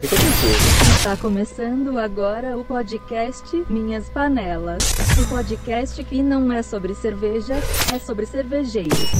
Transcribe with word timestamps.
Está 0.00 1.16
começando 1.16 1.98
agora 1.98 2.56
o 2.56 2.64
podcast 2.64 3.64
Minhas 3.68 4.08
Panelas. 4.08 4.78
O 5.20 5.28
podcast 5.28 6.04
que 6.04 6.22
não 6.22 6.52
é 6.52 6.62
sobre 6.62 6.94
cerveja, 6.94 7.54
é 7.92 7.98
sobre 7.98 8.24
cervejeiros. 8.24 9.10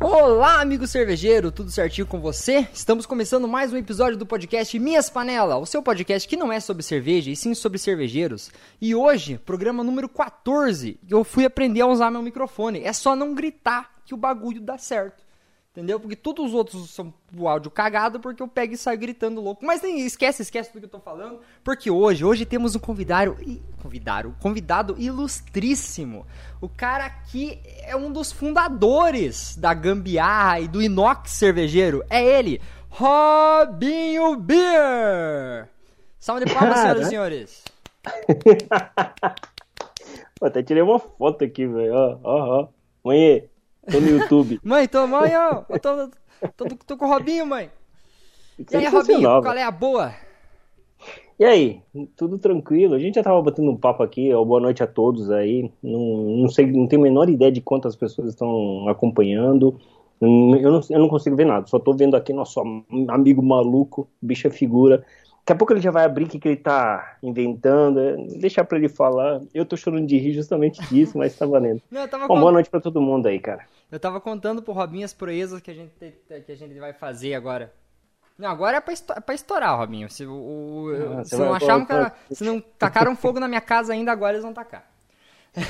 Olá, 0.00 0.60
amigo 0.60 0.84
cervejeiro, 0.84 1.52
tudo 1.52 1.70
certinho 1.70 2.08
com 2.08 2.20
você? 2.20 2.66
Estamos 2.74 3.06
começando 3.06 3.46
mais 3.46 3.72
um 3.72 3.76
episódio 3.76 4.18
do 4.18 4.26
podcast 4.26 4.76
Minhas 4.80 5.08
Panelas, 5.08 5.62
o 5.62 5.66
seu 5.66 5.80
podcast 5.80 6.28
que 6.28 6.36
não 6.36 6.52
é 6.52 6.58
sobre 6.58 6.82
cerveja, 6.82 7.30
e 7.30 7.36
sim 7.36 7.54
sobre 7.54 7.78
cervejeiros. 7.78 8.50
E 8.80 8.96
hoje, 8.96 9.38
programa 9.38 9.84
número 9.84 10.08
14, 10.08 10.98
eu 11.08 11.22
fui 11.22 11.44
aprender 11.44 11.82
a 11.82 11.86
usar 11.86 12.10
meu 12.10 12.20
microfone. 12.20 12.82
É 12.82 12.92
só 12.92 13.14
não 13.14 13.32
gritar 13.32 13.92
que 14.04 14.12
o 14.12 14.16
bagulho 14.16 14.60
dá 14.60 14.76
certo. 14.76 15.27
Entendeu? 15.78 16.00
Porque 16.00 16.16
todos 16.16 16.46
os 16.46 16.54
outros 16.54 16.90
são 16.90 17.14
o 17.36 17.46
áudio 17.46 17.70
cagado 17.70 18.18
porque 18.18 18.42
eu 18.42 18.48
pego 18.48 18.74
e 18.74 18.76
saio 18.76 18.98
gritando 18.98 19.40
louco. 19.40 19.64
Mas 19.64 19.80
nem 19.80 20.04
esquece, 20.04 20.42
esquece 20.42 20.72
do 20.72 20.80
que 20.80 20.86
eu 20.86 20.90
tô 20.90 20.98
falando. 20.98 21.38
Porque 21.62 21.88
hoje, 21.88 22.24
hoje 22.24 22.44
temos 22.44 22.74
um 22.74 22.80
convidado. 22.80 23.36
Convidado, 23.80 24.34
convidado 24.42 24.96
ilustríssimo. 24.98 26.26
O 26.60 26.68
cara 26.68 27.06
aqui 27.06 27.60
é 27.84 27.94
um 27.94 28.10
dos 28.10 28.32
fundadores 28.32 29.56
da 29.56 29.72
Gambiarra 29.72 30.58
e 30.58 30.66
do 30.66 30.82
Inox 30.82 31.30
Cervejeiro. 31.30 32.04
É 32.10 32.24
ele, 32.24 32.60
Robinho 32.90 34.34
Beer! 34.34 35.68
Salve 36.18 36.44
de 36.44 36.52
palmas, 36.52 36.80
senhoras 36.80 37.06
e 37.06 37.08
senhores. 37.08 37.64
Pô, 40.40 40.46
até 40.46 40.60
tirei 40.60 40.82
uma 40.82 40.98
foto 40.98 41.44
aqui, 41.44 41.68
velho. 41.68 41.94
Ó, 41.94 42.18
ó, 42.24 42.62
ó. 42.62 42.68
Mãe, 43.04 43.48
tô 43.90 44.00
no 44.00 44.08
YouTube. 44.08 44.60
mãe, 44.64 44.86
tô, 44.88 45.06
mãe, 45.06 45.36
ó. 45.36 45.62
Eu 45.68 45.80
tô, 45.80 46.08
tô, 46.56 46.66
tô, 46.86 46.96
com 46.96 47.04
o 47.04 47.08
Robinho, 47.08 47.46
mãe. 47.46 47.70
E 48.70 48.76
aí, 48.76 48.84
Robinho, 48.86 49.02
Sensacional, 49.02 49.42
qual 49.42 49.54
é 49.54 49.62
a 49.62 49.70
boa? 49.70 50.14
E 51.38 51.44
aí, 51.44 51.80
tudo 52.16 52.36
tranquilo? 52.36 52.94
A 52.94 52.98
gente 52.98 53.14
já 53.14 53.22
tava 53.22 53.40
batendo 53.40 53.70
um 53.70 53.76
papo 53.76 54.02
aqui, 54.02 54.32
ó, 54.34 54.44
boa 54.44 54.60
noite 54.60 54.82
a 54.82 54.86
todos 54.86 55.30
aí. 55.30 55.70
Não, 55.82 56.00
não 56.42 56.48
sei, 56.48 56.66
não 56.66 56.88
tenho 56.88 57.00
a 57.02 57.04
menor 57.04 57.28
ideia 57.28 57.52
de 57.52 57.60
quantas 57.60 57.94
pessoas 57.94 58.30
estão 58.30 58.88
acompanhando. 58.88 59.78
Eu 60.20 60.28
não, 60.72 60.80
eu 60.90 60.98
não 60.98 61.08
consigo 61.08 61.36
ver 61.36 61.46
nada, 61.46 61.66
só 61.68 61.78
tô 61.78 61.94
vendo 61.94 62.16
aqui 62.16 62.32
nosso 62.32 62.58
am- 62.60 62.84
amigo 63.08 63.40
maluco, 63.40 64.08
bicha 64.20 64.50
figura. 64.50 65.04
Daqui 65.48 65.54
a 65.54 65.56
pouco 65.56 65.72
ele 65.72 65.80
já 65.80 65.90
vai 65.90 66.04
abrir 66.04 66.24
o 66.24 66.28
que, 66.28 66.38
que 66.38 66.46
ele 66.46 66.56
tá 66.58 67.16
inventando, 67.22 67.98
deixar 68.38 68.64
pra 68.64 68.76
ele 68.76 68.86
falar. 68.86 69.40
Eu 69.54 69.64
tô 69.64 69.78
chorando 69.78 70.06
de 70.06 70.18
rir 70.18 70.34
justamente 70.34 70.78
disso, 70.90 71.16
mas 71.16 71.34
tá 71.38 71.46
valendo. 71.46 71.80
Não, 71.90 72.06
Bom, 72.06 72.26
cont- 72.26 72.38
boa 72.40 72.52
noite 72.52 72.68
pra 72.68 72.82
todo 72.82 73.00
mundo 73.00 73.28
aí, 73.28 73.40
cara. 73.40 73.64
Eu 73.90 73.98
tava 73.98 74.20
contando 74.20 74.60
pro 74.60 74.74
Robinho 74.74 75.06
as 75.06 75.14
proezas 75.14 75.62
que 75.62 75.70
a 75.70 75.74
gente, 75.74 75.90
te- 75.98 76.12
que 76.42 76.52
a 76.52 76.54
gente 76.54 76.78
vai 76.78 76.92
fazer 76.92 77.32
agora. 77.32 77.72
Não, 78.38 78.50
agora 78.50 78.76
é 78.76 78.80
pra, 78.82 78.92
esto- 78.92 79.14
é 79.14 79.20
pra 79.20 79.34
estourar, 79.34 79.74
Robinho. 79.78 80.10
Se, 80.10 80.26
o, 80.26 81.16
Ah, 81.18 81.24
se 81.24 81.30
você 81.30 81.36
não 81.38 81.48
vai- 81.48 81.56
acharam 81.56 81.86
que 81.86 81.92
era- 81.94 82.14
se 82.30 82.44
não 82.44 82.60
tacaram 82.60 83.16
fogo 83.16 83.40
na 83.40 83.48
minha 83.48 83.62
casa 83.62 83.94
ainda, 83.94 84.12
agora 84.12 84.32
eles 84.34 84.44
vão 84.44 84.52
tacar. 84.52 84.84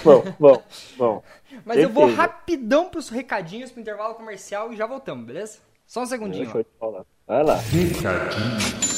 Bom, 0.03 0.25
bom, 0.41 0.63
bom. 0.97 1.23
Mas 1.65 1.79
eu 1.79 1.89
vou 1.89 2.13
rapidão 2.13 2.89
pros 2.89 3.09
recadinhos, 3.11 3.70
pro 3.70 3.81
intervalo 3.81 4.15
comercial 4.17 4.73
e 4.73 4.77
já 4.77 4.87
voltamos, 4.87 5.25
beleza? 5.25 5.61
Só 5.87 6.03
um 6.03 6.07
segundinho. 6.07 6.47
Deixa 6.47 6.59
eu 6.59 6.65
te 6.65 6.70
falar. 6.81 7.05
Vai 7.29 7.45
lá. 7.45 7.55
Recadinhos 7.55 8.98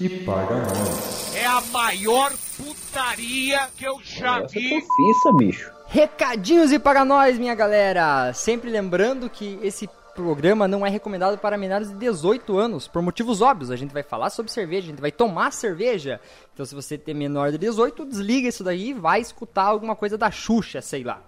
e 0.00 0.08
paga 0.24 0.56
nós. 0.56 1.34
É 1.34 1.46
a 1.46 1.60
maior 1.72 2.32
putaria 2.56 3.68
que 3.76 3.84
eu 3.86 3.98
já 4.02 4.40
Essa 4.42 4.58
é 4.58 4.60
vi. 4.60 4.68
profissa, 4.68 5.32
bicho. 5.36 5.72
Recadinhos 5.86 6.72
e 6.72 6.78
para 6.78 7.04
nós, 7.04 7.38
minha 7.38 7.54
galera! 7.54 8.32
Sempre 8.32 8.70
lembrando 8.70 9.28
que 9.30 9.58
esse 9.62 9.88
programa 10.14 10.66
não 10.68 10.86
é 10.86 10.88
recomendado 10.90 11.36
para 11.38 11.58
menores 11.58 11.88
de 11.88 11.96
18 11.96 12.56
anos, 12.56 12.86
por 12.88 13.02
motivos 13.02 13.40
óbvios. 13.40 13.70
A 13.70 13.76
gente 13.76 13.92
vai 13.92 14.02
falar 14.02 14.30
sobre 14.30 14.50
cerveja, 14.50 14.86
a 14.86 14.90
gente 14.90 15.00
vai 15.00 15.12
tomar 15.12 15.52
cerveja. 15.52 16.20
Então, 16.52 16.64
se 16.64 16.74
você 16.74 16.96
tem 16.96 17.14
menor 17.14 17.50
de 17.50 17.58
18, 17.58 18.06
desliga 18.06 18.48
isso 18.48 18.62
daí 18.64 18.90
e 18.90 18.94
vai 18.94 19.20
escutar 19.20 19.64
alguma 19.64 19.94
coisa 19.96 20.16
da 20.16 20.30
Xuxa, 20.30 20.80
sei 20.80 21.02
lá. 21.04 21.20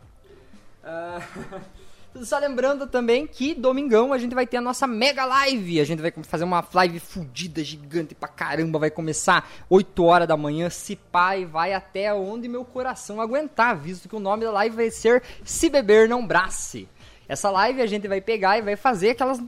Ah, 0.84 1.20
Só 2.24 2.38
lembrando 2.38 2.86
também 2.86 3.26
que 3.26 3.54
domingão 3.54 4.12
a 4.12 4.18
gente 4.18 4.34
vai 4.34 4.46
ter 4.46 4.56
a 4.56 4.60
nossa 4.60 4.86
mega 4.86 5.24
live. 5.24 5.80
A 5.80 5.84
gente 5.84 6.00
vai 6.00 6.12
fazer 6.22 6.44
uma 6.44 6.66
live 6.72 7.00
fudida, 7.00 7.62
gigante 7.62 8.14
pra 8.14 8.28
caramba. 8.28 8.78
Vai 8.78 8.90
começar 8.90 9.48
8 9.68 10.04
horas 10.04 10.28
da 10.28 10.36
manhã, 10.36 10.70
se 10.70 10.96
pá, 10.96 11.36
e 11.36 11.44
vai 11.44 11.72
até 11.72 12.12
onde 12.14 12.48
meu 12.48 12.64
coração 12.64 13.20
aguentar, 13.20 13.76
visto 13.76 14.08
que 14.08 14.16
o 14.16 14.20
nome 14.20 14.44
da 14.44 14.50
live 14.50 14.76
vai 14.76 14.90
ser 14.90 15.22
Se 15.44 15.68
Beber 15.68 16.08
Não 16.08 16.26
Brace. 16.26 16.88
Essa 17.28 17.50
live 17.50 17.82
a 17.82 17.86
gente 17.86 18.06
vai 18.06 18.20
pegar 18.20 18.56
e 18.56 18.62
vai 18.62 18.76
fazer 18.76 19.10
aquelas 19.10 19.42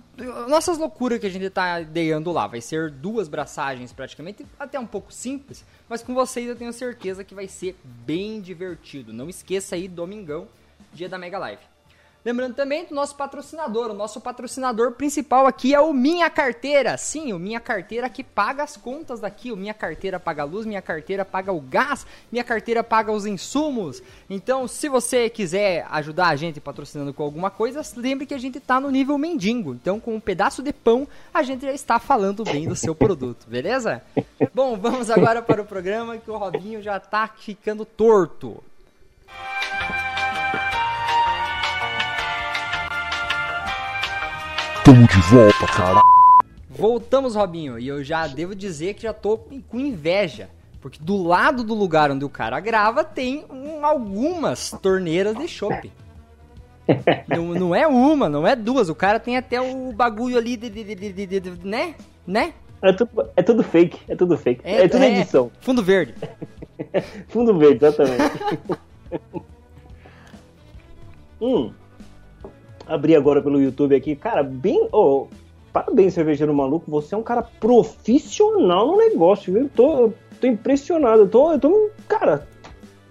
nossas 0.49 0.79
loucuras 0.79 1.21
que 1.21 1.27
a 1.27 1.31
gente 1.31 1.49
tá 1.49 1.81
ideando 1.81 2.33
lá. 2.33 2.47
Vai 2.49 2.61
ser 2.61 2.91
duas 2.91 3.29
braçagens 3.29 3.93
praticamente, 3.93 4.45
até 4.59 4.81
um 4.81 4.87
pouco 4.87 5.13
simples, 5.13 5.65
mas 5.89 6.03
com 6.03 6.13
vocês 6.13 6.49
eu 6.49 6.57
tenho 6.57 6.73
certeza 6.73 7.23
que 7.23 7.37
vai 7.37 7.47
ser 7.47 7.77
bem 7.85 8.41
divertido. 8.41 9.13
Não 9.13 9.29
esqueça 9.29 9.77
aí, 9.77 9.87
domingão, 9.87 10.49
dia 10.93 11.09
da 11.09 11.17
Mega 11.19 11.39
Live. 11.39 11.63
Lembrando 12.29 12.55
também 12.55 12.85
do 12.85 12.95
nosso 12.95 13.17
patrocinador. 13.17 13.91
O 13.91 13.95
nosso 13.95 14.21
patrocinador 14.21 14.93
principal 14.93 15.47
aqui 15.47 15.75
é 15.75 15.81
o 15.81 15.95
Minha 15.95 16.29
Carteira. 16.29 16.95
Sim, 16.99 17.33
o 17.33 17.39
Minha 17.39 17.59
Carteira 17.59 18.07
que 18.11 18.23
paga 18.23 18.63
as 18.63 18.77
contas 18.77 19.19
daqui. 19.19 19.51
O 19.51 19.57
Minha 19.57 19.73
Carteira 19.73 20.21
paga 20.21 20.43
a 20.43 20.45
luz, 20.45 20.67
Minha 20.67 20.83
Carteira 20.83 21.25
paga 21.25 21.51
o 21.55 21.59
gás, 21.59 22.07
Minha 22.31 22.45
Carteira 22.45 22.85
paga 22.85 23.11
os 23.11 23.25
insumos. 23.25 24.03
Então, 24.29 24.69
se 24.69 24.91
você 24.91 25.31
quiser 25.31 25.87
ajudar 25.91 26.29
a 26.29 26.37
gente 26.37 26.61
patrocinando 26.61 27.15
com 27.15 27.23
alguma 27.23 27.51
coisa, 27.51 27.81
lembre 27.97 28.27
que 28.27 28.35
a 28.35 28.39
gente 28.39 28.61
tá 28.61 28.79
no 28.79 28.91
nível 28.91 29.17
mendigo. 29.17 29.73
Então, 29.73 29.99
com 29.99 30.15
um 30.15 30.21
pedaço 30.21 30.63
de 30.63 30.71
pão, 30.71 31.09
a 31.33 31.43
gente 31.43 31.63
já 31.63 31.73
está 31.73 31.99
falando 31.99 32.45
bem 32.45 32.69
do 32.69 32.77
seu 32.77 32.95
produto, 32.95 33.47
beleza? 33.49 34.03
Bom, 34.53 34.77
vamos 34.77 35.11
agora 35.11 35.41
para 35.41 35.63
o 35.63 35.65
programa 35.65 36.19
que 36.19 36.31
o 36.31 36.37
Robinho 36.37 36.83
já 36.83 37.01
tá 37.01 37.27
ficando 37.27 37.87
torto. 37.87 38.63
Tamo 44.89 45.07
de 45.07 45.21
volta, 45.21 45.67
cara. 45.67 46.01
Voltamos, 46.71 47.35
Robinho, 47.35 47.79
e 47.79 47.87
eu 47.87 48.03
já 48.03 48.27
devo 48.27 48.55
dizer 48.55 48.95
que 48.95 49.03
já 49.03 49.13
tô 49.13 49.37
com 49.37 49.79
inveja. 49.79 50.49
Porque 50.81 50.99
do 50.99 51.23
lado 51.23 51.63
do 51.63 51.75
lugar 51.75 52.11
onde 52.11 52.25
o 52.25 52.29
cara 52.31 52.59
grava 52.59 53.05
tem 53.05 53.45
um- 53.51 53.85
algumas 53.85 54.71
torneiras 54.81 55.37
de 55.37 55.47
chopp. 55.47 55.93
não, 57.29 57.49
não 57.53 57.75
é 57.75 57.87
uma, 57.87 58.31
não 58.31 58.47
é 58.47 58.57
duas. 58.57 58.89
O 58.89 58.95
cara 58.95 59.21
tem 59.21 59.37
até 59.37 59.61
o 59.61 59.93
bagulho 59.93 60.39
ali 60.39 60.57
de, 60.57 60.71
de- 60.71 60.85
de- 60.85 60.95
de- 61.13 61.27
de- 61.27 61.41
de- 61.41 61.67
né? 61.69 61.95
Né? 62.27 62.55
É 62.81 62.91
tudo, 62.91 63.11
é 63.37 63.43
tudo 63.43 63.63
fake, 63.63 64.01
é 64.09 64.17
tudo 64.17 64.39
fake. 64.39 64.63
É, 64.65 64.89
tudo 64.89 65.05
edição. 65.05 65.51
Fundo 65.61 65.83
verde. 65.83 66.15
Fundo 67.29 67.59
verde, 67.59 67.85
exatamente. 67.85 68.23
hum. 71.43 71.73
Abri 72.89 73.15
agora 73.15 73.43
pelo 73.43 73.61
YouTube 73.61 73.95
aqui. 73.95 74.17
Cara, 74.17 74.43
bem. 74.43 74.89
Oh, 74.91 75.27
parabéns, 75.73 76.15
cervejeiro 76.15 76.55
maluco. 76.55 76.91
Você 76.91 77.15
é 77.15 77.19
um 77.19 77.23
cara 77.23 77.43
profissional 77.43 78.87
no 78.87 78.97
negócio, 78.97 79.53
viu? 79.53 79.69
Tô, 79.69 80.11
tô 80.41 80.47
impressionado. 80.47 81.23
Eu 81.23 81.29
tô, 81.29 81.53
eu 81.53 81.61
tô. 81.61 81.91
Cara, 82.09 82.49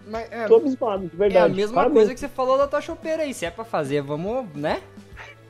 Mas, 0.08 0.28
é, 0.32 0.48
tô 0.48 0.56
abismado, 0.56 1.08
de 1.08 1.14
é 1.14 1.18
verdade. 1.18 1.54
a 1.54 1.56
mesma 1.56 1.76
Parabéns. 1.76 2.00
coisa 2.00 2.14
que 2.16 2.20
você 2.20 2.28
falou 2.28 2.58
da 2.58 2.68
tua 2.68 2.82
chopeira 2.82 3.22
aí. 3.24 3.34
Se 3.34 3.46
é 3.46 3.52
pra 3.52 3.64
fazer, 3.64 4.02
vamos, 4.02 4.48
né? 4.56 4.82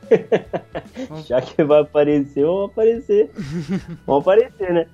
Já 1.25 1.41
que 1.41 1.63
vai 1.63 1.81
aparecer, 1.81 2.44
vão 2.44 2.65
aparecer. 2.65 3.31
vão 4.05 4.17
aparecer, 4.17 4.73
né? 4.73 4.88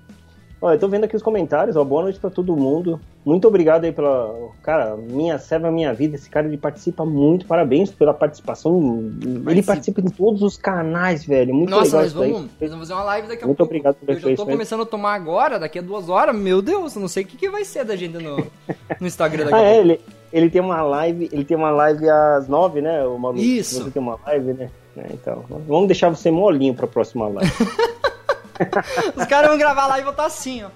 Ó, 0.63 0.71
eu 0.71 0.79
tô 0.79 0.87
vendo 0.87 1.03
aqui 1.03 1.13
os 1.13 1.21
comentários, 1.21 1.75
ó. 1.75 1.83
Boa 1.83 2.03
noite 2.03 2.17
pra 2.17 2.29
todo 2.29 2.55
mundo. 2.55 2.97
Muito 3.25 3.45
obrigado 3.45 3.83
aí 3.83 3.91
pela. 3.91 4.33
Cara, 4.63 4.95
minha 4.95 5.37
serva, 5.37 5.69
minha 5.69 5.93
vida. 5.93 6.15
Esse 6.15 6.29
cara 6.29 6.47
ele 6.47 6.57
participa 6.57 7.03
muito. 7.03 7.45
Parabéns 7.45 7.91
pela 7.91 8.13
participação. 8.13 9.11
Ele 9.45 9.61
participa 9.61 9.99
em 9.99 10.05
todos 10.05 10.41
os 10.41 10.55
canais, 10.55 11.25
velho. 11.25 11.53
Muito 11.53 11.69
Nossa, 11.69 11.97
legal 11.97 12.01
nós 12.03 12.13
vamos, 12.13 12.51
nós 12.61 12.69
vamos 12.71 12.87
fazer 12.87 12.93
uma 12.93 13.03
live 13.03 13.27
daqui 13.27 13.43
a 13.43 13.45
Muito 13.45 13.57
pouco. 13.57 13.71
obrigado 13.71 13.95
pelo 13.95 14.17
Eu 14.17 14.21
já 14.21 14.35
tô 14.37 14.45
começando 14.45 14.83
a 14.83 14.85
tomar 14.85 15.15
agora, 15.15 15.59
daqui 15.59 15.79
a 15.79 15.81
duas 15.81 16.07
horas. 16.07 16.33
Meu 16.33 16.61
Deus, 16.61 16.95
eu 16.95 17.01
não 17.01 17.09
sei 17.09 17.23
o 17.23 17.27
que, 17.27 17.35
que 17.35 17.49
vai 17.49 17.65
ser 17.65 17.83
da 17.83 17.97
gente 17.97 18.17
no, 18.17 18.37
no 18.37 19.05
Instagram 19.07 19.43
daqui 19.43 19.55
Ah, 19.55 19.59
a 19.59 19.63
é, 19.63 19.73
pouco. 19.75 19.89
ele, 19.89 20.01
ele 20.31 20.49
tem 20.49 20.61
uma 20.61 20.81
live, 20.81 21.29
ele 21.33 21.43
tem 21.43 21.57
uma 21.57 21.71
live 21.71 22.09
às 22.09 22.47
nove, 22.47 22.79
né, 22.79 23.03
o 23.05 23.19
maluco? 23.19 23.41
Isso. 23.43 23.83
Você 23.83 23.91
tem 23.91 24.01
uma 24.01 24.17
live, 24.25 24.53
né? 24.53 24.69
É, 24.95 25.07
então, 25.11 25.43
vamos 25.67 25.87
deixar 25.87 26.07
você 26.07 26.31
molinho 26.31 26.73
pra 26.73 26.87
próxima 26.87 27.27
live. 27.27 27.51
Os 29.15 29.25
caras 29.25 29.49
vão 29.49 29.57
gravar 29.57 29.87
lá 29.87 29.99
e 29.99 30.03
vou 30.03 30.11
estar 30.11 30.25
assim, 30.25 30.63
ó. 30.63 30.69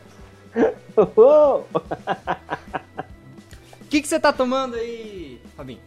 O 0.96 1.64
que, 3.90 4.02
que 4.02 4.08
você 4.08 4.20
tá 4.20 4.34
tomando 4.34 4.76
aí, 4.76 5.40
Fabinho? 5.56 5.80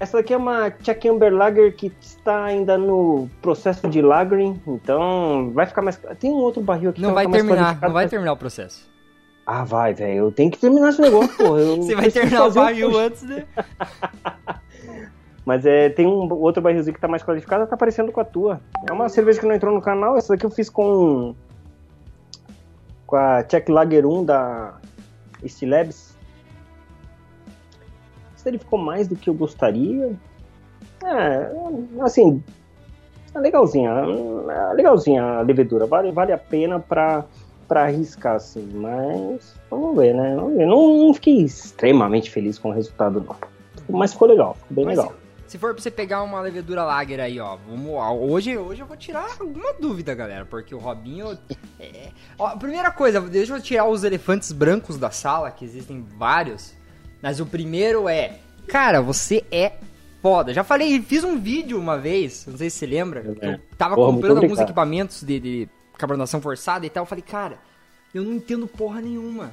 Essa 0.00 0.16
daqui 0.16 0.32
é 0.32 0.36
uma 0.36 0.70
Czech 0.70 1.06
Amber 1.08 1.32
Lager 1.32 1.76
que 1.76 1.92
está 2.00 2.44
ainda 2.44 2.78
no 2.78 3.28
processo 3.42 3.86
de 3.86 4.00
lagering, 4.00 4.58
então 4.66 5.50
vai 5.52 5.66
ficar 5.66 5.82
mais. 5.82 6.00
Tem 6.18 6.30
um 6.30 6.36
outro 6.36 6.62
barril 6.62 6.88
aqui 6.88 7.02
Não 7.02 7.10
que 7.10 7.14
vai 7.14 7.26
tá 7.26 7.32
terminar, 7.32 7.78
não 7.82 7.92
vai 7.92 8.08
terminar 8.08 8.32
o 8.32 8.36
processo. 8.36 8.88
Ah, 9.44 9.64
vai, 9.64 9.92
velho. 9.92 10.14
Eu 10.14 10.32
tenho 10.32 10.50
que 10.50 10.58
terminar 10.58 10.90
esse 10.90 11.02
negócio, 11.02 11.36
porra. 11.36 11.60
Eu 11.60 11.76
Você 11.82 11.94
vai 11.94 12.10
terminar 12.10 12.44
o 12.44 12.48
um 12.48 12.52
barril 12.52 12.90
post. 12.90 13.04
antes 13.04 13.26
de... 13.26 13.46
Mas 15.50 15.66
é, 15.66 15.88
tem 15.88 16.06
um 16.06 16.32
outro 16.32 16.62
barrilzinho 16.62 16.94
que 16.94 17.00
tá 17.00 17.08
mais 17.08 17.24
qualificado, 17.24 17.66
tá 17.66 17.76
parecendo 17.76 18.12
com 18.12 18.20
a 18.20 18.24
tua. 18.24 18.60
É 18.88 18.92
uma 18.92 19.08
cerveja 19.08 19.40
que 19.40 19.46
não 19.46 19.52
entrou 19.52 19.74
no 19.74 19.82
canal, 19.82 20.16
essa 20.16 20.32
daqui 20.32 20.46
eu 20.46 20.50
fiz 20.50 20.70
com 20.70 21.34
com 23.04 23.16
a 23.16 23.42
Czech 23.42 23.68
Lager 23.68 24.06
1 24.06 24.24
da 24.26 24.74
Stilebs. 25.44 26.16
Ele 28.46 28.58
ficou 28.58 28.78
mais 28.78 29.08
do 29.08 29.16
que 29.16 29.28
eu 29.28 29.34
gostaria. 29.34 30.12
É, 31.04 31.52
assim, 32.00 32.40
é 33.34 33.40
legalzinha, 33.40 33.90
é 33.90 34.72
legalzinha 34.72 35.20
a 35.20 35.40
levedura, 35.40 35.84
vale, 35.84 36.12
vale 36.12 36.32
a 36.32 36.38
pena 36.38 36.78
pra, 36.78 37.24
pra 37.66 37.82
arriscar, 37.86 38.36
assim, 38.36 38.70
mas 38.72 39.56
vamos 39.68 39.96
ver, 39.96 40.14
né? 40.14 40.36
Vamos 40.36 40.56
ver. 40.56 40.66
Não, 40.66 40.96
não 40.96 41.12
fiquei 41.12 41.42
extremamente 41.42 42.30
feliz 42.30 42.56
com 42.56 42.68
o 42.68 42.72
resultado, 42.72 43.20
não. 43.20 43.34
Mas 43.88 44.12
ficou 44.12 44.28
legal, 44.28 44.54
ficou 44.54 44.76
bem 44.76 44.84
Mas 44.84 44.96
legal. 44.96 45.12
Se, 45.50 45.58
for 45.58 45.74
pra 45.74 45.82
você 45.82 45.90
pegar 45.90 46.22
uma 46.22 46.40
levedura 46.40 46.84
lager 46.84 47.18
aí, 47.18 47.40
ó, 47.40 47.56
vamos, 47.56 47.90
ó, 47.94 48.14
hoje, 48.14 48.56
hoje 48.56 48.82
eu 48.82 48.86
vou 48.86 48.96
tirar 48.96 49.26
alguma 49.40 49.72
dúvida, 49.72 50.14
galera, 50.14 50.44
porque 50.44 50.72
o 50.72 50.78
Robinho. 50.78 51.36
é- 51.80 52.10
ó, 52.38 52.56
primeira 52.56 52.92
coisa, 52.92 53.20
deixa 53.20 53.56
eu 53.56 53.60
tirar 53.60 53.84
os 53.86 54.04
elefantes 54.04 54.52
brancos 54.52 54.96
da 54.96 55.10
sala, 55.10 55.50
que 55.50 55.64
existem 55.64 56.06
vários. 56.16 56.72
Mas 57.20 57.40
o 57.40 57.46
primeiro 57.46 58.08
é, 58.08 58.38
cara, 58.68 59.02
você 59.02 59.44
é 59.50 59.72
foda. 60.22 60.54
Já 60.54 60.62
falei, 60.62 61.02
fiz 61.02 61.24
um 61.24 61.36
vídeo 61.36 61.80
uma 61.80 61.98
vez, 61.98 62.46
não 62.46 62.56
sei 62.56 62.70
se 62.70 62.78
você 62.78 62.86
lembra. 62.86 63.20
que 63.20 63.44
Eu 63.44 63.60
tava 63.76 63.96
Porra, 63.96 64.12
comprando 64.12 64.38
alguns 64.38 64.60
equipamentos 64.60 65.24
de, 65.24 65.40
de 65.40 65.68
carbonização 65.98 66.40
forçada 66.40 66.86
e 66.86 66.90
tal. 66.90 67.02
Eu 67.02 67.06
falei, 67.08 67.24
cara, 67.24 67.58
eu 68.14 68.22
não 68.22 68.34
entendo 68.34 68.68
porra 68.68 69.00
nenhuma. 69.00 69.52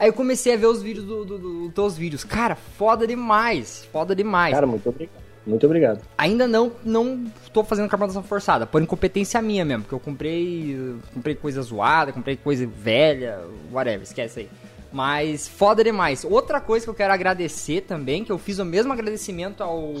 Aí 0.00 0.08
eu 0.08 0.12
comecei 0.14 0.54
a 0.54 0.56
ver 0.56 0.66
os 0.66 0.82
vídeos 0.82 1.04
do, 1.04 1.24
do, 1.26 1.38
do- 1.38 1.60
dos 1.66 1.74
teus 1.74 1.94
vídeos. 1.96 2.24
Cara, 2.24 2.56
foda 2.56 3.06
demais. 3.06 3.86
Foda 3.92 4.16
demais. 4.16 4.54
Cara, 4.54 4.66
muito 4.66 4.88
obrigado. 4.88 5.20
Muito 5.46 5.66
obrigado. 5.66 6.00
Ainda 6.18 6.48
não 6.48 6.72
não 6.84 7.24
tô 7.52 7.62
fazendo 7.62 7.88
carbonização 7.88 8.22
forçada, 8.22 8.66
por 8.66 8.80
incompetência 8.82 9.40
minha 9.42 9.64
mesmo, 9.64 9.82
porque 9.82 9.94
eu 9.94 10.00
comprei 10.00 10.96
comprei 11.14 11.34
coisa 11.34 11.60
zoada, 11.62 12.12
comprei 12.12 12.36
coisa 12.36 12.66
velha, 12.66 13.40
whatever, 13.70 14.02
esquece 14.02 14.40
aí. 14.40 14.50
Mas 14.92 15.46
foda 15.46 15.84
demais. 15.84 16.24
Outra 16.24 16.60
coisa 16.60 16.84
que 16.86 16.90
eu 16.90 16.94
quero 16.94 17.12
agradecer 17.12 17.82
também, 17.82 18.24
que 18.24 18.32
eu 18.32 18.38
fiz 18.38 18.58
o 18.58 18.64
mesmo 18.64 18.92
agradecimento 18.92 19.62
ao 19.62 19.92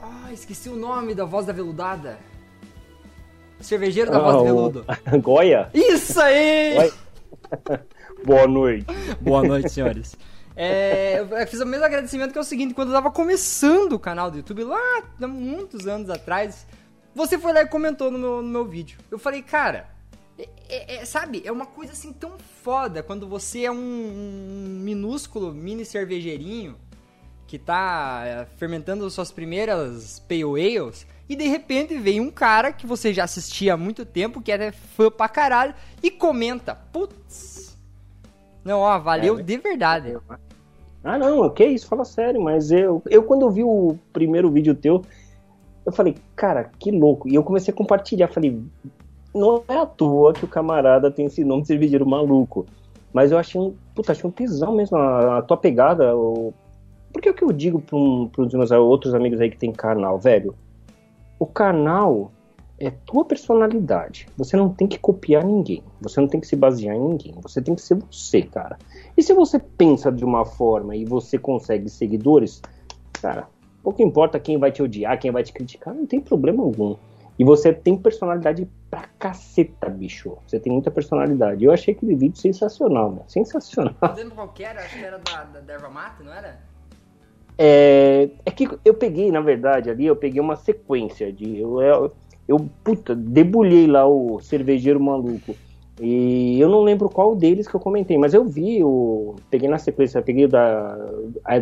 Ah, 0.00 0.32
esqueci 0.32 0.68
o 0.68 0.76
nome 0.76 1.14
da 1.14 1.24
voz 1.24 1.46
da 1.46 1.52
veludada. 1.52 2.18
Cervejeiro 3.60 4.10
da 4.10 4.20
voz 4.20 4.36
do 4.36 4.40
Ah, 4.40 4.44
veludo. 4.44 4.84
Goia, 5.20 5.68
Isso 5.74 6.20
aí! 6.20 6.78
Oi. 6.78 6.92
boa 8.24 8.46
noite. 8.46 8.86
Boa 9.20 9.42
noite, 9.42 9.68
senhores. 9.70 10.16
É, 10.56 11.20
eu 11.20 11.46
fiz 11.46 11.60
o 11.60 11.66
mesmo 11.66 11.84
agradecimento 11.84 12.32
que 12.32 12.38
é 12.38 12.40
o 12.40 12.44
seguinte, 12.44 12.74
quando 12.74 12.88
eu 12.88 12.94
tava 12.94 13.10
começando 13.10 13.92
o 13.92 13.98
canal 13.98 14.30
do 14.30 14.38
YouTube, 14.38 14.64
lá 14.64 15.02
muitos 15.20 15.86
anos 15.86 16.10
atrás, 16.10 16.66
você 17.14 17.38
foi 17.38 17.52
lá 17.52 17.62
e 17.62 17.66
comentou 17.66 18.10
no 18.10 18.18
meu, 18.18 18.42
no 18.42 18.48
meu 18.48 18.64
vídeo. 18.64 18.98
Eu 19.10 19.18
falei, 19.18 19.40
cara, 19.40 19.88
é- 20.38 20.48
é- 20.68 20.94
é, 20.96 21.04
sabe, 21.04 21.42
é 21.44 21.52
uma 21.52 21.66
coisa 21.66 21.92
assim 21.92 22.12
tão 22.12 22.32
foda 22.62 23.02
quando 23.02 23.28
você 23.28 23.64
é 23.64 23.70
um, 23.70 23.76
um 23.76 24.80
minúsculo 24.82 25.52
mini 25.52 25.84
cervejeirinho 25.84 26.76
que 27.46 27.58
tá 27.58 28.22
é, 28.24 28.46
fermentando 28.56 29.08
suas 29.10 29.32
primeiras 29.32 30.20
pale 30.28 30.78
ales 30.78 31.06
e 31.28 31.36
de 31.36 31.46
repente 31.46 31.96
vem 31.98 32.20
um 32.20 32.30
cara 32.30 32.72
que 32.72 32.86
você 32.86 33.12
já 33.12 33.24
assistia 33.24 33.74
há 33.74 33.76
muito 33.76 34.04
tempo, 34.04 34.40
que 34.40 34.50
é 34.50 34.72
fã 34.72 35.10
pra 35.10 35.28
caralho, 35.28 35.74
e 36.02 36.10
comenta, 36.10 36.74
putz, 36.74 37.58
não, 38.68 38.80
ó, 38.80 38.98
valeu 38.98 39.38
É, 39.38 39.42
de 39.42 39.56
verdade. 39.56 40.16
Ah, 41.02 41.16
não, 41.16 41.48
que 41.48 41.64
isso, 41.64 41.86
fala 41.86 42.04
sério, 42.04 42.38
mas 42.42 42.70
eu, 42.70 43.02
eu 43.08 43.22
quando 43.22 43.42
eu 43.42 43.50
vi 43.50 43.64
o 43.64 43.96
primeiro 44.12 44.50
vídeo 44.50 44.74
teu, 44.74 45.02
eu 45.86 45.92
falei, 45.92 46.16
cara, 46.36 46.70
que 46.78 46.90
louco. 46.90 47.26
E 47.26 47.34
eu 47.34 47.42
comecei 47.42 47.72
a 47.72 47.76
compartilhar, 47.76 48.28
falei, 48.28 48.60
não 49.34 49.62
é 49.66 49.78
à 49.78 49.86
toa 49.86 50.34
que 50.34 50.44
o 50.44 50.48
camarada 50.48 51.10
tem 51.10 51.24
esse 51.24 51.42
nome 51.44 51.62
de 51.62 51.68
cervejeiro 51.68 52.06
maluco. 52.06 52.66
Mas 53.10 53.32
eu 53.32 53.38
achei 53.38 53.58
um, 53.58 53.74
puta, 53.94 54.12
achei 54.12 54.28
um 54.28 54.32
pisão 54.32 54.74
mesmo 54.74 54.98
a, 54.98 55.38
a 55.38 55.42
tua 55.42 55.56
pegada. 55.56 56.14
O... 56.14 56.52
Porque 57.10 57.28
é 57.28 57.32
o 57.32 57.34
que 57.34 57.44
eu 57.44 57.52
digo 57.52 57.80
para 57.80 58.42
os 58.42 58.52
meus 58.52 58.70
outros 58.70 59.14
amigos 59.14 59.40
aí 59.40 59.50
que 59.50 59.56
tem 59.56 59.72
canal, 59.72 60.18
velho? 60.18 60.54
O 61.38 61.46
canal 61.46 62.32
é 62.78 62.90
tua 62.90 63.24
personalidade. 63.24 64.26
Você 64.36 64.56
não 64.56 64.68
tem 64.68 64.86
que 64.86 64.98
copiar 64.98 65.44
ninguém. 65.44 65.82
Você 66.00 66.20
não 66.20 66.28
tem 66.28 66.40
que 66.40 66.46
se 66.46 66.56
basear 66.56 66.94
em 66.94 67.00
ninguém. 67.00 67.34
Você 67.42 67.60
tem 67.60 67.74
que 67.74 67.82
ser 67.82 67.96
você, 67.96 68.42
cara. 68.42 68.78
E 69.16 69.22
se 69.22 69.32
você 69.32 69.58
pensa 69.58 70.12
de 70.12 70.24
uma 70.24 70.44
forma 70.44 70.94
e 70.94 71.04
você 71.04 71.38
consegue 71.38 71.88
seguidores, 71.88 72.62
cara, 73.20 73.48
pouco 73.82 74.02
importa 74.02 74.38
quem 74.38 74.58
vai 74.58 74.70
te 74.70 74.82
odiar, 74.82 75.18
quem 75.18 75.30
vai 75.30 75.42
te 75.42 75.52
criticar, 75.52 75.94
não 75.94 76.06
tem 76.06 76.20
problema 76.20 76.62
algum. 76.62 76.96
E 77.38 77.44
você 77.44 77.72
tem 77.72 77.96
personalidade 77.96 78.68
pra 78.90 79.04
caceta, 79.18 79.88
bicho. 79.88 80.36
Você 80.46 80.58
tem 80.58 80.72
muita 80.72 80.90
personalidade. 80.90 81.64
Eu 81.64 81.72
achei 81.72 81.94
aquele 81.94 82.16
vídeo 82.16 82.36
sensacional, 82.36 83.12
né? 83.12 83.22
Sensacional. 83.28 83.94
Lembra 84.16 84.34
qual 84.34 84.48
que 84.48 84.64
era? 84.64 84.80
Acho 84.80 84.98
que 84.98 85.04
era 85.04 85.18
da, 85.18 85.44
da, 85.44 85.60
da 85.60 85.72
erva 85.72 85.88
mate, 85.88 86.22
não 86.24 86.32
era? 86.32 86.58
É, 87.58 88.30
é 88.46 88.50
que 88.52 88.68
eu 88.84 88.94
peguei, 88.94 89.32
na 89.32 89.40
verdade, 89.40 89.90
ali, 89.90 90.06
eu 90.06 90.14
peguei 90.14 90.40
uma 90.40 90.54
sequência 90.54 91.32
de. 91.32 91.58
Eu, 91.58 91.82
eu, 91.82 92.12
eu, 92.46 92.70
puta, 92.84 93.16
debulhei 93.16 93.88
lá 93.88 94.06
o 94.06 94.38
cervejeiro 94.40 95.00
maluco. 95.00 95.54
E 96.00 96.60
eu 96.60 96.68
não 96.68 96.82
lembro 96.82 97.08
qual 97.08 97.34
deles 97.34 97.66
que 97.66 97.74
eu 97.74 97.80
comentei, 97.80 98.16
mas 98.16 98.32
eu 98.32 98.44
vi, 98.44 98.84
o, 98.84 99.34
peguei 99.50 99.68
na 99.68 99.78
sequência, 99.78 100.22
peguei 100.22 100.46
da, 100.46 100.96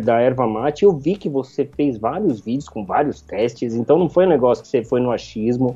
da 0.03 0.19
erva 0.19 0.45
mate, 0.45 0.85
eu 0.85 0.95
vi 0.95 1.15
que 1.15 1.27
você 1.27 1.65
fez 1.65 1.97
vários 1.97 2.41
vídeos 2.41 2.69
com 2.69 2.85
vários 2.85 3.19
testes, 3.19 3.73
então 3.73 3.97
não 3.97 4.07
foi 4.07 4.27
um 4.27 4.29
negócio 4.29 4.63
que 4.63 4.69
você 4.69 4.83
foi 4.83 4.99
no 4.99 5.11
achismo, 5.11 5.75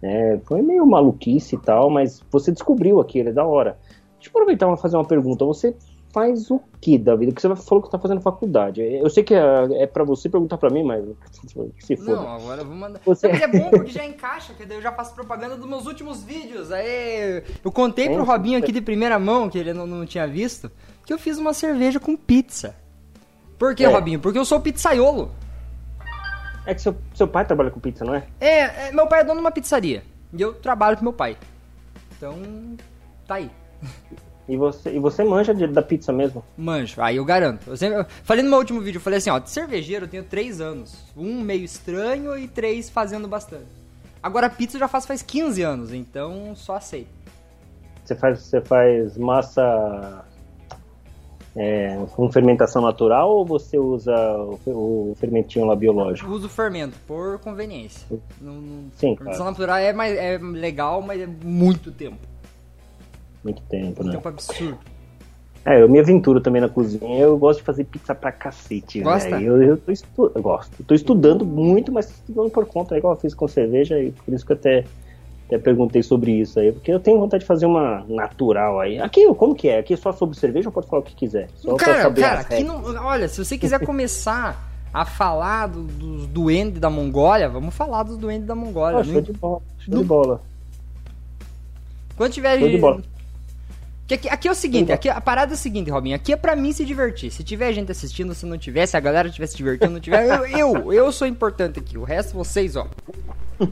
né, 0.00 0.38
foi 0.44 0.62
meio 0.62 0.86
maluquice 0.86 1.56
e 1.56 1.58
tal, 1.58 1.90
mas 1.90 2.22
você 2.30 2.52
descobriu 2.52 3.00
aquilo, 3.00 3.30
é 3.30 3.32
da 3.32 3.44
hora. 3.44 3.76
Deixa 4.14 4.28
eu 4.28 4.30
aproveitar 4.30 4.72
e 4.72 4.76
fazer 4.76 4.96
uma 4.96 5.04
pergunta, 5.04 5.44
você 5.44 5.74
faz 6.16 6.50
o 6.50 6.58
que 6.80 6.96
da 6.96 7.14
vida? 7.14 7.30
Porque 7.30 7.46
você 7.46 7.54
falou 7.62 7.84
que 7.84 7.90
tá 7.90 7.98
fazendo 7.98 8.22
faculdade, 8.22 8.80
eu 8.80 9.10
sei 9.10 9.22
que 9.22 9.34
é, 9.34 9.82
é 9.82 9.86
para 9.86 10.02
você 10.02 10.30
perguntar 10.30 10.56
para 10.56 10.70
mim, 10.70 10.82
mas 10.82 11.04
se 11.78 11.94
for. 11.94 12.16
Não, 12.16 12.34
agora 12.36 12.62
eu 12.62 12.64
vou 12.66 12.74
mandar. 12.74 13.00
Você- 13.04 13.28
mas 13.28 13.42
é 13.42 13.46
bom 13.52 13.68
porque 13.68 13.90
já 13.90 14.02
encaixa, 14.02 14.54
que 14.54 14.64
daí 14.64 14.78
eu 14.78 14.82
já 14.82 14.90
faço 14.92 15.14
propaganda 15.14 15.56
dos 15.56 15.68
meus 15.68 15.84
últimos 15.84 16.24
vídeos. 16.24 16.72
Aí 16.72 17.42
eu 17.62 17.70
contei 17.70 18.08
pro 18.08 18.22
É, 18.22 18.24
Robinho 18.24 18.58
aqui 18.58 18.72
de 18.72 18.80
primeira 18.80 19.18
mão, 19.18 19.50
que 19.50 19.58
ele 19.58 19.74
não, 19.74 19.86
não 19.86 20.06
tinha 20.06 20.26
visto, 20.26 20.70
que 21.04 21.12
eu 21.12 21.18
fiz 21.18 21.36
uma 21.36 21.52
cerveja 21.52 22.00
com 22.00 22.16
pizza. 22.16 22.74
Por 23.58 23.74
que, 23.74 23.84
É. 23.84 23.86
Robinho? 23.88 24.18
Porque 24.18 24.38
eu 24.38 24.44
sou 24.46 24.58
pizzaiolo. 24.58 25.30
É 26.64 26.74
que 26.74 26.80
seu, 26.80 26.96
seu 27.14 27.28
pai 27.28 27.44
trabalha 27.44 27.70
com 27.70 27.78
pizza, 27.78 28.06
não 28.06 28.14
é? 28.14 28.26
É, 28.40 28.88
é, 28.88 28.92
meu 28.92 29.06
pai 29.06 29.20
é 29.20 29.24
dono 29.24 29.34
de 29.34 29.44
uma 29.44 29.52
pizzaria. 29.52 30.02
E 30.32 30.40
eu 30.40 30.54
trabalho 30.54 30.96
com 30.96 31.02
meu 31.02 31.12
pai. 31.12 31.36
Então, 32.16 32.34
tá 33.26 33.34
aí. 33.34 33.50
E 34.48 34.56
você, 34.56 34.90
e 34.94 34.98
você 35.00 35.24
manja 35.24 35.52
de- 35.54 35.66
da 35.66 35.82
pizza 35.82 36.12
mesmo? 36.12 36.44
Manjo, 36.56 37.00
aí 37.02 37.16
eu 37.16 37.24
garanto. 37.24 37.68
Eu 37.68 37.76
sempre, 37.76 37.98
eu 38.00 38.06
falei 38.22 38.42
no 38.44 38.50
meu 38.50 38.58
último 38.60 38.80
vídeo, 38.80 38.98
eu 38.98 39.02
falei 39.02 39.18
assim, 39.18 39.30
ó, 39.30 39.38
de 39.40 39.50
cervejeiro 39.50 40.04
eu 40.04 40.08
tenho 40.08 40.22
três 40.24 40.60
anos. 40.60 40.96
Um 41.16 41.40
meio 41.40 41.64
estranho 41.64 42.36
e 42.38 42.46
três 42.46 42.88
fazendo 42.88 43.26
bastante. 43.26 43.66
Agora 44.22 44.48
pizza 44.48 44.76
eu 44.76 44.80
já 44.80 44.88
faço 44.88 45.06
faz 45.08 45.20
15 45.22 45.62
anos, 45.62 45.92
então 45.92 46.54
só 46.54 46.76
aceito. 46.76 47.08
Você 48.04 48.14
faz, 48.14 48.40
você 48.40 48.60
faz 48.60 49.16
massa 49.18 50.24
é, 51.56 51.96
com 52.14 52.30
fermentação 52.30 52.82
natural 52.82 53.30
ou 53.30 53.44
você 53.44 53.78
usa 53.78 54.14
o, 54.66 55.10
o 55.10 55.14
fermentinho 55.18 55.64
lá 55.64 55.74
biológico? 55.74 56.28
Eu 56.30 56.34
uso 56.34 56.48
fermento, 56.48 56.96
por 57.06 57.38
conveniência. 57.40 58.06
Não, 58.40 58.54
não, 58.54 58.84
Sim, 58.92 59.16
Fermentação 59.16 59.36
claro. 59.46 59.50
natural 59.50 59.76
é, 59.78 59.92
mais, 59.92 60.16
é 60.16 60.38
legal, 60.38 61.02
mas 61.02 61.20
é 61.20 61.26
muito 61.26 61.90
tempo. 61.90 62.18
Muito 63.46 63.62
tempo, 63.62 64.02
né? 64.02 64.12
Tempo 64.12 64.28
absurdo. 64.28 64.76
É, 65.64 65.80
eu 65.80 65.88
me 65.88 65.98
aventuro 66.00 66.40
também 66.40 66.60
na 66.60 66.68
cozinha. 66.68 67.18
Eu 67.18 67.38
gosto 67.38 67.60
de 67.60 67.64
fazer 67.64 67.84
pizza 67.84 68.14
pra 68.14 68.30
cacete, 68.32 69.00
Gosta? 69.00 69.40
Eu, 69.40 69.60
eu 69.62 69.76
tô 69.76 69.90
estu... 69.92 70.30
eu 70.34 70.42
gosto. 70.42 70.72
Eu 70.80 70.84
tô 70.84 70.94
estudando 70.94 71.44
muito, 71.44 71.90
mas 71.92 72.06
tô 72.06 72.12
estudando 72.12 72.50
por 72.50 72.66
conta, 72.66 72.94
é 72.94 72.98
igual 72.98 73.14
eu 73.14 73.20
fiz 73.20 73.34
com 73.34 73.46
cerveja, 73.48 73.98
e 74.00 74.10
por 74.12 74.32
isso 74.34 74.44
que 74.46 74.52
eu 74.52 74.56
até, 74.56 74.84
até 75.46 75.58
perguntei 75.58 76.02
sobre 76.04 76.32
isso 76.32 76.58
aí. 76.58 76.70
Porque 76.72 76.90
eu 76.92 76.98
tenho 77.00 77.18
vontade 77.18 77.42
de 77.42 77.46
fazer 77.48 77.66
uma 77.66 78.04
natural 78.08 78.78
aí. 78.80 78.98
Aqui, 79.00 79.32
como 79.34 79.54
que 79.56 79.68
é? 79.68 79.78
Aqui 79.78 79.94
é 79.94 79.96
só 79.96 80.12
sobre 80.12 80.36
cerveja 80.36 80.68
ou 80.68 80.72
pode 80.72 80.86
falar 80.88 81.02
o 81.02 81.04
que 81.04 81.14
quiser? 81.16 81.48
Só 81.56 81.74
pra 81.76 81.84
cara, 81.86 82.02
saber 82.02 82.20
cara, 82.20 82.40
aqui 82.40 82.62
não, 82.64 82.82
olha, 83.04 83.28
se 83.28 83.44
você 83.44 83.56
quiser 83.58 83.84
começar 83.84 84.70
a 84.94 85.04
falar 85.04 85.66
do- 85.66 85.82
dos 85.82 86.26
duendes 86.28 86.78
da 86.80 86.88
Mongólia, 86.88 87.48
vamos 87.48 87.74
falar 87.74 88.04
dos 88.04 88.16
duendes 88.16 88.46
da 88.46 88.54
Mongólia. 88.54 89.00
Ah, 89.00 89.04
show 89.04 89.20
de 89.20 89.32
bola, 89.32 89.62
show 89.80 89.94
No- 89.94 90.00
de 90.00 90.06
bola. 90.06 90.40
Quando 92.16 92.32
tiver. 92.32 92.58
Show 92.60 92.68
de 92.68 92.78
bola. 92.78 93.02
Que 94.06 94.14
Aqui, 94.14 94.28
aqui 94.28 94.46
é 94.46 94.50
o 94.52 94.54
seguinte, 94.54 94.92
aqui, 94.92 95.08
a 95.08 95.20
parada 95.20 95.52
é 95.52 95.56
o 95.56 95.58
seguinte, 95.58 95.90
Robinho, 95.90 96.14
aqui 96.14 96.32
é 96.32 96.36
pra 96.36 96.54
mim 96.54 96.72
se 96.72 96.84
divertir. 96.84 97.30
Se 97.32 97.42
tiver 97.42 97.72
gente 97.72 97.90
assistindo, 97.90 98.34
se 98.34 98.46
não 98.46 98.56
tiver, 98.56 98.86
se 98.86 98.96
a 98.96 99.00
galera 99.00 99.26
estiver 99.26 99.46
se 99.48 99.56
divertindo, 99.56 99.90
não 99.92 100.00
tiver, 100.00 100.24
eu, 100.28 100.46
eu, 100.46 100.92
eu 100.92 101.10
sou 101.12 101.26
importante 101.26 101.80
aqui. 101.80 101.98
O 101.98 102.04
resto 102.04 102.32
vocês, 102.34 102.76
ó. 102.76 102.86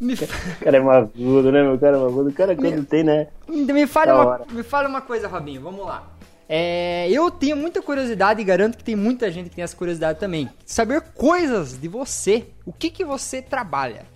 Me, 0.00 0.16
cara 0.16 0.76
é 0.78 0.80
mavudo, 0.80 1.52
né, 1.52 1.62
meu? 1.62 1.78
Cara 1.78 1.98
é 1.98 2.00
mavudo. 2.00 2.30
O 2.30 2.32
cara 2.32 2.56
quando 2.56 2.70
Meu- 2.72 2.84
tem, 2.86 3.04
né? 3.04 3.26
me, 3.46 3.86
fale 3.86 4.06
Da 4.06 4.14
uma, 4.16 4.24
hora. 4.26 4.44
me 4.50 4.62
fale 4.62 4.88
uma 4.88 5.02
coisa, 5.02 5.28
Robinho, 5.28 5.60
vamos 5.60 5.84
lá. 5.84 6.10
É, 6.48 7.06
eu 7.10 7.30
tenho 7.30 7.54
muita 7.54 7.82
curiosidade 7.82 8.40
e 8.40 8.44
garanto 8.44 8.78
que 8.78 8.82
tem 8.82 8.96
muita 8.96 9.30
gente 9.30 9.50
que 9.50 9.56
tem 9.56 9.62
essa 9.62 9.76
curiosidade 9.76 10.18
também. 10.18 10.48
Saber 10.64 11.02
coisas 11.02 11.78
de 11.78 11.86
você. 11.86 12.46
O 12.64 12.72
que 12.72 12.90
que 12.90 13.04
você 13.04 13.42
trabalha? 13.42 14.06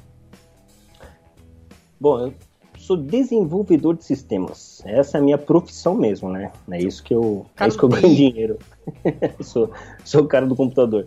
Bom, 2.01 2.19
eu 2.29 2.35
sou 2.85 2.99
desenvolvedor 2.99 3.97
de 3.97 4.05
sistemas. 4.05 4.83
Essa 4.85 5.17
é 5.17 5.21
a 5.21 5.25
minha 5.25 5.39
profissão 5.39 5.95
mesmo, 5.95 6.29
né? 6.29 6.53
É 6.71 6.79
isso 6.79 7.03
que 7.03 7.15
eu, 7.15 7.47
é 7.59 7.67
isso 7.67 7.79
que 7.79 7.85
eu 7.85 7.89
ganho 7.89 8.15
dinheiro. 8.15 8.59
sou, 9.41 9.71
sou 10.05 10.23
o 10.23 10.29
cara 10.29 10.47
do 10.47 10.55
computador. 10.55 11.07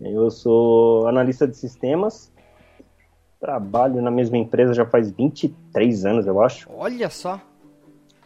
Eu 0.00 0.30
sou 0.30 1.08
analista 1.08 1.48
de 1.48 1.56
sistemas. 1.56 2.32
Trabalho 3.40 4.00
na 4.00 4.10
mesma 4.10 4.38
empresa 4.38 4.72
já 4.72 4.86
faz 4.86 5.10
23 5.10 6.06
anos, 6.06 6.26
eu 6.26 6.40
acho. 6.40 6.68
Olha 6.72 7.10
só. 7.10 7.40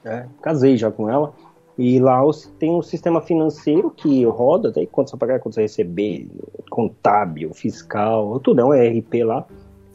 É, 0.05 0.27
casei 0.43 0.77
já 0.77 0.91
com 0.91 1.09
ela. 1.09 1.33
E 1.79 1.99
lá 1.99 2.21
tem 2.59 2.71
um 2.71 2.83
sistema 2.83 3.21
financeiro 3.23 3.91
que 3.91 4.25
roda, 4.27 4.71
daí 4.71 4.87
quanto 4.87 5.11
você 5.11 5.17
pagar, 5.17 5.41
quanto 5.41 5.55
você 5.55 5.63
receber, 5.63 6.29
contábil, 6.71 7.53
fiscal, 7.55 8.39
tudo 8.41 8.61
é 8.61 8.65
um 8.65 8.75
ERP 8.75 9.25
lá. 9.25 9.47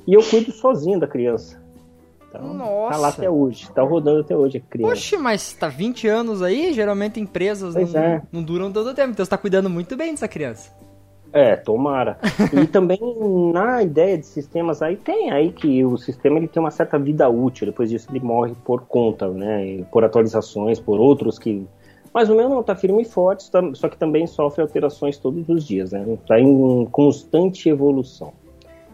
E 0.08 0.14
eu 0.14 0.24
cuido 0.24 0.52
sozinho 0.52 1.00
da 1.00 1.08
criança. 1.08 1.62
Então, 2.30 2.42
tá 2.42 2.54
Nossa. 2.54 2.98
lá 2.98 3.08
até 3.08 3.30
hoje, 3.30 3.70
tá 3.72 3.82
rodando 3.82 4.22
até 4.22 4.36
hoje 4.38 4.58
a 4.58 4.62
criança. 4.62 4.94
Oxe, 4.94 5.18
mas 5.18 5.52
tá 5.54 5.68
20 5.68 6.08
anos 6.08 6.42
aí, 6.44 6.72
geralmente 6.74 7.20
empresas 7.20 7.74
Pois 7.74 7.92
não, 7.92 8.02
é. 8.02 8.22
não 8.32 8.44
duram 8.44 8.72
tanto 8.72 8.94
tempo, 8.94 9.12
então 9.12 9.26
você 9.26 9.30
tá 9.30 9.38
cuidando 9.38 9.70
muito 9.70 9.98
bem 9.98 10.12
dessa 10.12 10.28
criança. 10.28 10.72
É, 11.34 11.56
tomara. 11.56 12.18
e 12.54 12.68
também 12.68 13.00
na 13.54 13.82
ideia 13.84 14.18
de 14.18 14.26
sistemas 14.26 14.82
aí 14.82 14.96
tem 14.96 15.32
aí 15.32 15.52
que 15.52 15.84
o 15.84 15.98
sistema 15.98 16.38
ele 16.38 16.48
tem 16.48 16.62
uma 16.62 16.72
certa 16.72 16.98
vida 17.00 17.28
útil, 17.30 17.68
depois 17.68 17.90
disso 17.90 18.08
ele 18.12 18.20
morre 18.20 18.54
por 18.64 18.82
conta, 18.82 19.28
né, 19.28 19.84
por 19.92 20.04
atualizações, 20.04 20.80
por 20.80 21.00
outros 21.00 21.38
que 21.40 21.68
mas 22.14 22.28
o 22.28 22.36
meu 22.36 22.50
não 22.50 22.64
tá 22.64 22.76
firme 22.76 23.04
e 23.04 23.06
forte, 23.06 23.50
tá- 23.52 23.62
só 23.76 23.88
que 23.88 23.96
também 23.98 24.26
sofre 24.26 24.62
alterações 24.64 25.18
todos 25.18 25.48
os 25.48 25.64
dias, 25.64 25.92
né? 25.92 26.18
Tá 26.28 26.40
em 26.40 26.86
constante 26.92 27.70
evolução. 27.70 28.34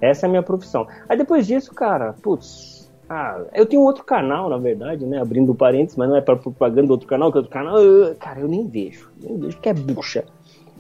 Essa 0.02 0.26
é 0.26 0.28
a 0.28 0.30
minha 0.30 0.44
profissão. 0.44 0.86
Aí 1.08 1.18
depois 1.18 1.48
disso, 1.48 1.74
cara, 1.74 2.14
putz, 2.22 2.75
ah, 3.10 3.46
eu 3.54 3.66
tenho 3.66 3.82
outro 3.84 4.04
canal, 4.04 4.50
na 4.50 4.58
verdade, 4.58 5.06
né? 5.06 5.20
Abrindo 5.22 5.54
parênteses, 5.54 5.96
mas 5.96 6.10
não 6.10 6.16
é 6.16 6.22
para 6.22 6.36
propaganda 6.36 6.88
do 6.88 6.92
outro 6.92 7.08
canal, 7.08 7.32
que 7.32 7.38
outro 7.38 7.52
canal, 7.52 7.78
eu- 7.78 8.16
cara, 8.16 8.40
eu 8.40 8.48
nem 8.48 8.68
vejo. 8.68 9.10
Nem 9.22 9.38
vejo 9.40 9.60
que 9.60 9.70
é 9.70 9.74
bucha. 9.74 10.26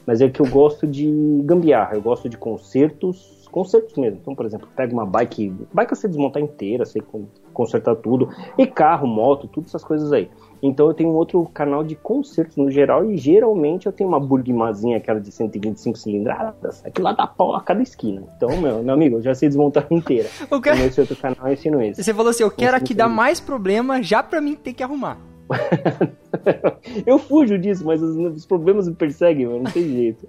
Mas 0.05 0.22
é 0.22 0.29
que 0.29 0.39
eu 0.39 0.46
gosto 0.48 0.86
de 0.88 1.12
gambiarra, 1.44 1.96
eu 1.96 2.01
gosto 2.01 2.29
de 2.29 2.38
concertos, 2.38 3.46
concertos 3.51 3.96
mesmo. 3.96 4.20
Então, 4.22 4.36
por 4.36 4.46
exemplo, 4.46 4.67
pega 4.75 4.94
uma 4.94 5.05
bike, 5.05 5.55
bike 5.74 5.91
eu 5.94 5.96
sei 5.98 6.10
desmontar 6.10 6.41
inteira, 6.41 6.86
sei 6.86 7.01
con- 7.01 7.27
consertar 7.53 7.96
tudo, 7.96 8.29
e 8.58 8.67
carro, 8.67 9.08
moto, 9.08 9.48
tudo 9.48 9.65
essas 9.67 9.84
coisas 9.84 10.12
aí. 10.12 10.29
Então 10.67 10.88
eu 10.88 10.93
tenho 10.93 11.10
um 11.10 11.13
outro 11.15 11.43
canal 11.53 11.84
de 11.84 11.95
concertos 11.95 12.55
no 12.57 12.69
geral 12.72 13.10
e 13.10 13.17
geralmente 13.17 13.86
eu 13.86 13.91
tenho 13.91 14.10
uma 14.10 14.19
Burgmazinha, 14.19 14.98
aquela 14.98 15.19
de 15.19 15.31
125 15.31 15.98
cilindradas, 15.98 16.84
aquilo 16.86 17.05
lá 17.05 17.13
dá 17.13 17.27
pau 17.27 17.55
a 17.55 17.62
cada 17.62 17.81
esquina. 17.84 18.24
Então, 18.36 18.50
meu, 18.62 18.81
meu 18.84 18.93
amigo, 18.93 19.17
eu 19.17 19.22
já 19.22 19.36
sei 19.36 19.48
desmontar 19.50 19.86
inteira. 19.91 20.29
Eu 20.50 20.62
quero- 20.62 20.77
Nesse 20.77 21.00
outro 21.00 21.15
canal 21.15 21.48
eu 21.48 21.53
ensino 21.53 21.81
isso. 21.81 22.01
Você 22.03 22.13
falou 22.13 22.29
assim, 22.31 22.43
eu 22.43 22.51
quero 22.51 22.75
aqui 22.77 22.93
dar 22.93 23.07
mais 23.07 23.39
problema 23.39 24.01
já 24.01 24.22
pra 24.24 24.41
mim 24.41 24.55
ter 24.55 24.74
que 24.74 24.84
arrumar. 24.84 25.17
eu 27.05 27.19
fujo 27.19 27.57
disso, 27.57 27.86
mas 27.86 28.01
os, 28.01 28.15
os 28.36 28.45
problemas 28.45 28.88
me 28.88 28.95
perseguem, 28.95 29.45
mano, 29.45 29.63
não 29.63 29.72
tem 29.72 29.84
jeito. 29.84 30.25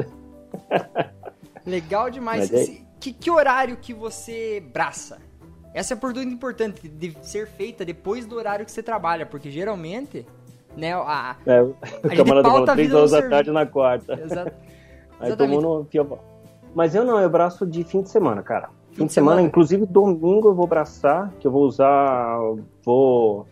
Legal 1.66 2.10
demais. 2.10 2.52
É- 2.52 2.62
Esse- 2.62 2.86
Que, 2.98 3.12
que 3.12 3.30
horário 3.30 3.76
que 3.76 3.92
você 3.94 4.62
braça? 4.72 5.18
Essa 5.76 5.92
é 5.92 5.94
a 5.94 6.00
pergunta 6.00 6.22
importante, 6.22 6.88
de 6.88 7.14
ser 7.20 7.46
feita 7.46 7.84
depois 7.84 8.24
do 8.24 8.34
horário 8.34 8.64
que 8.64 8.72
você 8.72 8.82
trabalha, 8.82 9.26
porque 9.26 9.50
geralmente, 9.50 10.26
né, 10.74 10.94
a... 10.94 11.36
É, 11.44 11.60
o 11.60 11.76
gente 12.08 12.24
pauta 12.42 12.72
a 12.72 12.74
3 12.74 12.88
vida 12.88 12.96
horas 12.96 13.12
no 13.12 13.20
da 13.20 13.28
tarde 13.28 13.50
na 13.50 13.66
quarta. 13.66 14.14
Exato. 14.14 14.52
Aí 15.20 15.28
Exatamente. 15.28 15.62
no 15.62 15.84
pior. 15.84 16.18
Mas 16.74 16.94
eu 16.94 17.04
não, 17.04 17.20
eu 17.20 17.28
braço 17.28 17.66
de 17.66 17.84
fim 17.84 18.00
de 18.00 18.08
semana, 18.08 18.42
cara. 18.42 18.70
Fim, 18.92 19.02
de 19.02 19.08
de 19.08 19.12
semana, 19.12 19.36
semana. 19.36 19.48
inclusive 19.48 19.84
domingo 19.84 20.48
eu 20.48 20.54
vou 20.54 20.66
braçar, 20.66 21.30
que 21.38 21.46
eu 21.46 21.50
vou 21.50 21.64
usar. 21.64 22.38
Vou. 22.82 23.46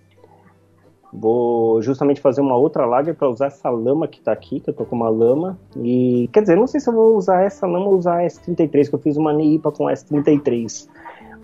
Vou 1.13 1.81
justamente 1.83 2.21
fazer 2.21 2.41
uma 2.41 2.57
outra 2.57 2.87
lager 2.87 3.15
para 3.15 3.29
usar 3.29 3.47
essa 3.47 3.71
lama 3.71 4.09
que 4.09 4.21
tá 4.21 4.33
aqui, 4.33 4.61
que 4.61 4.71
eu 4.71 4.75
tô 4.75 4.85
com 4.85 4.97
uma 4.97 5.11
lama. 5.11 5.59
E 5.77 6.29
quer 6.33 6.41
dizer, 6.41 6.57
não 6.57 6.67
sei 6.67 6.81
se 6.81 6.89
eu 6.89 6.95
vou 6.95 7.17
usar 7.17 7.43
essa 7.43 7.67
lama 7.67 7.87
ou 7.87 7.97
usar 7.97 8.21
a 8.21 8.27
S33, 8.27 8.89
que 8.89 8.95
eu 8.95 8.99
fiz 8.99 9.17
uma 9.17 9.33
Neipa 9.33 9.71
com 9.71 9.85
S33. 9.85 10.89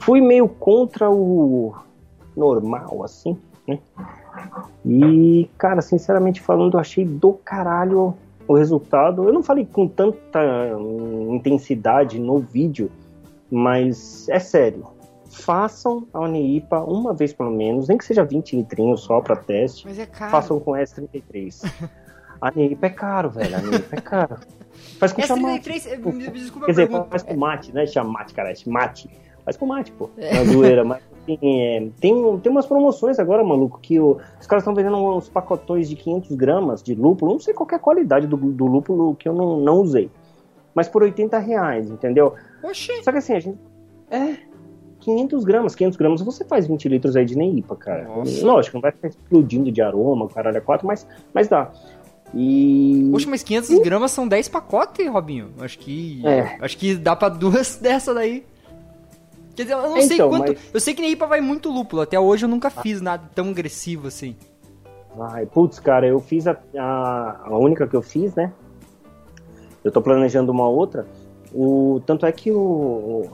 Fui 0.01 0.21
meio 0.21 0.49
contra 0.49 1.11
o 1.11 1.75
normal, 2.37 3.03
assim, 3.05 3.37
né? 3.67 3.79
E, 4.85 5.49
cara, 5.59 5.83
sinceramente 5.83 6.41
falando, 6.41 6.75
eu 6.75 6.81
achei 6.81 7.05
do 7.05 7.33
caralho 7.33 8.15
o 8.49 8.55
resultado. 8.55 9.25
Eu 9.25 9.33
não 9.33 9.43
falei 9.43 9.67
com 9.71 9.87
tanta 9.87 10.41
intensidade 11.29 12.19
no 12.19 12.39
vídeo, 12.39 12.91
mas 13.51 14.29
é 14.29 14.39
sério. 14.39 14.85
Façam 15.31 16.07
a 16.13 16.21
Oneipa 16.21 16.81
uma 16.81 17.13
vez 17.15 17.33
pelo 17.33 17.51
menos, 17.53 17.89
nem 17.89 17.97
que 17.97 18.05
seja 18.05 18.25
20 18.25 18.57
litrinhos 18.57 19.03
só 19.03 19.21
para 19.21 19.37
teste. 19.37 19.87
Mas 19.87 19.99
é 19.99 20.07
caro. 20.07 20.31
Façam 20.33 20.59
com 20.59 20.73
S33. 20.73 21.63
A 22.41 22.51
Neipa 22.51 22.87
é 22.87 22.91
caro, 22.91 23.29
velho. 23.29 23.55
A 23.55 23.61
Neipa 23.61 23.97
é 23.97 24.01
caro. 24.01 24.37
Faz 24.99 25.13
com 25.13 25.21
chamate. 25.21 25.69
S33, 25.71 25.87
eh, 25.93 25.97
me- 25.99 26.13
me 26.13 26.31
desculpa 26.31 26.65
Quer 26.67 26.73
dizer, 26.73 26.89
pergunta. 26.89 27.11
faz 27.11 27.23
com 27.23 27.37
mate, 27.37 27.71
né? 27.75 27.87
Chamate, 27.87 28.33
cara. 28.33 28.51
é 28.51 28.55
Mate. 28.67 29.11
Faz 29.51 29.57
com 29.57 29.67
mate, 29.67 29.91
pô. 29.93 30.09
Na 30.17 30.45
zoeira. 30.45 30.85
Mas 30.85 31.03
assim, 31.23 31.39
é, 31.43 31.89
tem, 32.01 32.39
tem 32.39 32.53
umas 32.53 32.67
promoções 32.67 33.19
agora, 33.19 33.43
maluco, 33.43 33.81
que 33.83 33.99
o- 33.99 34.19
os 34.41 34.47
caras 34.47 34.63
estão 34.63 34.75
vendendo 34.75 34.97
uns 34.97 35.29
pacotões 35.29 35.89
de 35.89 35.97
500 35.97 36.37
gramas 36.37 36.83
de 36.83 36.95
lúpulo. 36.95 37.33
Não 37.33 37.41
sei 37.41 37.53
qual 37.53 37.69
é 37.73 37.75
a 37.75 37.79
qualidade 37.79 38.27
do, 38.29 38.37
do 38.37 38.67
lúpulo 38.67 39.15
que 39.17 39.29
eu 39.29 39.33
não, 39.33 39.59
não 39.59 39.79
usei. 39.81 40.09
Mas 40.73 40.89
por 40.89 41.03
80 41.03 41.37
reais, 41.39 41.91
entendeu? 41.91 42.35
Oxi. 42.63 43.03
Só 43.03 43.11
que 43.11 43.19
assim, 43.19 43.33
a 43.35 43.41
gente. 43.41 43.59
É. 44.09 44.37
500 45.01 45.45
gramas, 45.45 45.75
500 45.75 45.97
gramas, 45.97 46.21
você 46.21 46.45
faz 46.45 46.67
20 46.67 46.87
litros 46.89 47.17
aí 47.17 47.25
de 47.25 47.35
Neipa, 47.37 47.75
cara. 47.75 48.05
Nossa. 48.05 48.47
Lógico, 48.47 48.77
não 48.77 48.83
vai 48.83 48.93
ficar 48.93 49.09
explodindo 49.09 49.73
de 49.73 49.81
aroma, 49.83 50.29
caralho, 50.29 50.59
é 50.59 50.61
4, 50.61 50.87
mas, 50.87 51.07
mas 51.35 51.49
dá. 51.49 51.71
E. 52.35 53.11
Oxe, 53.13 53.27
mas 53.27 53.43
500 53.43 53.79
gramas 53.81 54.11
são 54.13 54.29
10 54.29 54.49
pacotes, 54.49 55.09
Robinho. 55.11 55.49
Acho 55.59 55.79
que. 55.79 56.25
É. 56.25 56.57
Acho 56.61 56.77
que 56.79 56.95
dá 56.95 57.17
pra 57.17 57.29
duas 57.29 57.77
dessa 57.83 58.15
daí. 58.15 58.45
Quer 59.57 59.63
dizer, 59.65 59.75
eu 59.75 59.83
não 59.83 59.97
É, 59.97 60.03
sei 60.03 60.17
então, 60.17 60.29
quanto. 60.31 60.49
mas- 60.53 60.59
Eu 60.75 60.81
sei 60.81 60.95
que 60.95 61.03
na 61.03 61.09
IPA 61.09 61.27
vai 61.27 61.41
muito 61.41 61.71
lúpulo. 61.71 62.03
Até 62.03 62.19
hoje 62.19 62.45
eu 62.45 62.49
nunca 62.49 62.71
fiz 62.71 63.01
nada 63.01 63.29
tão 63.35 63.51
agressivo 63.51 64.09
assim. 64.09 64.37
Vai, 65.17 65.45
putz, 65.45 65.79
cara, 65.81 66.07
eu 66.07 66.21
fiz 66.21 66.47
a, 66.47 66.57
a, 66.79 67.41
a 67.47 67.59
única 67.59 67.87
que 67.87 67.97
eu 67.97 68.03
fiz, 68.03 68.35
né? 68.35 68.53
Eu 69.83 69.91
tô 69.91 70.01
planejando 70.01 70.53
uma 70.53 70.69
outra. 70.69 71.07
O, 71.53 72.01
tanto 72.07 72.25
é 72.27 72.31
que 72.33 72.53
o, 72.53 73.29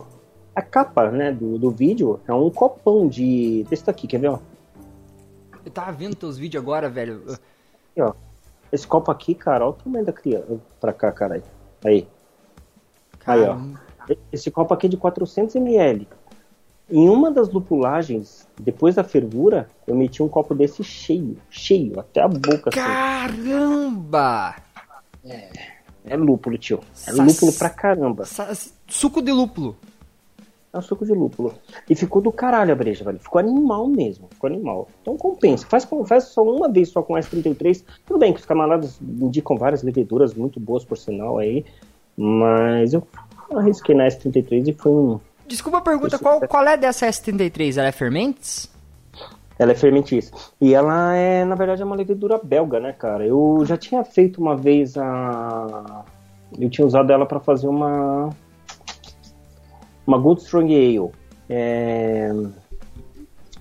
a 0.54 0.62
capa, 0.62 1.10
né, 1.10 1.30
do, 1.32 1.58
do 1.58 1.70
vídeo 1.70 2.18
é 2.26 2.32
um 2.32 2.48
copão 2.50 3.06
de. 3.06 3.64
desse 3.68 3.84
daqui, 3.84 4.06
quer 4.06 4.18
ver, 4.18 4.28
ó? 4.28 4.38
Eu 5.64 5.70
tava 5.70 5.92
vendo 5.92 6.14
teus 6.14 6.38
vídeos 6.38 6.62
agora, 6.62 6.88
velho. 6.88 7.22
Aqui, 7.26 8.00
ó. 8.00 8.12
Esse 8.72 8.86
copo 8.86 9.10
aqui, 9.10 9.34
cara, 9.34 9.64
olha 9.64 9.70
o 9.70 9.74
tamanho 9.74 10.04
da 10.04 10.12
criança. 10.12 10.58
Pra 10.80 10.92
cá, 10.92 11.12
caralho. 11.12 11.42
Aí. 11.84 12.08
Aí, 13.26 13.42
ó. 13.42 13.56
Esse 14.32 14.50
copo 14.50 14.72
aqui 14.74 14.86
é 14.86 14.88
de 14.90 14.96
400ml. 14.96 16.06
Em 16.88 17.08
uma 17.08 17.30
das 17.32 17.50
lupulagens, 17.50 18.46
depois 18.60 18.94
da 18.94 19.02
fervura, 19.02 19.68
eu 19.86 19.94
meti 19.96 20.22
um 20.22 20.28
copo 20.28 20.54
desse 20.54 20.84
cheio, 20.84 21.36
cheio, 21.50 21.98
até 21.98 22.20
a 22.22 22.28
boca. 22.28 22.70
assim. 22.70 22.78
Caramba! 22.78 24.54
É 26.04 26.16
lúpulo, 26.16 26.56
tio. 26.56 26.78
É 27.06 27.12
Sa- 27.12 27.24
lúpulo 27.24 27.52
pra 27.52 27.68
caramba. 27.70 28.24
Sa- 28.24 28.52
Suco 28.86 29.20
de 29.20 29.32
lúpulo. 29.32 29.76
É 30.72 30.78
um 30.78 30.82
suco 30.82 31.04
de 31.04 31.12
lúpulo. 31.12 31.54
E 31.90 31.94
ficou 31.96 32.22
do 32.22 32.30
caralho 32.30 32.70
a 32.72 32.76
breja, 32.76 33.02
velho. 33.04 33.18
Ficou 33.18 33.40
animal 33.40 33.88
mesmo. 33.88 34.28
Ficou 34.30 34.46
animal. 34.48 34.88
Então 35.02 35.16
compensa. 35.16 35.66
Faz, 35.66 35.88
faz 36.06 36.24
só 36.24 36.44
uma 36.44 36.68
vez 36.68 36.90
só 36.90 37.02
com 37.02 37.14
S33. 37.14 37.82
Tudo 38.06 38.18
bem 38.20 38.32
que 38.32 38.38
os 38.38 38.46
camaradas 38.46 39.00
indicam 39.00 39.56
várias 39.56 39.82
leveduras 39.82 40.34
muito 40.34 40.60
boas, 40.60 40.84
por 40.84 40.96
sinal, 40.96 41.38
aí. 41.38 41.64
Mas 42.16 42.92
eu 42.92 43.02
arrisquei 43.52 43.94
na 43.94 44.06
S33 44.06 44.68
e 44.68 44.72
foi 44.72 44.92
um. 44.92 45.20
Desculpa 45.46 45.78
a 45.78 45.80
pergunta, 45.80 46.18
qual, 46.18 46.40
qual 46.40 46.66
é 46.66 46.76
dessa 46.76 47.06
S33? 47.06 47.76
Ela 47.78 47.88
é 47.88 47.92
fermentes? 47.92 48.68
Ela 49.58 49.72
é 49.72 49.74
fermentícia. 49.74 50.34
E 50.60 50.74
ela 50.74 51.14
é, 51.14 51.44
na 51.44 51.54
verdade, 51.54 51.80
é 51.80 51.84
uma 51.84 51.96
levedura 51.96 52.38
belga, 52.42 52.78
né, 52.78 52.92
cara? 52.92 53.24
Eu 53.26 53.62
já 53.64 53.76
tinha 53.76 54.04
feito 54.04 54.40
uma 54.40 54.56
vez 54.56 54.96
a. 54.96 56.04
Eu 56.58 56.68
tinha 56.68 56.86
usado 56.86 57.12
ela 57.12 57.24
para 57.24 57.40
fazer 57.40 57.66
uma. 57.66 58.30
Uma 60.06 60.18
Good 60.18 60.42
Strong 60.42 60.74
Ale. 60.74 61.10
É... 61.48 62.30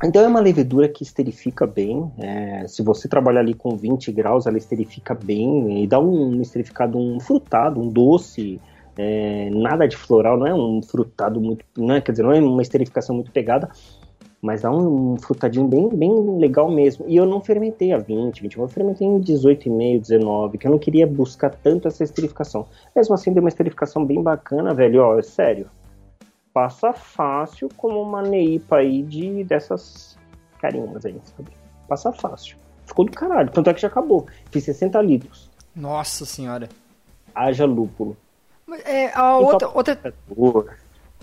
Então 0.04 0.22
é 0.22 0.28
uma 0.28 0.42
levedura 0.42 0.90
que 0.90 1.04
esterifica 1.04 1.66
bem. 1.66 2.12
é, 2.20 2.68
Se 2.68 2.84
você 2.84 3.08
trabalhar 3.08 3.40
ali 3.40 3.54
com 3.54 3.76
20 3.78 4.12
graus, 4.12 4.46
ela 4.46 4.58
esterifica 4.58 5.16
bem 5.16 5.84
e 5.84 5.88
dá 5.88 6.00
um 6.00 6.42
esterificado, 6.42 6.98
um 6.98 7.20
frutado, 7.20 7.80
um 7.80 7.88
doce. 7.88 8.60
É, 8.98 9.50
nada 9.52 9.88
de 9.88 9.98
floral, 9.98 10.38
não 10.38 10.48
é 10.48 10.54
um 10.54 10.82
frutado 10.82 11.42
muito. 11.42 11.66
Não 11.78 11.96
é, 11.96 12.02
quer 12.02 12.12
dizer, 12.12 12.24
não 12.24 12.32
é 12.32 12.40
uma 12.40 12.62
esterificação 12.62 13.16
muito 13.16 13.32
pegada, 13.32 13.70
mas 14.42 14.62
dá 14.62 14.72
um 14.72 15.18
frutadinho 15.18 15.68
bem, 15.68 15.90
bem 15.90 16.38
legal 16.38 16.70
mesmo. 16.70 17.06
E 17.08 17.16
eu 17.18 17.26
não 17.26 17.42
fermentei 17.42 17.92
a 17.92 17.98
20, 17.98 18.42
21, 18.42 18.62
eu 18.62 18.68
fermentei 18.68 19.08
em 19.08 19.20
18,5, 19.20 20.02
19, 20.02 20.58
que 20.58 20.68
eu 20.68 20.72
não 20.72 20.80
queria 20.80 21.08
buscar 21.08 21.50
tanto 21.50 21.88
essa 21.88 22.04
esterificação. 22.04 22.68
Mesmo 22.96 23.16
assim, 23.16 23.34
deu 23.34 23.42
uma 23.42 23.50
esterificação 23.50 24.06
bem 24.06 24.22
bacana, 24.22 24.74
velho. 24.74 25.02
Ó, 25.02 25.20
é 25.20 25.24
sério. 25.24 25.68
passa 26.54 26.94
fácil 26.94 27.70
como 27.76 28.02
uma 28.02 28.22
neipa 28.22 28.78
aí 28.78 29.02
de, 29.02 29.44
dessas 29.44 30.18
carinhas 30.62 31.06
aí, 31.06 31.20
sabe? 31.36 31.50
Passa 31.88 32.12
fácil. 32.12 32.58
Ficou 32.86 33.06
do 33.06 33.12
caralho. 33.12 33.52
Tanto 33.52 33.70
é 33.70 33.74
que 33.74 33.82
já 33.82 33.88
acabou. 33.88 34.28
Fiz 34.52 34.64
60 34.64 35.02
litros. 35.02 35.50
Nossa 35.76 36.26
senhora. 36.26 36.70
Haja 37.34 37.66
lúpulo. 37.66 38.16
É, 38.84 39.12
a 39.14 39.38
outra, 39.38 39.70
outra, 39.70 40.14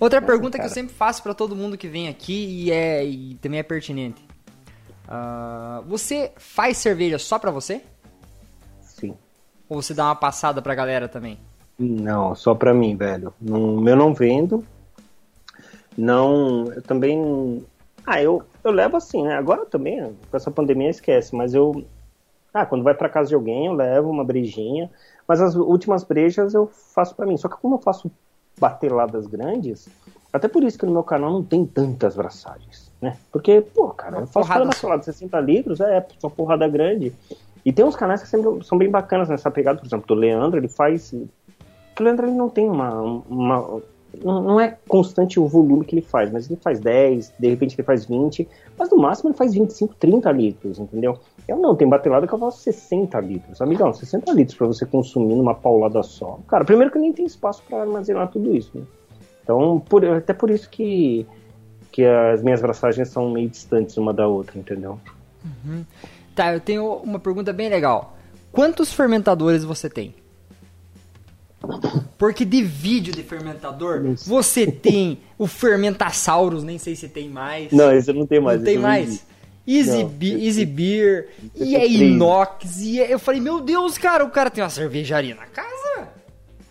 outra 0.01 0.23
pergunta 0.23 0.59
que 0.59 0.65
eu 0.65 0.71
sempre 0.71 0.95
faço 0.95 1.23
pra 1.23 1.35
todo 1.35 1.57
mundo 1.57 1.77
que 1.77 1.89
vem 1.89 2.09
aqui 2.09 2.67
e, 2.67 2.71
é, 2.71 3.05
e 3.05 3.35
também 3.37 3.59
é 3.59 3.63
pertinente. 3.65 4.25
Ah, 5.09 5.83
você 5.87 6.33
faz 6.37 6.79
cerveja 6.79 7.19
só 7.19 7.39
pra 7.39 7.51
você? 7.51 7.83
Sim. 8.81 9.17
Ou 9.69 9.83
você 9.83 9.93
dá 9.93 10.05
uma 10.05 10.15
passada 10.15 10.63
pra 10.63 10.75
galera 10.75 11.09
também? 11.09 11.39
Não, 11.79 12.35
só 12.35 12.55
pra 12.55 12.73
mim, 12.73 12.97
velho. 12.97 13.35
Não, 13.41 13.89
eu 13.89 13.97
não 13.97 14.15
vendo. 14.15 14.65
Não, 15.99 16.73
eu 16.73 16.83
também. 16.83 17.65
Ah, 18.07 18.23
eu, 18.23 18.43
eu 18.63 18.71
levo 18.71 18.97
assim, 18.97 19.25
né? 19.25 19.35
Agora 19.35 19.67
também, 19.67 20.17
com 20.31 20.37
essa 20.37 20.51
pandemia, 20.51 20.91
esquece. 20.91 21.35
Mas 21.35 21.55
eu. 21.55 21.85
Ah, 22.55 22.65
quando 22.67 22.85
vai 22.85 22.95
pra 22.95 23.09
casa 23.09 23.31
de 23.31 23.35
alguém, 23.35 23.67
eu 23.67 23.73
levo 23.73 24.11
uma 24.11 24.25
brejinha. 24.25 24.91
Mas 25.27 25.41
as 25.41 25.55
últimas 25.55 26.05
brejas 26.05 26.55
eu 26.55 26.67
faço 26.95 27.15
pra 27.15 27.27
mim. 27.27 27.37
Só 27.37 27.49
que 27.49 27.57
como 27.61 27.77
eu 27.77 27.79
faço 27.81 28.11
bateladas 28.59 29.27
grandes, 29.27 29.89
até 30.33 30.47
por 30.49 30.63
isso 30.63 30.79
que 30.79 30.87
no 30.87 30.93
meu 30.93 31.03
canal 31.03 31.31
não 31.33 31.43
tem 31.43 31.65
tantas 31.65 32.15
braçagens, 32.17 32.91
né? 33.01 33.17
Porque, 33.31 33.61
pô, 33.61 33.89
cara, 33.89 34.19
eu 34.21 34.27
faço 34.27 34.49
cada 34.49 34.65
batelada 34.75 34.99
de 35.01 35.05
60 35.07 35.41
litros, 35.41 35.81
é, 35.81 36.07
só 36.19 36.29
porrada 36.29 36.69
grande. 36.69 37.13
E 37.65 37.73
tem 37.73 37.85
uns 37.85 37.97
canais 37.97 38.23
que 38.23 38.29
sempre 38.29 38.65
são 38.65 38.77
bem 38.77 38.91
bacanas 38.91 39.29
nessa 39.29 39.51
pegada, 39.51 39.79
por 39.79 39.87
exemplo, 39.87 40.07
do 40.07 40.15
Leandro, 40.15 40.59
ele 40.59 40.69
faz 40.69 41.13
o 41.13 41.29
Leandro 42.03 42.27
ele 42.27 42.35
não 42.37 42.49
tem 42.49 42.69
uma, 42.69 43.01
uma- 43.01 43.83
não 44.23 44.59
é 44.61 44.77
constante 44.89 45.39
o 45.39 45.47
volume 45.47 45.85
que 45.85 45.95
ele 45.95 46.03
faz, 46.03 46.31
mas 46.33 46.51
ele 46.51 46.59
faz 46.63 46.81
10, 46.81 47.33
de 47.39 47.49
repente 47.49 47.75
ele 47.77 47.83
faz 47.85 48.05
20, 48.05 48.49
mas 48.79 48.91
no 48.91 48.97
máximo 48.99 49.31
ele 49.31 49.37
faz 49.37 49.55
25, 49.55 49.95
30 49.95 50.31
litros, 50.33 50.79
entendeu? 50.79 51.19
Eu 51.49 51.59
não, 51.59 51.75
tem 51.75 51.89
batelada 51.89 52.27
que 52.27 52.33
eu 52.33 52.39
faço 52.39 52.61
60 52.63 53.19
litros. 53.21 53.61
Amigão, 53.61 53.93
60 53.93 54.33
litros 54.33 54.57
pra 54.57 54.67
você 54.67 54.87
consumir 54.87 55.35
numa 55.35 55.55
paulada 55.55 56.03
só. 56.03 56.39
Cara, 56.49 56.65
primeiro 56.65 56.91
que 56.93 56.99
nem 56.99 57.13
tem 57.13 57.27
espaço 57.27 57.63
pra 57.69 57.81
armazenar 57.83 58.29
tudo 58.31 58.55
isso, 58.55 58.71
né? 58.75 58.85
Então, 59.43 59.81
por- 59.89 60.05
até 60.05 60.33
por 60.33 60.51
isso 60.51 60.71
que, 60.71 61.27
que 61.91 62.05
as 62.05 62.43
minhas 62.43 62.61
braçagens 62.63 63.09
são 63.09 63.29
meio 63.31 63.49
distantes 63.49 63.97
uma 63.97 64.13
da 64.15 64.27
outra, 64.29 64.57
entendeu? 64.59 65.01
Tá, 66.35 66.55
eu 66.55 66.61
tenho 66.61 66.87
uma 66.99 67.19
pergunta 67.19 67.53
bem 67.53 67.69
legal. 67.69 68.17
Quantos 68.53 68.93
fermentadores 68.93 69.65
você 69.65 69.91
tem? 69.91 70.15
Porque 72.19 72.45
de 72.45 72.63
vídeo 72.63 73.13
de 73.13 73.23
fermentador, 73.23 74.03
você 74.27 74.67
tem 74.71 75.19
o 75.39 75.47
Fermentasaurus, 75.47 76.63
nem 76.65 76.79
sei 76.79 76.95
se 76.97 77.09
tem 77.09 77.29
mais. 77.29 77.73
Não, 77.73 77.93
esse 77.93 78.11
eu 78.11 78.15
não 78.15 78.27
tenho 78.27 78.43
mais. 78.43 78.59
Não 78.59 78.65
tem 78.65 78.79
mais. 78.79 79.25
Easy, 79.67 80.05
Be- 80.05 80.67
Beer, 80.67 81.29
e 81.55 81.77
é 81.77 81.87
inox, 81.87 82.81
e 82.81 83.01
é- 83.01 83.13
eu 83.13 83.19
falei, 83.19 83.41
meu 83.41 83.61
Deus, 83.61 83.97
cara, 83.97 84.25
o 84.25 84.31
cara 84.31 84.51
tem 84.51 84.63
uma 84.63 84.71
cervejaria 84.71 85.35
na 85.35 85.47
casa? 85.47 85.73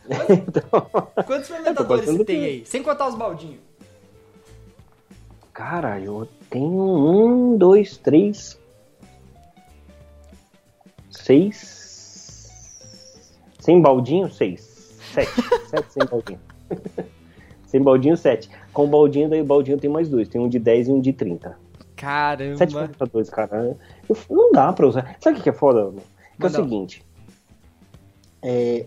Então, 0.29 0.89
Quantos 1.25 1.47
fermentadores 1.47 2.01
passando 2.05 2.17
você 2.17 2.25
tem 2.25 2.43
aí? 2.43 2.65
Sem 2.65 2.83
contar 2.83 3.07
os 3.07 3.15
baldinhos. 3.15 3.59
Cara, 5.53 5.99
eu 6.01 6.27
tenho 6.49 6.67
um, 6.67 7.57
dois, 7.57 7.95
três, 7.95 8.59
seis. 11.09 12.49
Sem 13.59 13.81
baldinho, 13.81 14.29
seis. 14.31 14.61
Sete. 15.13 15.31
sete 15.69 15.93
sem 15.93 16.05
baldinho. 16.05 16.39
sem 17.67 17.81
baldinho, 17.81 18.17
sete. 18.17 18.49
Com 18.73 18.87
baldinho, 18.89 19.29
daí 19.29 19.41
o 19.41 19.45
baldinho 19.45 19.77
tem 19.77 19.89
mais 19.89 20.09
dois. 20.09 20.27
Tem 20.27 20.41
um 20.41 20.49
de 20.49 20.57
10 20.59 20.87
e 20.87 20.91
um 20.91 20.99
de 20.99 21.13
30. 21.13 21.57
Caramba. 22.01 22.57
Sete 22.57 22.73
fermentadores, 22.73 23.29
cara. 23.29 23.77
Eu- 24.09 24.17
não 24.29 24.51
dá 24.51 24.73
pra 24.73 24.87
usar. 24.87 25.15
Sabe 25.19 25.39
o 25.39 25.41
que 25.43 25.49
é 25.49 25.53
foda? 25.53 25.85
mano? 25.85 26.01
Que 26.39 26.45
é 26.45 26.49
o 26.49 26.49
seguinte. 26.51 27.05
É, 28.43 28.85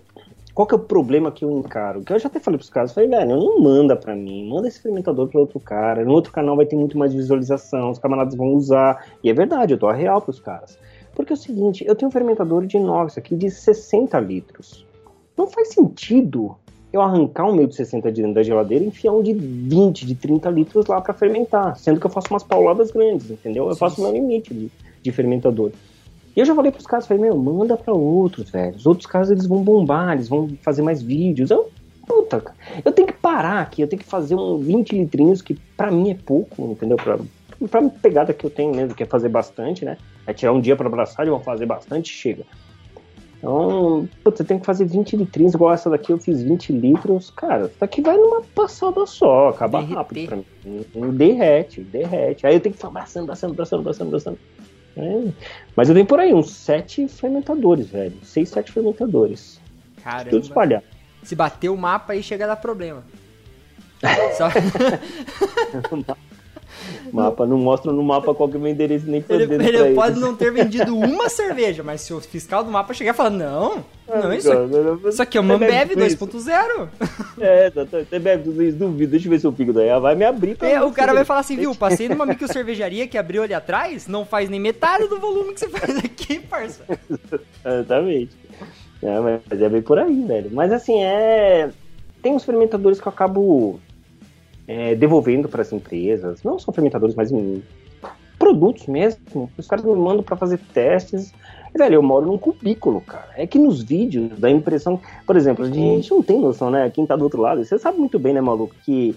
qual 0.53 0.67
que 0.67 0.75
é 0.75 0.77
o 0.77 0.81
problema 0.81 1.31
que 1.31 1.45
eu 1.45 1.51
encaro? 1.59 2.03
Que 2.03 2.13
eu 2.13 2.19
já 2.19 2.27
até 2.29 2.41
falei 2.41 2.59
pros 2.59 2.71
caras, 2.71 2.93
falei, 2.93 3.09
velho, 3.09 3.29
não 3.37 3.61
manda 3.61 3.95
pra 3.97 4.15
mim, 4.17 4.49
manda 4.49 4.67
esse 4.69 4.81
fermentador 4.83 5.29
pra 5.29 5.41
outro 5.41 5.61
cara. 5.61 6.05
No 6.05 6.13
outro 6.13 6.33
canal 6.33 6.57
vai 6.57 6.67
ter 6.67 6.77
muito 6.77 6.99
mais 6.99 7.15
visualização, 7.15 7.91
os 7.91 7.99
camaradas 7.99 8.35
vão 8.35 8.53
usar. 8.55 9.07
E 9.23 9.31
é 9.31 9.33
verdade, 9.33 9.73
eu 9.75 9.79
tô 9.79 9.87
a 9.87 9.93
real 9.93 10.21
pros 10.21 10.41
caras. 10.41 10.77
Porque 11.15 11.33
é 11.33 11.35
o 11.35 11.39
seguinte, 11.39 11.85
eu 11.87 11.95
tenho 11.95 12.09
um 12.09 12.13
fermentador 12.13 12.67
de 12.67 12.77
inox 12.77 13.17
aqui 13.17 13.37
de 13.37 13.49
60 13.51 14.19
litros. 14.19 14.85
Não 15.37 15.47
faz 15.47 15.69
sentido 15.69 16.57
eu 16.95 17.03
arrancar 17.03 17.49
um 17.49 17.55
meio 17.55 17.67
de 17.67 17.75
60 17.75 18.13
de 18.13 18.23
dentro 18.23 18.35
da 18.35 18.43
geladeira 18.43 18.85
e 18.85 18.87
enfiar 18.87 19.13
um 19.13 19.23
de 19.23 19.33
20, 19.33 20.07
de 20.07 20.15
30 20.15 20.49
litros 20.51 20.87
lá 20.87 21.01
pra 21.01 21.13
fermentar. 21.13 21.77
Sendo 21.77 21.99
que 21.99 22.07
eu 22.07 22.11
faço 22.11 22.29
umas 22.31 22.45
pauladas 22.45 22.93
grandes, 22.93 23.31
entendeu? 23.31 23.69
Eu 23.69 23.75
faço 23.75 24.01
o 24.01 24.05
meu 24.05 24.13
limite 24.13 24.55
de, 24.55 24.71
de 25.03 25.13
fermentador. 25.13 25.73
E 26.37 26.41
eu 26.41 26.45
já 26.45 26.55
falei 26.55 26.71
pros 26.71 26.87
caras, 26.87 27.07
falei, 27.07 27.23
meu, 27.23 27.37
manda 27.37 27.77
pra 27.77 27.93
outros, 27.93 28.51
velho. 28.51 28.77
Os 28.77 28.87
outros 28.87 29.07
caras 29.07 29.31
eles 29.31 29.47
vão 29.47 29.63
bombar, 29.63 30.13
eles 30.13 30.29
vão 30.29 30.49
fazer 30.63 30.83
mais 30.83 31.03
vídeos. 31.03 31.51
Eu, 31.51 31.69
puta, 32.07 32.41
cara, 32.41 32.57
eu 32.85 32.93
tenho 32.93 33.09
que 33.09 33.15
parar 33.15 33.63
aqui, 33.63 33.83
eu 33.83 33.89
tenho 33.89 34.01
que 34.01 34.09
fazer 34.09 34.37
um 34.37 34.59
20 34.59 34.97
litrinhos, 34.97 35.43
que 35.43 35.55
pra 35.77 35.91
mim 35.91 36.11
é 36.11 36.15
pouco, 36.15 36.71
entendeu? 36.71 36.97
Pra, 36.97 37.19
pra 37.69 37.89
pegada 37.89 38.33
que 38.33 38.47
eu 38.47 38.51
tenho 38.51 38.73
mesmo, 38.75 38.95
que 38.95 39.03
é 39.03 39.07
fazer 39.07 39.29
bastante, 39.29 39.85
né? 39.85 39.99
É 40.27 40.33
tirar 40.33 40.53
um 40.53 40.61
dia 40.61 40.77
pra 40.77 40.87
abraçar, 40.87 41.27
eu 41.27 41.35
vou 41.35 41.43
fazer 41.43 41.67
bastante, 41.67 42.09
chega. 42.09 42.45
Então, 43.45 44.09
putz, 44.25 44.41
eu 44.41 44.47
tenho 44.47 44.59
que 44.61 44.65
fazer 44.65 44.87
20 44.87 45.17
litrinhos, 45.19 45.53
igual 45.53 45.75
essa 45.75 45.91
daqui 45.91 46.11
eu 46.11 46.19
fiz 46.19 46.41
20 46.43 46.73
litros. 46.73 47.29
Cara, 47.31 47.67
isso 47.67 47.75
daqui 47.79 48.01
vai 48.01 48.17
numa 48.17 48.41
passada 48.41 49.05
só, 49.07 49.49
acaba 49.51 49.81
Derreter. 49.81 49.97
rápido 49.99 50.27
pra 50.27 50.37
mim. 50.37 51.13
Derrete, 51.13 51.83
derrete. 51.83 52.47
Aí 52.47 52.55
eu 52.55 52.61
tenho 52.61 52.73
que 52.73 52.79
ficar 52.79 52.89
abraçando, 52.89 53.25
abraçando, 53.25 53.51
abraçando, 53.53 53.81
abraçando, 53.81 54.09
abraçando. 54.09 54.39
É. 54.97 55.33
Mas 55.77 55.89
eu 55.91 55.95
tenho 55.95 56.07
por 56.07 56.19
aí 56.21 56.33
uns 56.33 56.51
7 56.53 57.07
fermentadores, 57.09 57.89
velho. 57.89 58.15
6, 58.23 58.49
7 58.49 58.73
fermentadores. 58.73 59.61
Tudo 59.97 60.03
Caramba. 60.05 60.37
espalhado. 60.39 60.85
Se 61.23 61.35
bater 61.37 61.69
o 61.69 61.77
mapa 61.77 62.15
aí 62.15 62.23
chega 62.23 62.45
a 62.45 62.49
dar 62.49 62.57
problema. 62.57 63.03
Só- 64.39 64.49
Mapa, 67.13 67.47
não 67.47 67.59
mostra 67.59 67.93
no 67.93 68.03
mapa 68.03 68.35
qual 68.35 68.49
que 68.49 68.57
é 68.57 68.59
o 68.59 68.61
meu 68.61 68.73
endereço 68.73 69.07
nem 69.07 69.17
ele 69.17 69.25
fodendo 69.25 69.55
ele 69.55 69.73
pra 69.73 69.87
eles. 69.87 69.95
pode 69.95 70.21
não 70.21 70.35
ter 70.35 70.51
vendido 70.51 70.97
uma 70.97 71.29
cerveja, 71.29 71.83
mas 71.83 72.01
se 72.01 72.13
o 72.13 72.21
fiscal 72.21 72.65
do 72.65 72.71
mapa 72.71 72.93
chegar 72.93 73.13
e 73.13 73.17
falar, 73.17 73.31
não, 73.31 73.85
não, 74.07 74.33
isso 74.35 74.53
aqui, 74.53 75.09
isso 75.09 75.23
aqui 75.23 75.39
é 75.39 75.41
uma 75.41 75.55
Ambev 75.55 75.91
tudo 75.91 76.05
isso. 76.05 76.17
2.0. 76.27 76.89
É. 77.41 77.71
Você 77.71 78.19
bebe 78.19 78.45
tudo 78.45 78.63
isso, 78.63 78.77
duvido. 78.77 79.13
Deixa 79.13 79.27
eu 79.27 79.31
ver 79.31 79.39
se 79.39 79.47
eu 79.47 79.53
fico 79.53 79.73
daí. 79.73 79.89
Vai 79.99 80.15
me 80.15 80.25
abrir 80.25 80.57
pra 80.57 80.69
É, 80.69 80.83
o 80.83 80.93
cara 80.93 81.15
vai 81.15 81.25
falar 81.25 81.41
assim, 81.41 81.57
viu, 81.57 81.75
passei 81.75 82.09
numa 82.09 82.27
micro 82.27 82.47
cervejaria 82.47 83.09
que 83.09 83.17
abriu 83.17 83.43
ali 83.43 83.55
atrás, 83.55 84.07
não 84.07 84.27
faz 84.27 84.51
nem 84.51 84.61
metade 84.61 85.09
do 85.09 85.19
volume 85.19 85.55
que 85.55 85.61
você 85.61 85.69
faz 85.69 85.97
aqui, 85.99 86.39
parça. 86.41 86.85
Exatamente. 87.65 88.37
É, 89.03 89.21
mas 89.21 89.63
é 89.63 89.69
bem 89.69 89.83
por 89.83 89.99
aí, 89.99 90.25
velho. 90.25 90.51
Mas 90.53 90.73
assim, 90.73 91.03
é. 91.03 91.71
Tem 92.23 92.33
uns 92.33 92.45
fermentadores 92.45 93.01
que 93.01 93.07
eu 93.07 93.13
acabo 93.13 93.81
é, 94.67 94.95
devolvendo 94.95 95.49
para 95.49 95.63
as 95.63 95.73
empresas. 95.73 96.43
Não 96.43 96.59
só 96.59 96.73
fermentadores, 96.73 97.15
mas 97.15 97.31
em 97.31 97.63
produtos 98.39 98.87
mesmo. 98.87 99.51
Os 99.57 99.67
caras 99.67 99.85
me 99.85 99.95
mandam 99.95 100.23
para 100.23 100.37
fazer 100.37 100.59
testes. 100.73 101.33
E, 101.75 101.79
velho, 101.79 101.95
eu 101.95 102.03
moro 102.03 102.27
num 102.27 102.39
cubículo, 102.39 103.01
cara. 103.01 103.31
É 103.37 103.47
que 103.47 103.59
nos 103.59 103.83
vídeos 103.83 104.39
da 104.39 104.51
impressão. 104.51 105.01
Por 105.27 105.37
exemplo, 105.37 105.65
a 105.65 105.71
gente 105.71 106.11
não 106.11 106.23
tem 106.23 106.41
noção, 106.41 106.71
né? 106.71 106.91
Quem 106.91 107.07
tá 107.07 107.17
do 107.17 107.25
outro 107.25 107.41
lado, 107.41 107.65
você 107.65 107.79
sabe 107.79 107.99
muito 107.99 108.19
bem, 108.19 108.35
né, 108.35 108.41
maluco? 108.41 108.75
Que 108.85 109.15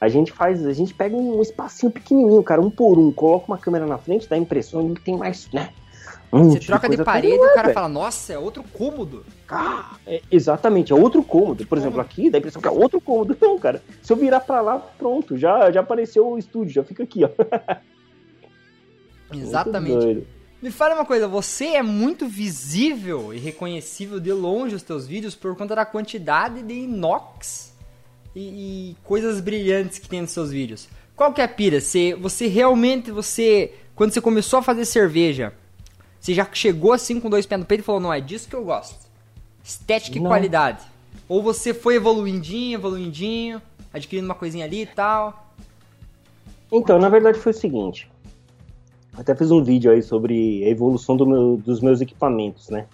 a 0.00 0.08
gente 0.08 0.32
faz. 0.32 0.64
A 0.64 0.72
gente 0.72 0.94
pega 0.94 1.16
um 1.16 1.40
espacinho 1.42 1.90
pequenininho, 1.90 2.42
cara, 2.42 2.60
um 2.60 2.70
por 2.70 2.98
um, 2.98 3.12
coloca 3.12 3.46
uma 3.48 3.58
câmera 3.58 3.86
na 3.86 3.98
frente 3.98 4.28
da 4.28 4.36
impressão 4.36 4.90
e 4.90 4.94
tem 5.00 5.16
mais, 5.16 5.48
né? 5.52 5.70
Um 6.32 6.50
Você 6.50 6.60
troca 6.60 6.88
de 6.88 6.96
coisa. 6.96 7.04
parede 7.04 7.34
e 7.34 7.38
o 7.38 7.54
cara 7.54 7.62
velho. 7.62 7.74
fala, 7.74 7.88
nossa, 7.88 8.32
é 8.32 8.38
outro 8.38 8.62
cômodo. 8.62 9.24
Ah, 9.48 9.96
é, 10.06 10.20
exatamente, 10.30 10.92
é 10.92 10.94
outro 10.94 11.22
cômodo. 11.22 11.66
Por 11.66 11.78
exemplo, 11.78 12.00
aqui 12.00 12.28
dá 12.28 12.36
a 12.36 12.40
impressão 12.40 12.60
que 12.60 12.68
é 12.68 12.70
outro 12.70 13.00
cômodo. 13.00 13.36
Não, 13.40 13.58
cara. 13.58 13.82
Se 14.02 14.12
eu 14.12 14.16
virar 14.16 14.40
pra 14.40 14.60
lá, 14.60 14.78
pronto, 14.78 15.38
já, 15.38 15.70
já 15.70 15.80
apareceu 15.80 16.28
o 16.28 16.38
estúdio, 16.38 16.74
já 16.74 16.84
fica 16.84 17.02
aqui, 17.02 17.24
ó. 17.24 17.30
Exatamente. 19.32 20.26
Me 20.60 20.70
fala 20.70 20.94
uma 20.94 21.04
coisa, 21.04 21.28
você 21.28 21.76
é 21.76 21.82
muito 21.82 22.26
visível 22.26 23.32
e 23.32 23.38
reconhecível 23.38 24.18
de 24.18 24.32
longe 24.32 24.74
os 24.74 24.82
teus 24.82 25.06
vídeos 25.06 25.34
por 25.34 25.54
conta 25.56 25.76
da 25.76 25.86
quantidade 25.86 26.62
de 26.62 26.74
inox 26.74 27.72
e, 28.34 28.90
e 28.90 28.96
coisas 29.04 29.40
brilhantes 29.40 30.00
que 30.00 30.08
tem 30.08 30.20
nos 30.20 30.32
seus 30.32 30.50
vídeos. 30.50 30.88
Qual 31.14 31.32
que 31.32 31.40
é 31.40 31.44
a 31.44 31.48
pira? 31.48 31.80
Você, 31.80 32.14
você 32.14 32.48
realmente, 32.48 33.12
você, 33.12 33.72
quando 33.94 34.12
você 34.12 34.20
começou 34.20 34.58
a 34.58 34.62
fazer 34.62 34.84
cerveja, 34.84 35.52
você 36.20 36.34
já 36.34 36.46
chegou 36.52 36.92
assim 36.92 37.20
com 37.20 37.30
dois 37.30 37.46
pés 37.46 37.60
no 37.60 37.66
peito 37.66 37.80
e 37.80 37.84
falou, 37.84 38.00
não, 38.00 38.12
é 38.12 38.20
disso 38.20 38.48
que 38.48 38.54
eu 38.56 38.64
gosto. 38.64 38.98
Estética 39.64 40.16
e 40.18 40.20
Não. 40.20 40.30
qualidade. 40.30 40.84
Ou 41.28 41.42
você 41.42 41.74
foi 41.74 41.96
evoluindinho, 41.96 42.78
evoluindinho, 42.78 43.60
adquirindo 43.92 44.26
uma 44.26 44.34
coisinha 44.34 44.64
ali 44.64 44.82
e 44.82 44.86
tal. 44.86 45.46
Então, 46.70 46.98
na 46.98 47.08
verdade 47.08 47.38
foi 47.38 47.52
o 47.52 47.54
seguinte. 47.54 48.10
Até 49.16 49.34
fiz 49.34 49.50
um 49.50 49.62
vídeo 49.62 49.90
aí 49.90 50.02
sobre 50.02 50.64
a 50.64 50.68
evolução 50.68 51.16
do 51.16 51.26
meu- 51.26 51.56
dos 51.56 51.80
meus 51.80 52.00
equipamentos, 52.00 52.68
né? 52.68 52.86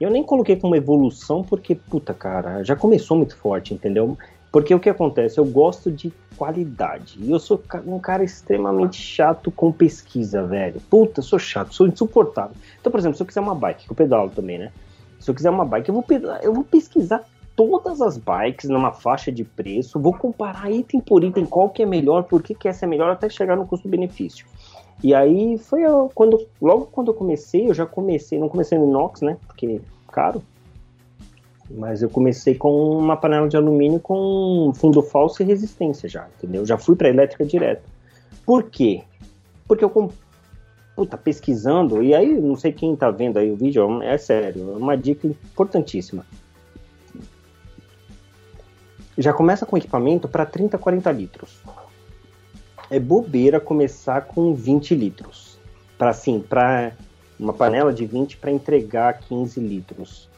Eu 0.00 0.10
nem 0.10 0.22
coloquei 0.24 0.56
como 0.56 0.74
evolução 0.74 1.42
porque, 1.44 1.74
puta, 1.74 2.14
cara, 2.14 2.62
já 2.64 2.74
começou 2.74 3.16
muito 3.16 3.36
forte, 3.36 3.74
entendeu? 3.74 4.16
Porque 4.50 4.74
o 4.74 4.80
que 4.80 4.88
acontece? 4.88 5.38
Eu 5.38 5.44
gosto 5.44 5.92
de 5.92 6.12
qualidade. 6.40 7.18
E 7.20 7.30
eu 7.30 7.38
sou 7.38 7.62
um 7.86 7.98
cara 7.98 8.24
extremamente 8.24 8.96
chato 8.96 9.50
com 9.50 9.70
pesquisa, 9.70 10.42
velho. 10.42 10.80
Puta, 10.88 11.20
sou 11.20 11.38
chato, 11.38 11.74
sou 11.74 11.86
insuportável. 11.86 12.56
Então, 12.80 12.90
por 12.90 12.98
exemplo, 12.98 13.18
se 13.18 13.22
eu 13.22 13.26
quiser 13.26 13.40
uma 13.40 13.54
bike, 13.54 13.84
que 13.84 13.92
eu 13.92 13.94
pedalo 13.94 14.30
também, 14.30 14.58
né? 14.58 14.72
Se 15.18 15.30
eu 15.30 15.34
quiser 15.34 15.50
uma 15.50 15.66
bike, 15.66 15.90
eu 15.90 15.94
vou, 15.94 16.04
eu 16.40 16.54
vou 16.54 16.64
pesquisar 16.64 17.22
todas 17.54 18.00
as 18.00 18.16
bikes 18.16 18.70
numa 18.70 18.90
faixa 18.90 19.30
de 19.30 19.44
preço, 19.44 20.00
vou 20.00 20.14
comparar 20.14 20.70
item 20.70 20.98
por 20.98 21.22
item 21.22 21.44
qual 21.44 21.68
que 21.68 21.82
é 21.82 21.86
melhor, 21.86 22.22
por 22.22 22.42
que, 22.42 22.54
que 22.54 22.66
essa 22.66 22.86
é 22.86 22.88
melhor, 22.88 23.10
até 23.10 23.28
chegar 23.28 23.54
no 23.54 23.66
custo-benefício. 23.66 24.46
E 25.04 25.12
aí 25.12 25.58
foi 25.58 25.82
quando, 26.14 26.46
logo 26.58 26.86
quando 26.86 27.08
eu 27.08 27.14
comecei, 27.14 27.68
eu 27.68 27.74
já 27.74 27.84
comecei, 27.84 28.38
não 28.38 28.48
comecei 28.48 28.78
no 28.78 28.88
inox, 28.88 29.20
né? 29.20 29.36
Porque 29.46 29.82
caro. 30.10 30.42
Mas 31.70 32.02
eu 32.02 32.10
comecei 32.10 32.56
com 32.56 32.98
uma 32.98 33.16
panela 33.16 33.48
de 33.48 33.56
alumínio 33.56 34.00
com 34.00 34.72
fundo 34.74 35.02
falso 35.02 35.40
e 35.42 35.46
resistência 35.46 36.08
já, 36.08 36.26
entendeu? 36.36 36.66
Já 36.66 36.76
fui 36.76 36.96
para 36.96 37.08
elétrica 37.08 37.44
direto. 37.44 37.82
Por 38.44 38.64
quê? 38.64 39.02
Porque 39.68 39.84
eu 39.84 39.90
com- 39.90 40.10
puta, 40.96 41.16
pesquisando, 41.16 42.02
e 42.02 42.12
aí 42.14 42.28
não 42.40 42.56
sei 42.56 42.72
quem 42.72 42.96
tá 42.96 43.10
vendo 43.10 43.38
aí 43.38 43.50
o 43.50 43.56
vídeo, 43.56 44.02
é 44.02 44.18
sério, 44.18 44.72
é 44.72 44.76
uma 44.76 44.96
dica 44.96 45.26
importantíssima. 45.26 46.26
Já 49.16 49.32
começa 49.32 49.66
com 49.66 49.76
equipamento 49.76 50.26
para 50.26 50.46
30, 50.46 50.78
40 50.78 51.12
litros. 51.12 51.60
É 52.90 52.98
bobeira 52.98 53.60
começar 53.60 54.22
com 54.22 54.54
20 54.54 54.94
litros. 54.94 55.58
Para 55.98 56.10
assim, 56.10 56.40
para 56.40 56.92
uma 57.38 57.52
panela 57.52 57.92
de 57.92 58.06
20 58.06 58.38
para 58.38 58.50
entregar 58.50 59.18
15 59.20 59.60
litros. 59.60 60.29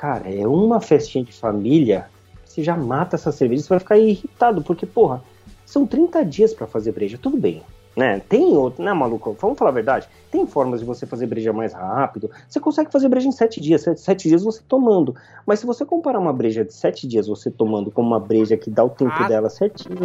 Cara, 0.00 0.32
é 0.34 0.46
uma 0.46 0.80
festinha 0.80 1.22
de 1.22 1.30
família, 1.30 2.06
você 2.42 2.62
já 2.62 2.74
mata 2.74 3.16
essa 3.16 3.30
cerveja, 3.30 3.62
você 3.62 3.68
vai 3.68 3.78
ficar 3.80 3.98
irritado, 3.98 4.62
porque, 4.62 4.86
porra, 4.86 5.22
são 5.66 5.86
30 5.86 6.24
dias 6.24 6.54
para 6.54 6.66
fazer 6.66 6.90
breja, 6.92 7.18
tudo 7.20 7.36
bem. 7.36 7.60
Né? 7.94 8.18
Tem 8.26 8.56
outro, 8.56 8.82
né, 8.82 8.94
maluco? 8.94 9.36
Vamos 9.38 9.58
falar 9.58 9.72
a 9.72 9.74
verdade. 9.74 10.08
Tem 10.30 10.46
formas 10.46 10.80
de 10.80 10.86
você 10.86 11.04
fazer 11.04 11.26
breja 11.26 11.52
mais 11.52 11.74
rápido. 11.74 12.30
Você 12.48 12.58
consegue 12.58 12.90
fazer 12.90 13.10
breja 13.10 13.28
em 13.28 13.32
7 13.32 13.60
dias, 13.60 13.82
7, 13.96 14.26
dias 14.26 14.42
você 14.42 14.62
tomando. 14.66 15.14
Mas 15.44 15.58
se 15.60 15.66
você 15.66 15.84
comparar 15.84 16.18
uma 16.18 16.32
breja 16.32 16.64
de 16.64 16.72
7 16.72 17.06
dias 17.06 17.26
você 17.26 17.50
tomando 17.50 17.90
com 17.90 18.00
uma 18.00 18.18
breja 18.18 18.56
que 18.56 18.70
dá 18.70 18.82
o 18.82 18.88
tempo 18.88 19.12
Ah. 19.14 19.28
dela 19.28 19.50
certinho, 19.50 19.98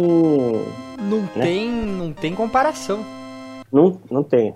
Não 0.98 1.20
Né? 1.34 1.42
tem, 1.42 1.70
não 1.70 2.12
tem 2.12 2.34
comparação. 2.34 3.02
não, 3.72 3.98
não 4.10 4.22
tem. 4.22 4.54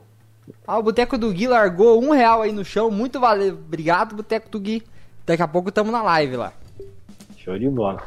Ah, 0.67 0.79
o 0.79 0.83
Boteco 0.83 1.17
do 1.17 1.33
Gui 1.33 1.47
largou 1.47 1.99
um 2.03 2.11
real 2.11 2.43
aí 2.43 2.53
no 2.53 2.65
chão. 2.65 2.91
Muito 2.91 3.19
valeu. 3.19 3.55
Obrigado, 3.55 4.15
Boteco 4.17 4.51
do 4.51 4.61
Gui. 4.61 4.83
Daqui 5.27 5.43
a 5.43 5.49
pouco 5.49 5.71
tamo 5.71 5.93
na 5.93 6.03
live 6.03 6.37
lá. 6.37 6.53
Show 7.37 7.59
de 7.59 7.69
bola. 7.69 8.03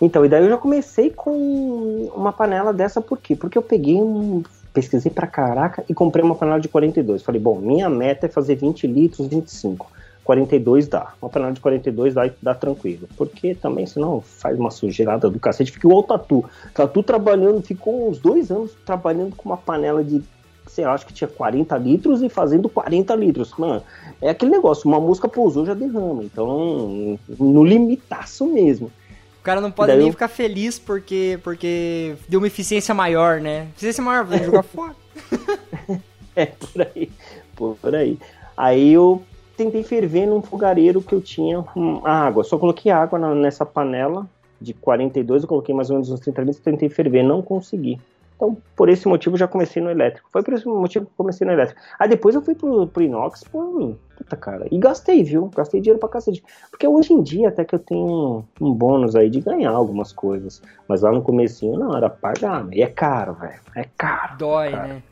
Então, 0.00 0.24
e 0.24 0.28
daí 0.28 0.42
eu 0.44 0.50
já 0.50 0.58
comecei 0.58 1.10
com 1.10 2.10
uma 2.14 2.32
panela 2.32 2.72
dessa, 2.72 3.00
por 3.00 3.18
quê? 3.18 3.36
Porque 3.36 3.56
eu 3.56 3.62
peguei 3.62 3.96
um. 3.96 4.42
Pesquisei 4.72 5.10
pra 5.10 5.28
caraca 5.28 5.84
e 5.88 5.94
comprei 5.94 6.24
uma 6.24 6.34
panela 6.34 6.58
de 6.58 6.68
42. 6.68 7.22
Falei, 7.22 7.40
bom, 7.40 7.60
minha 7.60 7.88
meta 7.88 8.26
é 8.26 8.28
fazer 8.28 8.56
20 8.56 8.88
litros, 8.88 9.28
25. 9.28 9.88
42 10.24 10.88
dá. 10.88 11.12
Uma 11.22 11.30
panela 11.30 11.52
de 11.52 11.60
42 11.60 12.14
dá, 12.14 12.28
dá 12.42 12.54
tranquilo. 12.54 13.08
Porque 13.16 13.54
também, 13.54 13.86
senão, 13.86 14.20
faz 14.20 14.58
uma 14.58 14.72
sujeirada 14.72 15.30
do 15.30 15.38
cacete. 15.38 15.70
Fica 15.70 15.86
o 15.86 16.02
Tatu. 16.02 16.44
Tatu 16.72 17.02
trabalhando, 17.04 17.62
ficou 17.62 18.10
uns 18.10 18.18
dois 18.18 18.50
anos 18.50 18.72
trabalhando 18.84 19.36
com 19.36 19.48
uma 19.48 19.56
panela 19.56 20.02
de, 20.02 20.24
sei 20.74 20.84
lá, 20.84 20.92
acho 20.92 21.06
que 21.06 21.12
tinha 21.12 21.28
40 21.28 21.76
litros 21.78 22.20
e 22.20 22.28
fazendo 22.28 22.68
40 22.68 23.14
litros. 23.14 23.52
Mano, 23.56 23.80
é 24.20 24.30
aquele 24.30 24.50
negócio, 24.50 24.88
uma 24.88 24.98
música 24.98 25.28
pousou, 25.28 25.64
já 25.64 25.72
derrama. 25.72 26.24
Então, 26.24 27.18
no 27.38 27.64
limitaço 27.64 28.44
mesmo. 28.46 28.90
O 29.40 29.44
cara 29.44 29.60
não 29.60 29.70
pode 29.70 29.88
Daí 29.88 29.98
nem 29.98 30.06
eu- 30.08 30.12
ficar 30.12 30.26
feliz 30.28 30.78
porque, 30.78 31.38
porque 31.44 32.14
deu 32.28 32.40
uma 32.40 32.46
eficiência 32.46 32.92
maior, 32.94 33.40
né? 33.40 33.68
Eficiência 33.76 34.02
maior, 34.02 34.24
vou 34.24 34.38
jogar 34.38 34.62
fora. 34.64 34.94
É, 36.34 36.46
por 36.46 36.82
aí. 36.94 37.10
Por 37.54 37.94
aí. 37.94 38.18
Aí 38.56 38.92
eu 38.92 39.22
tentei 39.56 39.82
ferver 39.84 40.26
num 40.26 40.42
fogareiro 40.42 41.00
que 41.00 41.14
eu 41.14 41.20
tinha 41.20 41.64
hum, 41.76 42.00
água. 42.04 42.42
Só 42.42 42.58
coloquei 42.58 42.90
água 42.90 43.18
nessa 43.34 43.64
panela 43.64 44.26
de 44.60 44.72
42, 44.74 45.42
eu 45.42 45.48
coloquei 45.48 45.74
mais 45.74 45.90
ou 45.90 45.94
menos 45.96 46.10
uns 46.10 46.20
30 46.20 46.40
litros, 46.40 46.58
tentei 46.60 46.88
ferver, 46.88 47.22
não 47.22 47.42
consegui. 47.42 48.00
Então, 48.36 48.56
por 48.74 48.88
esse 48.88 49.06
motivo, 49.06 49.34
eu 49.36 49.38
já 49.38 49.46
comecei 49.48 49.80
no 49.82 49.90
elétrico. 49.90 50.28
Foi 50.32 50.42
por 50.42 50.54
esse 50.54 50.66
motivo 50.66 51.04
que 51.06 51.10
eu 51.12 51.16
comecei 51.16 51.46
no 51.46 51.52
elétrico. 51.52 51.80
Aí 51.98 52.08
depois 52.08 52.34
eu 52.34 52.42
fui 52.42 52.54
pro, 52.54 52.86
pro 52.88 53.02
inox, 53.02 53.44
pô, 53.44 53.94
puta 54.16 54.36
cara. 54.36 54.66
E 54.72 54.78
gastei, 54.78 55.22
viu? 55.22 55.48
Gastei 55.54 55.80
dinheiro 55.80 56.00
pra 56.00 56.08
cacete. 56.08 56.42
Porque 56.70 56.86
hoje 56.86 57.12
em 57.12 57.22
dia 57.22 57.48
até 57.48 57.64
que 57.64 57.74
eu 57.74 57.78
tenho 57.78 58.44
um 58.60 58.72
bônus 58.72 59.14
aí 59.14 59.30
de 59.30 59.40
ganhar 59.40 59.70
algumas 59.70 60.12
coisas. 60.12 60.60
Mas 60.88 61.02
lá 61.02 61.12
no 61.12 61.22
comecinho, 61.22 61.78
não, 61.78 61.96
era 61.96 62.10
pagar. 62.10 62.64
né? 62.64 62.70
E 62.74 62.82
é 62.82 62.88
caro, 62.88 63.34
velho. 63.34 63.60
É 63.76 63.86
caro. 63.96 64.36
Dói, 64.36 64.70
cara. 64.72 64.86
né? 64.88 65.02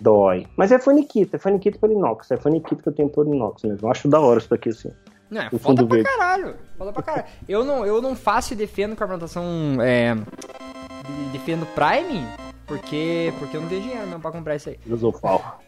Dói. 0.00 0.46
Mas 0.56 0.72
é 0.72 0.78
faniquita, 0.78 1.36
é 1.36 1.38
faniquita 1.38 1.78
pelo 1.78 1.92
inox. 1.92 2.30
É 2.30 2.36
faniquita 2.38 2.82
que 2.82 2.88
eu 2.88 2.92
tenho 2.92 3.08
por 3.08 3.26
inox 3.26 3.62
mesmo. 3.64 3.86
Eu 3.86 3.90
acho 3.90 4.08
da 4.08 4.18
hora 4.20 4.38
isso 4.38 4.48
daqui, 4.50 4.70
assim. 4.70 4.90
Não, 5.30 5.42
é 5.42 5.50
foda 5.58 5.84
pra 5.86 5.96
verde. 5.96 6.10
caralho. 6.10 6.54
Foda 6.78 6.92
pra 6.92 7.02
caralho. 7.02 7.26
Eu 7.48 7.64
não, 7.64 7.84
eu 7.84 8.00
não 8.00 8.14
faço 8.14 8.52
e 8.54 8.56
defendo 8.56 8.94
carbonatação. 8.96 9.44
É, 9.80 10.14
de- 10.14 11.32
defendo 11.32 11.66
Prime 11.74 12.24
porque, 12.66 13.32
porque 13.38 13.56
eu 13.56 13.60
não 13.60 13.68
tenho 13.68 13.82
dinheiro 13.82 14.06
mesmo 14.06 14.20
pra 14.20 14.32
comprar 14.32 14.56
isso 14.56 14.68
aí. 14.68 14.78
Filosofal. 14.78 15.60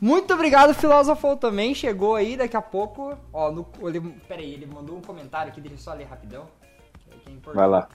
Muito 0.00 0.34
obrigado, 0.34 0.74
Filosofal 0.74 1.36
também. 1.36 1.74
Chegou 1.74 2.16
aí 2.16 2.36
daqui 2.36 2.56
a 2.56 2.62
pouco. 2.62 3.16
Ó, 3.32 3.52
no, 3.52 3.64
ele, 3.82 4.00
pera 4.26 4.40
aí, 4.40 4.54
ele 4.54 4.66
mandou 4.66 4.96
um 4.96 5.00
comentário 5.00 5.52
aqui, 5.52 5.60
deixa 5.60 5.76
eu 5.76 5.80
só 5.80 5.94
ler 5.94 6.04
rapidão. 6.04 6.44
é 7.08 7.30
importante. 7.30 7.54
Vai 7.54 7.68
lá. 7.68 7.88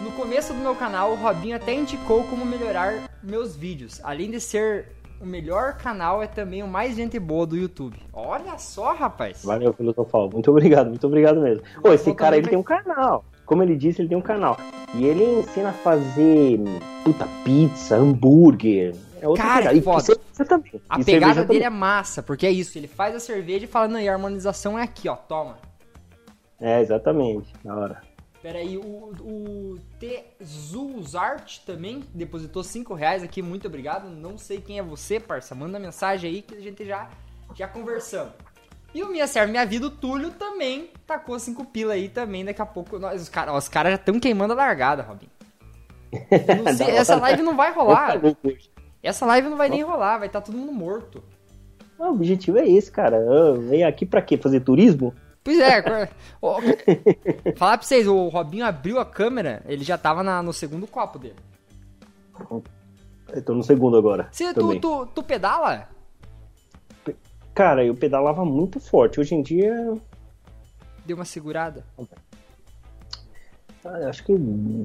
No 0.00 0.12
começo 0.12 0.52
do 0.52 0.60
meu 0.60 0.74
canal, 0.76 1.12
o 1.12 1.16
Robinho 1.16 1.56
até 1.56 1.74
indicou 1.74 2.24
como 2.24 2.44
melhorar 2.44 3.10
meus 3.22 3.56
vídeos. 3.56 4.00
Além 4.04 4.30
de 4.30 4.40
ser 4.40 4.86
o 5.20 5.26
melhor 5.26 5.78
canal, 5.78 6.22
é 6.22 6.26
também 6.26 6.62
o 6.62 6.68
mais 6.68 6.96
gente 6.96 7.18
boa 7.18 7.46
do 7.46 7.56
YouTube. 7.56 7.96
Olha 8.12 8.56
só, 8.58 8.94
rapaz. 8.94 9.44
Valeu, 9.44 9.72
Filosofal. 9.72 10.30
Muito 10.30 10.50
obrigado, 10.50 10.88
muito 10.88 11.06
obrigado 11.06 11.40
mesmo. 11.40 11.62
Ô, 11.82 11.92
esse 11.92 12.14
cara, 12.14 12.36
ele 12.36 12.48
tem 12.48 12.58
um 12.58 12.62
canal. 12.62 13.24
Como 13.52 13.62
ele 13.62 13.76
disse, 13.76 14.00
ele 14.00 14.08
tem 14.08 14.16
um 14.16 14.22
canal. 14.22 14.56
E 14.94 15.04
ele 15.04 15.22
ensina 15.40 15.68
a 15.68 15.72
fazer, 15.74 16.58
puta, 17.04 17.28
pizza, 17.44 17.96
hambúrguer. 17.96 18.94
É 19.20 19.28
outra 19.28 19.44
Cara, 19.44 19.56
pegada. 19.58 19.76
E 19.76 19.82
foda. 19.82 20.00
cerveja 20.00 20.44
também. 20.48 20.72
A 20.88 20.98
E 20.98 21.04
pegada 21.04 21.44
dele 21.44 21.64
é 21.64 21.68
massa, 21.68 22.22
porque 22.22 22.46
é 22.46 22.50
isso, 22.50 22.78
ele 22.78 22.88
faz 22.88 23.14
a 23.14 23.20
cerveja 23.20 23.66
e 23.66 23.68
fala, 23.68 23.88
não, 23.88 24.00
e 24.00 24.08
a 24.08 24.12
harmonização 24.14 24.78
é 24.78 24.82
aqui, 24.82 25.06
ó, 25.06 25.16
toma. 25.16 25.58
também. 26.58 26.72
É, 26.72 26.80
exatamente. 26.80 27.52
Da 27.62 27.76
hora. 27.76 28.02
Pera 28.40 28.58
aí, 28.58 28.78
o, 28.78 28.82
o 29.20 29.78
Tezuzart 30.00 31.58
também 31.66 32.02
depositou 32.14 32.64
5 32.64 32.94
reais 32.94 33.22
aqui, 33.22 33.42
muito 33.42 33.66
obrigado. 33.68 34.08
Não 34.08 34.38
sei 34.38 34.62
quem 34.62 34.78
é 34.78 34.82
você, 34.82 35.20
parça, 35.20 35.54
manda 35.54 35.78
mensagem 35.78 36.30
aí 36.30 36.40
que 36.40 36.54
a 36.54 36.60
gente 36.60 36.86
já, 36.86 37.10
já 37.54 37.68
conversamos. 37.68 38.32
E 38.94 39.02
o 39.02 39.08
Minha 39.10 39.26
Serve 39.26 39.50
Minha 39.52 39.64
Vida, 39.64 39.86
o 39.86 39.90
Túlio 39.90 40.30
também 40.30 40.90
tacou 41.06 41.38
5 41.38 41.64
pila 41.66 41.94
aí 41.94 42.08
também, 42.08 42.44
daqui 42.44 42.60
a 42.60 42.66
pouco. 42.66 42.98
Nós, 42.98 43.22
os 43.22 43.28
caras 43.28 43.68
cara 43.68 43.90
já 43.90 43.96
estão 43.96 44.20
queimando 44.20 44.52
a 44.52 44.56
largada, 44.56 45.02
Robin. 45.02 45.28
Sei, 46.76 46.90
essa 46.90 47.16
live 47.16 47.42
não 47.42 47.56
vai 47.56 47.72
rolar. 47.74 48.20
Essa 49.02 49.24
live 49.26 49.48
não 49.48 49.56
vai 49.56 49.68
nem 49.70 49.82
rolar, 49.82 50.18
vai 50.18 50.26
estar 50.26 50.40
todo 50.42 50.56
mundo 50.56 50.72
morto. 50.72 51.22
O 51.98 52.04
objetivo 52.04 52.58
é 52.58 52.68
esse, 52.68 52.90
cara. 52.90 53.18
Venho 53.58 53.86
aqui 53.88 54.04
pra 54.04 54.20
quê? 54.20 54.36
Fazer 54.36 54.60
turismo? 54.60 55.14
Pois 55.44 55.58
é, 55.58 55.82
falar 57.56 57.78
pra 57.78 57.82
vocês, 57.86 58.06
o 58.06 58.28
Robinho 58.28 58.64
abriu 58.64 59.00
a 59.00 59.04
câmera, 59.04 59.62
ele 59.66 59.82
já 59.82 59.98
tava 59.98 60.22
na- 60.22 60.40
no 60.42 60.52
segundo 60.52 60.86
copo 60.86 61.18
dele. 61.18 61.34
Eu 63.32 63.42
tô 63.44 63.54
no 63.54 63.62
segundo 63.64 63.96
agora. 63.96 64.28
Você, 64.30 64.52
tu, 64.54 64.78
tu, 64.78 65.06
tu 65.06 65.22
pedala? 65.22 65.88
Cara, 67.54 67.84
eu 67.84 67.94
pedalava 67.94 68.44
muito 68.44 68.80
forte. 68.80 69.20
Hoje 69.20 69.34
em 69.34 69.42
dia, 69.42 69.94
Deu 71.04 71.16
uma 71.16 71.24
segurada. 71.24 71.84
ah, 73.84 74.08
acho 74.08 74.24
que. 74.24 74.34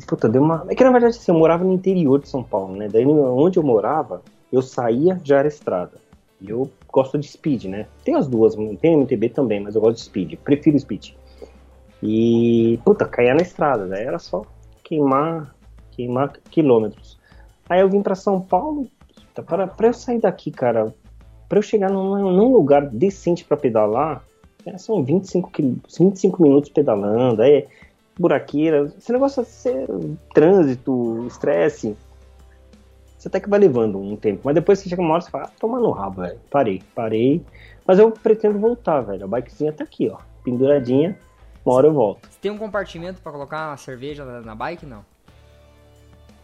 Puta, 0.07 0.27
deu 0.27 0.41
uma. 0.41 0.65
É 0.69 0.75
que 0.75 0.83
na 0.83 0.91
verdade 0.91 1.15
assim, 1.15 1.31
eu 1.31 1.37
morava 1.37 1.63
no 1.63 1.73
interior 1.73 2.19
de 2.19 2.27
São 2.27 2.43
Paulo, 2.43 2.75
né? 2.75 2.87
Daí 2.87 3.05
onde 3.05 3.57
eu 3.57 3.63
morava, 3.63 4.23
eu 4.51 4.61
saía, 4.61 5.19
já 5.23 5.39
era 5.39 5.47
estrada. 5.47 5.97
E 6.41 6.49
eu 6.49 6.69
gosto 6.91 7.17
de 7.17 7.27
speed, 7.27 7.65
né? 7.65 7.87
Tem 8.03 8.15
as 8.15 8.27
duas, 8.27 8.55
tem 8.79 8.93
MTB 8.93 9.29
também, 9.29 9.59
mas 9.59 9.75
eu 9.75 9.81
gosto 9.81 9.97
de 9.97 10.03
speed. 10.03 10.35
Prefiro 10.39 10.77
speed. 10.79 11.13
E, 12.01 12.79
puta, 12.85 13.05
caía 13.05 13.33
na 13.33 13.41
estrada, 13.41 13.87
daí 13.87 14.03
era 14.03 14.19
só 14.19 14.45
queimar, 14.83 15.55
queimar 15.91 16.31
quilômetros. 16.51 17.17
Aí 17.67 17.81
eu 17.81 17.89
vim 17.89 18.01
pra 18.03 18.13
São 18.15 18.39
Paulo, 18.39 18.87
puta, 19.15 19.41
para, 19.41 19.67
pra 19.67 19.87
eu 19.87 19.93
sair 19.93 20.19
daqui, 20.19 20.51
cara, 20.51 20.93
pra 21.47 21.57
eu 21.59 21.63
chegar 21.63 21.89
num, 21.89 22.31
num 22.31 22.51
lugar 22.53 22.85
decente 22.87 23.43
pra 23.45 23.55
pedalar, 23.57 24.23
é, 24.65 24.77
são 24.77 25.03
25, 25.03 25.49
quil- 25.51 25.77
25 25.97 26.41
minutos 26.41 26.69
pedalando, 26.69 27.41
aí 27.41 27.65
buraqueira, 28.19 28.91
esse 28.97 29.11
negócio 29.11 29.43
de 29.43 29.49
ser 29.49 29.87
trânsito, 30.33 31.23
estresse, 31.27 31.95
você 33.17 33.27
até 33.27 33.39
que 33.39 33.49
vai 33.49 33.59
levando 33.59 33.99
um 33.99 34.15
tempo, 34.15 34.41
mas 34.43 34.55
depois 34.55 34.79
você 34.79 34.89
chega 34.89 35.01
uma 35.01 35.13
hora 35.13 35.21
e 35.21 35.25
você 35.25 35.31
fala, 35.31 35.45
ah, 35.45 35.51
toma 35.59 35.79
no 35.79 35.91
rabo, 35.91 36.21
velho, 36.21 36.39
parei, 36.49 36.81
parei, 36.95 37.41
mas 37.85 37.99
eu 37.99 38.11
pretendo 38.11 38.59
voltar, 38.59 39.01
velho, 39.01 39.23
a 39.25 39.27
bikezinha 39.27 39.71
tá 39.71 39.83
aqui, 39.83 40.09
ó, 40.09 40.17
penduradinha, 40.43 41.17
Uma 41.65 41.75
hora 41.75 41.87
eu 41.87 41.93
volto. 41.93 42.27
Você 42.29 42.39
tem 42.41 42.49
um 42.51 42.57
compartimento 42.57 43.21
pra 43.21 43.31
colocar 43.31 43.69
uma 43.69 43.77
cerveja 43.77 44.23
na, 44.25 44.55
bike, 44.55 44.85
não? 44.85 45.03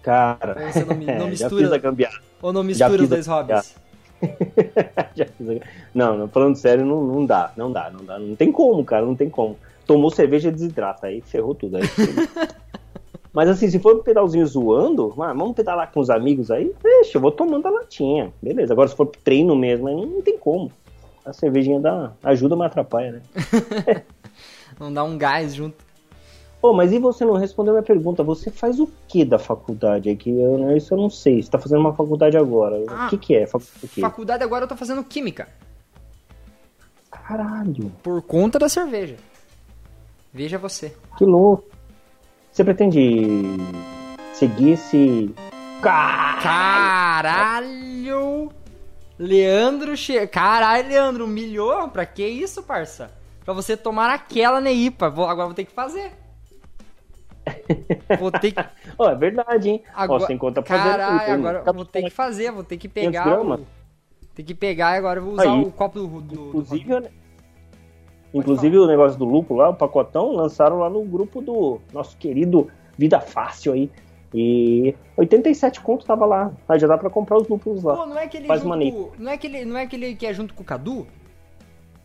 Cara, 0.02 0.58
Ou 0.60 0.72
você 0.72 0.84
não, 0.84 0.96
não 0.98 1.26
já 1.34 1.48
mistura? 1.48 1.64
fiz 1.64 1.72
a 1.72 1.78
gambiarra. 1.78 2.20
Ou 2.42 2.52
não 2.54 2.62
Já 2.62 2.68
mistura 2.90 3.04
os 3.04 3.10
dois 3.10 3.28
hobbies? 3.28 3.76
Não, 5.94 6.18
não, 6.18 6.28
falando 6.28 6.56
sério, 6.56 6.86
não, 6.86 7.04
não 7.04 7.26
dá, 7.26 7.52
não 7.56 7.72
dá, 7.72 7.90
não 7.92 8.04
dá. 8.04 8.18
Não 8.18 8.36
tem 8.36 8.52
como, 8.52 8.84
cara, 8.84 9.06
não 9.06 9.16
tem 9.16 9.30
como. 9.30 9.58
Tomou 9.86 10.10
cerveja 10.10 10.52
desidrata, 10.52 11.08
aí 11.08 11.22
ferrou 11.22 11.54
tudo. 11.54 11.78
Aí. 11.78 11.84
Mas 13.32 13.50
assim, 13.50 13.70
se 13.70 13.80
for 13.80 13.96
um 13.96 14.04
pedalzinho 14.04 14.46
zoando, 14.46 15.14
ah, 15.20 15.34
vamos 15.34 15.56
pedalar 15.56 15.92
com 15.92 16.00
os 16.00 16.10
amigos 16.10 16.52
aí, 16.52 16.74
deixa, 16.82 17.18
eu 17.18 17.22
vou 17.22 17.32
tomando 17.32 17.68
a 17.68 17.72
latinha. 17.72 18.32
Beleza, 18.42 18.74
agora 18.74 18.88
se 18.88 18.96
for 18.96 19.08
treino 19.08 19.56
mesmo, 19.56 19.88
aí 19.88 19.96
não, 19.96 20.06
não 20.06 20.22
tem 20.22 20.38
como. 20.38 20.72
A 21.26 21.34
cervejinha 21.34 21.80
dá, 21.80 22.12
ajuda, 22.24 22.56
mas 22.56 22.68
atrapalha, 22.68 23.14
né? 23.14 24.04
Não 24.80 24.92
dá 24.92 25.04
um 25.04 25.18
gás 25.18 25.54
junto. 25.54 25.83
Pô, 26.64 26.72
mas 26.72 26.94
e 26.94 26.98
você 26.98 27.26
não 27.26 27.34
respondeu 27.34 27.74
minha 27.74 27.84
pergunta? 27.84 28.24
Você 28.24 28.50
faz 28.50 28.80
o 28.80 28.90
que 29.06 29.26
da 29.26 29.38
faculdade? 29.38 30.10
É 30.10 30.16
que 30.16 30.30
eu, 30.30 30.78
isso 30.78 30.94
eu 30.94 30.98
não 30.98 31.10
sei. 31.10 31.44
Você 31.44 31.52
tá 31.52 31.60
fazendo 31.60 31.82
uma 31.82 31.94
faculdade 31.94 32.38
agora. 32.38 32.82
Ah, 32.88 33.08
o 33.08 33.10
que 33.10 33.18
que 33.18 33.36
é? 33.36 33.46
Quê? 33.46 34.00
Faculdade 34.00 34.46
agora 34.46 34.64
eu 34.64 34.68
tô 34.70 34.76
fazendo 34.78 35.04
química. 35.04 35.50
Caralho, 37.12 37.92
Por 38.02 38.22
conta 38.22 38.58
da 38.58 38.70
cerveja. 38.70 39.18
Veja 40.34 40.58
você. 40.58 40.96
que 41.18 41.26
louco. 41.26 41.66
Você 42.50 42.64
pretende 42.64 43.42
seguir 44.34 44.72
esse... 44.72 45.36
Ca- 45.82 46.40
Caralho! 47.34 48.50
Leandro 49.20 49.98
che... 49.98 50.26
Caralho, 50.28 50.88
Leandro, 50.88 51.26
humilhou? 51.26 51.90
Pra 51.90 52.06
que 52.06 52.26
isso, 52.26 52.64
parça? 52.64 53.12
Pra 53.44 53.54
você 53.54 53.76
tomar 53.76 54.10
aquela 54.14 54.62
Neipa. 54.62 55.08
Agora 55.08 55.44
vou 55.46 55.54
ter 55.54 55.66
que 55.66 55.74
fazer. 55.74 56.23
Vou 58.20 58.32
ter 58.32 58.52
que. 58.52 58.66
Ó, 58.98 59.10
é 59.10 59.16
verdade, 59.16 59.70
hein? 59.70 59.84
Agora... 59.94 60.24
Ó, 60.24 60.28
sem 60.28 60.38
conta 60.38 60.62
pra 60.62 60.78
fazer 60.78 60.90
Caralho, 60.90 61.20
tudo, 61.20 61.28
hein? 61.28 61.34
agora 61.34 61.60
Tá 61.62 61.72
vou 61.72 61.86
ter 61.86 62.04
que 62.04 62.10
fazer, 62.10 62.52
vou 62.52 62.64
ter 62.64 62.78
que 62.78 62.88
500 62.88 63.12
pegar. 63.12 63.42
O... 63.42 63.66
Tem 64.36 64.46
que 64.46 64.56
pegar 64.56 64.96
e 64.96 64.98
agora 64.98 65.20
eu 65.20 65.24
vou 65.26 65.34
usar 65.34 65.54
Aí. 65.54 65.62
o 65.62 65.72
copo 65.72 66.00
do. 66.00 66.08
do, 66.08 66.22
do... 66.22 66.48
Inclusive, 66.48 67.00
né? 67.00 67.10
Inclusive 68.34 68.80
o 68.80 68.88
negócio 68.88 69.18
do 69.20 69.26
lúpulo 69.26 69.60
lá, 69.60 69.70
o 69.70 69.76
pacotão, 69.76 70.32
lançaram 70.32 70.80
lá 70.80 70.90
no 70.90 71.04
grupo 71.04 71.40
do 71.40 71.80
nosso 71.94 72.18
querido 72.18 72.68
Vida 72.98 73.20
Fácil 73.20 73.74
aí. 73.74 73.92
E 74.34 74.96
87 75.16 75.80
conto 75.82 76.06
tava 76.06 76.26
lá. 76.26 76.52
Aí 76.68 76.80
já 76.80 76.88
dá 76.88 76.98
pra 76.98 77.10
comprar 77.10 77.38
os 77.38 77.48
lúpulos 77.48 77.84
lá. 77.84 77.96
Pô, 77.96 78.06
não 78.08 78.18
é 78.18 78.24
aquele. 78.24 78.48
Faz 78.48 78.64
junto 78.64 78.92
com- 78.92 79.12
Não 79.20 79.32
é 79.32 79.36
aquele. 79.36 79.66
Não 79.66 79.78
é 79.78 79.84
aquele 79.84 80.16
que 80.16 80.26
é 80.26 80.34
junto 80.34 80.56
com 80.56 80.64
o 80.64 80.66
Cadu? 80.66 81.06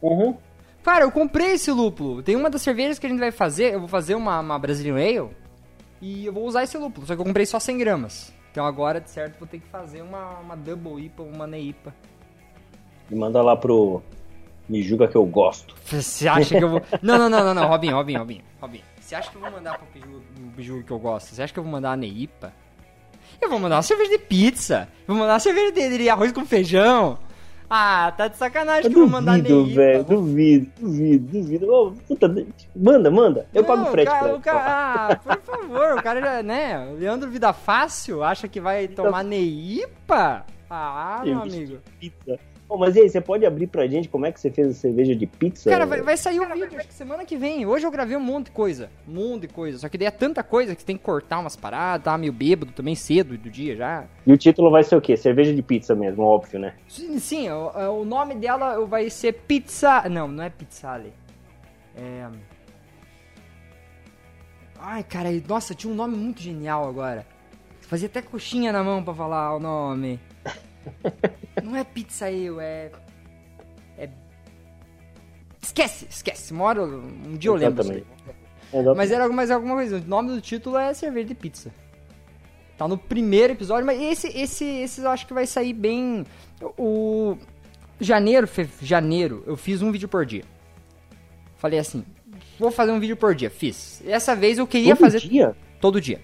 Uhum. 0.03 0.37
Cara, 0.83 1.05
eu 1.05 1.11
comprei 1.11 1.53
esse 1.53 1.71
lúpulo. 1.71 2.23
Tem 2.23 2.37
uma 2.37 2.49
das 2.49 2.63
cervejas 2.63 2.99
que 2.99 3.07
a 3.07 3.09
gente 3.09 3.19
vai 3.19 3.31
fazer. 3.31 3.75
Eu 3.75 3.81
vou 3.81 3.89
fazer 3.89 4.15
uma, 4.15 4.41
uma 4.41 4.59
Brazilian 4.59 4.95
Ale. 4.97 5.31
E 6.01 6.27
eu 6.27 6.33
vou 6.33 6.47
usar 6.47 6.63
esse 6.63 6.79
lúpulo. 6.79 7.07
Só 7.07 7.15
que 7.15 7.21
eu 7.21 7.25
comprei 7.27 7.45
só 7.45 7.59
100 7.59 7.79
gramas. 7.79 8.33
Então 8.51 8.65
agora, 8.65 9.01
de 9.01 9.11
certo, 9.11 9.39
vou 9.39 9.47
ter 9.47 9.59
que 9.61 9.69
fazer 9.69 10.03
uma, 10.03 10.39
uma 10.39 10.57
Double 10.57 11.05
IPA, 11.05 11.23
uma 11.23 11.47
Neipa. 11.47 11.95
E 13.11 13.15
manda 13.15 13.43
lá 13.43 13.57
pro. 13.57 14.03
Me 14.69 14.83
julga 14.83 15.09
que 15.09 15.17
eu 15.17 15.25
gosto. 15.25 15.75
Você 15.87 16.29
acha 16.29 16.57
que 16.57 16.63
eu 16.63 16.69
vou. 16.69 16.83
Não, 17.01 17.17
não, 17.17 17.31
não, 17.31 17.43
não, 17.43 17.55
não. 17.55 17.69
Robinho, 17.69 17.97
Robinho, 17.97 18.19
Robinho. 18.19 18.43
Robinho. 18.61 18.85
Você 19.01 19.15
acha 19.15 19.31
que 19.31 19.37
eu 19.37 19.41
vou 19.41 19.51
mandar 19.51 19.79
pro 19.79 19.87
Biju 20.55 20.85
que 20.85 20.91
eu 20.91 20.99
gosto? 20.99 21.35
Você 21.35 21.43
acha 21.43 21.53
que 21.53 21.59
eu 21.59 21.63
vou 21.63 21.73
mandar 21.73 21.93
a 21.93 21.97
Neipa? 21.97 22.53
Eu 23.41 23.49
vou 23.49 23.59
mandar 23.59 23.77
uma 23.77 23.83
cerveja 23.83 24.11
de 24.11 24.19
pizza. 24.19 24.89
Vou 25.07 25.17
mandar 25.17 25.35
uma 25.35 25.41
cerveja 25.41 25.73
de, 25.73 25.97
de 25.99 26.11
arroz 26.11 26.33
com 26.33 26.45
feijão. 26.45 27.19
Ah, 27.71 28.13
tá 28.17 28.29
de 28.29 28.37
sacanagem 28.37 28.87
Eu 28.87 28.91
que 28.91 28.97
eu 28.97 29.03
vou 29.03 29.11
mandar 29.11 29.39
duvido, 29.39 29.75
velho. 29.75 30.05
Duvido, 30.05 30.71
duvido, 30.79 31.33
duvido. 31.33 31.71
Ô, 31.71 31.93
puta, 31.93 32.35
manda, 32.75 33.11
manda. 33.11 33.47
Eu 33.53 33.63
pago 33.65 33.83
Não, 33.83 33.89
o 33.89 33.91
frete 33.91 34.11
cara, 34.11 34.29
pra 34.29 34.37
o 34.37 34.41
cara, 34.41 34.61
ah, 35.11 35.17
por 35.17 35.43
favor, 35.43 35.99
o 35.99 36.03
cara 36.03 36.21
já, 36.21 36.43
né? 36.43 36.89
O 36.89 36.95
Leandro 36.95 37.29
Vida 37.31 37.53
Fácil 37.53 38.23
acha 38.23 38.49
que 38.49 38.61
vai 38.61 38.89
tomar 38.89 39.23
Neipa? 39.23 40.47
Ah, 40.71 41.21
meu 41.25 41.43
amigo. 41.43 41.79
pizza. 42.01 42.39
Mas 42.77 42.97
e 42.97 43.01
aí, 43.01 43.09
você 43.09 43.21
pode 43.21 43.47
abrir 43.47 43.67
pra 43.67 43.87
gente 43.87 44.09
como 44.09 44.27
é 44.27 44.33
que 44.33 44.41
você 44.41 44.51
fez 44.51 44.69
a 44.69 44.73
cerveja 44.75 45.15
de 45.15 45.27
pizza? 45.27 45.71
Cara, 45.71 45.87
vai, 45.87 46.03
vai 46.03 46.17
sair 46.17 46.39
um 46.39 46.49
vídeo, 46.49 46.79
acho 46.79 46.89
que 46.89 46.95
semana 46.95 47.25
que 47.25 47.37
vem. 47.37 47.65
Hoje 47.65 47.87
eu 47.87 47.91
gravei 47.91 48.17
um 48.17 48.21
monte 48.21 48.47
de 48.47 48.51
coisa. 48.53 48.91
Um 49.09 49.15
monte 49.15 49.43
de 49.43 49.49
coisa. 49.49 49.79
Só 49.79 49.89
que 49.89 49.97
daí 49.97 50.07
é 50.07 50.11
tanta 50.11 50.43
coisa 50.43 50.75
que 50.75 50.83
você 50.83 50.87
tem 50.87 50.97
que 50.97 51.03
cortar 51.03 51.39
umas 51.39 51.57
paradas, 51.57 52.05
tá 52.05 52.17
meio 52.19 52.33
bêbado 52.33 52.71
também 52.73 52.95
cedo 52.95 53.37
do 53.39 53.51
dia 53.51 53.75
já. 53.75 54.05
E 54.27 54.33
o 54.33 54.37
título 54.37 54.71
vai 54.71 54.85
ser 54.85 54.97
o 54.97 55.01
quê? 55.01 55.17
Cerveja 55.17 55.55
de 55.55 55.63
pizza 55.63 55.95
mesmo, 55.95 56.23
óbvio, 56.23 56.59
né? 56.61 56.75
Sim, 56.87 57.19
sim 57.19 57.51
o, 57.51 58.01
o 58.01 58.05
nome 58.05 58.35
dela 58.35 58.85
vai 58.87 59.09
ser 59.09 59.33
Pizza. 59.33 60.09
Não, 60.09 60.29
não 60.29 60.45
é 60.45 60.51
Pizzale. 60.51 61.13
É. 61.97 62.29
Ai, 64.79 65.03
cara, 65.03 65.29
nossa, 65.49 65.75
tinha 65.75 65.93
um 65.93 65.97
nome 65.97 66.17
muito 66.17 66.41
genial 66.41 66.87
agora. 66.89 67.27
Fazia 67.81 68.07
até 68.07 68.23
coxinha 68.23 68.71
na 68.71 68.85
mão 68.85 69.03
pra 69.03 69.15
falar 69.15 69.57
o 69.57 69.59
nome. 69.59 70.21
Não 71.63 71.75
é 71.77 71.85
pizza 71.85 72.31
eu, 72.31 72.61
é. 72.61 72.91
É. 73.97 74.09
Esquece, 75.63 76.07
esquece. 76.11 76.53
Uma 76.53 76.65
hora, 76.65 76.81
eu- 76.81 76.99
um 77.03 77.37
dia 77.37 77.51
eu 77.51 77.55
lembro. 77.55 77.85
Mas 78.97 79.11
era 79.11 79.29
mais 79.29 79.51
alguma 79.51 79.75
coisa. 79.75 79.97
O 79.99 80.05
nome 80.09 80.31
do 80.31 80.41
título 80.41 80.77
é 80.77 80.93
cerveja 80.95 81.29
de 81.29 81.35
pizza. 81.35 81.71
Tá 82.77 82.87
no 82.87 82.97
primeiro 82.97 83.53
episódio, 83.55 83.85
mas 83.85 84.01
esse, 84.01 84.29
esse, 84.29 84.65
esse 84.65 85.01
eu 85.01 85.11
acho 85.11 85.27
que 85.27 85.35
vai 85.35 85.47
sair 85.47 85.73
bem. 85.73 86.25
O 86.77 87.37
janeiro, 88.01 88.47
fe- 88.47 88.69
janeiro, 88.81 89.43
eu 89.47 89.57
fiz 89.57 89.83
um 89.83 89.91
vídeo 89.91 90.09
por 90.09 90.25
dia. 90.25 90.45
Falei 91.57 91.81
assim, 91.81 92.05
vou 92.59 92.71
fazer 92.71 92.93
um 92.93 93.01
vídeo 93.01 93.17
por 93.17 93.35
dia. 93.35 93.51
Fiz. 93.51 94.01
Essa 94.07 94.37
vez 94.37 94.59
eu 94.59 94.67
queria 94.67 94.95
Todo 94.95 95.01
fazer 95.05 95.19
dia? 95.21 95.57
todo 95.81 96.01
dia. 96.01 96.21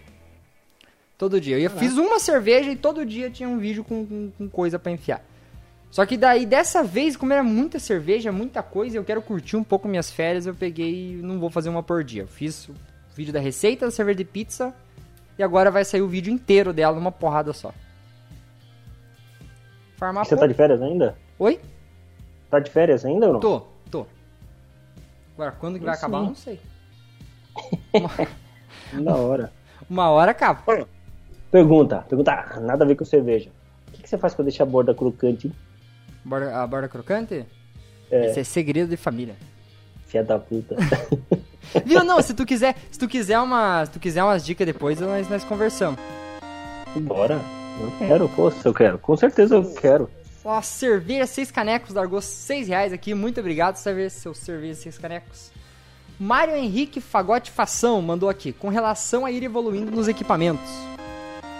Todo 1.16 1.40
dia. 1.40 1.58
Eu 1.58 1.70
fiz 1.70 1.96
uma 1.96 2.18
cerveja 2.18 2.70
e 2.70 2.76
todo 2.76 3.06
dia 3.06 3.30
tinha 3.30 3.48
um 3.48 3.58
vídeo 3.58 3.84
com, 3.84 4.04
com, 4.04 4.30
com 4.36 4.48
coisa 4.48 4.78
pra 4.78 4.90
enfiar. 4.90 5.24
Só 5.90 6.04
que 6.04 6.16
daí, 6.16 6.44
dessa 6.44 6.82
vez, 6.82 7.16
como 7.16 7.32
era 7.32 7.42
muita 7.42 7.78
cerveja, 7.78 8.32
muita 8.32 8.64
coisa, 8.64 8.96
eu 8.96 9.04
quero 9.04 9.22
curtir 9.22 9.56
um 9.56 9.62
pouco 9.62 9.86
minhas 9.86 10.10
férias, 10.10 10.44
eu 10.44 10.54
peguei 10.54 11.12
e 11.12 11.14
não 11.14 11.38
vou 11.38 11.50
fazer 11.50 11.68
uma 11.68 11.84
por 11.84 12.02
dia. 12.02 12.22
Eu 12.22 12.26
fiz 12.26 12.68
o 12.68 12.74
vídeo 13.14 13.32
da 13.32 13.38
receita 13.38 13.86
da 13.86 13.92
cerveja 13.92 14.18
de 14.18 14.24
pizza 14.24 14.74
e 15.38 15.42
agora 15.42 15.70
vai 15.70 15.84
sair 15.84 16.02
o 16.02 16.08
vídeo 16.08 16.32
inteiro 16.32 16.72
dela 16.72 16.96
numa 16.96 17.12
porrada 17.12 17.52
só. 17.52 17.72
Farmar 19.96 20.24
Você 20.24 20.36
tá 20.36 20.48
de 20.48 20.54
férias 20.54 20.82
ainda? 20.82 21.16
Oi? 21.38 21.60
Tá 22.50 22.58
de 22.58 22.72
férias 22.72 23.04
ainda 23.04 23.28
ou 23.28 23.34
não? 23.34 23.40
Tô, 23.40 23.62
tô. 23.88 24.06
Agora, 25.34 25.52
quando 25.52 25.78
que 25.78 25.84
vai 25.84 25.94
acabar, 25.94 26.18
eu 26.18 26.24
não 26.24 26.34
sei. 26.34 26.58
Da 29.00 29.14
hora. 29.14 29.52
Uma 29.88 30.10
hora 30.10 30.32
acaba. 30.32 30.62
Pergunta, 31.54 32.04
pergunta, 32.08 32.60
nada 32.60 32.82
a 32.82 32.86
ver 32.88 32.96
com 32.96 33.04
cerveja. 33.04 33.48
O 33.86 33.92
que, 33.92 34.02
que 34.02 34.08
você 34.08 34.18
faz 34.18 34.34
pra 34.34 34.42
deixar 34.42 34.64
a 34.64 34.66
borda 34.66 34.92
crocante? 34.92 35.52
Borda, 36.24 36.52
a 36.52 36.66
borda 36.66 36.88
crocante? 36.88 37.46
É. 38.10 38.26
Esse 38.26 38.40
é 38.40 38.42
segredo 38.42 38.90
de 38.90 38.96
família. 38.96 39.36
Filha 40.04 40.24
da 40.24 40.36
puta. 40.36 40.74
Viu? 41.86 42.02
Não, 42.02 42.20
se 42.20 42.34
tu 42.34 42.44
quiser, 42.44 42.74
se 42.90 42.98
tu 42.98 43.06
quiser 43.06 43.38
uma, 43.38 43.86
se 43.86 43.92
tu 43.92 44.00
quiser 44.00 44.24
umas 44.24 44.44
dicas 44.44 44.66
depois, 44.66 44.98
nós, 44.98 45.30
nós 45.30 45.44
conversamos. 45.44 46.00
Bora. 47.02 47.40
Eu 47.80 47.92
quero, 47.98 48.28
pô, 48.30 48.50
se 48.50 48.66
eu 48.66 48.74
quero. 48.74 48.98
Com 48.98 49.16
certeza 49.16 49.54
eu 49.54 49.74
quero. 49.74 50.10
Ó, 50.44 50.60
cerveja 50.60 51.24
seis 51.24 51.52
canecos, 51.52 51.94
largou 51.94 52.20
seis 52.20 52.66
reais 52.66 52.92
aqui. 52.92 53.14
Muito 53.14 53.38
obrigado, 53.38 53.76
cerveja, 53.76 54.10
seu 54.10 54.34
cerveja 54.34 54.74
seis 54.74 54.98
canecos. 54.98 55.52
Mário 56.18 56.56
Henrique 56.56 57.00
Fagote 57.00 57.52
Fação 57.52 58.02
mandou 58.02 58.28
aqui. 58.28 58.52
Com 58.52 58.70
relação 58.70 59.24
a 59.24 59.30
ir 59.30 59.44
evoluindo 59.44 59.92
nos 59.92 60.08
equipamentos. 60.08 60.93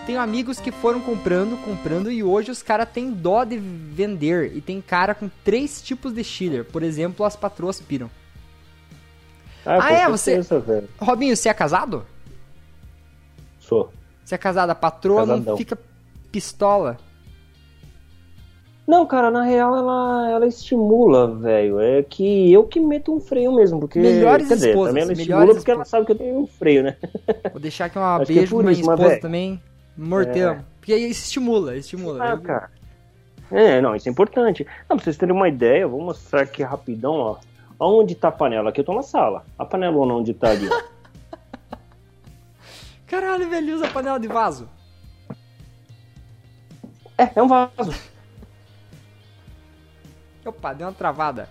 Tenho 0.07 0.21
amigos 0.21 0.61
que 0.61 0.71
foram 0.71 1.01
comprando, 1.01 1.57
comprando 1.65 2.11
e 2.11 2.23
hoje 2.23 2.51
os 2.51 2.63
caras 2.63 2.89
têm 2.93 3.11
dó 3.11 3.43
de 3.43 3.57
vender. 3.57 4.55
E 4.55 4.61
tem 4.61 4.81
cara 4.81 5.15
com 5.15 5.31
três 5.43 5.81
tipos 5.81 6.13
de 6.13 6.23
chiller. 6.23 6.65
Por 6.65 6.83
exemplo, 6.83 7.25
as 7.25 7.35
patroas 7.35 7.81
piram. 7.81 8.11
Ah, 9.65 9.79
Ah, 9.87 9.93
é? 9.93 10.09
Você- 10.11 10.43
certeza. 10.43 10.85
Robinho, 11.01 11.35
você 11.35 11.49
é 11.49 11.55
casado? 11.55 12.05
Sou. 13.59 13.91
Você 14.23 14.35
é 14.35 14.39
casado, 14.39 14.69
a 14.71 14.75
patroa 14.75 15.21
não 15.25 15.37
Casadão. 15.37 15.57
fica 15.57 15.79
pistola. 16.31 16.99
Não, 18.87 19.07
cara, 19.07 19.31
na 19.31 19.43
real 19.43 19.75
ela, 19.75 20.31
ela 20.31 20.47
estimula, 20.47 21.35
velho. 21.35 21.81
É 21.81 22.03
que 22.03 22.53
eu 22.53 22.65
que 22.65 22.79
meto 22.79 23.15
um 23.15 23.21
freio 23.21 23.55
mesmo, 23.55 23.81
porque. 23.81 23.99
Melhores 23.99 24.49
quer 24.49 24.55
dizer, 24.57 24.69
esposas, 24.71 24.91
também 24.91 25.03
ela 25.05 25.13
estimula 25.15 25.55
porque 25.55 25.71
ela 25.71 25.83
esposas. 25.83 25.89
sabe 25.89 26.05
que 26.07 26.13
eu 26.13 26.17
tenho 26.17 26.39
um 26.41 26.47
freio, 26.47 26.83
né? 26.83 26.97
Vou 27.51 27.61
deixar 27.61 27.87
aqui 27.87 27.99
um 27.99 28.03
é 28.21 28.25
beijo 28.27 28.55
pra 28.57 28.65
minha 28.67 28.79
esposa 28.79 29.19
também. 29.21 29.63
Morteu. 29.97 30.59
Porque 30.81 30.93
aí 30.93 31.11
estimula, 31.11 31.77
estimula. 31.77 32.33
Ah, 32.33 32.39
cara. 32.39 32.71
É, 33.51 33.81
não, 33.81 33.95
isso 33.95 34.09
é 34.09 34.13
importante. 34.13 34.67
Não, 34.89 34.97
pra 34.97 35.05
vocês 35.05 35.17
terem 35.17 35.35
uma 35.35 35.49
ideia, 35.49 35.83
eu 35.83 35.91
vou 35.91 36.01
mostrar 36.01 36.43
aqui 36.43 36.63
rapidão, 36.63 37.13
ó. 37.13 37.39
Onde 37.79 38.15
tá 38.15 38.29
a 38.29 38.33
panela? 38.33 38.71
Aqui 38.71 38.81
eu 38.81 38.85
tô 38.85 38.95
na 38.95 39.03
sala. 39.03 39.45
A 39.59 39.65
panelona 39.65 40.15
onde 40.15 40.33
tá 40.35 40.51
ali, 40.51 40.69
ó. 40.69 40.83
Caralho, 43.07 43.49
velho, 43.49 43.77
usa 43.77 43.89
panela 43.89 44.19
de 44.19 44.29
vaso. 44.29 44.69
É, 47.17 47.31
é 47.37 47.43
um 47.43 47.49
vaso. 47.49 47.95
Opa, 50.45 50.75
deu 50.75 50.87
uma 50.87 50.93
travada. 50.93 51.49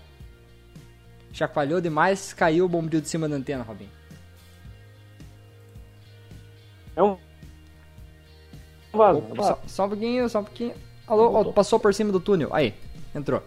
chacoalhou 1.32 1.82
demais, 1.82 2.34
caiu 2.34 2.66
o 2.66 2.70
bombril 2.70 3.02
de 3.02 3.08
cima 3.08 3.28
da 3.30 3.36
antena, 3.36 3.64
Robin. 3.64 3.90
É 6.96 7.02
um. 7.02 7.18
Vaza, 8.94 9.22
Só, 9.36 9.60
só 9.66 9.86
um 9.86 9.90
pouquinho, 9.90 10.30
só 10.30 10.40
um 10.40 10.44
pouquinho. 10.44 10.74
Alô, 11.08 11.30
Voltou. 11.32 11.54
passou 11.54 11.80
por 11.80 11.94
cima 11.94 12.12
do 12.12 12.20
túnel. 12.20 12.50
Aí, 12.54 12.74
entrou. 13.14 13.42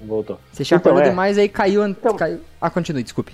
Voltou. 0.00 0.38
Você 0.52 0.64
chacoalhou 0.64 1.00
Então, 1.00 1.06
é. 1.08 1.10
demais, 1.10 1.38
aí 1.38 1.48
caiu, 1.48 1.86
Então- 1.86 2.14
caiu. 2.16 2.40
Ah, 2.60 2.68
continue, 2.70 3.02
desculpe. 3.02 3.32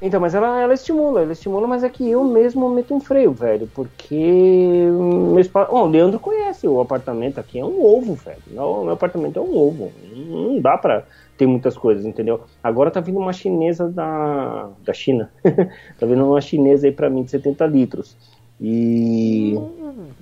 Então, 0.00 0.20
mas 0.20 0.32
ela, 0.32 0.60
ela 0.62 0.74
estimula, 0.74 1.22
ela 1.22 1.32
estimula, 1.32 1.66
mas 1.66 1.82
é 1.82 1.88
que 1.88 2.08
eu 2.08 2.22
mesmo 2.22 2.68
meto 2.70 2.94
um 2.94 3.00
freio, 3.00 3.32
velho, 3.32 3.68
porque 3.74 4.14
meu. 4.14 5.34
Ó, 5.54 5.84
o 5.84 5.88
Leandro 5.88 6.20
conhece 6.20 6.68
o 6.68 6.80
apartamento 6.80 7.38
aqui, 7.40 7.58
é 7.58 7.64
um 7.64 7.84
ovo, 7.84 8.14
velho. 8.14 8.40
Meu, 8.46 8.84
meu 8.84 8.92
apartamento 8.92 9.38
é 9.40 9.42
um 9.42 9.56
ovo. 9.56 9.90
Não 10.14 10.60
dá 10.60 10.78
pra 10.78 11.02
ter 11.36 11.46
muitas 11.48 11.76
coisas, 11.76 12.04
entendeu? 12.06 12.42
Agora 12.62 12.92
tá 12.92 13.00
vindo 13.00 13.18
uma 13.18 13.32
chinesa 13.32 13.88
da, 13.88 14.70
da 14.84 14.92
China. 14.94 15.32
tá 15.98 16.06
vindo 16.06 16.24
uma 16.24 16.40
chinesa 16.40 16.86
aí 16.86 16.92
pra 16.92 17.10
mim 17.10 17.24
de 17.24 17.32
70 17.32 17.66
litros. 17.66 18.16
E. 18.60 19.54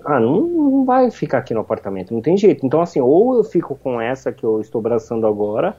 Ah, 0.05 0.21
não, 0.21 0.47
não 0.47 0.85
vai 0.85 1.11
ficar 1.11 1.39
aqui 1.39 1.55
no 1.55 1.61
apartamento, 1.61 2.13
não 2.13 2.21
tem 2.21 2.37
jeito. 2.37 2.65
Então, 2.65 2.81
assim, 2.81 3.01
ou 3.01 3.37
eu 3.37 3.45
fico 3.45 3.75
com 3.77 4.01
essa 4.01 4.31
que 4.31 4.45
eu 4.45 4.61
estou 4.61 4.79
abraçando 4.79 5.27
agora, 5.27 5.77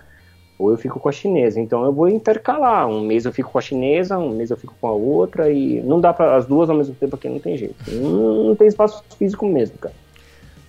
ou 0.58 0.72
eu 0.72 0.78
fico 0.78 1.00
com 1.00 1.08
a 1.08 1.12
chinesa. 1.12 1.60
Então 1.60 1.86
eu 1.86 1.94
vou 1.94 2.10
intercalar. 2.10 2.88
Um 2.88 3.02
mês 3.02 3.26
eu 3.26 3.32
fico 3.32 3.52
com 3.52 3.58
a 3.58 3.62
chinesa, 3.62 4.18
um 4.18 4.30
mês 4.30 4.50
eu 4.50 4.58
fico 4.58 4.76
com 4.80 4.88
a 4.88 4.92
outra 4.92 5.52
e 5.52 5.82
não 5.82 6.02
dá 6.02 6.14
para 6.14 6.36
as 6.36 6.46
duas 6.46 6.70
ao 6.70 6.76
mesmo 6.76 6.96
tempo 6.96 7.16
aqui, 7.16 7.30
não 7.30 7.40
tem 7.40 7.58
jeito. 7.58 7.76
Não, 7.92 8.44
não 8.46 8.56
tem 8.56 8.68
espaço 8.68 9.04
físico 9.18 9.46
mesmo, 9.46 9.78
cara. 9.78 9.96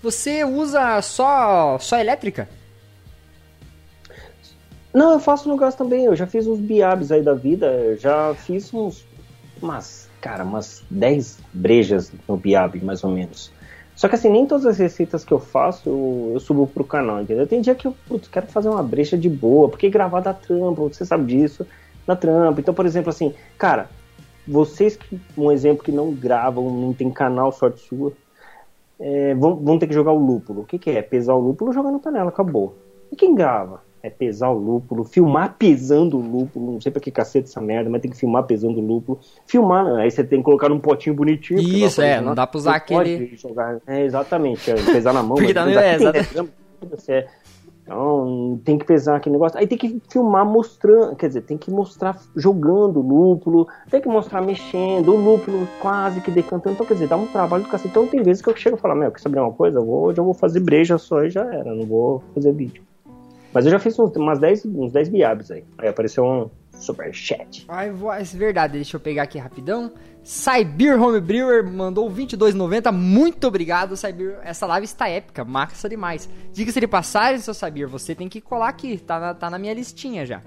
Você 0.02 0.44
usa 0.44 1.00
só, 1.02 1.78
só 1.78 1.98
elétrica? 1.98 2.48
Não, 4.94 5.12
eu 5.12 5.20
faço 5.20 5.48
no 5.48 5.56
gás 5.56 5.74
também. 5.74 6.04
Eu 6.04 6.14
já 6.14 6.26
fiz 6.26 6.46
uns 6.46 6.58
biabs 6.58 7.10
aí 7.10 7.22
da 7.22 7.34
vida. 7.34 7.66
Eu 7.66 7.96
já 7.96 8.34
fiz 8.34 8.72
uns. 8.72 9.04
Umas. 9.60 10.07
Cara, 10.20 10.44
umas 10.44 10.84
10 10.90 11.38
brejas 11.52 12.12
no 12.28 12.36
biab, 12.36 12.82
mais 12.84 13.04
ou 13.04 13.10
menos. 13.10 13.52
Só 13.94 14.08
que 14.08 14.14
assim, 14.14 14.28
nem 14.28 14.46
todas 14.46 14.64
as 14.64 14.78
receitas 14.78 15.24
que 15.24 15.32
eu 15.32 15.40
faço 15.40 15.88
eu, 16.32 16.38
subo 16.38 16.66
pro 16.66 16.84
canal, 16.84 17.20
entendeu? 17.20 17.46
Tem 17.46 17.60
dia 17.60 17.74
que 17.74 17.86
eu 17.86 17.96
putz, 18.06 18.28
quero 18.28 18.46
fazer 18.46 18.68
uma 18.68 18.82
breja 18.82 19.18
de 19.18 19.28
boa, 19.28 19.68
porque 19.68 19.90
gravar 19.90 20.20
dá 20.20 20.32
trampa, 20.32 20.82
você 20.82 21.04
sabe 21.04 21.26
disso, 21.26 21.66
dá 22.06 22.14
trampa. 22.14 22.60
Então, 22.60 22.72
por 22.72 22.86
exemplo, 22.86 23.10
assim, 23.10 23.34
cara, 23.58 23.88
vocês 24.46 24.96
que, 24.96 25.20
um 25.36 25.50
exemplo 25.50 25.82
que 25.82 25.90
não 25.90 26.12
gravam, 26.12 26.70
não 26.70 26.92
tem 26.92 27.10
canal, 27.10 27.50
sorte 27.50 27.80
sua, 27.80 28.12
é, 29.00 29.34
vão, 29.34 29.56
vão 29.56 29.78
ter 29.78 29.88
que 29.88 29.94
jogar 29.94 30.12
o 30.12 30.18
lúpulo. 30.18 30.62
O 30.62 30.64
que, 30.64 30.78
que 30.78 30.90
é? 30.90 31.02
Pesar 31.02 31.34
o 31.34 31.40
lúpulo, 31.40 31.72
jogar 31.72 31.90
na 31.90 31.98
panela, 31.98 32.28
acabou. 32.28 32.76
E 33.10 33.16
quem 33.16 33.34
grava? 33.34 33.82
É 34.08 34.10
pesar 34.10 34.48
o 34.48 34.58
lúpulo, 34.58 35.04
filmar 35.04 35.56
pesando 35.58 36.16
o 36.16 36.20
lúpulo, 36.22 36.72
não 36.72 36.80
sei 36.80 36.90
pra 36.90 36.98
que 36.98 37.10
cacete 37.10 37.48
essa 37.50 37.60
merda, 37.60 37.90
mas 37.90 38.00
tem 38.00 38.10
que 38.10 38.16
filmar 38.16 38.44
pesando 38.44 38.78
o 38.78 38.80
lúpulo. 38.80 39.20
Filmar, 39.46 39.84
né? 39.84 40.02
aí 40.04 40.10
você 40.10 40.24
tem 40.24 40.38
que 40.38 40.44
colocar 40.46 40.70
num 40.70 40.80
potinho 40.80 41.14
bonitinho. 41.14 41.60
Isso, 41.60 42.00
é, 42.00 42.18
não 42.22 42.34
dá 42.34 42.46
pra 42.46 42.56
usar 42.58 42.80
pode 42.86 43.12
aquele- 43.14 43.36
Jogar, 43.36 43.78
é, 43.86 44.02
exatamente, 44.04 44.70
é, 44.70 44.74
pesar 44.76 45.12
na 45.12 45.22
mão. 45.22 45.36
Porque 45.36 45.52
dá- 45.52 45.70
é, 45.70 45.74
aqui 45.74 45.82
tem 45.82 45.94
exato. 45.96 46.12
10 46.12 46.32
gramas, 46.32 46.52
foda-se, 46.80 47.12
é. 47.12 47.28
Então, 47.82 48.60
tem 48.64 48.78
que 48.78 48.84
pesar 48.84 49.16
aquele 49.16 49.34
negócio. 49.34 49.58
Aí 49.58 49.66
tem 49.66 49.76
que 49.78 50.00
filmar 50.10 50.44
mostrando, 50.46 51.16
quer 51.16 51.28
dizer, 51.28 51.40
tem 51.42 51.56
que 51.58 51.70
mostrar 51.70 52.18
jogando 52.36 52.98
o 53.00 53.02
lúpulo, 53.02 53.66
tem 53.90 54.00
que 54.00 54.08
mostrar 54.08 54.40
mexendo, 54.42 55.08
o 55.12 55.16
lúpulo 55.16 55.66
quase 55.80 56.20
que 56.20 56.30
decantando. 56.30 56.74
Então, 56.74 56.86
quer 56.86 56.94
dizer, 56.94 57.08
dá 57.08 57.16
um 57.16 57.26
trabalho 57.26 57.62
do 57.64 57.68
cacete. 57.68 57.88
Então, 57.90 58.06
tem 58.06 58.22
vezes 58.22 58.42
que 58.42 58.48
eu 58.50 58.56
chego 58.56 58.76
e 58.76 58.80
falo, 58.80 58.94
meu, 58.94 59.10
quer 59.10 59.20
saber 59.20 59.40
uma 59.40 59.52
coisa? 59.52 59.78
Eu 59.78 59.84
vou, 59.86 60.04
hoje 60.06 60.18
eu 60.18 60.24
vou 60.24 60.34
fazer 60.34 60.60
breja 60.60 60.96
só 60.98 61.24
e 61.24 61.30
já 61.30 61.42
era, 61.44 61.74
não 61.74 61.84
vou 61.86 62.22
fazer 62.34 62.52
vídeo. 62.52 62.82
Mas 63.58 63.66
eu 63.66 63.72
já 63.72 63.80
fiz 63.80 63.98
uns, 63.98 64.14
umas 64.14 64.38
10, 64.38 64.66
uns 64.66 64.92
10 64.92 65.08
biabs 65.08 65.50
aí. 65.50 65.64
Aí 65.78 65.88
apareceu 65.88 66.24
um 66.24 66.48
superchat. 66.70 67.66
Ai, 67.68 67.88
é 67.88 68.22
verdade, 68.22 68.74
deixa 68.74 68.96
eu 68.96 69.00
pegar 69.00 69.24
aqui 69.24 69.36
rapidão. 69.36 69.92
Cyber 70.22 71.02
Homebrewer 71.02 71.68
mandou 71.68 72.08
22,90. 72.08 72.92
Muito 72.92 73.48
obrigado, 73.48 73.96
Cyber. 73.96 74.38
Essa 74.44 74.64
live 74.64 74.84
está 74.84 75.08
épica, 75.08 75.44
massa 75.44 75.88
demais. 75.88 76.30
Diga-se 76.52 76.78
de 76.78 76.86
passagem, 76.86 77.40
seu 77.40 77.52
Cyber, 77.52 77.88
você 77.88 78.14
tem 78.14 78.28
que 78.28 78.40
colar 78.40 78.68
aqui. 78.68 78.96
Tá 78.96 79.18
na, 79.18 79.34
tá 79.34 79.50
na 79.50 79.58
minha 79.58 79.74
listinha 79.74 80.24
já. 80.24 80.40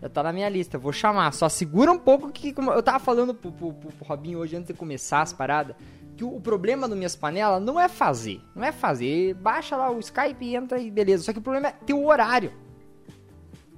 Já 0.00 0.08
tá 0.08 0.22
na 0.22 0.32
minha 0.32 0.48
lista, 0.48 0.78
vou 0.78 0.92
chamar. 0.92 1.32
Só 1.32 1.48
segura 1.48 1.90
um 1.90 1.98
pouco 1.98 2.30
que, 2.30 2.54
eu 2.56 2.82
tava 2.84 3.00
falando 3.00 3.34
pro, 3.34 3.50
pro, 3.50 3.72
pro 3.72 4.06
Robinho 4.06 4.38
hoje, 4.38 4.54
antes 4.54 4.68
de 4.68 4.74
começar 4.74 5.22
as 5.22 5.32
paradas, 5.32 5.74
que 6.16 6.24
o, 6.24 6.40
problema 6.40 6.88
do 6.88 6.96
Minhas 6.96 7.14
Panelas 7.14 7.62
não 7.62 7.78
é 7.78 7.88
fazer. 7.88 8.40
Não 8.54 8.64
é 8.64 8.72
fazer. 8.72 9.34
Baixa 9.34 9.76
lá 9.76 9.90
o 9.90 9.98
Skype, 9.98 10.54
entra 10.54 10.78
e 10.78 10.90
beleza. 10.90 11.24
Só 11.24 11.32
que 11.32 11.38
o 11.38 11.42
problema 11.42 11.68
é 11.68 11.72
ter 11.72 11.92
o 11.92 12.06
horário 12.06 12.52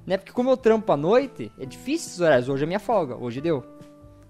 né? 0.09 0.17
Porque 0.17 0.33
como 0.33 0.49
eu 0.49 0.57
trampo 0.57 0.91
à 0.91 0.97
noite, 0.97 1.53
é 1.61 1.67
difícil 1.67 2.09
esses 2.09 2.21
horários. 2.21 2.49
Hoje 2.49 2.65
é 2.65 2.67
minha 2.67 2.81
folga, 2.81 3.15
hoje 3.15 3.43
deu. 3.43 3.63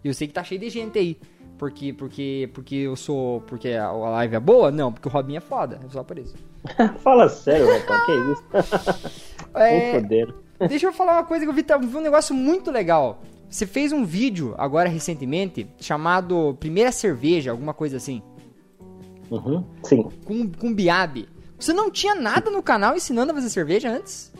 E 0.02 0.08
eu 0.08 0.12
sei 0.12 0.26
que 0.26 0.34
tá 0.34 0.42
cheio 0.42 0.60
de 0.60 0.68
gente 0.68 0.98
aí. 0.98 1.16
Porque, 1.56 1.92
porque, 1.92 2.50
porque 2.52 2.74
eu 2.74 2.96
sou. 2.96 3.42
Porque 3.42 3.70
a 3.70 3.92
live 3.92 4.34
é 4.34 4.40
boa? 4.40 4.72
Não, 4.72 4.92
porque 4.92 5.06
o 5.06 5.10
Robin 5.10 5.36
é 5.36 5.40
foda. 5.40 5.80
É 5.84 5.88
só 5.88 6.02
por 6.02 6.18
isso. 6.18 6.34
Fala 6.98 7.28
sério, 7.28 7.66
rapaz, 7.66 8.04
que 8.04 8.12
isso? 8.12 9.18
É, 9.54 10.00
deixa 10.68 10.86
eu 10.86 10.92
falar 10.92 11.14
uma 11.14 11.24
coisa 11.24 11.44
que 11.44 11.50
eu 11.50 11.54
vi, 11.54 11.62
tá- 11.62 11.78
vi 11.78 11.96
um 11.96 12.00
negócio 12.00 12.34
muito 12.34 12.70
legal. 12.70 13.22
Você 13.48 13.66
fez 13.66 13.92
um 13.92 14.04
vídeo 14.04 14.54
agora 14.58 14.88
recentemente 14.88 15.66
chamado 15.78 16.56
Primeira 16.60 16.92
Cerveja, 16.92 17.50
alguma 17.50 17.72
coisa 17.72 17.96
assim, 17.96 18.22
Uhum, 19.30 19.64
sim. 19.82 20.08
com, 20.24 20.50
com 20.50 20.74
Biab. 20.74 21.28
Você 21.58 21.72
não 21.72 21.90
tinha 21.90 22.14
nada 22.14 22.50
no 22.50 22.62
canal 22.62 22.94
ensinando 22.94 23.32
a 23.32 23.34
fazer 23.34 23.50
cerveja 23.50 23.90
antes? 23.90 24.32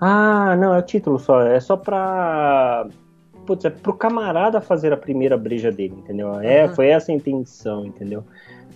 Ah, 0.00 0.56
não, 0.56 0.74
é 0.74 0.78
o 0.78 0.82
título 0.82 1.18
só. 1.18 1.42
É 1.42 1.60
só 1.60 1.76
pra. 1.76 2.86
Putz, 3.46 3.64
é 3.64 3.70
pro 3.70 3.94
camarada 3.94 4.60
fazer 4.60 4.92
a 4.92 4.96
primeira 4.96 5.36
breja 5.36 5.70
dele, 5.70 5.94
entendeu? 5.96 6.38
É, 6.40 6.68
foi 6.68 6.88
essa 6.88 7.10
a 7.10 7.14
intenção, 7.14 7.86
entendeu? 7.86 8.24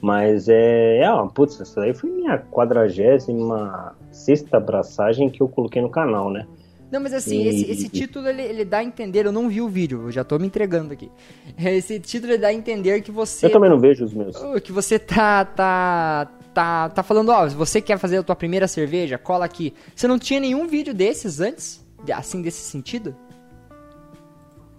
Mas 0.01 0.49
é. 0.49 0.99
é 0.99 1.11
ó, 1.11 1.27
putz, 1.27 1.61
essa 1.61 1.81
daí 1.81 1.95
foi 1.95 2.11
minha 2.11 2.39
quadragésima 2.39 3.95
sexta 4.11 4.57
abraçagem 4.57 5.29
que 5.29 5.43
eu 5.43 5.49
coloquei 5.49 5.83
no 5.83 5.91
canal, 5.91 6.31
né? 6.31 6.47
Não, 6.91 7.01
mas 7.01 7.13
assim, 7.13 7.43
E- 7.43 7.49
esse, 7.49 7.71
esse 7.71 7.89
título 7.89 8.29
ele, 8.29 8.43
ele 8.43 8.65
dá 8.65 8.79
a 8.79 8.85
entender, 8.85 9.27
eu 9.27 9.33
não 9.33 9.49
vi 9.49 9.61
o 9.61 9.69
vídeo, 9.69 10.03
eu 10.07 10.13
já 10.13 10.23
tô 10.23 10.39
me 10.39 10.47
entregando 10.47 10.93
aqui. 10.93 11.11
Esse 11.59 11.99
título 11.99 12.33
ele 12.33 12.39
dá 12.43 12.49
a 12.49 12.53
entender 12.55 13.01
que 13.03 13.11
você 13.11 13.47
Eu 13.47 13.51
também 13.51 13.69
não 13.71 13.81
vejo 13.81 14.05
os 14.05 14.15
meus. 14.15 14.37
que 14.63 14.71
você 14.71 14.99
tá 14.99 15.45
tá 15.45 16.31
tá 16.55 16.89
tá 16.91 17.03
falando, 17.03 17.31
ó, 17.31 17.49
se 17.49 17.55
você 17.57 17.81
quer 17.81 17.99
fazer 17.99 18.19
a 18.19 18.23
tua 18.23 18.37
primeira 18.37 18.69
cerveja, 18.69 19.19
cola 19.19 19.45
aqui. 19.45 19.75
Você 19.95 20.07
não 20.07 20.19
tinha 20.19 20.39
nenhum 20.41 20.67
vídeo 20.69 20.95
desses 20.95 21.41
antes? 21.41 21.85
Assim 22.15 22.41
desse 22.41 22.61
sentido? 22.71 23.17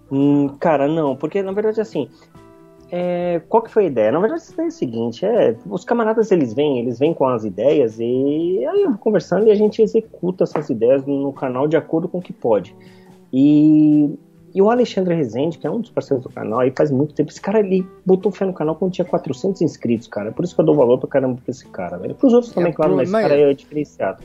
Hum, 0.10 0.56
cara, 0.60 0.88
não, 0.88 1.16
porque 1.16 1.42
na 1.44 1.52
verdade 1.52 1.82
assim. 1.82 2.10
É, 2.92 3.42
qual 3.50 3.62
que 3.62 3.72
foi 3.72 3.84
a 3.84 3.88
ideia? 3.88 4.12
Na 4.12 4.20
verdade, 4.20 4.42
isso 4.42 4.56
daí 4.56 4.68
é 4.68 4.70
o 4.70 4.72
seguinte, 4.72 5.26
é, 5.26 5.56
os 5.70 5.84
camaradas 5.84 6.32
eles 6.32 6.54
vêm, 6.54 6.80
eles 6.80 6.98
vêm 6.98 7.14
com 7.14 7.28
as 7.28 7.44
ideias 7.44 8.00
e 8.00 8.66
aí 8.66 8.82
eu 8.84 8.92
vou 8.92 8.98
conversando 8.98 9.48
e 9.48 9.52
a 9.52 9.56
gente 9.56 9.82
executa 9.82 10.46
essas 10.46 10.70
ideias 10.70 11.06
no 11.06 11.34
canal 11.34 11.68
de 11.68 11.76
acordo 11.76 12.08
com 12.08 12.20
o 12.20 12.22
que 12.22 12.32
pode. 12.32 12.74
E, 13.32 14.18
e 14.56 14.62
o 14.62 14.70
Alexandre 14.70 15.14
Rezende, 15.16 15.58
que 15.58 15.68
é 15.68 15.70
um 15.70 15.82
dos 15.82 15.90
parceiros 15.90 16.24
do 16.24 16.32
canal, 16.32 16.62
aí 16.62 16.72
faz 16.76 16.90
muito 16.90 17.14
tempo, 17.14 17.30
esse 17.30 17.42
cara 17.42 17.60
ele 17.60 17.86
botou 18.06 18.32
fé 18.32 18.46
no 18.46 18.54
canal 18.54 18.76
quando 18.76 18.94
tinha 18.94 19.06
400 19.06 19.62
inscritos, 19.62 20.08
cara. 20.08 20.32
Por 20.32 20.46
isso 20.46 20.56
que 20.56 20.62
eu 20.62 20.66
dou 20.66 20.76
valor 20.76 20.98
pra 20.98 21.10
caramba 21.10 21.40
pra 21.44 21.52
esse 21.52 21.68
cara, 21.68 21.98
velho. 21.98 22.16
Pros 22.16 22.34
outros 22.34 22.54
também, 22.54 22.72
É, 22.72 22.76
claro, 22.76 22.96
mas 22.96 23.10
esse 23.10 23.22
cara 23.22 23.36
é 23.36 23.54
diferenciado. 23.54 24.24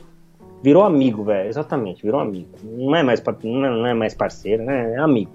Virou 0.63 0.83
amigo, 0.83 1.23
velho, 1.25 1.49
exatamente, 1.49 2.01
virou 2.01 2.21
amigo. 2.21 2.47
Não 2.63 2.95
é 2.95 3.03
mais, 3.03 3.21
não 3.43 3.65
é, 3.65 3.69
não 3.69 3.85
é 3.85 3.93
mais 3.93 4.13
parceiro, 4.13 4.63
né? 4.63 4.93
É 4.93 4.99
amigo. 4.99 5.33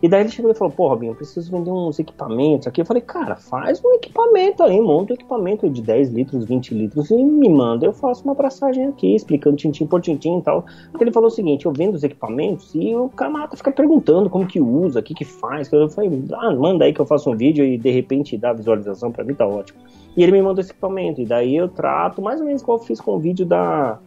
E 0.00 0.08
daí 0.08 0.20
ele 0.20 0.28
chegou 0.28 0.50
e 0.50 0.54
falou, 0.54 0.72
pô, 0.72 0.88
Robinho, 0.88 1.10
eu 1.10 1.16
preciso 1.16 1.50
vender 1.50 1.70
uns 1.72 1.98
equipamentos 1.98 2.68
aqui. 2.68 2.80
Eu 2.80 2.86
falei, 2.86 3.02
cara, 3.02 3.34
faz 3.34 3.82
um 3.84 3.92
equipamento 3.94 4.62
aí, 4.62 4.80
monta 4.80 5.12
um 5.12 5.16
equipamento 5.16 5.68
de 5.68 5.82
10 5.82 6.10
litros, 6.10 6.44
20 6.44 6.72
litros 6.72 7.10
e 7.10 7.16
me 7.16 7.48
manda. 7.48 7.84
Eu 7.84 7.92
faço 7.92 8.22
uma 8.22 8.32
abraçagem 8.32 8.86
aqui, 8.86 9.16
explicando 9.16 9.56
tintim 9.56 9.86
por 9.86 10.00
tintim 10.00 10.38
e 10.38 10.42
tal. 10.42 10.64
Porque 10.90 11.02
ele 11.02 11.12
falou 11.12 11.26
o 11.26 11.32
seguinte, 11.32 11.66
eu 11.66 11.72
vendo 11.72 11.96
os 11.96 12.04
equipamentos 12.04 12.72
e 12.76 12.94
o 12.94 13.08
camarada 13.08 13.56
fica 13.56 13.72
perguntando 13.72 14.30
como 14.30 14.46
que 14.46 14.60
usa, 14.60 15.00
o 15.00 15.02
que 15.02 15.14
que 15.14 15.24
faz. 15.24 15.72
Eu 15.72 15.88
falei, 15.88 16.24
ah, 16.32 16.54
manda 16.54 16.84
aí 16.84 16.92
que 16.92 17.00
eu 17.00 17.06
faço 17.06 17.30
um 17.30 17.36
vídeo 17.36 17.64
e 17.64 17.76
de 17.76 17.90
repente 17.90 18.38
dá 18.38 18.52
visualização 18.52 19.10
pra 19.10 19.24
mim, 19.24 19.34
tá 19.34 19.46
ótimo. 19.46 19.80
E 20.16 20.22
ele 20.22 20.32
me 20.32 20.42
mandou 20.42 20.60
esse 20.60 20.70
equipamento, 20.70 21.20
e 21.20 21.24
daí 21.24 21.56
eu 21.56 21.68
trato 21.68 22.22
mais 22.22 22.40
ou 22.40 22.46
menos 22.46 22.62
igual 22.62 22.78
eu 22.78 22.84
fiz 22.84 23.00
com 23.00 23.16
o 23.16 23.18
vídeo 23.18 23.44
da, 23.44 23.98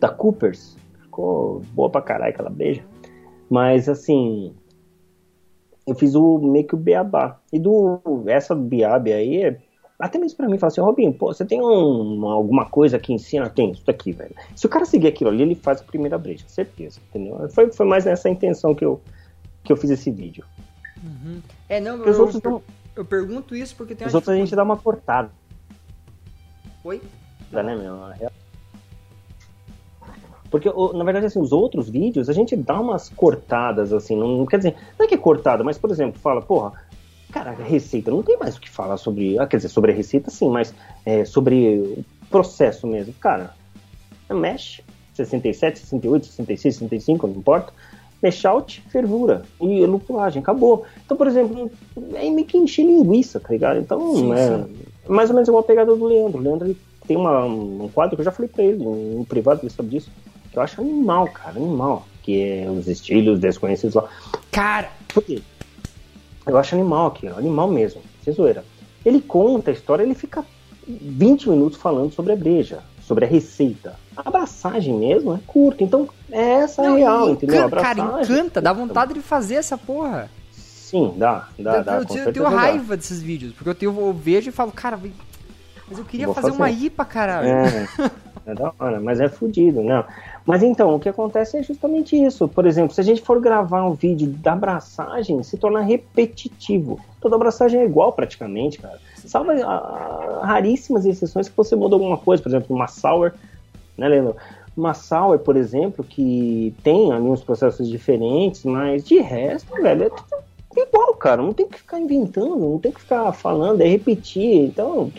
da 0.00 0.08
Coopers. 0.08 0.76
Ficou 1.00 1.62
boa 1.74 1.90
pra 1.90 2.00
caralho 2.00 2.32
aquela 2.32 2.50
beija. 2.50 2.84
Mas 3.48 3.88
assim, 3.88 4.54
eu 5.86 5.94
fiz 5.94 6.14
o 6.14 6.38
meio 6.38 6.66
que 6.66 6.74
o 6.74 6.78
beabá. 6.78 7.38
E 7.52 7.58
do 7.58 8.00
essa 8.26 8.54
biabe 8.54 9.12
aí, 9.12 9.56
até 9.98 10.18
mesmo 10.18 10.36
pra 10.36 10.48
mim, 10.48 10.58
fala 10.58 10.68
assim, 10.72 10.80
Robinho, 10.80 11.12
pô, 11.12 11.32
você 11.32 11.44
tem 11.44 11.60
um- 11.60 12.26
alguma 12.26 12.66
coisa 12.66 12.98
que 12.98 13.12
ensina? 13.12 13.48
Tem, 13.48 13.70
isso 13.72 13.90
aqui, 13.90 14.12
velho. 14.12 14.34
Se 14.56 14.66
o 14.66 14.68
cara 14.68 14.84
seguir 14.84 15.08
aquilo 15.08 15.30
ali, 15.30 15.42
ele 15.42 15.54
faz 15.54 15.80
a 15.80 15.84
primeira 15.84 16.18
breja, 16.18 16.44
certeza, 16.48 17.00
entendeu? 17.08 17.48
Foi, 17.50 17.70
foi 17.72 17.86
mais 17.86 18.04
nessa 18.04 18.28
intenção 18.28 18.74
que 18.74 18.84
eu, 18.84 19.00
que 19.64 19.72
eu 19.72 19.76
fiz 19.76 19.90
esse 19.90 20.10
vídeo. 20.10 20.44
É, 21.68 21.80
não, 21.80 21.98
outros, 22.18 22.42
não, 22.42 22.62
eu 22.94 23.04
pergunto 23.04 23.56
isso 23.56 23.74
porque 23.76 23.94
tem 23.94 24.06
os 24.06 24.14
outros 24.14 24.32
a 24.34 24.36
gente 24.36 24.54
dá 24.54 24.62
uma 24.62 24.76
cortada. 24.76 25.30
Oi? 26.84 27.00
né, 27.62 27.76
meu? 27.76 28.31
Porque, 30.52 30.70
na 30.94 31.02
verdade, 31.02 31.24
assim, 31.24 31.40
os 31.40 31.50
outros 31.50 31.88
vídeos, 31.88 32.28
a 32.28 32.32
gente 32.34 32.54
dá 32.54 32.78
umas 32.78 33.08
cortadas, 33.08 33.90
assim, 33.90 34.14
não, 34.14 34.28
não 34.36 34.46
quer 34.46 34.58
dizer, 34.58 34.76
não 34.98 35.06
é 35.06 35.08
que 35.08 35.14
é 35.14 35.18
cortada, 35.18 35.64
mas, 35.64 35.78
por 35.78 35.90
exemplo, 35.90 36.20
fala, 36.20 36.42
porra, 36.42 36.74
cara, 37.32 37.52
receita, 37.52 38.10
não 38.10 38.22
tem 38.22 38.36
mais 38.38 38.56
o 38.56 38.60
que 38.60 38.68
falar 38.68 38.98
sobre, 38.98 39.38
ah, 39.38 39.46
quer 39.46 39.56
dizer, 39.56 39.70
sobre 39.70 39.92
a 39.92 39.94
receita, 39.94 40.30
sim, 40.30 40.50
mas 40.50 40.74
é, 41.06 41.24
sobre 41.24 41.78
o 41.78 42.04
processo 42.28 42.86
mesmo. 42.86 43.14
Cara, 43.14 43.54
mesh, 44.30 44.82
67, 45.14 45.78
68, 45.78 46.26
66, 46.26 46.74
65, 46.76 47.26
não 47.26 47.36
importa, 47.36 47.72
mesh 48.22 48.44
out, 48.44 48.82
fervura 48.90 49.44
e 49.58 49.86
lupulagem, 49.86 50.42
acabou. 50.42 50.84
Então, 51.02 51.16
por 51.16 51.26
exemplo, 51.26 51.70
é 52.14 52.28
meio 52.28 52.46
que 52.46 52.58
encher 52.58 52.84
linguiça, 52.84 53.40
tá 53.40 53.48
ligado? 53.48 53.80
Então, 53.80 54.14
Sim, 54.16 54.32
é 54.34 54.64
sim. 54.64 54.76
mais 55.08 55.30
ou 55.30 55.34
menos 55.34 55.48
igual 55.48 55.62
a 55.64 55.66
pegada 55.66 55.96
do 55.96 56.04
Leandro. 56.04 56.38
O 56.38 56.42
Leandro 56.42 56.68
ele 56.68 56.76
tem 57.08 57.16
uma- 57.16 57.42
um 57.46 57.88
quadro 57.92 58.16
que 58.16 58.20
eu 58.20 58.24
já 58.26 58.30
falei 58.30 58.50
pra 58.54 58.62
ele, 58.62 58.84
em 58.84 59.24
privado, 59.24 59.60
ele 59.62 59.70
sabe 59.70 59.88
disso, 59.88 60.10
eu 60.54 60.62
acho 60.62 60.80
animal, 60.80 61.28
cara, 61.28 61.56
animal. 61.56 62.06
Que 62.22 62.40
é 62.40 62.70
os 62.70 62.86
estilos 62.86 63.40
desconhecidos 63.40 63.94
lá. 63.94 64.08
Cara, 64.50 64.90
Por 65.12 65.22
quê? 65.24 65.42
Eu 66.46 66.56
acho 66.56 66.74
animal 66.74 67.08
aqui, 67.08 67.26
animal 67.28 67.68
mesmo, 67.68 68.02
sem 68.24 68.32
zoeira. 68.32 68.64
Ele 69.04 69.20
conta 69.20 69.70
a 69.70 69.74
história, 69.74 70.02
ele 70.02 70.14
fica 70.14 70.44
20 70.86 71.50
minutos 71.50 71.78
falando 71.78 72.12
sobre 72.12 72.32
a 72.32 72.36
breja, 72.36 72.80
sobre 73.02 73.24
a 73.24 73.28
receita. 73.28 73.96
A 74.16 74.28
abraçagem 74.28 74.94
mesmo 74.94 75.34
é 75.34 75.38
curta, 75.46 75.84
então 75.84 76.08
é 76.30 76.54
essa 76.54 76.82
não, 76.82 76.96
real, 76.96 77.30
entendeu? 77.30 77.66
Encanta, 77.66 77.76
cara, 77.76 78.22
encanta, 78.22 78.60
dá 78.60 78.72
vontade 78.72 79.14
de 79.14 79.20
fazer 79.20 79.54
essa 79.54 79.78
porra. 79.78 80.28
Sim, 80.50 81.14
dá, 81.16 81.48
dá, 81.58 81.76
eu, 81.76 81.84
dá. 81.84 81.94
eu 81.94 82.04
tenho, 82.04 82.24
eu 82.24 82.32
tenho 82.32 82.44
dá. 82.44 82.50
raiva 82.50 82.96
desses 82.96 83.22
vídeos, 83.22 83.52
porque 83.54 83.70
eu, 83.70 83.74
tenho, 83.74 83.98
eu 83.98 84.12
vejo 84.12 84.50
e 84.50 84.52
falo, 84.52 84.72
cara, 84.72 84.98
mas 85.88 85.98
eu 85.98 86.04
queria 86.04 86.26
fazer, 86.28 86.48
fazer. 86.48 86.56
uma 86.56 86.70
IPA, 86.70 87.04
caralho. 87.04 87.48
É, 87.48 87.88
é 88.50 88.54
da 88.54 88.72
hora, 88.78 89.00
mas 89.00 89.20
é 89.20 89.28
fudido, 89.28 89.82
não. 89.82 90.04
Mas 90.44 90.62
então, 90.62 90.94
o 90.94 91.00
que 91.00 91.08
acontece 91.08 91.56
é 91.56 91.62
justamente 91.62 92.16
isso. 92.16 92.48
Por 92.48 92.66
exemplo, 92.66 92.94
se 92.94 93.00
a 93.00 93.04
gente 93.04 93.22
for 93.22 93.40
gravar 93.40 93.84
um 93.84 93.94
vídeo 93.94 94.28
da 94.28 94.52
abraçagem, 94.52 95.42
se 95.42 95.56
torna 95.56 95.80
repetitivo. 95.80 96.98
Toda 97.20 97.36
abraçagem 97.36 97.80
é 97.80 97.84
igual 97.84 98.12
praticamente, 98.12 98.78
cara. 98.78 98.98
Salva 99.24 99.52
ah, 99.64 100.40
raríssimas 100.42 101.06
exceções 101.06 101.48
que 101.48 101.56
você 101.56 101.76
muda 101.76 101.94
alguma 101.94 102.16
coisa, 102.16 102.42
por 102.42 102.48
exemplo, 102.48 102.74
uma 102.74 102.88
sour, 102.88 103.32
né, 103.96 104.08
Leandro? 104.08 104.36
Uma 104.76 104.94
sour, 104.94 105.38
por 105.38 105.56
exemplo, 105.56 106.02
que 106.04 106.74
tem 106.82 107.12
ali 107.12 107.24
uns 107.24 107.44
processos 107.44 107.88
diferentes, 107.88 108.64
mas 108.64 109.04
de 109.04 109.18
resto, 109.18 109.72
velho, 109.80 110.04
é 110.04 110.08
tudo 110.08 110.42
igual, 110.88 111.14
cara. 111.14 111.42
Não 111.42 111.52
tem 111.52 111.68
que 111.68 111.78
ficar 111.78 112.00
inventando, 112.00 112.56
não 112.56 112.78
tem 112.78 112.90
que 112.90 113.00
ficar 113.00 113.32
falando, 113.32 113.80
é 113.80 113.86
repetir. 113.86 114.64
Então, 114.64 115.12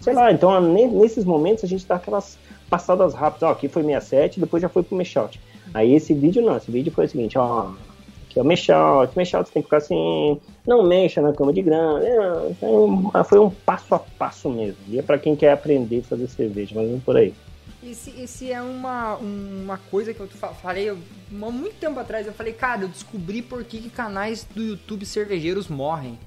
sei 0.00 0.14
lá, 0.14 0.32
então 0.32 0.60
ne- 0.60 0.88
nesses 0.88 1.24
momentos 1.24 1.62
a 1.62 1.66
gente 1.66 1.86
dá 1.86 1.96
aquelas 1.96 2.38
passadas 2.68 3.14
rápidas, 3.14 3.48
ó, 3.48 3.52
aqui 3.52 3.68
foi 3.68 3.82
67, 3.82 4.40
depois 4.40 4.60
já 4.62 4.68
foi 4.68 4.82
pro 4.82 4.96
meshout. 4.96 5.40
Aí 5.72 5.94
esse 5.94 6.12
vídeo 6.14 6.42
não, 6.42 6.56
esse 6.56 6.70
vídeo 6.70 6.92
foi 6.92 7.06
o 7.06 7.08
seguinte, 7.08 7.36
ó, 7.38 7.70
aqui 8.28 8.38
é 8.38 8.42
o 8.42 8.44
meshout, 8.44 9.16
meshout 9.16 9.50
tem 9.50 9.62
que 9.62 9.66
ficar 9.66 9.78
assim, 9.78 10.40
não 10.66 10.82
mexa 10.86 11.20
na 11.20 11.32
cama 11.32 11.52
de 11.52 11.62
grão, 11.62 11.98
é, 11.98 12.54
foi 12.60 12.68
um- 12.70 13.10
foi 13.24 13.38
um 13.38 13.50
passo 13.50 13.94
a 13.94 13.98
passo 13.98 14.48
mesmo. 14.50 14.76
E 14.88 14.98
é 14.98 15.02
pra 15.02 15.18
quem 15.18 15.34
quer 15.36 15.52
aprender 15.52 16.00
a 16.00 16.02
fazer 16.02 16.28
cerveja, 16.28 16.74
mas 16.76 16.90
não 16.90 17.00
por 17.00 17.16
aí. 17.16 17.34
Esse, 17.82 18.10
esse 18.18 18.50
é 18.50 18.62
uma, 18.62 19.16
uma 19.16 19.76
coisa 19.90 20.14
que 20.14 20.20
eu 20.20 20.26
fa- 20.28 20.48
falei 20.54 20.88
há 20.88 20.94
muito 21.30 21.74
tempo 21.78 22.00
atrás. 22.00 22.26
Eu 22.26 22.32
falei, 22.32 22.54
cara, 22.54 22.82
eu 22.82 22.88
descobri 22.88 23.42
por 23.42 23.62
que, 23.62 23.78
que 23.78 23.90
canais 23.90 24.46
do 24.54 24.62
YouTube 24.62 25.04
cervejeiros 25.04 25.68
morrem. 25.68 26.18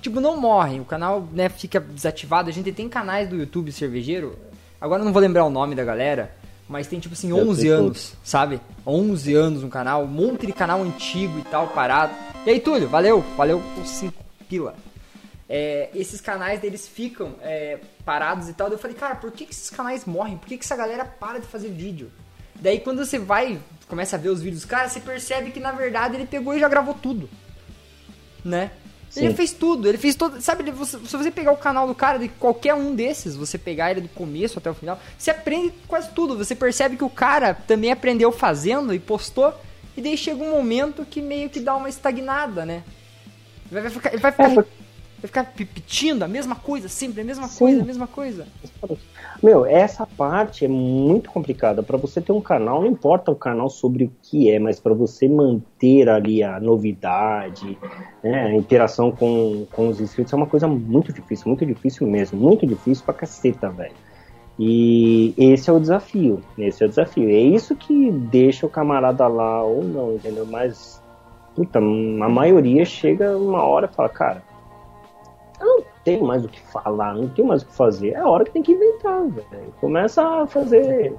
Tipo, 0.00 0.20
não 0.20 0.38
morrem, 0.40 0.80
o 0.80 0.84
canal 0.84 1.26
né, 1.32 1.50
fica 1.50 1.78
desativado. 1.80 2.48
A 2.48 2.52
gente 2.52 2.72
tem 2.72 2.88
canais 2.88 3.28
do 3.28 3.36
YouTube 3.36 3.72
cervejeiro. 3.72 4.38
Agora 4.80 5.00
eu 5.00 5.04
não 5.04 5.12
vou 5.12 5.22
lembrar 5.22 5.44
o 5.44 5.50
nome 5.50 5.74
da 5.74 5.84
galera, 5.84 6.34
mas 6.68 6.86
tem 6.86 7.00
tipo 7.00 7.14
assim 7.14 7.30
Eu 7.30 7.48
11 7.48 7.60
sei 7.60 7.70
anos, 7.70 8.14
sabe? 8.22 8.60
11 8.86 9.34
anos 9.34 9.62
no 9.62 9.68
canal, 9.68 10.04
um 10.04 10.08
monte 10.08 10.46
de 10.46 10.52
canal 10.52 10.82
antigo 10.82 11.38
e 11.38 11.42
tal, 11.42 11.68
parado. 11.68 12.14
E 12.46 12.50
aí, 12.50 12.60
Túlio, 12.60 12.88
valeu, 12.88 13.24
valeu 13.36 13.62
por 13.74 13.86
5 13.86 14.12
pila. 14.48 14.74
É, 15.48 15.90
esses 15.94 16.20
canais 16.20 16.60
deles 16.60 16.88
ficam 16.88 17.34
é, 17.42 17.78
parados 18.04 18.48
e 18.48 18.54
tal. 18.54 18.68
Daí 18.68 18.76
eu 18.76 18.80
falei, 18.80 18.96
cara, 18.96 19.14
por 19.14 19.30
que, 19.30 19.44
que 19.44 19.52
esses 19.52 19.70
canais 19.70 20.04
morrem? 20.04 20.36
Por 20.36 20.48
que, 20.48 20.56
que 20.56 20.64
essa 20.64 20.76
galera 20.76 21.04
para 21.04 21.38
de 21.38 21.46
fazer 21.46 21.68
vídeo? 21.68 22.10
Daí 22.54 22.80
quando 22.80 23.04
você 23.04 23.18
vai, 23.18 23.58
começa 23.88 24.16
a 24.16 24.18
ver 24.18 24.30
os 24.30 24.40
vídeos, 24.40 24.64
cara, 24.64 24.88
você 24.88 25.00
percebe 25.00 25.50
que 25.50 25.60
na 25.60 25.72
verdade 25.72 26.16
ele 26.16 26.26
pegou 26.26 26.54
e 26.54 26.60
já 26.60 26.68
gravou 26.68 26.94
tudo. 26.94 27.28
Né? 28.44 28.70
Ele 29.16 29.34
fez 29.34 29.52
tudo, 29.52 29.88
ele 29.88 29.98
fez 29.98 30.14
todo. 30.14 30.40
Sabe, 30.40 30.70
você- 30.70 30.98
se 30.98 31.16
você 31.16 31.30
pegar 31.30 31.52
o 31.52 31.56
canal 31.56 31.86
do 31.86 31.94
cara, 31.94 32.18
de 32.18 32.28
qualquer 32.28 32.74
um 32.74 32.94
desses, 32.94 33.36
você 33.36 33.56
pegar 33.56 33.90
ele 33.90 34.00
do 34.02 34.08
começo 34.08 34.58
até 34.58 34.70
o 34.70 34.74
final, 34.74 34.98
você 35.16 35.30
aprende 35.30 35.72
quase 35.86 36.10
tudo. 36.10 36.36
Você 36.36 36.54
percebe 36.54 36.96
que 36.96 37.04
o 37.04 37.10
cara 37.10 37.54
também 37.54 37.92
aprendeu 37.92 38.32
fazendo 38.32 38.92
e 38.94 38.98
postou. 38.98 39.54
E 39.96 40.02
daí 40.02 40.16
chega 40.16 40.42
um 40.42 40.50
momento 40.50 41.04
que 41.04 41.22
meio 41.22 41.48
que 41.48 41.60
dá 41.60 41.76
uma 41.76 41.88
estagnada, 41.88 42.66
né? 42.66 42.82
Vai, 43.70 43.82
vai 43.82 43.90
ficar, 43.90 44.10
vai 44.18 44.32
ficar, 44.32 44.50
É, 44.50 44.64
vai 45.24 45.28
ficar 45.28 45.52
repetindo 45.56 46.22
a 46.22 46.28
mesma 46.28 46.54
coisa, 46.54 46.88
sempre 46.88 47.22
a 47.22 47.24
mesma 47.24 47.48
Sim. 47.48 47.58
coisa, 47.58 47.82
a 47.82 47.84
mesma 47.84 48.06
coisa. 48.06 48.46
Meu, 49.42 49.64
essa 49.64 50.06
parte 50.06 50.64
é 50.64 50.68
muito 50.68 51.30
complicada. 51.30 51.82
Para 51.82 51.96
você 51.96 52.20
ter 52.20 52.32
um 52.32 52.40
canal, 52.40 52.82
não 52.82 52.88
importa 52.88 53.30
o 53.30 53.36
canal 53.36 53.70
sobre 53.70 54.04
o 54.04 54.12
que 54.22 54.50
é, 54.50 54.58
mas 54.58 54.78
para 54.78 54.92
você 54.92 55.28
manter 55.28 56.08
ali 56.08 56.42
a 56.42 56.60
novidade, 56.60 57.78
né, 58.22 58.44
a 58.44 58.54
interação 58.54 59.10
com, 59.10 59.66
com 59.72 59.88
os 59.88 60.00
inscritos 60.00 60.32
é 60.32 60.36
uma 60.36 60.46
coisa 60.46 60.68
muito 60.68 61.12
difícil, 61.12 61.48
muito 61.48 61.64
difícil 61.64 62.06
mesmo, 62.06 62.38
muito 62.38 62.66
difícil 62.66 63.04
pra 63.04 63.14
caceta, 63.14 63.70
velho. 63.70 63.94
E 64.58 65.34
esse 65.36 65.68
é 65.68 65.72
o 65.72 65.80
desafio, 65.80 66.40
esse 66.58 66.82
é 66.82 66.86
o 66.86 66.88
desafio. 66.88 67.28
É 67.28 67.40
isso 67.40 67.74
que 67.74 68.12
deixa 68.12 68.66
o 68.66 68.70
camarada 68.70 69.26
lá 69.26 69.64
ou 69.64 69.82
não, 69.82 70.14
entendeu? 70.14 70.46
Mas, 70.46 71.02
puta, 71.56 71.78
a 71.78 71.82
maioria 72.28 72.84
chega 72.84 73.36
uma 73.36 73.64
hora 73.64 73.88
e 73.90 73.94
fala, 73.94 74.08
cara, 74.08 74.53
eu 75.64 75.76
não 75.78 75.84
tenho 76.04 76.24
mais 76.24 76.44
o 76.44 76.48
que 76.48 76.60
falar, 76.72 77.14
não 77.14 77.28
tenho 77.28 77.48
mais 77.48 77.62
o 77.62 77.66
que 77.66 77.72
fazer. 77.74 78.10
É 78.10 78.18
a 78.18 78.28
hora 78.28 78.44
que 78.44 78.50
tem 78.50 78.62
que 78.62 78.72
inventar, 78.72 79.26
velho. 79.26 79.74
Começa 79.80 80.22
a 80.22 80.46
fazer 80.46 81.14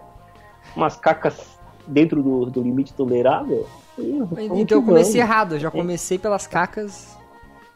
umas 0.76 0.96
cacas 0.98 1.58
dentro 1.88 2.22
do, 2.22 2.46
do 2.46 2.62
limite 2.62 2.94
tolerável. 2.94 3.66
e 3.98 4.20
Então 4.62 4.80
eu 4.80 4.84
comecei 4.84 5.14
vamos. 5.22 5.30
errado, 5.30 5.56
eu 5.56 5.60
já 5.60 5.72
comecei 5.72 6.18
pelas 6.18 6.48
cacas. 6.48 7.18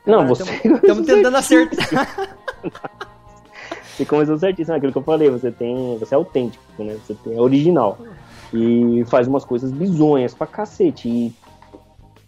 Não, 0.05 0.21
Agora 0.21 0.35
você. 0.35 0.51
Estamos 0.53 1.05
tentando 1.05 1.37
acertar. 1.37 2.37
Você 3.95 4.05
começou 4.05 4.37
certíssimo, 4.37 4.77
aquilo 4.77 4.93
que 4.93 4.97
eu 4.97 5.03
falei, 5.03 5.29
você 5.29 5.51
tem. 5.51 5.97
Você 5.97 6.15
é 6.15 6.17
autêntico, 6.17 6.63
né? 6.81 6.93
Você 7.05 7.13
tem, 7.15 7.35
é 7.35 7.41
original. 7.41 7.97
E 8.53 9.03
faz 9.07 9.27
umas 9.27 9.43
coisas 9.43 9.73
bizonhas 9.73 10.33
pra 10.33 10.47
cacete. 10.47 11.09
E. 11.09 11.35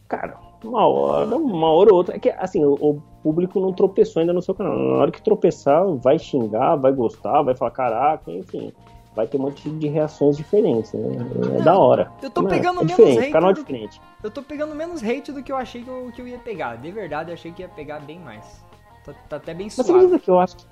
Cara, 0.10 0.36
uma 0.66 0.86
hora, 0.86 1.34
uma 1.34 1.72
hora 1.72 1.92
ou 1.92 1.96
outra. 2.00 2.18
É 2.18 2.20
que 2.20 2.30
assim, 2.30 2.66
o 2.66 3.02
público 3.24 3.60
não 3.60 3.72
tropeçou 3.74 4.20
ainda 4.22 4.34
no 4.34 4.42
seu 4.42 4.54
canal. 4.56 4.76
Na 4.78 4.96
hora 4.98 5.12
que 5.12 5.22
tropeçar, 5.22 5.86
vai 5.96 6.18
xingar, 6.20 6.76
vai 6.76 6.92
gostar, 6.92 7.42
vai 7.42 7.56
falar 7.56 7.72
caraca, 7.72 8.32
enfim. 8.32 8.72
Vai 9.16 9.28
ter 9.28 9.38
um 9.38 9.42
monte 9.42 9.70
de 9.70 9.88
reações 9.90 10.38
diferentes, 10.38 10.94
né? 10.94 11.18
É 11.60 11.62
da 11.62 11.78
hora. 11.78 12.10
eu 12.24 12.30
tô 12.30 12.42
Não, 12.44 12.50
pegando 12.50 12.82
é 12.82 12.86
menos 12.86 13.18
hate 13.18 13.32
canal 13.32 13.50
é 13.50 13.54
do- 13.54 13.60
diferente. 13.60 14.02
Eu 14.24 14.32
tô 14.32 14.42
pegando 14.42 14.74
menos 14.74 15.04
hate 15.04 15.32
do 15.34 15.44
que 15.44 15.52
eu 15.52 15.58
achei 15.58 15.84
que 15.84 15.90
eu, 15.90 16.12
que 16.16 16.22
eu 16.22 16.28
ia 16.28 16.38
pegar. 16.40 16.78
De 16.78 16.90
verdade, 16.92 17.30
eu 17.30 17.34
achei 17.34 17.52
que 17.52 17.62
ia 17.62 17.68
pegar 17.68 18.00
bem 18.00 18.20
mais. 18.20 18.64
Tá, 19.04 19.14
tá 19.28 19.36
até 19.36 19.54
bem 19.54 19.66
Mas 19.66 19.76
você 19.76 19.84
suave. 19.84 20.20
que 20.20 20.30
eu 20.32 20.40
acho 20.40 20.56
que 20.58 20.66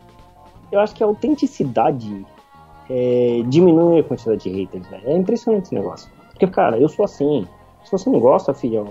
eu 0.72 0.80
acho 0.80 0.96
que 0.96 1.04
a 1.04 1.08
autenticidade 1.08 2.26
é, 2.90 3.42
diminui 3.48 4.00
a 4.00 4.04
quantidade 4.04 4.44
de 4.44 4.50
haters, 4.50 4.88
velho. 4.88 5.04
É 5.08 5.14
impressionante 5.18 5.64
esse 5.66 5.76
negócio. 5.76 6.10
Porque, 6.30 6.48
cara, 6.48 6.78
eu 6.80 6.88
sou 6.88 7.04
assim. 7.06 7.46
Se 7.84 7.92
você 7.92 8.10
não 8.10 8.20
gosta, 8.20 8.54
filhão, 8.54 8.86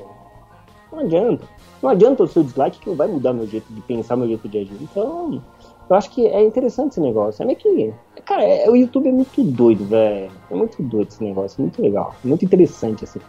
não 0.92 1.00
adianta. 1.00 1.46
Não 1.82 1.90
adianta 1.90 2.22
o 2.22 2.26
seu 2.28 2.42
dislike 2.42 2.78
que 2.80 2.88
não 2.88 2.96
vai 2.96 3.06
mudar 3.08 3.32
meu 3.32 3.46
jeito 3.46 3.72
de 3.72 3.80
pensar, 3.82 4.16
meu 4.16 4.26
jeito 4.26 4.48
de 4.48 4.58
agir. 4.58 4.76
Então, 4.80 5.42
eu 5.88 5.96
acho 5.96 6.10
que 6.10 6.26
é 6.26 6.42
interessante 6.44 6.92
esse 6.92 7.00
negócio. 7.00 7.42
É 7.42 7.46
meio 7.46 7.58
que. 7.58 7.94
Cara, 8.24 8.42
é- 8.42 8.68
o 8.68 8.74
YouTube 8.76 9.08
é 9.08 9.12
muito 9.12 9.42
doido, 9.44 9.84
velho. 9.84 10.30
É 10.50 10.54
muito 10.54 10.82
doido 10.82 11.08
esse 11.08 11.22
negócio. 11.22 11.60
Muito 11.62 11.80
legal. 11.80 12.14
Muito 12.24 12.44
interessante, 12.44 13.04
assim. 13.04 13.20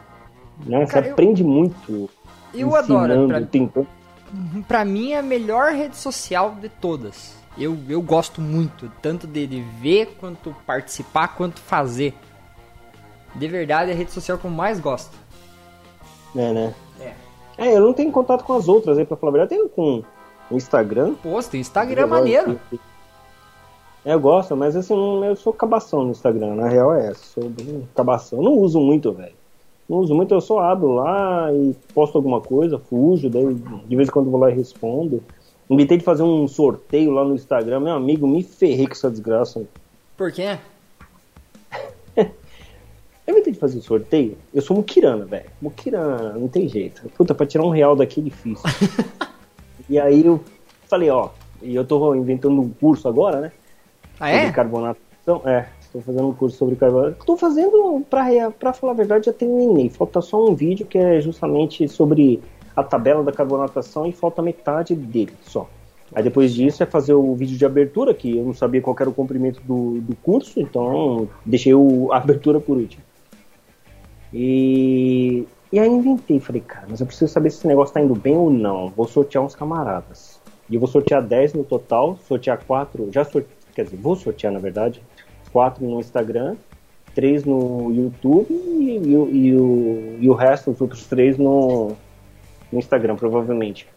Né? 0.66 0.86
Você 0.86 0.92
Cara, 0.94 1.08
eu- 1.08 1.14
aprende 1.14 1.44
muito. 1.44 2.10
Eu 2.54 2.76
adoro. 2.76 3.28
Pra, 3.28 3.42
tentando. 3.42 3.88
pra 4.68 4.84
mim 4.84 5.12
é 5.12 5.20
a 5.20 5.24
melhor 5.24 5.72
rede 5.72 5.96
social 5.96 6.56
de 6.60 6.70
todas. 6.70 7.38
Eu, 7.58 7.78
eu 7.88 8.02
gosto 8.02 8.42
muito, 8.42 8.92
tanto 9.02 9.28
de, 9.28 9.46
de 9.46 9.62
ver, 9.62 10.16
quanto 10.20 10.56
participar, 10.66 11.30
quanto 11.36 11.60
fazer. 11.60 12.14
De 13.36 13.48
verdade, 13.48 13.92
é 13.92 13.94
a 13.94 13.98
rede 13.98 14.12
social 14.12 14.38
que 14.38 14.46
eu 14.46 14.52
mais 14.52 14.80
gosto. 14.80 15.16
É, 16.36 16.52
né? 16.54 16.74
É. 17.60 17.76
Eu 17.76 17.82
não 17.82 17.94
tenho 17.94 18.12
contato 18.12 18.44
com 18.44 18.54
as 18.54 18.68
outras 18.68 18.98
aí, 18.98 19.06
pra 19.06 19.18
falar 19.18 19.32
a 19.32 19.34
verdade. 19.34 19.56
Eu 19.56 19.68
tenho 19.68 19.70
com 19.70 20.04
o 20.52 20.58
Instagram. 20.58 21.14
Pô, 21.22 21.42
tem 21.44 21.62
Instagram 21.62 22.08
maneiro. 22.08 22.60
É, 24.06 24.14
eu 24.14 24.20
gosto, 24.20 24.56
mas 24.56 24.76
assim, 24.76 24.96
eu 25.26 25.36
sou 25.36 25.52
cabação 25.52 26.06
no 26.06 26.12
Instagram, 26.12 26.56
na 26.56 26.68
real 26.68 26.94
é 26.94 27.08
essa. 27.08 27.24
Sou 27.24 27.50
bem 27.50 27.88
cabação. 27.96 28.40
Eu 28.40 28.46
não 28.46 28.54
uso 28.54 28.80
muito, 28.80 29.12
velho. 29.12 29.34
Não 29.90 29.98
uso 29.98 30.14
muito, 30.14 30.34
eu 30.34 30.42
só 30.42 30.60
abro 30.60 30.94
lá 30.94 31.52
e 31.52 31.76
posto 31.94 32.16
alguma 32.16 32.40
coisa, 32.40 32.78
fujo, 32.78 33.28
daí 33.28 33.56
de 33.88 33.96
vez 33.96 34.08
em 34.08 34.12
quando 34.12 34.30
vou 34.30 34.40
lá 34.40 34.52
e 34.52 34.54
respondo. 34.54 35.24
Inventei 35.68 35.98
de 35.98 36.04
fazer 36.04 36.24
um 36.24 36.48
sorteio 36.48 37.12
lá 37.12 37.24
no 37.24 37.34
Instagram, 37.34 37.80
meu 37.80 37.94
amigo, 37.94 38.28
me 38.28 38.44
ferrei 38.44 38.86
com 38.86 38.94
essa 38.94 39.10
desgraça. 39.10 39.64
Por 40.16 40.32
quê? 40.32 40.58
Eu 43.30 43.34
inventei 43.34 43.54
de 43.54 43.60
fazer 43.60 43.78
o 43.78 43.82
sorteio. 43.84 44.36
Eu 44.52 44.60
sou 44.60 44.76
muquirana, 44.76 45.24
velho. 45.24 45.46
Muquirana, 45.62 46.34
não 46.34 46.48
tem 46.48 46.68
jeito. 46.68 47.08
Puta, 47.16 47.36
pra 47.36 47.46
tirar 47.46 47.64
um 47.64 47.70
real 47.70 47.96
daqui 47.96 48.22
é 48.22 48.24
difícil. 48.24 48.68
e 49.88 50.00
aí 50.00 50.26
eu 50.26 50.44
falei, 50.88 51.12
ó, 51.12 51.30
e 51.62 51.76
eu 51.76 51.86
tô 51.86 52.16
inventando 52.16 52.60
um 52.60 52.70
curso 52.70 53.08
agora, 53.08 53.40
né? 53.40 53.52
Ah, 54.20 54.32
é? 54.32 54.40
Sobre 54.40 54.54
carbonatação. 54.54 55.44
É, 55.46 55.68
estou 55.80 56.02
fazendo 56.02 56.28
um 56.28 56.34
curso 56.34 56.58
sobre 56.58 56.76
carbonato. 56.76 57.24
Tô 57.24 57.38
fazendo, 57.38 58.04
pra, 58.10 58.50
pra 58.50 58.74
falar 58.74 58.94
a 58.94 58.96
verdade, 58.96 59.28
já 59.28 59.34
terminei. 59.34 59.90
Falta 59.90 60.22
só 60.22 60.50
um 60.50 60.56
vídeo 60.56 60.88
que 60.88 60.98
é 60.98 61.22
justamente 61.22 61.88
sobre 61.88 62.42
a 62.76 62.82
tabela 62.84 63.24
da 63.24 63.32
carbonatação 63.32 64.08
e 64.08 64.12
falta 64.12 64.42
metade 64.42 64.96
dele 64.96 65.34
só. 65.44 65.70
Aí 66.16 66.24
depois 66.24 66.52
disso 66.56 66.82
é 66.82 66.88
fazer 66.88 67.14
o 67.14 67.36
vídeo 67.36 67.56
de 67.56 67.64
abertura, 67.64 68.12
que 68.12 68.38
eu 68.38 68.44
não 68.44 68.56
sabia 68.56 68.82
qual 68.82 68.96
era 69.00 69.08
o 69.12 69.14
comprimento 69.14 69.62
do, 69.62 70.02
do 70.02 70.16
curso, 70.16 70.60
então 70.60 71.30
deixei 71.46 71.76
o, 71.76 72.12
a 72.12 72.18
abertura 72.18 72.60
por 72.60 72.76
último. 72.76 73.04
E, 74.34 75.46
e 75.72 75.80
aí 75.80 75.88
inventei, 75.90 76.40
falei, 76.40 76.62
cara, 76.62 76.88
mas 76.90 77.00
eu 77.02 77.08
preciso 77.08 77.32
saber 77.32 77.50
se 77.50 77.58
esse 77.60 77.68
negócio 77.68 77.94
tá 77.94 78.02
indo 78.02 78.16
bem 78.16 78.36
ou 78.38 78.50
não. 78.50 78.90
Vou 78.90 79.08
sortear 79.08 79.44
uns 79.44 79.56
camaradas. 79.56 80.40
E 80.70 80.76
eu 80.76 80.80
vou 80.80 80.88
sortear 80.88 81.22
10 81.26 81.54
no 81.54 81.64
total, 81.64 82.18
sortear 82.28 82.60
4, 82.66 83.10
já 83.12 83.24
sorte... 83.26 83.50
quer 83.74 83.86
dizer, 83.86 83.98
vou 83.98 84.16
sortear 84.16 84.54
na 84.54 84.60
verdade, 84.60 85.02
4 85.52 85.84
no 85.84 86.00
Instagram, 86.00 86.56
3 87.16 87.44
no 87.44 87.92
YouTube 87.92 88.52
e, 88.52 88.98
e 88.98 89.16
o- 89.18 89.30
e 89.30 89.56
o, 89.56 90.18
e 90.20 90.30
o 90.30 90.34
resto, 90.34 90.70
os 90.70 90.80
outros 90.80 91.08
3 91.08 91.38
no, 91.38 91.96
no 92.72 92.78
Instagram, 92.78 93.16
provavelmente. 93.16 93.88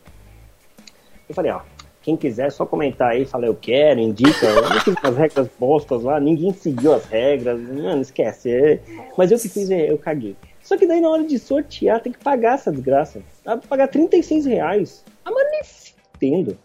Eu 1.29 1.35
falei, 1.35 1.53
ó, 1.53 1.61
quem 2.03 2.17
quiser 2.17 2.47
é 2.49 2.51
só 2.51 2.67
comentar 2.67 3.11
aí, 3.13 3.25
fala 3.25 3.47
eu 3.47 3.55
quero, 3.55 4.01
indica. 4.01 4.45
Eu 4.47 4.63
umas 5.03 5.17
regras 5.17 5.49
postas 5.59 6.03
lá, 6.03 6.19
ninguém 6.19 6.53
seguiu 6.53 6.93
as 6.95 7.05
regras, 7.07 7.61
mano, 7.61 8.03
esquece. 8.03 8.51
é- 8.51 8.81
Mas 9.17 9.31
eu 9.31 9.39
que 9.39 9.49
fiz, 9.49 9.71
é, 9.71 9.91
eu 9.91 9.97
caguei. 9.99 10.37
Só 10.61 10.77
que 10.77 10.87
daí 10.87 11.01
na 11.01 11.09
hora 11.11 11.25
de 11.25 11.39
sortear 11.39 12.01
tem 12.01 12.13
que 12.13 12.19
pagar 12.19 12.55
essa 12.55 12.71
desgraça. 12.71 13.21
Dá 13.45 13.57
pra 13.57 13.69
pagar 13.69 13.89
36 13.89 14.47
reais. 14.47 15.05
Ah, 15.25 15.31
mas 15.33 15.51
nem 15.51 15.61
fudendo. 15.65 16.59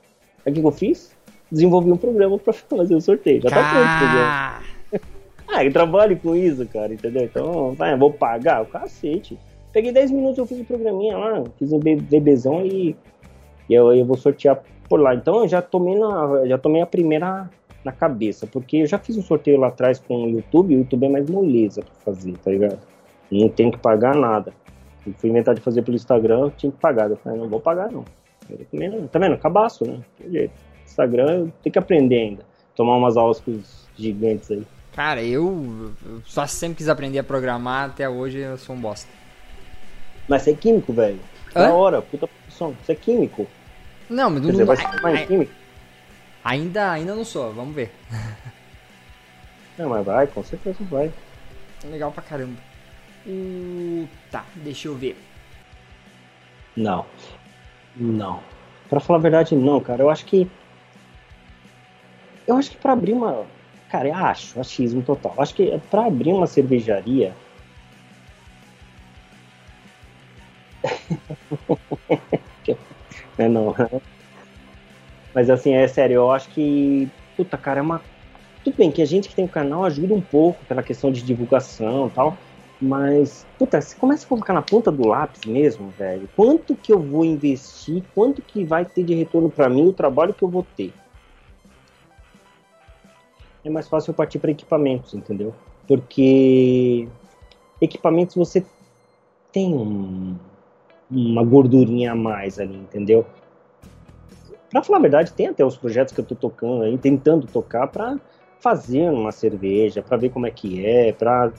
Aí 0.46 0.52
o 0.52 0.56
que 0.56 0.62
eu 0.64 0.72
fiz? 0.72 1.16
Desenvolvi 1.52 1.92
um 1.92 1.98
programa 1.98 2.38
pra 2.38 2.54
fazer 2.54 2.96
o 2.96 3.02
sorteio. 3.02 3.42
Já 3.42 3.50
tá 3.50 3.56
pronto 3.56 3.86
o 3.86 3.98
programa. 3.98 4.28
Cá. 4.32 4.62
Ah, 5.50 5.64
eu 5.64 5.72
trabalho 5.72 6.18
com 6.18 6.36
isso, 6.36 6.66
cara, 6.68 6.94
entendeu? 6.94 7.24
Então, 7.24 7.72
vai, 7.72 7.96
vou 7.98 8.12
pagar? 8.12 8.62
O 8.62 8.66
cacete. 8.66 9.40
Peguei 9.72 9.94
10 9.94 10.12
minutos, 10.12 10.38
eu 10.38 10.46
fiz 10.46 10.60
o 10.60 10.66
programinha 10.66 11.18
lá, 11.18 11.42
fiz 11.58 11.72
um 11.72 11.80
be- 11.80 11.96
bebezão 11.96 12.66
e, 12.66 12.94
e 13.70 13.74
eu, 13.74 13.94
eu 13.94 14.06
vou 14.06 14.18
sortear 14.18 14.62
por 14.88 15.00
lá. 15.00 15.16
Então 15.16 15.44
eu 15.44 15.48
já 15.48 15.62
tomei, 15.62 15.98
na, 15.98 16.46
já 16.48 16.58
tomei 16.58 16.82
a 16.82 16.86
primeira 16.86 17.50
na 17.84 17.92
cabeça, 17.92 18.46
porque 18.48 18.78
eu 18.78 18.88
já 18.88 18.98
fiz 18.98 19.18
um 19.18 19.22
sorteio 19.22 19.60
lá 19.60 19.68
atrás 19.68 20.00
com 20.00 20.26
o 20.26 20.30
YouTube, 20.30 20.74
e 20.74 20.78
o 20.78 20.80
YouTube 20.80 21.06
é 21.06 21.10
mais 21.10 21.30
moleza 21.30 21.82
pra 21.82 21.94
fazer, 22.14 22.38
tá 22.38 22.52
ligado? 22.52 22.80
Não 23.32 23.50
tem 23.50 23.72
que 23.72 23.78
pagar 23.78 24.16
nada. 24.16 24.54
Eu 25.06 25.14
fui 25.14 25.30
inventar 25.30 25.56
de 25.56 25.62
fazer 25.62 25.82
pelo 25.84 25.96
Instagram, 25.96 26.40
eu 26.40 26.52
tinha 26.52 26.72
que 26.72 26.78
pagar. 26.78 27.10
Eu 27.10 27.18
falei, 27.18 27.40
não 27.40 27.48
vou 27.48 27.60
pagar 27.60 27.92
não. 27.92 28.04
Eu 28.50 28.66
também 28.72 28.90
não. 28.90 29.08
Tá 29.08 29.20
vendo? 29.20 29.38
Cabaço, 29.38 29.86
né? 29.86 30.00
Tem 30.18 30.32
jeito. 30.32 30.54
Instagram 30.86 31.32
eu 31.32 31.52
tenho 31.64 31.74
que 31.74 31.80
aprender 31.80 32.18
ainda. 32.18 32.46
Tomar 32.76 32.98
umas 32.98 33.16
aulas 33.16 33.40
com 33.40 33.52
os 33.52 33.88
gigantes 33.98 34.52
aí. 34.52 34.64
Cara, 34.94 35.24
eu, 35.24 35.92
só 36.26 36.48
sempre 36.48 36.78
quis 36.78 36.90
aprender 36.90 37.20
a 37.20 37.24
programar, 37.24 37.90
até 37.90 38.10
hoje 38.10 38.40
eu 38.40 38.58
sou 38.58 38.76
um 38.76 38.80
bosta. 38.80 39.10
Mas 40.28 40.42
você 40.42 40.52
é 40.52 40.56
químico, 40.56 40.92
velho. 40.92 41.20
Da 41.54 41.74
hora, 41.74 42.02
puta 42.02 42.28
profissão. 42.28 42.76
Você 42.84 42.92
é 42.92 42.96
químico. 42.96 43.48
Não, 44.10 44.30
mas 44.30 44.41
não, 44.41 44.51
dizer, 44.51 44.60
não- 44.60 44.66
vai 44.68 44.78
se 44.78 44.84
formar 44.84 45.12
em 45.12 45.18
ai- 45.18 45.26
química? 45.26 45.51
ainda, 46.43 46.91
ainda 46.91 47.16
não 47.16 47.26
sou, 47.26 47.53
vamos 47.53 47.76
ver. 47.76 47.93
Não, 49.78 49.89
mas 49.89 50.05
vai, 50.05 50.28
com 50.28 50.43
certeza 50.43 50.78
vai. 50.86 51.12
Legal 51.86 52.12
pra 52.12 52.24
caramba. 52.24 52.58
Uh, 53.26 54.08
tá, 54.32 54.45
deixa 54.55 54.88
eu 54.88 54.95
ver. 54.95 55.18
Não. 56.76 57.05
Não. 57.95 58.41
Pra 58.89 58.99
falar 58.99 59.20
a 59.20 59.22
verdade, 59.22 59.55
não, 59.55 59.80
cara. 59.82 60.01
Eu 60.01 60.10
acho 60.10 60.26
que. 60.26 60.49
Eu 62.47 62.55
acho 62.55 62.72
que 62.72 62.78
pra 62.78 62.93
abrir 62.93 63.14
uma. 63.14 63.45
Cara, 63.89 64.08
eu 64.08 64.16
acho, 64.16 64.60
achismo 64.60 65.01
total. 65.03 65.34
Acho 65.38 65.53
que 65.53 65.78
pra 65.91 66.05
abrir 66.05 66.32
uma 66.32 66.47
cervejaria. 66.47 67.36
é 73.44 73.48
não. 73.48 73.76
Mas 75.34 75.50
assim, 75.50 75.74
é 75.74 75.88
sério, 75.88 76.16
eu 76.16 76.32
acho 76.32 76.50
que. 76.50 77.10
Puta, 77.36 77.58
cara, 77.58 77.80
é 77.80 77.82
uma. 77.84 78.02
Tudo 78.64 78.78
bem 78.78 78.92
que 78.92 79.02
a 79.02 79.06
gente 79.06 79.30
que 79.30 79.36
tem 79.36 79.46
o 79.46 79.50
canal 79.50 79.86
ajuda 79.86 80.14
um 80.14 80.22
pouco 80.22 80.66
pela 80.66 80.84
questão 80.84 81.12
de 81.12 81.22
divulgação 81.22 82.08
e 82.08 82.12
tal. 82.12 82.38
Mas, 82.80 83.46
puta, 83.58 83.82
você 83.82 83.96
começa 83.96 84.26
a 84.26 84.30
colocar 84.30 84.54
na 84.54 84.62
ponta 84.62 84.92
do 84.92 85.08
lápis 85.08 85.46
mesmo, 85.46 85.90
velho. 85.92 86.30
Quanto 86.36 86.76
que 86.76 86.94
eu 86.94 87.00
vou 87.00 87.26
investir, 87.26 88.04
quanto 88.14 88.42
que 88.42 88.64
vai 88.64 88.86
ter 88.86 89.04
de 89.04 89.16
retorno 89.16 89.50
pra 89.50 89.68
mim, 89.68 89.88
o 89.88 89.94
trabalho 89.94 90.34
que 90.34 90.44
eu 90.44 90.50
vou 90.50 90.66
ter. 90.76 90.94
É 93.64 93.70
mais 93.70 93.88
fácil 93.88 94.12
eu 94.12 94.16
partir 94.16 94.40
para 94.40 94.52
equipamentos, 94.52 95.14
entendeu? 95.14 95.54
Porque 95.88 97.08
equipamentos 97.82 98.36
você 98.36 98.64
tem 99.52 99.74
um- 99.74 100.38
uma 101.10 101.43
gordurinha 101.43 102.12
a 102.12 102.16
mais 102.16 102.60
ali, 102.60 102.76
entendeu? 102.76 103.26
Pra 104.70 104.84
falar 104.84 104.99
a 104.99 105.01
verdade, 105.01 105.32
tem 105.34 105.47
até 105.47 105.64
os 105.66 105.78
projetos 105.78 106.14
que 106.14 106.20
eu 106.20 106.26
tô 106.26 106.36
tocando 106.36 106.84
aí, 106.84 106.97
tentando 106.97 107.47
tocar 107.47 107.88
pra 107.88 108.20
fazer 108.60 109.10
uma 109.10 109.32
cerveja, 109.32 110.01
pra 110.01 110.18
ver 110.18 110.30
como 110.30 110.45
é 110.45 110.51
que 110.51 110.86
é, 110.86 111.14
pra 111.14 111.51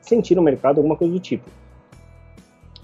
sentir 0.00 0.34
no 0.34 0.42
mercado, 0.42 0.78
alguma 0.78 0.96
coisa 0.96 1.12
do 1.12 1.20
tipo. 1.20 1.44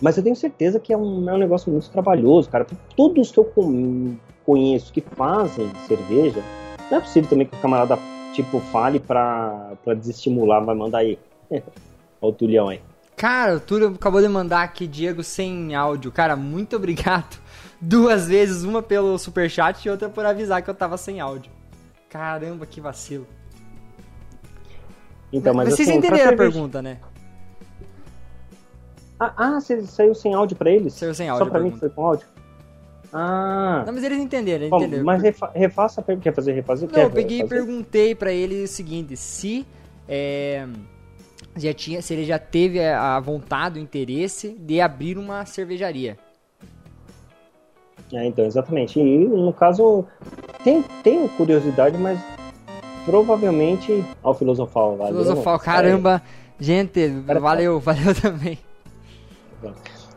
Mas 0.00 0.16
eu 0.16 0.22
tenho 0.22 0.36
certeza 0.36 0.78
que 0.78 0.92
é 0.92 0.96
um, 0.96 1.28
é 1.28 1.34
um 1.34 1.38
negócio 1.38 1.72
muito 1.72 1.90
trabalhoso, 1.90 2.48
cara. 2.50 2.66
Todos 2.96 3.30
que 3.32 3.38
eu 3.38 3.44
con- 3.44 4.16
conheço 4.44 4.92
que 4.92 5.00
fazem 5.00 5.68
cerveja, 5.86 6.42
não 6.90 6.98
é 6.98 7.00
possível 7.00 7.28
também 7.28 7.46
que 7.46 7.56
o 7.56 7.60
camarada, 7.60 7.98
tipo, 8.34 8.60
fale 8.60 9.00
pra, 9.00 9.72
pra 9.84 9.94
desestimular, 9.94 10.64
vai 10.64 10.74
mandar 10.74 10.98
aí. 10.98 11.18
Olha 11.50 11.62
o 12.20 12.32
Tulhão 12.32 12.68
aí. 12.68 12.80
Cara, 13.18 13.56
o 13.56 13.60
Túlio 13.60 13.88
acabou 13.88 14.20
de 14.20 14.28
mandar 14.28 14.62
aqui, 14.62 14.86
Diego, 14.86 15.24
sem 15.24 15.74
áudio. 15.74 16.12
Cara, 16.12 16.36
muito 16.36 16.76
obrigado. 16.76 17.36
Duas 17.80 18.28
vezes, 18.28 18.62
uma 18.62 18.80
pelo 18.80 19.18
superchat 19.18 19.86
e 19.86 19.90
outra 19.90 20.08
por 20.08 20.24
avisar 20.24 20.62
que 20.62 20.70
eu 20.70 20.74
tava 20.74 20.96
sem 20.96 21.20
áudio. 21.20 21.50
Caramba, 22.08 22.64
que 22.64 22.80
vacilo. 22.80 23.26
Então, 25.32 25.52
mas, 25.52 25.68
vocês 25.68 25.88
assim, 25.88 25.98
entenderam 25.98 26.32
a 26.32 26.36
pergunta, 26.36 26.80
né? 26.80 26.98
Ah, 29.20 29.32
ah, 29.36 29.60
você 29.60 29.82
saiu 29.82 30.14
sem 30.14 30.32
áudio 30.32 30.56
pra 30.56 30.70
eles? 30.70 30.94
Saiu 30.94 31.12
sem 31.12 31.26
Só 31.26 31.32
áudio 31.34 31.48
a 31.48 31.50
pra 31.50 31.60
mim 31.60 31.72
que 31.72 31.78
foi 31.80 31.90
com 31.90 32.04
áudio? 32.04 32.26
Ah, 33.12 33.82
Não, 33.86 33.92
mas 33.92 34.04
eles 34.04 34.18
entenderam, 34.18 34.60
eles 34.60 34.70
bom, 34.70 34.78
entenderam. 34.78 35.04
mas 35.04 35.22
refa 35.22 35.50
refaça 35.54 36.00
a 36.00 36.04
pergunta. 36.04 36.24
Quer 36.24 36.34
fazer 36.34 36.52
refazer? 36.52 36.88
Não, 36.88 36.94
Quer 36.94 37.04
eu 37.04 37.10
peguei 37.10 37.40
e 37.40 37.48
perguntei 37.48 38.14
pra 38.14 38.30
ele 38.30 38.62
o 38.62 38.68
seguinte, 38.68 39.16
se 39.16 39.66
é, 40.06 40.66
já 41.64 41.74
tinha, 41.74 42.02
se 42.02 42.14
ele 42.14 42.24
já 42.24 42.38
teve 42.38 42.82
a 42.84 43.18
vontade, 43.20 43.78
o 43.78 43.82
interesse 43.82 44.56
de 44.58 44.80
abrir 44.80 45.18
uma 45.18 45.44
cervejaria. 45.44 46.16
É, 48.12 48.24
então, 48.26 48.44
exatamente. 48.44 48.98
E 48.98 49.18
no 49.18 49.52
caso, 49.52 50.04
tem, 50.64 50.82
tenho 51.02 51.28
curiosidade, 51.30 51.96
mas 51.98 52.18
provavelmente 53.04 54.04
ao 54.22 54.34
filosofal 54.34 54.96
lá. 54.96 55.06
Filosofal, 55.06 55.58
caramba, 55.58 56.22
gente, 56.58 57.10
Cara, 57.26 57.40
valeu, 57.40 57.80
valeu 57.80 58.14
também. 58.14 58.58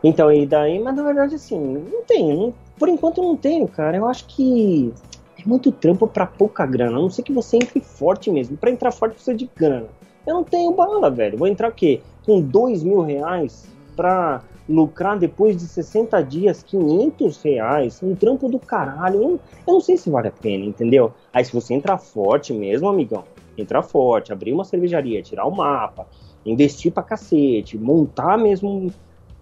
Então, 0.04 0.32
e 0.32 0.46
daí, 0.46 0.78
mas 0.78 0.96
na 0.96 1.02
verdade, 1.02 1.34
assim, 1.36 1.58
não 1.58 2.02
tenho. 2.02 2.54
por 2.78 2.88
enquanto 2.88 3.22
não 3.22 3.36
tenho, 3.36 3.68
cara. 3.68 3.96
Eu 3.96 4.08
acho 4.08 4.26
que 4.26 4.92
é 5.38 5.48
muito 5.48 5.70
trampo 5.70 6.06
pra 6.08 6.26
pouca 6.26 6.66
grana. 6.66 6.98
A 6.98 7.00
não 7.00 7.10
ser 7.10 7.22
que 7.22 7.32
você 7.32 7.56
entre 7.56 7.80
forte 7.80 8.30
mesmo. 8.30 8.56
Pra 8.56 8.70
entrar 8.70 8.90
forte 8.90 9.14
precisa 9.14 9.36
de 9.36 9.48
grana. 9.54 9.86
Eu 10.26 10.34
não 10.34 10.44
tenho 10.44 10.72
bala, 10.72 11.10
velho. 11.10 11.36
Vou 11.38 11.46
entrar 11.48 11.68
o 11.68 11.72
quê? 11.72 12.00
Com 12.24 12.40
dois 12.40 12.82
mil 12.82 13.00
reais 13.00 13.66
pra 13.96 14.42
lucrar 14.68 15.18
depois 15.18 15.56
de 15.56 15.66
60 15.66 16.22
dias 16.22 16.62
500 16.62 17.42
reais. 17.42 18.00
Um 18.02 18.14
trampo 18.14 18.48
do 18.48 18.58
caralho. 18.58 19.20
Eu, 19.22 19.40
não- 19.66 19.80
sei 19.80 19.96
se 19.96 20.08
vale 20.08 20.28
a 20.28 20.32
pena, 20.32 20.64
entendeu? 20.64 21.12
Aí 21.32 21.44
se 21.44 21.52
você 21.52 21.74
entrar 21.74 21.98
forte 21.98 22.52
mesmo, 22.52 22.88
amigão, 22.88 23.24
entrar 23.58 23.82
forte, 23.82 24.32
abrir 24.32 24.52
uma 24.52 24.64
cervejaria, 24.64 25.20
tirar 25.22 25.44
o 25.46 25.50
mapa, 25.50 26.06
investir 26.46 26.92
pra 26.92 27.02
cacete, 27.02 27.76
montar 27.76 28.38
mesmo 28.38 28.92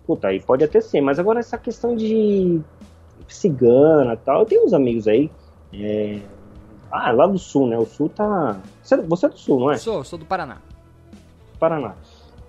Puta, 0.07 0.27
aí 0.29 0.41
pode 0.41 0.65
até 0.65 0.81
ser, 0.81 1.01
mas 1.01 1.21
agora 1.21 1.39
essa 1.39 1.57
questão 1.57 1.95
de 1.95 2.61
cigana 3.29 4.17
tal, 4.17 4.41
eu 4.41 4.47
tenho 4.47 4.65
uns 4.65 4.73
amigos 4.73 5.07
aí. 5.07 5.31
é, 5.73 6.19
Ah, 6.91 7.13
lá 7.13 7.29
do 7.29 7.39
sul, 7.39 7.69
né? 7.69 7.79
O 7.79 7.87
sul 7.87 8.09
tá. 8.09 8.61
Você 8.83 8.97
é 8.97 9.29
do 9.29 9.39
sul, 9.39 9.61
não 9.61 9.71
é? 9.71 9.77
Sou, 9.77 10.03
sou 10.03 10.19
do 10.19 10.27
Paraná. 10.27 10.57
Paraná. 11.61 11.95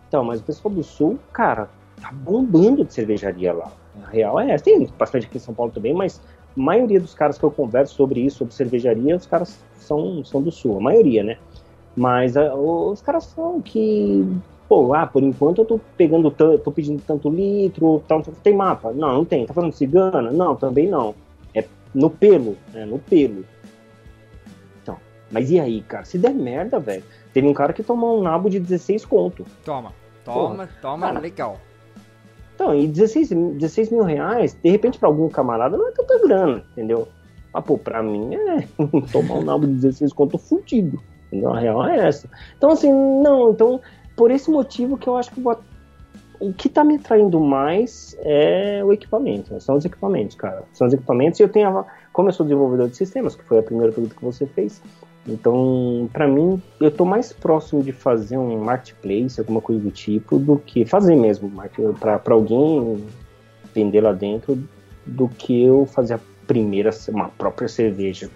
Então, 0.08 0.24
mas 0.24 0.40
o 0.40 0.44
pessoal 0.44 0.74
do 0.74 0.84
sul, 0.84 1.20
cara, 1.32 1.70
tá 2.02 2.12
bombando 2.12 2.84
de 2.84 2.94
cervejaria 2.94 3.54
lá. 3.54 3.72
A 4.04 4.10
real 4.10 4.40
é 4.40 4.52
essa. 4.52 4.64
Tem 4.64 4.88
bastante 4.98 5.28
aqui 5.28 5.38
em 5.38 5.42
São 5.42 5.54
Paulo 5.54 5.72
também, 5.72 5.94
mas 5.94 6.20
a 6.58 6.60
maioria 6.60 7.00
dos 7.00 7.14
caras 7.14 7.38
que 7.38 7.44
eu 7.44 7.52
converso 7.52 7.96
sobre 7.96 8.22
isso, 8.22 8.38
sobre 8.38 8.54
cervejaria, 8.54 9.16
os 9.16 9.26
caras 9.26 9.60
são, 9.76 10.24
são 10.26 10.42
do 10.42 10.52
sul. 10.52 10.78
A 10.78 10.82
maioria, 10.82 11.24
né? 11.24 11.38
Mas 11.96 12.38
ah, 12.38 12.56
os 12.56 13.02
caras 13.02 13.32
falam 13.34 13.62
que, 13.62 14.26
pô, 14.68 14.94
ah, 14.94 15.06
por 15.06 15.22
enquanto 15.22 15.60
eu 15.60 15.66
tô 15.66 15.80
pegando, 15.98 16.32
tô 16.32 16.72
pedindo 16.72 17.02
tanto 17.06 17.30
litro, 17.30 18.02
tal, 18.08 18.22
tem 18.44 18.56
mapa? 18.56 18.92
Não, 18.92 19.14
não 19.14 19.26
tem. 19.26 19.46
Tá 19.46 19.54
falando 19.54 19.74
cigana? 19.74 20.32
Não, 20.32 20.56
também 20.56 20.88
não. 20.88 21.14
É 21.54 21.66
no 21.94 22.10
pelo, 22.10 22.58
né? 22.74 22.86
No 22.86 23.00
pelo. 23.00 23.46
Então, 24.82 24.98
mas 25.30 25.52
e 25.52 25.60
aí, 25.60 25.82
cara? 25.82 26.06
Se 26.06 26.18
der 26.18 26.34
merda, 26.34 26.80
velho. 26.80 27.04
Teve 27.34 27.48
um 27.48 27.54
cara 27.54 27.74
que 27.74 27.84
tomou 27.84 28.20
um 28.20 28.22
nabo 28.22 28.50
de 28.50 28.60
16 28.60 29.06
conto. 29.06 29.46
Toma, 29.64 29.94
toma, 30.26 30.68
toma, 30.82 31.08
Cara. 31.08 31.20
legal. 31.20 31.58
Então, 32.56 32.76
e 32.76 32.88
16, 32.88 33.30
16 33.30 33.90
mil 33.90 34.04
reais, 34.04 34.54
de 34.62 34.70
repente, 34.70 35.00
pra 35.00 35.08
algum 35.10 35.28
camarada 35.30 35.78
não 35.78 35.88
é 35.88 35.92
tanta 35.92 36.20
grana, 36.20 36.64
entendeu? 36.72 37.08
Mas, 37.54 37.64
pô, 37.64 37.78
pra 37.78 38.04
mim 38.04 38.36
é 38.36 38.68
tomar 39.12 39.36
um 39.36 39.44
nabo 39.44 39.66
de 39.66 39.74
16 39.74 40.14
conto 40.14 40.38
fudido. 40.38 41.02
Entendeu? 41.28 41.52
A 41.54 41.60
real 41.60 41.86
é 41.88 42.08
essa. 42.08 42.30
Então, 42.58 42.70
assim, 42.72 42.92
não, 42.92 43.52
então, 43.52 43.80
por 44.16 44.30
esse 44.32 44.52
motivo 44.52 44.98
que 44.98 45.08
eu 45.08 45.16
acho 45.16 45.32
que 45.32 45.40
eu 45.40 45.44
vou- 45.44 45.60
o 46.40 46.52
que 46.54 46.68
tá 46.68 46.84
me 46.84 46.96
atraindo 46.96 47.40
mais 47.40 48.16
é 48.20 48.82
o 48.84 48.92
equipamento, 48.92 49.54
né? 49.54 49.60
são 49.60 49.76
os 49.76 49.86
equipamentos, 49.86 50.36
cara. 50.36 50.64
São 50.74 50.88
os 50.88 50.94
equipamentos 50.94 51.40
e 51.40 51.44
eu 51.44 51.50
tenho, 51.50 51.70
a- 51.80 51.86
como 52.12 52.30
eu 52.30 52.34
sou 52.34 52.46
desenvolvedor 52.46 52.90
de 52.90 52.98
sistemas, 52.98 53.36
que 53.36 53.44
foi 53.44 53.60
a 53.60 53.64
primeira 53.64 53.92
pergunta 53.92 54.16
que 54.16 54.24
você 54.26 54.46
fez, 54.46 54.82
então, 55.28 56.10
pra 56.12 56.28
mim, 56.28 56.62
eu 56.80 56.90
tô 56.90 57.06
mais 57.06 57.32
próximo 57.32 57.84
de 57.84 57.92
fazer 57.92 58.38
um 58.38 58.64
marketplace, 58.64 59.40
alguma 59.40 59.62
coisa 59.62 59.82
do 59.82 59.92
tipo, 59.92 60.40
do 60.40 60.58
que 60.58 60.86
fazer 60.86 61.16
mesmo, 61.16 61.52
pra 62.00 62.20
alguém 62.30 63.06
vender 63.74 64.02
lá 64.02 64.12
dentro, 64.12 64.62
do 65.06 65.28
que 65.28 65.64
eu 65.64 65.86
fazer 65.86 66.16
a 66.16 66.20
primeira, 66.48 66.90
uma 67.10 67.30
própria 67.30 67.68
cerveja. 67.68 68.30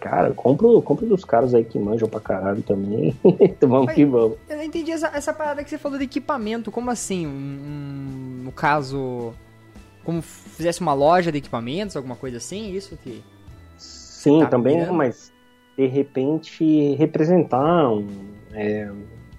Cara, 0.00 0.32
compro, 0.32 0.82
compro 0.82 1.06
dos 1.06 1.24
caras 1.24 1.54
aí 1.54 1.62
que 1.64 1.78
manjam 1.78 2.08
pra 2.08 2.18
caralho 2.18 2.60
também. 2.62 3.16
então 3.38 3.68
vamos 3.68 3.86
Mas- 3.86 3.94
que 3.94 4.04
vamos. 4.04 4.36
Eu 4.48 4.56
não 4.56 4.64
entendi 4.64 4.90
essa, 4.90 5.08
essa 5.14 5.32
parada 5.32 5.62
que 5.62 5.70
você 5.70 5.78
falou 5.78 5.96
de 5.96 6.04
equipamento. 6.04 6.72
Como 6.72 6.90
assim? 6.90 7.24
Um, 7.24 8.42
no 8.42 8.50
caso, 8.50 9.32
como 10.02 10.20
fizesse 10.20 10.80
uma 10.80 10.92
loja 10.92 11.30
de 11.30 11.38
equipamentos, 11.38 11.96
alguma 11.96 12.16
coisa 12.16 12.38
assim? 12.38 12.72
Isso 12.72 12.96
que. 12.96 13.22
Sim, 13.78 14.40
Tá 14.40 14.46
também, 14.46 14.84
mas 14.90 15.31
de 15.76 15.86
repente 15.86 16.94
representar, 16.94 17.90
um, 17.90 18.06
é, 18.52 18.90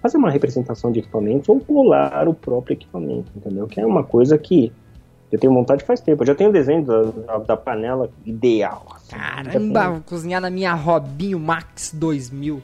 fazer 0.02 0.18
uma 0.18 0.30
representação 0.32 0.92
de 0.92 1.00
equipamentos 1.00 1.48
ou 1.50 1.60
colar 1.60 2.28
o 2.28 2.34
próprio 2.34 2.74
equipamento, 2.74 3.32
entendeu? 3.36 3.68
Que 3.68 3.80
é 3.80 3.86
uma 3.86 4.04
coisa 4.04 4.38
que 4.38 4.72
eu 5.32 5.40
tenho 5.40 5.54
vontade 5.54 5.84
faz 5.84 6.00
tempo. 6.02 6.22
Eu 6.24 6.28
já 6.28 6.36
tenho 6.36 6.50
o 6.50 6.54
desenho 6.54 6.84
da, 6.86 7.02
da- 7.04 7.38
da 7.40 7.58
panela 7.58 8.10
ideal. 8.26 8.86
assim. 8.96 9.16
Caramba, 9.16 9.90
vou 9.92 10.02
cozinhar 10.02 10.40
na 10.42 10.50
minha 10.50 10.74
Robinho 10.74 11.40
Max 11.40 11.92
2000. 11.94 12.62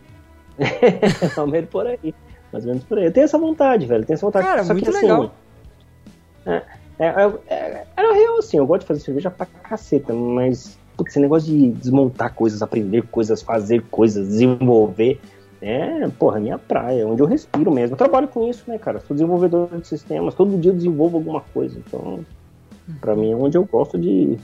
Mais 1.21 1.37
ou 1.37 1.47
menos 1.47 1.69
por 1.69 1.87
aí. 1.87 2.13
Mais 2.51 2.65
ou 2.65 2.71
menos 2.71 2.83
por 2.85 2.97
aí. 2.97 3.05
Eu 3.05 3.13
tenho 3.13 3.23
essa 3.25 3.37
vontade, 3.37 3.85
velho. 3.85 4.01
eu 4.01 4.05
Tenho 4.05 4.15
essa 4.15 4.25
vontade. 4.25 4.45
Cara, 4.45 4.63
Só 4.63 4.73
muito 4.73 4.83
que, 4.91 4.97
assim, 4.97 5.01
legal. 5.07 5.31
É, 6.45 6.63
é, 6.99 7.07
é, 7.47 7.85
era 7.95 8.13
real, 8.13 8.37
assim. 8.39 8.57
Eu 8.57 8.65
gosto 8.67 8.81
de 8.81 8.87
fazer 8.87 8.99
cerveja 9.01 9.29
pra 9.31 9.45
caceta, 9.45 10.13
mas 10.13 10.77
putz, 10.99 11.11
esse 11.13 11.19
negócio 11.19 11.49
de 11.51 11.69
desmontar 11.71 12.33
coisas, 12.33 12.61
aprender 12.61 13.03
coisas, 13.03 13.41
fazer 13.41 13.81
coisas, 13.89 14.27
desenvolver. 14.27 15.19
É, 15.61 16.07
porra, 16.17 16.37
é 16.37 16.41
minha 16.41 16.57
praia, 16.57 17.01
é 17.01 17.05
onde 17.05 17.21
eu 17.21 17.25
respiro 17.25 17.71
mesmo. 17.71 17.93
Eu 17.93 17.97
trabalho 17.97 18.27
com 18.27 18.49
isso, 18.49 18.63
né, 18.67 18.77
cara? 18.77 18.99
Sou 19.01 19.13
desenvolvedor 19.15 19.69
de 19.79 19.87
sistemas, 19.87 20.33
todo 20.33 20.57
dia 20.57 20.71
eu 20.71 20.75
desenvolvo 20.75 21.17
alguma 21.17 21.41
coisa. 21.41 21.77
Então, 21.85 22.25
pra 23.01 23.15
mim 23.15 23.31
é 23.31 23.35
onde 23.35 23.57
eu 23.57 23.65
gosto 23.65 23.97
de, 23.97 24.37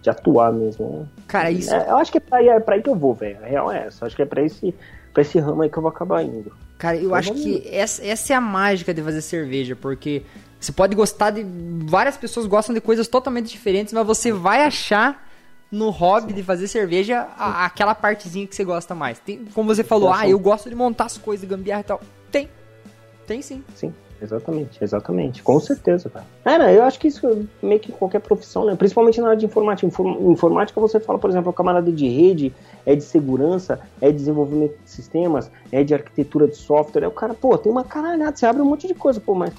de 0.00 0.10
atuar 0.10 0.52
mesmo. 0.52 0.88
né? 0.88 1.06
Cara, 1.26 1.50
isso. 1.50 1.74
É, 1.74 1.90
eu 1.90 1.96
acho 1.98 2.10
que 2.12 2.18
é 2.18 2.20
pra, 2.20 2.38
aí, 2.38 2.48
é 2.48 2.58
pra 2.60 2.74
aí 2.76 2.82
que 2.82 2.88
eu 2.88 2.94
vou, 2.94 3.12
velho. 3.14 3.38
A 3.42 3.46
real 3.46 3.70
é 3.70 3.86
essa. 3.86 4.02
Eu 4.02 4.06
acho 4.06 4.16
que 4.16 4.22
é 4.22 4.26
pra 4.26 4.42
esse, 4.42 4.74
pra 5.12 5.20
esse 5.22 5.38
ramo 5.38 5.60
aí 5.62 5.68
que 5.68 5.76
eu 5.76 5.82
vou 5.82 5.90
acabar 5.90 6.22
indo. 6.22 6.50
Cara, 6.78 6.96
eu 6.96 7.02
Então 7.04 7.14
acho 7.16 7.28
vamos- 7.34 7.44
que 7.44 7.68
essa, 7.70 8.04
essa 8.04 8.32
é 8.32 8.36
a 8.36 8.40
mágica 8.40 8.94
de 8.94 9.02
fazer 9.02 9.20
cerveja, 9.20 9.76
porque 9.76 10.22
você 10.58 10.72
pode 10.72 10.96
gostar 10.96 11.30
de. 11.32 11.44
Várias 11.84 12.16
pessoas 12.16 12.46
gostam 12.46 12.74
de 12.74 12.80
coisas 12.80 13.06
totalmente 13.08 13.50
diferentes, 13.50 13.92
mas 13.92 14.06
você 14.06 14.32
vai 14.32 14.64
achar 14.64 15.30
no 15.72 15.88
hobby 15.88 16.34
de 16.34 16.42
fazer 16.42 16.68
cerveja 16.68 17.26
a- 17.38 17.64
aquela 17.64 17.94
partezinha 17.94 18.46
que 18.46 18.54
você 18.54 18.62
gosta 18.62 18.94
mais. 18.94 19.18
Tem, 19.18 19.44
como 19.54 19.74
você 19.74 19.82
falou, 19.82 20.12
ah, 20.12 20.28
eu 20.28 20.38
gosto 20.38 20.68
de 20.68 20.76
montar 20.76 21.06
as 21.06 21.16
coisas, 21.16 21.48
gambiarra 21.48 21.80
e 21.80 21.84
tal. 21.84 22.00
Tem. 22.30 22.48
Tem 23.26 23.40
sim. 23.40 23.64
Sim, 23.74 23.94
exatamente, 24.20 24.84
exatamente. 24.84 25.42
Com 25.42 25.58
certeza, 25.58 26.10
cara. 26.10 26.26
Cara, 26.44 26.70
eu 26.72 26.82
acho 26.82 27.00
que 27.00 27.08
isso 27.08 27.48
meio 27.62 27.80
que 27.80 27.90
em 27.90 27.94
qualquer 27.94 28.20
profissão, 28.20 28.66
né? 28.66 28.76
Principalmente 28.76 29.18
na 29.20 29.28
área 29.28 29.38
de 29.38 29.46
informática. 29.46 29.86
Inform- 29.86 30.30
Informática 30.30 30.78
você 30.78 31.00
fala, 31.00 31.18
por 31.18 31.30
exemplo, 31.30 31.48
o 31.50 31.54
camarada 31.54 31.90
de 31.90 32.06
rede, 32.06 32.52
é 32.84 32.94
de 32.94 33.02
segurança, 33.02 33.80
é 34.00 34.10
de 34.10 34.18
desenvolvimento 34.18 34.76
de 34.84 34.90
sistemas, 34.90 35.50
é 35.70 35.82
de 35.82 35.94
arquitetura 35.94 36.46
de 36.48 36.56
software. 36.56 37.02
Aí 37.04 37.08
o 37.08 37.12
cara, 37.12 37.32
pô, 37.32 37.56
tem 37.56 37.72
uma 37.72 37.84
caralhada, 37.84 38.36
você 38.36 38.44
abre 38.44 38.60
um 38.60 38.66
monte 38.66 38.86
de 38.86 38.94
coisa, 38.94 39.20
pô, 39.20 39.34
mas. 39.34 39.54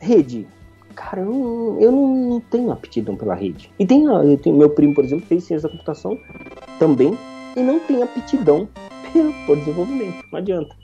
Rede. 0.00 0.46
Cara, 0.94 1.20
eu, 1.20 1.26
não- 1.26 1.80
eu 1.80 1.92
não 1.92 2.40
tenho 2.40 2.70
aptidão 2.70 3.16
pela 3.16 3.34
rede. 3.34 3.70
E 3.78 3.86
tem, 3.86 4.04
eu 4.04 4.36
tenho, 4.38 4.56
meu 4.56 4.70
primo, 4.70 4.94
por 4.94 5.04
exemplo, 5.04 5.26
fez 5.26 5.44
ciência 5.44 5.68
da 5.68 5.72
computação 5.72 6.18
também 6.78 7.16
e 7.56 7.60
não 7.60 7.78
tem 7.80 8.02
aptidão 8.02 8.68
pelo 9.12 9.32
por 9.46 9.56
desenvolvimento. 9.56 10.24
Não 10.32 10.38
adianta. 10.38 10.74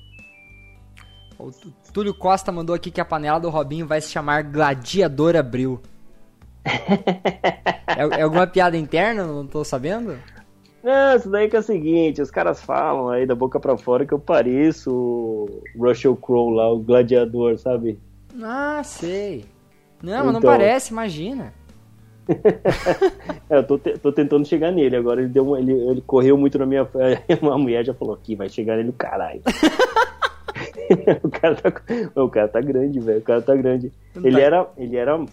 O 1.39 1.51
Túlio 1.93 2.13
Costa 2.15 2.53
mandou 2.53 2.75
aqui 2.77 2.91
que 2.91 3.01
a 3.01 3.05
panela 3.05 3.41
do 3.41 3.49
Robinho 3.49 3.87
vai 3.87 4.01
se 4.01 4.11
chamar 4.11 4.43
Gladiador 4.43 5.37
Abril. 5.37 5.81
é, 6.65 8.21
é 8.21 8.23
alguma 8.23 8.47
piada 8.47 8.77
interna? 8.77 9.25
Não 9.25 9.47
tô 9.47 9.65
sabendo? 9.65 10.17
Não, 10.83 11.17
isso 11.17 11.29
daí 11.31 11.49
que 11.49 11.57
é 11.57 11.59
o 11.61 11.63
seguinte, 11.63 12.23
os 12.23 12.31
caras 12.31 12.61
falam 12.63 13.09
aí 13.11 13.27
da 13.27 13.35
boca 13.35 13.61
pra 13.61 13.77
fora 13.77 14.07
que 14.07 14.13
eu 14.15 14.19
pareço 14.19 14.91
o 14.91 15.63
Russell 15.79 16.17
Crowe 16.17 16.55
lá, 16.55 16.73
o 16.73 16.79
gladiador, 16.79 17.59
sabe? 17.59 17.99
Ah, 18.43 18.81
sei. 18.85 19.45
Não, 20.03 20.25
mas 20.25 20.33
não 20.33 20.39
Então. 20.41 20.51
parece, 20.51 20.93
imagina. 20.93 21.53
É, 23.51 23.57
eu 23.59 23.65
tô, 23.67 23.77
te- 23.79 23.99
tô 23.99 24.13
tentando 24.13 24.47
chegar 24.47 24.71
nele, 24.71 24.95
agora 24.95 25.21
ele 25.21 25.29
deu 25.29 25.45
uma- 25.45 25.59
ele, 25.59 25.73
ele 25.73 26.01
correu 26.01 26.37
muito 26.39 26.57
na 26.59 26.65
minha 26.67 26.85
frente, 26.87 27.23
uma 27.43 27.59
mulher 27.59 27.85
já 27.85 27.93
falou 27.93 28.15
aqui, 28.15 28.37
vai 28.37 28.49
chegar 28.49 28.77
nele 28.77 28.91
o 28.91 28.93
caralho. 28.93 29.43
o, 31.25 31.29
cara 31.31 31.55
tá, 31.57 31.73
o 32.23 32.29
cara 32.29 32.49
tá 32.49 32.61
grande, 32.61 33.01
velho, 33.01 33.19
o 33.19 33.23
cara 33.23 33.43
tá 33.43 33.55
grande. 33.57 33.93
Não 34.15 34.25
Ele 34.25 34.37
tá. 34.37 34.43
era, 34.43 34.69
ele 34.77 34.97
era, 34.97 35.13
eu 35.13 35.27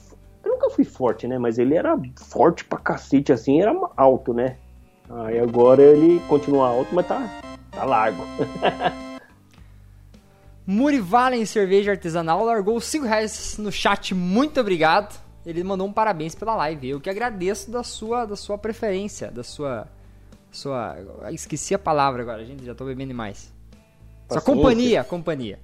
nunca 0.51 0.69
fui 0.71 0.83
forte, 0.83 1.27
né, 1.27 1.37
mas 1.37 1.59
ele 1.59 1.75
era 1.75 1.95
forte 2.29 2.65
pra 2.65 2.79
cacete, 2.79 3.31
assim, 3.31 3.61
era 3.61 3.75
alto, 3.95 4.33
né. 4.33 4.55
Aí 5.09 5.39
agora 5.39 5.81
ele 5.83 6.19
continua 6.27 6.67
alto, 6.69 6.93
mas 6.95 7.07
tá, 7.07 7.29
tá 7.71 7.85
largo. 7.85 8.23
Muri 10.67 10.99
Valen 10.99 11.45
Cerveja 11.45 11.91
Artesanal 11.91 12.43
largou 12.43 12.79
5 12.81 13.05
reais 13.05 13.57
no 13.57 13.71
chat, 13.71 14.13
muito 14.13 14.59
obrigado. 14.59 15.17
Ele 15.45 15.63
mandou 15.63 15.87
um 15.87 15.93
parabéns 15.93 16.35
pela 16.35 16.53
live. 16.55 16.89
Eu 16.89 16.99
que 16.99 17.09
agradeço 17.09 17.71
da 17.71 17.83
sua, 17.83 18.25
da 18.25 18.35
sua 18.35 18.57
preferência, 18.57 19.31
da 19.31 19.43
sua. 19.43 19.87
sua 20.51 20.97
ah, 21.23 21.31
esqueci 21.31 21.73
a 21.73 21.79
palavra 21.79 22.21
agora, 22.21 22.43
gente, 22.45 22.65
já 22.65 22.75
tô 22.75 22.83
bebendo 22.83 23.07
demais. 23.07 23.53
Sua 24.29 24.41
Paciência. 24.41 24.41
companhia, 24.41 25.03
companhia. 25.05 25.59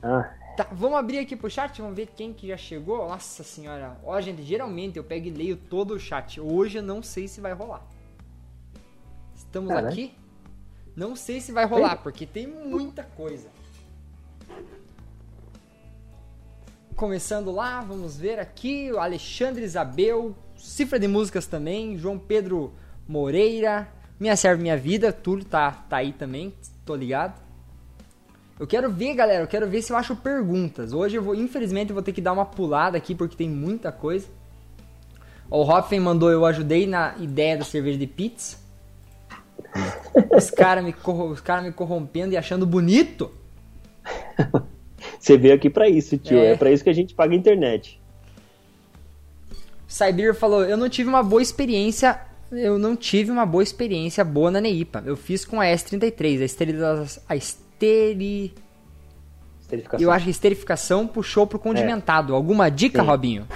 Ah, 0.00 0.30
Tá, 0.58 0.66
vamos 0.72 0.98
abrir 0.98 1.18
aqui 1.18 1.36
pro 1.36 1.48
chat, 1.48 1.80
vamos 1.80 1.94
ver 1.94 2.08
quem 2.16 2.32
que 2.32 2.48
já 2.48 2.56
chegou. 2.56 3.08
Nossa 3.08 3.44
senhora. 3.44 3.96
Ó, 4.02 4.20
gente, 4.20 4.42
geralmente 4.42 4.96
eu 4.96 5.04
pego 5.04 5.28
e 5.28 5.30
leio 5.30 5.56
todo 5.56 5.94
o 5.94 6.00
chat. 6.00 6.40
Hoje 6.40 6.78
eu 6.78 6.82
não 6.82 7.00
sei 7.00 7.28
se 7.28 7.40
vai 7.40 7.52
rolar. 7.52 7.86
Estamos 9.36 9.68
Caralho. 9.68 9.88
aqui. 9.88 10.12
Não 10.96 11.14
sei 11.14 11.40
se 11.40 11.52
vai 11.52 11.64
rolar, 11.64 11.98
porque 12.02 12.26
tem 12.26 12.44
muita 12.48 13.04
coisa. 13.04 13.48
Começando 16.98 17.52
lá, 17.52 17.80
vamos 17.80 18.16
ver 18.16 18.40
aqui. 18.40 18.90
O 18.90 18.98
Alexandre 18.98 19.62
Isabel, 19.62 20.34
cifra 20.56 20.98
de 20.98 21.06
músicas 21.06 21.46
também. 21.46 21.96
João 21.96 22.18
Pedro 22.18 22.72
Moreira, 23.06 23.86
Minha 24.18 24.34
Serve 24.34 24.60
Minha 24.60 24.76
Vida. 24.76 25.12
Túlio 25.12 25.44
tá, 25.44 25.70
tá 25.70 25.98
aí 25.98 26.12
também, 26.12 26.52
tô 26.84 26.96
ligado. 26.96 27.40
Eu 28.58 28.66
quero 28.66 28.90
ver, 28.90 29.14
galera, 29.14 29.44
eu 29.44 29.46
quero 29.46 29.68
ver 29.68 29.80
se 29.80 29.92
eu 29.92 29.96
acho 29.96 30.16
perguntas. 30.16 30.92
Hoje 30.92 31.14
eu 31.14 31.22
vou, 31.22 31.36
infelizmente, 31.36 31.90
eu 31.90 31.94
vou 31.94 32.02
ter 32.02 32.12
que 32.12 32.20
dar 32.20 32.32
uma 32.32 32.44
pulada 32.44 32.98
aqui 32.98 33.14
porque 33.14 33.36
tem 33.36 33.48
muita 33.48 33.92
coisa. 33.92 34.26
O 35.48 35.62
Hoffen 35.62 36.00
mandou, 36.00 36.32
eu 36.32 36.44
ajudei 36.44 36.84
na 36.84 37.14
ideia 37.20 37.56
da 37.56 37.64
cerveja 37.64 37.96
de 37.96 38.08
pizza. 38.08 38.56
Os 40.36 40.50
caras 40.50 40.82
me, 40.84 40.92
os 40.92 41.40
cara 41.40 41.62
me 41.62 41.70
corrompendo 41.70 42.32
e 42.32 42.36
achando 42.36 42.66
bonito. 42.66 43.30
Você 45.18 45.36
veio 45.36 45.54
aqui 45.54 45.68
pra 45.68 45.88
isso, 45.88 46.16
tio. 46.16 46.38
É. 46.38 46.52
É, 46.52 46.56
pra 46.56 46.70
isso 46.70 46.84
que 46.84 46.90
a 46.90 46.94
gente 46.94 47.14
paga 47.14 47.32
a 47.34 47.36
internet. 47.36 48.00
Saibir 49.86 50.34
falou, 50.34 50.64
eu 50.64 50.76
não 50.76 50.88
tive 50.88 51.08
uma 51.08 51.22
boa 51.22 51.40
experiência, 51.40 52.20
eu 52.52 52.78
não 52.78 52.94
tive 52.94 53.30
uma 53.30 53.46
boa 53.46 53.62
experiência 53.62 54.22
boa 54.24 54.50
na 54.50 54.60
Neipa. 54.60 55.02
Eu 55.04 55.16
fiz 55.16 55.44
com 55.44 55.60
a 55.60 55.64
S33, 55.64 56.42
a 56.42 56.44
esterilização, 56.44 57.22
a 57.28 57.36
esteri... 57.36 58.54
Eu 60.00 60.10
acho 60.10 60.24
que 60.24 60.30
a 60.30 60.32
esterificação 60.32 61.06
puxou 61.06 61.46
pro 61.46 61.58
condimentado. 61.58 62.34
Alguma 62.34 62.70
dica, 62.70 63.02
Sim. 63.02 63.06
Robinho? 63.06 63.46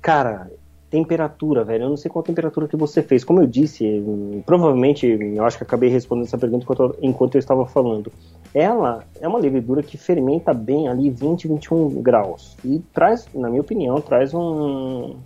Cara, 0.00 0.48
temperatura, 0.88 1.64
velho. 1.64 1.84
Eu 1.84 1.90
não 1.90 1.96
sei 1.96 2.10
qual 2.10 2.22
temperatura 2.22 2.68
que 2.68 2.76
você 2.76 3.02
fez. 3.02 3.24
Como 3.24 3.40
eu 3.40 3.46
disse, 3.46 3.84
hum, 3.84 4.42
provavelmente, 4.46 5.06
eu 5.06 5.44
acho 5.44 5.56
que 5.56 5.62
acabei 5.64 5.88
respondendo 5.88 6.26
essa 6.26 6.38
pergunta 6.38 6.66
enquanto 7.00 7.34
eu 7.34 7.38
estava 7.38 7.66
falando. 7.66 8.12
Ela 8.54 9.04
é 9.20 9.28
uma 9.28 9.38
levedura 9.38 9.82
que 9.82 9.96
fermenta 9.96 10.52
bem 10.52 10.88
ali 10.88 11.08
20, 11.08 11.48
21 11.48 12.02
graus. 12.02 12.56
E 12.64 12.80
traz, 12.92 13.28
na 13.34 13.48
minha 13.48 13.60
opinião, 13.60 14.00
traz 14.00 14.34
um, 14.34 15.16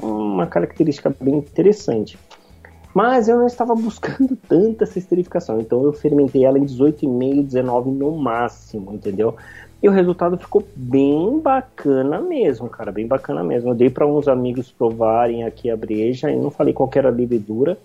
uma 0.00 0.46
característica 0.46 1.14
bem 1.20 1.36
interessante. 1.36 2.18
Mas 2.94 3.26
eu 3.26 3.36
não 3.36 3.46
estava 3.46 3.74
buscando 3.74 4.36
tanta 4.48 4.84
esterificação, 4.84 5.58
então 5.60 5.82
eu 5.82 5.92
fermentei 5.92 6.44
ela 6.44 6.58
em 6.58 6.64
18,5, 6.64 7.44
19 7.44 7.90
no 7.90 8.16
máximo, 8.16 8.94
entendeu? 8.94 9.34
E 9.82 9.88
o 9.88 9.92
resultado 9.92 10.38
ficou 10.38 10.64
bem 10.74 11.40
bacana 11.40 12.20
mesmo, 12.20 12.70
cara, 12.70 12.92
bem 12.92 13.06
bacana 13.06 13.42
mesmo. 13.42 13.70
Eu 13.70 13.74
dei 13.74 13.90
para 13.90 14.06
uns 14.06 14.28
amigos 14.28 14.70
provarem 14.70 15.44
aqui 15.44 15.68
a 15.68 15.76
breja 15.76 16.30
e 16.30 16.36
não 16.36 16.50
falei 16.50 16.72
qual 16.72 16.88
era 16.94 17.08
a 17.08 17.12
levedura. 17.12 17.76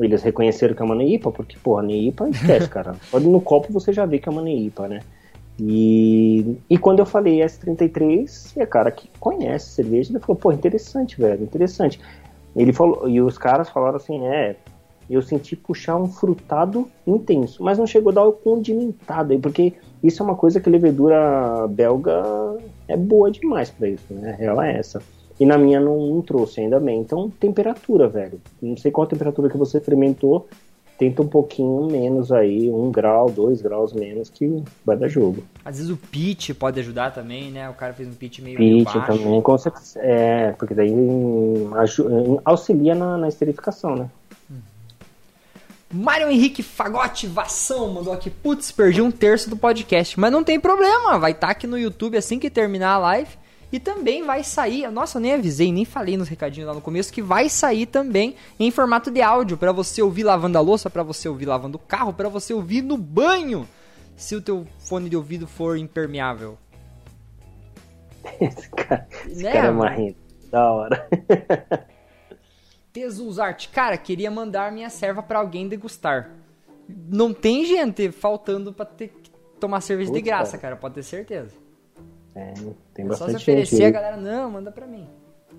Eles 0.00 0.22
reconheceram 0.22 0.74
que 0.74 0.82
é 0.82 0.84
uma 0.84 0.94
neipa, 0.94 1.30
porque, 1.30 1.56
porra, 1.58 1.82
neipa 1.82 2.28
esquece, 2.28 2.68
cara. 2.68 2.94
No 3.20 3.40
copo 3.40 3.72
você 3.72 3.92
já 3.92 4.06
vê 4.06 4.18
que 4.18 4.28
é 4.28 4.32
uma 4.32 4.42
neipa, 4.42 4.88
né? 4.88 5.00
E, 5.60 6.56
e 6.68 6.78
quando 6.78 7.00
eu 7.00 7.06
falei 7.06 7.40
S33, 7.40 8.54
é 8.56 8.66
cara 8.66 8.90
que 8.90 9.08
conhece 9.20 9.70
cerveja, 9.70 10.10
ele 10.10 10.18
falou, 10.18 10.36
pô, 10.36 10.50
interessante, 10.50 11.20
velho, 11.20 11.42
interessante. 11.42 12.00
Ele 12.56 12.72
falou, 12.72 13.08
e 13.08 13.20
os 13.20 13.38
caras 13.38 13.68
falaram 13.68 13.96
assim, 13.96 14.26
é, 14.26 14.56
eu 15.08 15.20
senti 15.20 15.54
puxar 15.54 15.96
um 15.96 16.06
frutado 16.06 16.88
intenso, 17.06 17.62
mas 17.62 17.78
não 17.78 17.86
chegou 17.86 18.10
a 18.10 18.14
dar 18.14 18.24
o 18.24 18.32
condimentado 18.32 19.32
aí, 19.32 19.38
porque 19.38 19.74
isso 20.02 20.22
é 20.22 20.26
uma 20.26 20.34
coisa 20.34 20.60
que 20.60 20.68
a 20.68 20.72
levedura 20.72 21.66
belga 21.68 22.22
é 22.88 22.96
boa 22.96 23.30
demais 23.30 23.70
pra 23.70 23.88
isso, 23.88 24.12
né? 24.12 24.36
Ela 24.40 24.68
é 24.68 24.78
essa. 24.78 25.02
E 25.42 25.44
na 25.44 25.58
minha 25.58 25.80
não, 25.80 26.06
não 26.06 26.22
trouxe 26.22 26.60
ainda 26.60 26.78
bem. 26.78 27.00
Então, 27.00 27.28
temperatura, 27.28 28.06
velho. 28.06 28.40
Não 28.62 28.76
sei 28.76 28.92
qual 28.92 29.08
a 29.08 29.10
temperatura 29.10 29.50
que 29.50 29.56
você 29.56 29.80
fermentou. 29.80 30.48
Tenta 30.96 31.20
um 31.20 31.26
pouquinho 31.26 31.88
menos 31.90 32.30
aí, 32.30 32.70
um 32.70 32.92
grau, 32.92 33.28
dois 33.28 33.60
graus 33.60 33.92
menos, 33.92 34.30
que 34.30 34.62
vai 34.86 34.96
dar 34.96 35.08
jogo. 35.08 35.42
Às 35.64 35.78
vezes 35.78 35.90
o 35.90 35.96
pitch 35.96 36.50
pode 36.52 36.78
ajudar 36.78 37.12
também, 37.12 37.50
né? 37.50 37.68
O 37.68 37.74
cara 37.74 37.92
fez 37.92 38.08
um 38.08 38.12
pitch 38.14 38.38
meio, 38.38 38.56
meio 38.56 38.84
Pitch 38.84 38.94
baixo. 38.94 39.12
também, 39.12 39.42
com 39.42 39.58
certeza. 39.58 39.98
É, 40.00 40.52
porque 40.52 40.74
daí 40.74 40.94
auxilia 42.44 42.94
na, 42.94 43.18
na 43.18 43.26
esterificação, 43.26 43.96
né? 43.96 44.08
Mário 45.92 46.30
Henrique 46.30 46.62
Fagote 46.62 47.26
Vação 47.26 47.92
mandou 47.92 48.12
aqui, 48.12 48.30
putz, 48.30 48.70
perdi 48.70 49.02
um 49.02 49.10
terço 49.10 49.50
do 49.50 49.56
podcast. 49.56 50.20
Mas 50.20 50.30
não 50.30 50.44
tem 50.44 50.60
problema, 50.60 51.18
vai 51.18 51.32
estar 51.32 51.48
aqui 51.48 51.66
no 51.66 51.76
YouTube 51.76 52.16
assim 52.16 52.38
que 52.38 52.48
terminar 52.48 52.92
a 52.92 52.98
live. 52.98 53.41
E 53.72 53.80
também 53.80 54.22
vai 54.22 54.44
sair, 54.44 54.86
nossa, 54.90 55.16
eu 55.16 55.22
nem 55.22 55.32
avisei, 55.32 55.72
nem 55.72 55.86
falei 55.86 56.14
nos 56.18 56.28
recadinhos 56.28 56.68
lá 56.68 56.74
no 56.74 56.80
começo, 56.82 57.10
que 57.10 57.22
vai 57.22 57.48
sair 57.48 57.86
também 57.86 58.36
em 58.60 58.70
formato 58.70 59.10
de 59.10 59.22
áudio, 59.22 59.56
pra 59.56 59.72
você 59.72 60.02
ouvir 60.02 60.24
lavando 60.24 60.58
a 60.58 60.60
louça, 60.60 60.90
pra 60.90 61.02
você 61.02 61.26
ouvir 61.26 61.46
lavando 61.46 61.76
o 61.76 61.80
carro, 61.80 62.12
pra 62.12 62.28
você 62.28 62.52
ouvir 62.52 62.82
no 62.82 62.98
banho, 62.98 63.66
se 64.14 64.36
o 64.36 64.42
teu 64.42 64.66
fone 64.80 65.08
de 65.08 65.16
ouvido 65.16 65.46
for 65.46 65.78
impermeável. 65.78 66.58
Esse 68.38 68.68
cara, 68.68 69.08
esse 69.26 69.42
Né, 69.42 69.52
cara 69.52 69.68
é 69.68 69.70
marrento. 69.70 70.18
Da 70.50 70.70
hora. 70.70 71.08
Tesuzarte, 72.92 73.70
cara, 73.70 73.96
queria 73.96 74.30
mandar 74.30 74.70
minha 74.70 74.90
serva 74.90 75.22
pra 75.22 75.38
alguém 75.38 75.66
degustar. 75.66 76.30
Não 76.86 77.32
tem 77.32 77.64
gente 77.64 78.12
faltando 78.12 78.70
pra 78.70 78.84
ter 78.84 79.08
que 79.08 79.30
tomar 79.58 79.80
cerveja 79.80 80.10
de 80.10 80.18
Putz, 80.18 80.26
graça, 80.26 80.58
cara, 80.58 80.76
pode 80.76 80.96
ter 80.96 81.02
certeza. 81.02 81.61
É, 82.34 82.52
tem 82.94 83.04
É 83.04 83.08
só 83.08 83.24
bastante 83.26 83.30
se 83.32 83.36
oferecer, 83.36 83.76
gente. 83.76 83.84
a 83.86 83.90
galera, 83.90 84.16
não, 84.16 84.50
manda 84.50 84.70
pra 84.72 84.86
mim. 84.86 85.06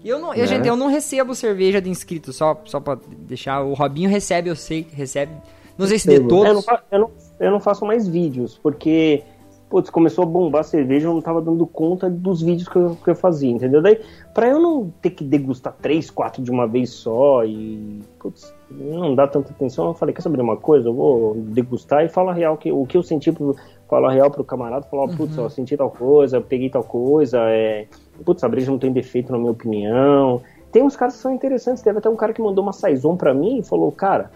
E 0.04 0.10
eu 0.10 0.20
não, 0.20 0.34
eu, 0.34 0.42
Né? 0.42 0.48
gente, 0.48 0.68
eu 0.68 0.76
não 0.76 0.88
recebo 0.88 1.34
cerveja 1.36 1.80
de 1.82 1.90
inscrito, 1.90 2.34
só, 2.34 2.60
só 2.66 2.80
pra 2.80 2.98
deixar. 3.20 3.62
O 3.62 3.74
Robinho 3.74 4.10
recebe, 4.10 4.50
eu 4.50 4.56
sei 4.56 4.84
que 4.84 4.96
recebe. 4.96 5.32
Não 5.78 5.88
sei 5.88 5.98
se 6.00 6.08
de 6.08 6.16
Eu 6.16 6.22
não, 6.22 6.28
todos. 6.28 6.66
eu, 6.92 7.00
não, 7.00 7.12
eu 7.40 7.52
não 7.52 7.60
faço 7.60 7.86
mais 7.86 8.08
vídeos, 8.08 8.60
porque, 8.62 9.24
putz, 9.70 9.90
começou 9.90 10.24
a 10.24 10.28
bombar 10.28 10.62
a 10.62 10.64
cerveja, 10.64 11.08
eu 11.08 11.14
não 11.14 11.22
tava 11.22 11.42
dando 11.42 11.66
conta 11.66 12.10
dos 12.10 12.42
vídeos 12.42 12.68
que 12.68 12.76
eu, 12.76 12.96
que 13.04 13.10
eu 13.10 13.16
fazia, 13.16 13.50
entendeu? 13.52 13.82
Daí, 13.82 14.00
pra 14.34 14.48
eu 14.50 14.60
não 14.60 14.92
ter 15.02 15.12
que 15.12 15.24
degustar 15.24 15.74
três, 15.82 16.10
quatro 16.12 16.42
de 16.44 16.52
uma 16.52 16.68
vez 16.68 16.90
só 16.92 17.44
e, 17.46 18.02
putz, 18.20 18.54
não 18.74 19.14
dá 19.16 19.28
tanta 19.28 19.52
atenção, 19.52 19.88
eu 19.88 19.94
falei, 19.94 20.14
quer 20.14 20.22
saber 20.22 20.42
uma 20.42 20.58
coisa? 20.58 20.90
Eu 20.90 20.94
vou 20.94 21.36
degustar 21.36 22.04
e 22.04 22.10
falar 22.10 22.34
real, 22.34 22.58
que, 22.58 22.72
o 22.72 22.86
que 22.86 22.98
eu 22.98 23.04
senti, 23.04 23.32
pro, 23.32 23.56
falar 23.90 24.12
real 24.12 24.32
pro 24.32 24.44
camarada, 24.44 24.86
falar, 24.86 25.16
putz, 25.16 25.38
ó, 25.38 25.48
senti 25.50 25.78
tal 25.78 25.92
coisa, 25.92 26.42
peguei 26.42 26.70
tal 26.70 26.84
coisa, 26.84 27.40
é, 27.50 27.88
putz, 28.26 28.44
a 28.44 28.50
breja 28.50 28.72
não 28.72 28.80
tem 28.80 28.92
defeito 28.92 29.32
na 29.32 29.38
minha 29.38 29.52
opinião. 29.52 30.42
Tem 30.72 30.82
uns 30.82 30.96
caras 30.96 31.16
que 31.16 31.22
são 31.22 31.32
interessantes, 31.32 31.84
teve 31.84 32.00
até 32.00 32.10
um 32.10 32.16
cara 32.16 32.34
que 32.34 32.42
mandou 32.42 32.64
uma 32.64 32.74
Saison 32.74 33.16
pra 33.16 33.34
mim 33.34 33.60
e 33.60 33.64
falou, 33.64 33.92
cara, 33.92 34.32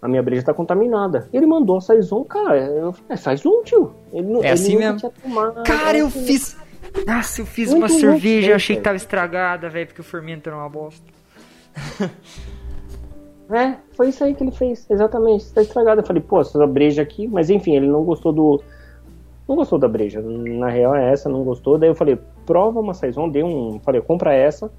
a 0.00 0.08
minha 0.08 0.22
breja 0.22 0.42
tá 0.42 0.52
contaminada. 0.52 1.28
Ele 1.32 1.46
mandou 1.46 1.76
a 1.76 1.80
Saison, 1.80 2.24
cara, 2.24 2.58
eu 2.58 2.92
falei, 2.92 3.06
é 3.10 3.16
Saison, 3.16 3.62
tio. 3.62 3.92
Ele, 4.12 4.32
É 4.34 4.38
ele 4.38 4.48
assim 4.48 4.76
mesmo. 4.76 4.98
tinha 4.98 5.12
tomado. 5.12 5.62
Cara, 5.62 5.96
eu 5.96 6.08
assim, 6.08 6.24
fiz. 6.26 6.56
Nossa, 7.06 7.40
eu 7.40 7.46
fiz 7.46 7.72
uma 7.72 7.88
cerveja, 7.88 8.50
eu 8.50 8.56
achei 8.56 8.76
que 8.76 8.82
tava 8.82 8.96
estragada, 8.96 9.70
velho, 9.70 9.86
porque 9.86 10.00
o 10.00 10.04
fermento 10.04 10.48
era 10.48 10.58
uma 10.58 10.68
bosta. 10.68 11.06
É, 13.52 13.76
foi 13.96 14.08
isso 14.08 14.24
aí 14.24 14.34
que 14.34 14.42
ele 14.42 14.50
fez, 14.50 14.86
exatamente. 14.90 15.52
Tá 15.52 15.60
estragado. 15.62 16.00
Eu 16.00 16.06
falei, 16.06 16.22
pô, 16.22 16.40
essa 16.40 16.66
breja 16.66 17.02
aqui, 17.02 17.26
mas 17.28 17.50
enfim, 17.50 17.76
ele 17.76 17.86
não 17.86 18.02
gostou 18.04 18.32
do. 18.32 18.62
Não 19.48 19.56
gostou 19.56 19.78
da 19.78 19.88
breja. 19.88 20.20
Na 20.22 20.68
real 20.68 20.94
é 20.94 21.12
essa, 21.12 21.28
não 21.28 21.42
gostou. 21.44 21.76
Daí 21.76 21.90
eu 21.90 21.94
falei, 21.94 22.18
prova 22.46 22.80
uma 22.80 22.94
Saison, 22.94 23.28
dei 23.28 23.42
um. 23.42 23.78
Falei, 23.80 24.00
compra 24.00 24.32
essa. 24.32 24.70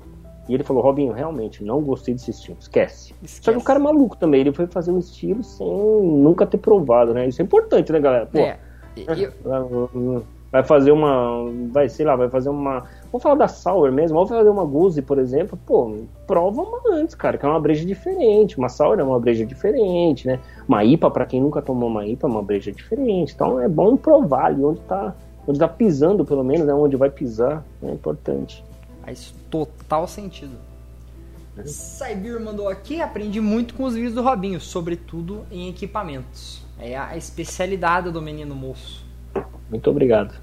E 0.49 0.53
ele 0.53 0.63
falou, 0.63 0.83
Robinho, 0.83 1.13
realmente, 1.13 1.63
não 1.63 1.81
gostei 1.81 2.13
desse 2.13 2.31
estilo, 2.31 2.57
esquece. 2.59 3.13
Esquece. 3.23 3.41
Só 3.43 3.51
que 3.53 3.57
o 3.57 3.63
cara 3.63 3.79
é 3.79 3.81
maluco 3.81 4.17
também, 4.17 4.41
ele 4.41 4.51
foi 4.51 4.67
fazer 4.67 4.91
um 4.91 4.99
estilo 4.99 5.41
sem 5.41 5.65
nunca 5.65 6.45
ter 6.45 6.57
provado, 6.57 7.13
né? 7.13 7.27
Isso 7.27 7.41
é 7.41 7.45
importante, 7.45 7.91
né, 7.93 7.99
galera? 8.01 8.25
Pô, 8.25 8.39
É. 8.39 8.57
e- 8.97 9.05
eu- 9.23 10.23
vai- 10.53 10.63
fazer 10.63 10.91
uma. 10.91 11.51
Vai, 11.71 11.89
sei 11.89 12.05
lá, 12.05 12.15
vai 12.15 12.29
fazer 12.29 12.47
uma. 12.49 12.85
Vamos 13.11 13.21
falar 13.21 13.35
da 13.35 13.47
Sour 13.49 13.91
mesmo, 13.91 14.15
vamos 14.15 14.29
fazer 14.29 14.49
uma 14.49 14.63
Goose, 14.63 15.01
por 15.01 15.17
exemplo. 15.19 15.59
Pô, 15.65 15.97
prova 16.25 16.61
uma 16.61 16.79
antes, 16.95 17.13
cara, 17.15 17.37
que 17.37 17.45
é 17.45 17.49
uma 17.49 17.59
breja 17.59 17.85
diferente. 17.85 18.57
Uma 18.57 18.69
Sour 18.69 18.99
é 18.99 19.03
uma 19.03 19.19
breja 19.19 19.45
diferente, 19.45 20.25
né? 20.27 20.39
Uma 20.67 20.83
IPA, 20.85 21.11
pra 21.11 21.25
quem 21.25 21.41
nunca 21.41 21.61
tomou 21.61 21.89
uma 21.89 22.05
IPA, 22.07 22.27
é 22.27 22.29
uma 22.29 22.41
breja 22.41 22.71
diferente. 22.71 23.33
Então 23.33 23.59
é 23.59 23.67
bom 23.67 23.97
provar 23.97 24.45
ali 24.45 24.63
onde 24.63 24.79
tá. 24.81 25.13
Onde 25.45 25.59
tá 25.59 25.67
pisando, 25.67 26.23
pelo 26.23 26.41
menos, 26.41 26.65
né? 26.65 26.73
Onde 26.73 26.95
vai 26.95 27.09
pisar. 27.09 27.65
É 27.83 27.91
importante. 27.91 28.63
Faz 29.03 29.33
total 29.49 30.07
sentido. 30.07 30.55
Saibir 31.65 32.39
mandou 32.39 32.67
aqui, 32.67 33.01
aprendi 33.01 33.39
muito 33.39 33.73
com 33.75 33.83
os 33.83 33.93
vídeos 33.93 34.13
do 34.13 34.23
Robinho, 34.23 34.59
sobretudo 34.59 35.45
em 35.51 35.69
equipamentos. 35.69 36.63
É 36.79 36.97
a 36.97 37.15
especialidade 37.15 38.09
do 38.09 38.21
menino 38.21 38.55
moço. 38.55 39.02
Muito 39.73 39.89
obrigado. 39.89 40.39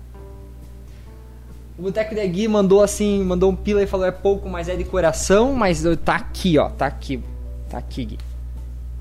O 1.79 1.83
Boteco 1.83 2.17
de 2.17 2.27
Gui 2.27 2.49
mandou 2.49 2.83
assim, 2.83 3.23
mandou 3.23 3.53
um 3.53 3.55
pila 3.55 3.81
e 3.81 3.87
falou 3.87 4.05
é 4.05 4.11
pouco, 4.11 4.49
mas 4.49 4.69
é 4.69 4.75
de 4.75 4.83
coração, 4.83 5.53
mas 5.53 5.85
tá 6.05 6.17
aqui, 6.17 6.59
ó, 6.59 6.69
tá 6.69 6.87
aqui. 6.87 7.23
Tá 7.69 7.79
aqui, 7.79 8.07
Gui. 8.07 8.19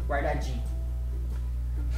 Guardadinho. 0.08 0.62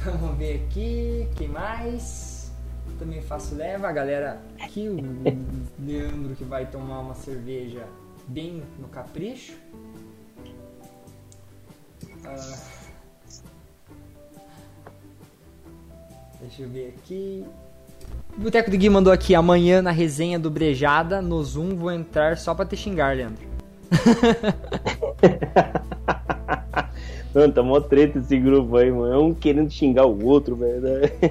Vamos 0.02 0.38
ver 0.38 0.64
aqui, 0.64 1.28
quem 1.36 1.48
mais? 1.48 2.50
Também 2.98 3.20
faço 3.20 3.54
leva, 3.54 3.86
a 3.86 3.92
galera 3.92 4.40
aqui, 4.58 4.88
o 4.88 4.96
Leandro 5.86 6.34
que 6.34 6.44
vai 6.44 6.64
tomar 6.64 7.00
uma 7.00 7.14
cerveja 7.14 7.84
bem 8.28 8.62
no 8.78 8.88
capricho. 8.88 9.58
Ah. 12.24 12.58
Deixa 16.40 16.62
eu 16.62 16.70
ver 16.70 16.94
aqui. 16.96 17.46
O 18.36 18.40
Boteco 18.40 18.70
do 18.70 18.76
Gui 18.78 18.88
mandou 18.88 19.12
aqui, 19.12 19.34
amanhã 19.34 19.82
na 19.82 19.90
resenha 19.90 20.38
do 20.38 20.50
Brejada, 20.50 21.20
no 21.20 21.42
Zoom, 21.44 21.76
vou 21.76 21.90
entrar 21.92 22.38
só 22.38 22.54
pra 22.54 22.64
te 22.64 22.76
xingar, 22.76 23.14
Leandro. 23.16 23.42
Mano, 27.34 27.50
tá 27.52 27.62
mó 27.62 27.80
treta 27.80 28.18
esse 28.18 28.38
grupo 28.38 28.76
aí, 28.76 28.90
mano. 28.92 29.12
É 29.12 29.16
um 29.18 29.32
querendo 29.32 29.70
xingar 29.70 30.04
o 30.04 30.26
outro, 30.26 30.54
velho. 30.54 30.82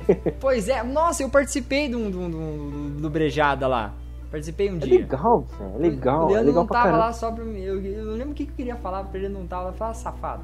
Pois 0.42 0.68
é, 0.68 0.82
nossa, 0.82 1.22
eu 1.22 1.30
participei 1.30 1.88
do, 1.88 2.10
do, 2.10 2.28
do, 2.30 2.90
do 3.02 3.10
Brejada 3.10 3.68
lá. 3.68 3.94
Participei 4.32 4.72
um 4.72 4.78
É 4.78 4.80
dia. 4.80 4.98
legal, 5.00 5.46
velho. 5.60 5.72
É 5.76 5.78
legal. 5.78 6.28
O 6.28 6.30
É 6.30 6.34
Leandro 6.34 6.48
legal 6.48 6.64
não 6.64 6.68
tava 6.68 6.98
lá 6.98 7.14
só 7.14 7.32
pra 7.32 7.44
mim. 7.46 7.60
Eu, 7.60 7.80
eu 7.86 8.06
não 8.06 8.14
lembro 8.14 8.32
o 8.32 8.34
que 8.34 8.46
que 8.46 8.52
eu 8.52 8.56
queria 8.56 8.76
falar 8.78 9.04
pra 9.04 9.20
ele 9.20 9.30
não 9.30 9.46
tava 9.46 9.66
lá. 9.66 9.74
Fala, 9.74 9.94
safado. 9.94 10.42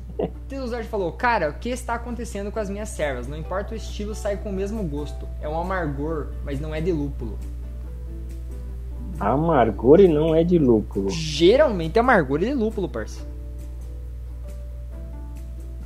Teusard 0.48 0.86
falou, 0.88 1.12
cara, 1.12 1.50
o 1.50 1.54
que 1.54 1.68
está 1.68 1.94
acontecendo 1.94 2.50
com 2.50 2.58
as 2.58 2.68
minhas 2.68 2.88
servas? 2.88 3.26
Não 3.26 3.36
importa 3.36 3.74
o 3.74 3.76
estilo, 3.76 4.14
sai 4.14 4.36
com 4.36 4.50
o 4.50 4.52
mesmo 4.52 4.82
gosto. 4.84 5.26
É 5.40 5.48
um 5.48 5.58
amargor, 5.58 6.28
mas 6.44 6.60
não 6.60 6.74
é 6.74 6.80
de 6.80 6.92
lúpulo. 6.92 7.38
Amargor 9.18 10.00
e 10.00 10.08
não 10.08 10.34
é 10.34 10.42
de 10.42 10.58
lúpulo. 10.58 11.10
Geralmente 11.10 11.96
é 11.96 12.00
amargor 12.00 12.42
e 12.42 12.46
de 12.46 12.54
lúpulo, 12.54 12.88
parça. 12.88 13.31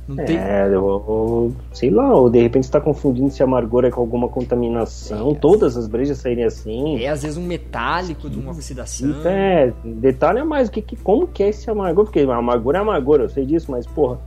Não 0.07 0.15
tem. 0.15 0.37
É, 0.37 0.67
eu, 0.67 0.71
eu- 0.73 1.53
sei 1.73 1.89
lá, 1.89 2.15
ou 2.15 2.29
de 2.29 2.41
repente 2.41 2.65
você 2.65 2.71
tá 2.71 2.79
confundindo 2.79 3.29
se 3.29 3.43
amargor 3.43 3.83
é 3.83 3.91
com 3.91 3.99
alguma 3.99 4.29
contaminação. 4.29 5.35
Todas 5.35 5.75
as 5.75 5.87
brejas 5.87 6.19
saírem 6.19 6.45
assim. 6.45 7.03
É 7.03 7.09
às 7.09 7.23
vezes 7.23 7.37
um 7.37 7.45
metálico 7.45 8.29
de 8.29 8.39
uma 8.39 8.51
oxidação. 8.51 9.09
Isso 9.09 9.27
é, 9.27 9.73
detalhe 9.83 10.39
a 10.39 10.45
mais, 10.45 10.69
o 10.69 10.71
que, 10.71 10.81
que, 10.81 10.95
como 10.95 11.27
que 11.27 11.43
é 11.43 11.49
esse 11.49 11.69
amargor? 11.69 12.05
Porque 12.05 12.21
amargor 12.21 12.75
é 12.75 12.79
amargor, 12.79 13.19
eu 13.19 13.27
sei 13.27 13.45
disso, 13.45 13.69
mas 13.69 13.85
porra, 13.85 14.17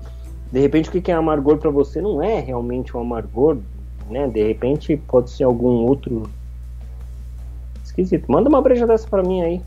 de 0.53 0.61
repente 0.61 0.91
o 0.91 0.93
que, 0.93 1.01
que 1.01 1.11
é 1.11 1.15
amargor 1.15 1.57
pra 1.57 1.71
você 1.71 2.01
não 2.03 2.23
é 2.23 2.41
realmente 2.41 2.95
um 2.95 3.01
amargor, 3.01 3.57
né? 4.11 4.29
De 4.29 4.43
repente 4.47 4.97
pode 5.09 5.31
ser 5.31 5.45
algum 5.45 5.87
outro 5.87 6.25
esquisito. 7.83 8.31
Manda 8.31 8.49
uma 8.51 8.61
breja 8.61 8.87
dessa 8.87 9.09
pra 9.09 9.23
mim 9.23 9.41
aí, 9.41 9.63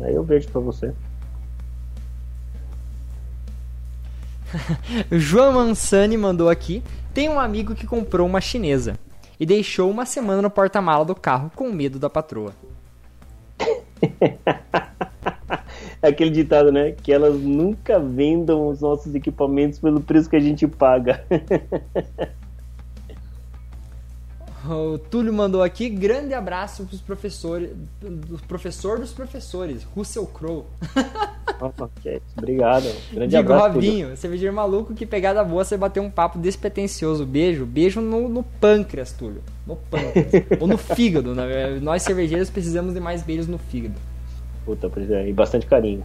aí 0.00 0.14
eu 0.14 0.22
vejo 0.22 0.48
pra 0.48 0.60
você. 0.62 0.92
João 5.10 5.52
Mansani 5.52 6.16
mandou 6.16 6.48
aqui. 6.48 6.82
Tem 7.12 7.28
um 7.28 7.38
amigo 7.38 7.74
que 7.74 7.86
comprou 7.86 8.26
uma 8.26 8.40
chinesa 8.40 8.98
e 9.38 9.46
deixou 9.46 9.90
uma 9.90 10.06
semana 10.06 10.42
no 10.42 10.50
porta-mala 10.50 11.04
do 11.04 11.14
carro 11.14 11.50
com 11.54 11.70
medo 11.70 11.98
da 11.98 12.10
patroa. 12.10 12.54
É 16.02 16.08
aquele 16.08 16.30
ditado, 16.30 16.72
né? 16.72 16.90
Que 16.90 17.12
elas 17.12 17.40
nunca 17.40 18.00
vendam 18.00 18.66
os 18.66 18.80
nossos 18.80 19.14
equipamentos 19.14 19.78
pelo 19.78 20.00
preço 20.00 20.28
que 20.28 20.34
a 20.34 20.40
gente 20.40 20.66
paga. 20.66 21.24
O 24.68 24.98
Túlio 24.98 25.32
mandou 25.32 25.62
aqui, 25.62 25.88
grande 25.88 26.34
abraço 26.34 26.84
pros 26.84 27.00
professores, 27.00 27.70
do 28.00 28.38
professor 28.46 28.98
dos 28.98 29.12
professores, 29.12 29.84
Russell 29.94 30.26
Crowe. 30.26 30.64
É 32.04 32.16
isso. 32.16 32.22
Obrigado. 32.36 32.92
Grande 33.12 33.36
Digo, 33.36 33.52
abraço. 33.52 33.74
Robinho, 33.74 34.16
cervejeiro 34.16 34.52
maluco, 34.52 34.94
que 34.94 35.06
pegada 35.06 35.44
boa 35.44 35.64
você 35.64 35.76
bater 35.76 36.00
um 36.00 36.10
papo 36.10 36.36
despretensioso. 36.36 37.24
Beijo, 37.24 37.64
beijo 37.64 38.00
no, 38.00 38.28
no 38.28 38.42
pâncreas, 38.42 39.12
Túlio. 39.12 39.42
No 39.64 39.76
pâncreas. 39.76 40.26
Ou 40.58 40.66
no 40.66 40.76
fígado, 40.76 41.36
né? 41.36 41.78
Nós 41.80 42.02
cervejeiros 42.02 42.50
precisamos 42.50 42.94
de 42.94 42.98
mais 43.00 43.22
beijos 43.22 43.46
no 43.46 43.58
fígado. 43.58 43.94
Puta, 44.64 44.90
pois 44.90 45.08
é, 45.08 45.28
e 45.28 45.32
bastante 45.32 45.66
carinho. 45.66 46.04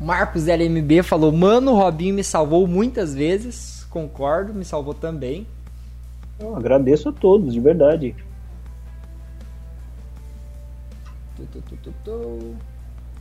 Marcos 0.00 0.46
LMB 0.46 1.04
falou, 1.04 1.30
mano, 1.30 1.72
o 1.72 1.76
Robinho 1.76 2.14
me 2.14 2.24
salvou 2.24 2.66
muitas 2.66 3.14
vezes. 3.14 3.86
Concordo, 3.88 4.52
me 4.52 4.64
salvou 4.64 4.92
também. 4.92 5.46
Eu 6.38 6.54
agradeço 6.54 7.08
a 7.08 7.12
todos, 7.12 7.52
de 7.52 7.60
verdade. 7.60 8.14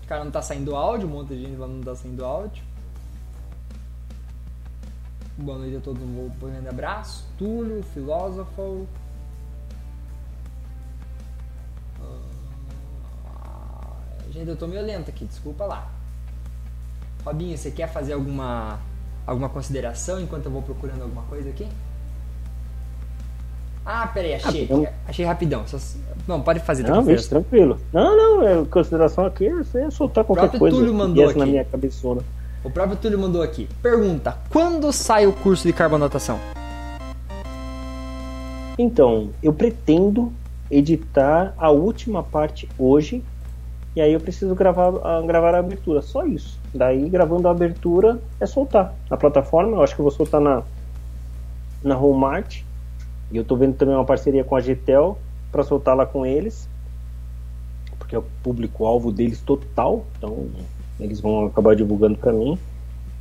Cara 0.07 0.23
não 0.23 0.31
tá 0.31 0.41
saindo 0.41 0.75
áudio, 0.75 1.07
um 1.07 1.11
monte 1.11 1.29
de 1.29 1.41
gente 1.41 1.55
lá 1.55 1.67
não 1.67 1.81
tá 1.81 1.95
saindo 1.95 2.23
áudio. 2.23 2.63
Boa 5.37 5.57
noite 5.57 5.77
a 5.77 5.81
todos, 5.81 6.01
um 6.01 6.29
grande 6.39 6.67
abraço. 6.67 7.25
Túlio, 7.37 7.83
filósofo. 7.83 8.87
Ah, 11.99 13.97
Gente, 14.31 14.49
eu 14.49 14.55
tô 14.55 14.67
meio 14.67 14.81
lento 14.85 15.09
aqui, 15.09 15.25
desculpa 15.25 15.65
lá. 15.65 15.91
Robinho, 17.25 17.57
você 17.57 17.71
quer 17.71 17.87
fazer 17.87 18.13
alguma 18.13 18.79
alguma 19.25 19.49
consideração 19.49 20.21
enquanto 20.21 20.45
eu 20.45 20.51
vou 20.51 20.61
procurando 20.61 21.01
alguma 21.01 21.23
coisa 21.23 21.49
aqui? 21.49 21.67
Ah, 23.85 24.07
peraí, 24.07 24.33
achei. 24.33 24.61
Rapidão. 24.65 24.87
Achei 25.07 25.25
rapidão. 25.25 25.63
Só- 25.67 25.77
Não, 26.27 26.41
pode 26.41 26.59
fazer. 26.61 26.83
tá 26.83 26.91
Não, 26.95 27.03
bicho, 27.03 27.29
tranquilo. 27.29 27.77
Não, 27.93 28.17
não, 28.17 28.47
é, 28.47 28.65
consideração 28.65 29.25
aqui 29.25 29.45
é 29.47 29.53
você 29.53 29.91
soltar 29.91 30.23
qualquer 30.23 30.41
próprio 30.43 30.59
coisa. 30.59 30.77
Túlio 30.77 30.93
mandou 30.93 31.23
viesse 31.23 31.37
na 31.37 31.43
aqui. 31.43 31.51
minha 31.51 31.65
cabeçona. 31.65 32.21
O 32.63 32.69
próprio 32.71 32.97
Túlio 32.97 33.19
mandou 33.19 33.43
aqui. 33.43 33.69
Pergunta: 33.83 34.37
quando 34.49 34.91
sai 34.91 35.27
o 35.27 35.33
curso 35.33 35.67
de 35.67 35.73
carbonatação? 35.73 36.39
Então, 38.77 39.29
eu 39.41 39.53
pretendo 39.53 40.33
editar 40.69 41.53
a 41.57 41.69
última 41.71 42.23
parte 42.23 42.67
hoje. 42.77 43.23
E 43.95 44.01
aí 44.01 44.11
eu 44.11 44.19
preciso 44.19 44.53
gravar, 44.55 44.89
a- 45.07 45.21
gravar 45.21 45.55
a 45.55 45.59
abertura. 45.59 46.01
Só 46.01 46.25
isso. 46.25 46.59
Daí, 46.73 47.07
gravando 47.07 47.47
a 47.47 47.51
abertura, 47.51 48.19
é 48.41 48.45
soltar. 48.45 48.93
Na 49.09 49.15
plataforma, 49.15 49.77
eu 49.77 49.81
acho 49.83 49.95
que 49.95 50.01
eu 50.01 50.03
vou 50.03 50.11
soltar 50.11 50.41
na, 50.41 50.63
na 51.81 51.95
Walmart. 51.95 52.61
E 53.35 53.37
eu 53.37 53.43
tô 53.43 53.57
vendo 53.57 53.75
também 53.75 53.93
uma 53.93 54.05
parceria 54.05 54.45
com 54.45 54.55
a 54.55 54.61
Getel 54.61 55.17
para 55.51 55.61
soltar 55.61 55.93
lá 55.93 56.05
com 56.05 56.25
eles. 56.25 56.69
Porque 57.99 58.15
é 58.15 58.17
o 58.17 58.23
público-alvo 58.41 59.11
deles 59.11 59.41
total. 59.41 60.05
Então, 60.17 60.47
eles 60.97 61.19
vão 61.19 61.45
acabar 61.47 61.75
divulgando 61.75 62.17
para 62.17 62.31
mim. 62.31 62.57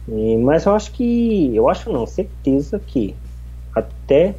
E- 0.06 0.36
mas 0.36 0.66
eu 0.66 0.72
acho 0.72 0.92
que. 0.92 1.50
Eu 1.52 1.68
acho 1.68 1.92
não, 1.92 2.06
certeza 2.06 2.78
que 2.78 3.16
até 3.74 4.36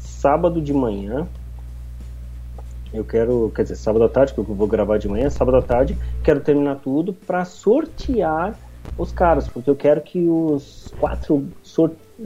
sábado 0.00 0.60
de 0.60 0.72
manhã. 0.72 1.28
Eu 2.92 3.04
quero, 3.04 3.52
quer 3.54 3.62
dizer, 3.62 3.76
sábado 3.76 4.04
à 4.04 4.08
tarde, 4.08 4.34
que 4.34 4.40
eu 4.40 4.44
vou 4.44 4.66
gravar 4.66 4.98
de 4.98 5.06
manhã, 5.06 5.30
sábado 5.30 5.58
à 5.58 5.62
tarde, 5.62 5.96
quero 6.24 6.40
terminar 6.40 6.80
tudo 6.82 7.12
para 7.12 7.44
sortear 7.44 8.58
os 8.96 9.12
caras, 9.12 9.46
porque 9.46 9.70
eu 9.70 9.76
quero 9.76 10.00
que 10.00 10.26
os 10.28 10.92
quatro 10.98 11.46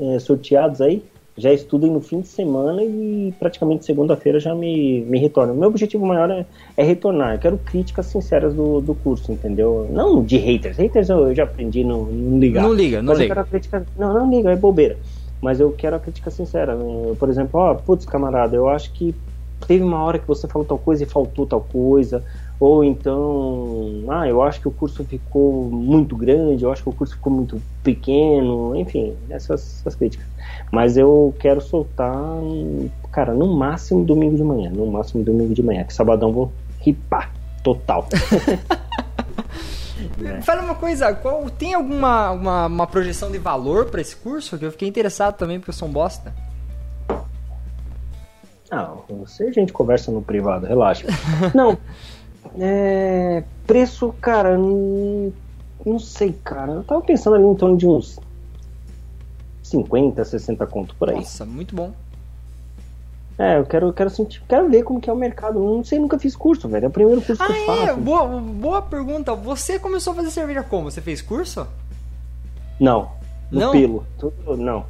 eh, 0.01 0.19
sorteados 0.21 0.81
aí 0.81 1.05
já 1.37 1.53
estudem 1.53 1.91
no 1.91 2.01
fim 2.01 2.21
de 2.21 2.29
semana 2.29 2.83
e 2.83 3.33
praticamente 3.39 3.85
segunda-feira 3.85 4.39
já 4.39 4.55
me, 4.55 5.01
me 5.03 5.19
retornem. 5.19 5.57
O 5.57 5.59
meu 5.59 5.69
objetivo 5.69 6.05
maior 6.05 6.31
é, 6.31 6.45
é 6.77 6.83
retornar. 6.83 7.35
Eu 7.35 7.39
quero 7.39 7.59
críticas 7.59 8.07
sinceras 8.07 8.55
do, 8.55 8.81
do 8.81 8.95
curso, 8.95 9.33
entendeu? 9.33 9.89
Não 9.91 10.23
de 10.23 10.37
haters. 10.37 10.77
Haters 10.77 11.09
eu, 11.09 11.29
eu 11.29 11.35
já 11.35 11.45
aprendi 11.45 11.85
não, 11.85 12.05
não 12.05 12.39
ligar. 12.39 12.63
Não 12.63 12.75
liga, 12.75 13.03
não 13.03 13.15
liga. 13.15 13.29
quero 13.29 13.41
a 13.41 13.45
crítica. 13.45 13.87
Não, 13.99 14.13
não 14.13 14.31
liga, 14.31 14.51
é 14.51 14.57
bobeira. 14.57 14.99
Mas 15.41 15.59
eu 15.59 15.73
quero 15.73 15.97
a 15.97 15.99
crítica 15.99 16.31
sincera. 16.31 16.77
Por 17.19 17.29
exemplo, 17.29 17.59
ó, 17.59 17.75
putz, 17.75 18.05
camarada, 18.05 18.55
eu 18.55 18.69
acho 18.69 18.93
que 18.93 19.15
teve 19.67 19.83
uma 19.83 20.03
hora 20.03 20.19
que 20.19 20.29
você 20.29 20.47
falou 20.47 20.67
tal 20.67 20.79
coisa 20.79 21.03
e 21.03 21.07
faltou 21.07 21.47
tal 21.47 21.61
coisa. 21.61 22.23
Ou 22.63 22.85
então, 22.85 24.05
ah, 24.09 24.29
eu 24.29 24.41
acho 24.41 24.61
que 24.61 24.69
o 24.69 24.71
curso 24.71 25.03
ficou 25.03 25.69
muito 25.69 26.15
grande, 26.15 26.63
eu 26.63 26.71
acho 26.71 26.81
que 26.81 26.89
o 26.89 26.93
curso 26.93 27.17
ficou 27.17 27.33
muito 27.33 27.61
pequeno, 27.83 28.77
enfim, 28.77 29.17
essas, 29.29 29.81
essas 29.81 29.97
críticas. 29.97 30.25
Mas 30.71 30.97
eu 30.97 31.35
quero 31.41 31.61
soltar, 31.61 32.15
cara, 33.11 33.35
no 33.35 33.49
máximo 33.57 34.05
domingo 34.05 34.37
de 34.37 34.45
manhã, 34.45 34.71
no 34.71 34.87
máximo 34.87 35.25
domingo 35.25 35.53
de 35.53 35.61
manhã, 35.61 35.83
que 35.83 35.93
sabadão 35.93 36.33
vou 36.33 36.53
ripar 36.79 37.33
total. 37.65 38.07
Fala 40.45 40.63
uma 40.63 40.77
coisa, 40.77 41.13
qual, 41.15 41.51
tem 41.51 41.75
alguma 41.75 42.31
uma, 42.31 42.67
uma 42.67 42.87
projeção 42.87 43.33
de 43.33 43.39
valor 43.39 43.87
pra 43.87 44.01
esse 44.01 44.15
curso? 44.15 44.57
Que 44.57 44.67
eu 44.67 44.71
fiquei 44.71 44.87
interessado 44.87 45.35
também, 45.37 45.59
porque 45.59 45.71
eu 45.71 45.75
sou 45.75 45.89
um 45.89 45.93
bosta. 45.93 46.33
Ah, 48.71 48.95
você 49.09 49.49
a 49.49 49.53
gente 49.53 49.73
conversa 49.73 50.13
no 50.13 50.23
privado, 50.23 50.65
relaxa. 50.65 51.07
Não, 51.53 51.77
é, 52.59 53.45
preço, 53.67 54.15
cara, 54.21 54.57
não, 54.59 55.33
não 55.85 55.99
sei, 55.99 56.33
cara. 56.45 56.73
Eu 56.73 56.85
tava 56.85 57.01
pensando 57.01 57.37
ali 57.37 57.45
em 57.45 57.55
torno 57.55 57.77
de 57.77 57.87
uns 57.87 58.19
50, 59.63 60.25
60 60.25 60.67
conto 60.67 60.95
por 60.97 61.09
aí. 61.11 61.17
Nossa, 61.17 61.45
muito 61.47 61.75
bom. 61.75 61.93
É, 63.39 63.59
eu 63.59 63.65
quero, 63.65 63.93
quero 63.93 64.11
sentir, 64.11 64.43
quero 64.47 64.69
ver 64.69 64.83
como 64.85 65.01
que 65.01 65.09
é 65.09 65.13
o 65.13 65.17
mercado. 65.17 65.59
Não 65.59 65.83
sei, 65.83 65.99
nunca 65.99 66.19
fiz 66.19 66.37
curso, 66.37 66.69
velho. 66.69 66.85
É 66.85 66.89
o 66.89 66.91
primeiro 66.91 67.23
curso 67.23 67.43
que 67.45 67.51
eu 67.51 67.57
Ah, 67.73 67.77
é, 67.77 67.87
faço. 67.87 68.01
boa, 68.01 68.27
boa 68.27 68.83
pergunta. 68.83 69.35
Você 69.35 69.79
começou 69.79 70.13
a 70.13 70.17
fazer 70.17 70.31
cerveja 70.31 70.63
como? 70.63 70.91
Você 70.91 71.01
fez 71.01 71.23
curso? 71.23 71.67
Não, 72.79 73.09
no 73.51 73.61
Não? 73.61 73.73
pelo. 73.73 74.05
Não. 74.59 74.85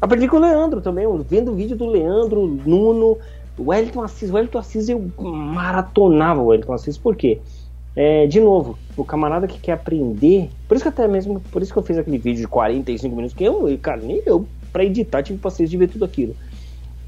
Aprendi 0.00 0.28
com 0.28 0.36
o 0.36 0.40
Leandro 0.40 0.80
também, 0.80 1.06
vendo 1.28 1.54
vídeo 1.54 1.76
do 1.76 1.86
Leandro, 1.86 2.46
Nuno, 2.46 3.18
o 3.60 3.70
Wellington 3.70 4.02
Assis. 4.02 4.30
O 4.30 4.34
Wellington 4.34 4.58
Assis 4.58 4.88
eu 4.88 5.10
maratonava 5.18 6.40
o 6.40 6.46
Wellington 6.46 6.72
Assis, 6.72 6.96
por 6.98 7.14
quê? 7.16 7.38
É, 7.94 8.26
de 8.26 8.40
novo, 8.40 8.78
o 8.96 9.04
camarada 9.04 9.46
que 9.46 9.58
quer 9.58 9.72
aprender, 9.72 10.48
por 10.68 10.76
isso 10.76 10.84
que 10.84 10.88
até 10.88 11.06
mesmo, 11.08 11.40
por 11.52 11.60
isso 11.60 11.72
que 11.72 11.78
eu 11.78 11.82
fiz 11.82 11.98
aquele 11.98 12.18
vídeo 12.18 12.40
de 12.42 12.48
45 12.48 13.14
minutos, 13.16 13.36
que 13.36 13.44
eu, 13.44 13.78
cara, 13.82 14.00
nem 14.00 14.22
eu, 14.24 14.46
pra 14.72 14.84
editar, 14.84 15.22
tive 15.22 15.38
paciência 15.38 15.70
de 15.70 15.76
ver 15.76 15.88
tudo 15.88 16.04
aquilo. 16.04 16.34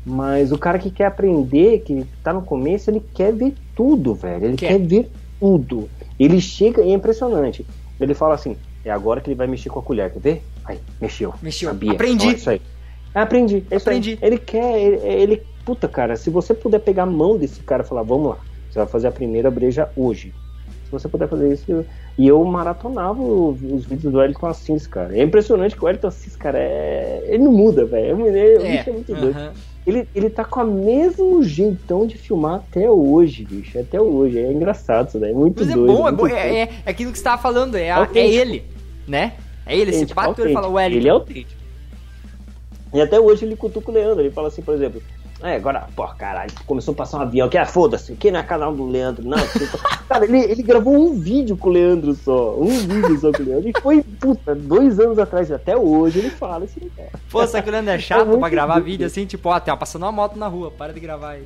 Mas 0.04 0.50
o 0.50 0.58
cara 0.58 0.78
que 0.80 0.90
quer 0.90 1.06
aprender, 1.06 1.80
que 1.80 2.04
tá 2.24 2.32
no 2.32 2.42
começo, 2.42 2.90
ele 2.90 3.00
quer 3.14 3.32
ver 3.32 3.54
tudo, 3.76 4.14
velho. 4.14 4.46
Ele 4.46 4.56
Quer. 4.56 4.68
quer, 4.68 4.78
ver 4.80 5.10
tudo. 5.38 5.88
Ele 6.18 6.40
chega, 6.40 6.82
e 6.82 6.90
é 6.90 6.94
impressionante. 6.94 7.64
Ele 8.00 8.12
fala 8.12 8.34
assim: 8.34 8.56
é 8.84 8.90
agora 8.90 9.20
que 9.20 9.28
ele 9.30 9.36
vai 9.36 9.46
mexer 9.46 9.68
com 9.70 9.78
a 9.78 9.82
colher, 9.82 10.12
quer 10.12 10.18
ver? 10.18 10.42
Aí, 10.64 10.78
mexeu. 11.00 11.32
Mexeu. 11.40 11.68
Sabia. 11.68 11.92
Aprendi. 11.92 12.26
Ó, 12.26 12.32
isso 12.32 12.50
aí. 12.50 12.60
É, 13.14 13.20
aprendi. 13.20 13.64
É 13.70 13.76
isso 13.76 13.88
aí. 13.88 13.96
Aprendi. 13.98 14.18
Ele 14.20 14.38
quer, 14.38 14.80
ele, 14.80 14.96
ele- 15.06 15.42
Puta, 15.64 15.86
cara, 15.88 16.16
se 16.16 16.28
você 16.30 16.52
puder 16.54 16.80
pegar 16.80 17.04
a 17.04 17.06
mão 17.06 17.36
desse 17.36 17.60
cara 17.62 17.82
e 17.82 17.86
falar, 17.86 18.02
vamos 18.02 18.30
lá, 18.30 18.38
você 18.70 18.78
vai 18.78 18.88
fazer 18.88 19.08
a 19.08 19.12
primeira 19.12 19.50
breja 19.50 19.88
hoje. 19.96 20.34
Se 20.84 20.90
você 20.90 21.08
puder 21.08 21.28
fazer 21.28 21.52
isso. 21.52 21.70
eu- 21.70 21.86
E 22.18 22.28
eu 22.28 22.44
maratonava 22.44 23.22
o- 23.22 23.52
os 23.52 23.86
vídeos 23.86 24.12
do 24.12 24.18
Wellington 24.18 24.46
Assis, 24.46 24.86
cara. 24.86 25.16
É 25.16 25.22
impressionante 25.22 25.74
que 25.74 25.82
o 25.82 25.86
Wellington 25.86 26.08
Assis, 26.08 26.36
cara, 26.36 26.58
é... 26.58 27.22
ele 27.26 27.42
não 27.44 27.52
muda, 27.52 27.86
velho. 27.86 28.26
Ele, 28.26 28.58
o 28.58 28.62
bicho 28.70 28.90
é 28.90 28.92
muito 28.92 29.14
doido. 29.14 29.34
aham. 29.38 29.52
Ele, 29.86 30.08
ele 30.14 30.28
tá 30.30 30.44
com 30.44 30.60
o 30.60 30.66
mesmo 30.84 31.42
jeitão 31.42 32.06
de 32.06 32.18
filmar 32.18 32.56
até 32.56 32.90
hoje, 32.90 33.44
bicho. 33.46 33.78
Até 33.78 33.98
hoje. 33.98 34.38
É 34.38 34.52
engraçado 34.52 35.08
isso 35.08 35.18
daí. 35.18 35.30
É 35.30 35.34
muito 35.34 35.60
Mas 35.64 35.70
é 35.70 35.74
doido. 35.74 35.92
bom, 35.96 36.06
é, 36.08 36.12
bom 36.12 36.26
é, 36.26 36.54
é, 36.64 36.68
é 36.84 36.90
aquilo 36.90 37.10
que 37.10 37.16
você 37.18 37.24
tava 37.24 37.40
falando, 37.40 37.76
é, 37.76 37.90
a- 37.90 38.06
é 38.14 38.26
ele, 38.28 38.62
né? 39.08 39.32
É 39.64 39.74
ele, 39.76 39.90
esse 39.90 40.06
pato 40.14 40.42
ele 40.42 40.52
fala, 40.52 40.66
autêntico. 40.66 40.76
Wellington. 40.76 40.98
Ele 41.00 41.08
é 41.08 41.10
autêntico. 41.12 41.62
E 42.94 43.00
até 43.00 43.18
hoje 43.18 43.46
ele 43.46 43.56
cutuca 43.56 43.90
o 43.90 43.94
Leandro, 43.94 44.20
ele 44.20 44.30
fala 44.30 44.48
assim, 44.48 44.60
por 44.60 44.74
exemplo, 44.74 45.02
é, 45.42 45.56
agora, 45.56 45.88
pô, 45.96 46.06
caralho, 46.08 46.52
começou 46.66 46.92
a 46.92 46.96
passar 46.96 47.18
um 47.18 47.22
avião 47.22 47.46
aqui, 47.46 47.58
ah, 47.58 47.66
foda-se, 47.66 48.12
aqui 48.12 48.30
não 48.30 48.40
é 48.40 48.42
canal 48.42 48.74
do 48.74 48.86
Leandro, 48.86 49.26
não. 49.26 49.38
cara, 50.08 50.24
ele, 50.24 50.38
ele 50.38 50.62
gravou 50.62 50.94
um 50.94 51.18
vídeo 51.18 51.56
com 51.56 51.68
o 51.68 51.72
Leandro 51.72 52.14
só, 52.14 52.54
um 52.56 52.68
vídeo 52.68 53.18
só 53.18 53.32
com 53.32 53.42
o 53.42 53.46
Leandro, 53.46 53.68
e 53.68 53.72
foi, 53.80 54.02
puta, 54.02 54.54
dois 54.54 55.00
anos 55.00 55.18
atrás, 55.18 55.50
até 55.50 55.76
hoje 55.76 56.20
ele 56.20 56.30
fala 56.30 56.64
esse 56.64 56.78
negócio. 56.78 57.18
Pô, 57.30 57.46
será 57.46 57.62
que 57.62 57.68
o 57.68 57.72
Leandro 57.72 57.92
é 57.92 57.98
chato 57.98 58.26
muito 58.26 58.40
pra 58.40 58.48
gravar 58.48 58.74
difícil. 58.74 58.92
vídeo 58.92 59.06
assim, 59.06 59.26
tipo, 59.26 59.48
ó, 59.48 59.52
uma 59.52 59.76
passando 59.76 60.02
uma 60.02 60.12
moto 60.12 60.36
na 60.38 60.46
rua, 60.46 60.70
para 60.70 60.92
de 60.92 61.00
gravar 61.00 61.30
aí. 61.30 61.44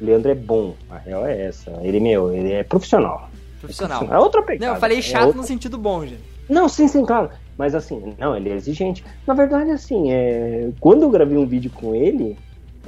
O 0.00 0.04
Leandro 0.04 0.30
é 0.30 0.34
bom, 0.34 0.74
a 0.90 0.98
real 0.98 1.26
é 1.26 1.46
essa, 1.46 1.70
ele, 1.82 2.00
meu, 2.00 2.32
ele 2.32 2.52
é 2.52 2.64
profissional. 2.64 3.28
Profissional. 3.60 4.06
É 4.10 4.18
outra 4.18 4.42
pegada. 4.42 4.66
Não, 4.66 4.74
eu 4.74 4.80
falei 4.80 4.98
é 4.98 5.02
chato 5.02 5.26
outra- 5.26 5.40
no 5.40 5.46
sentido 5.46 5.76
bom, 5.78 6.04
gente. 6.04 6.22
Não, 6.48 6.68
sim, 6.68 6.88
sim, 6.88 7.04
claro. 7.04 7.30
Mas 7.56 7.74
assim, 7.74 8.14
não, 8.18 8.36
ele 8.36 8.50
é 8.50 8.54
exigente. 8.54 9.04
Na 9.26 9.34
verdade, 9.34 9.70
assim, 9.70 10.12
é... 10.12 10.70
quando 10.80 11.02
eu 11.02 11.10
gravei 11.10 11.36
um 11.36 11.46
vídeo 11.46 11.70
com 11.70 11.94
ele, 11.94 12.36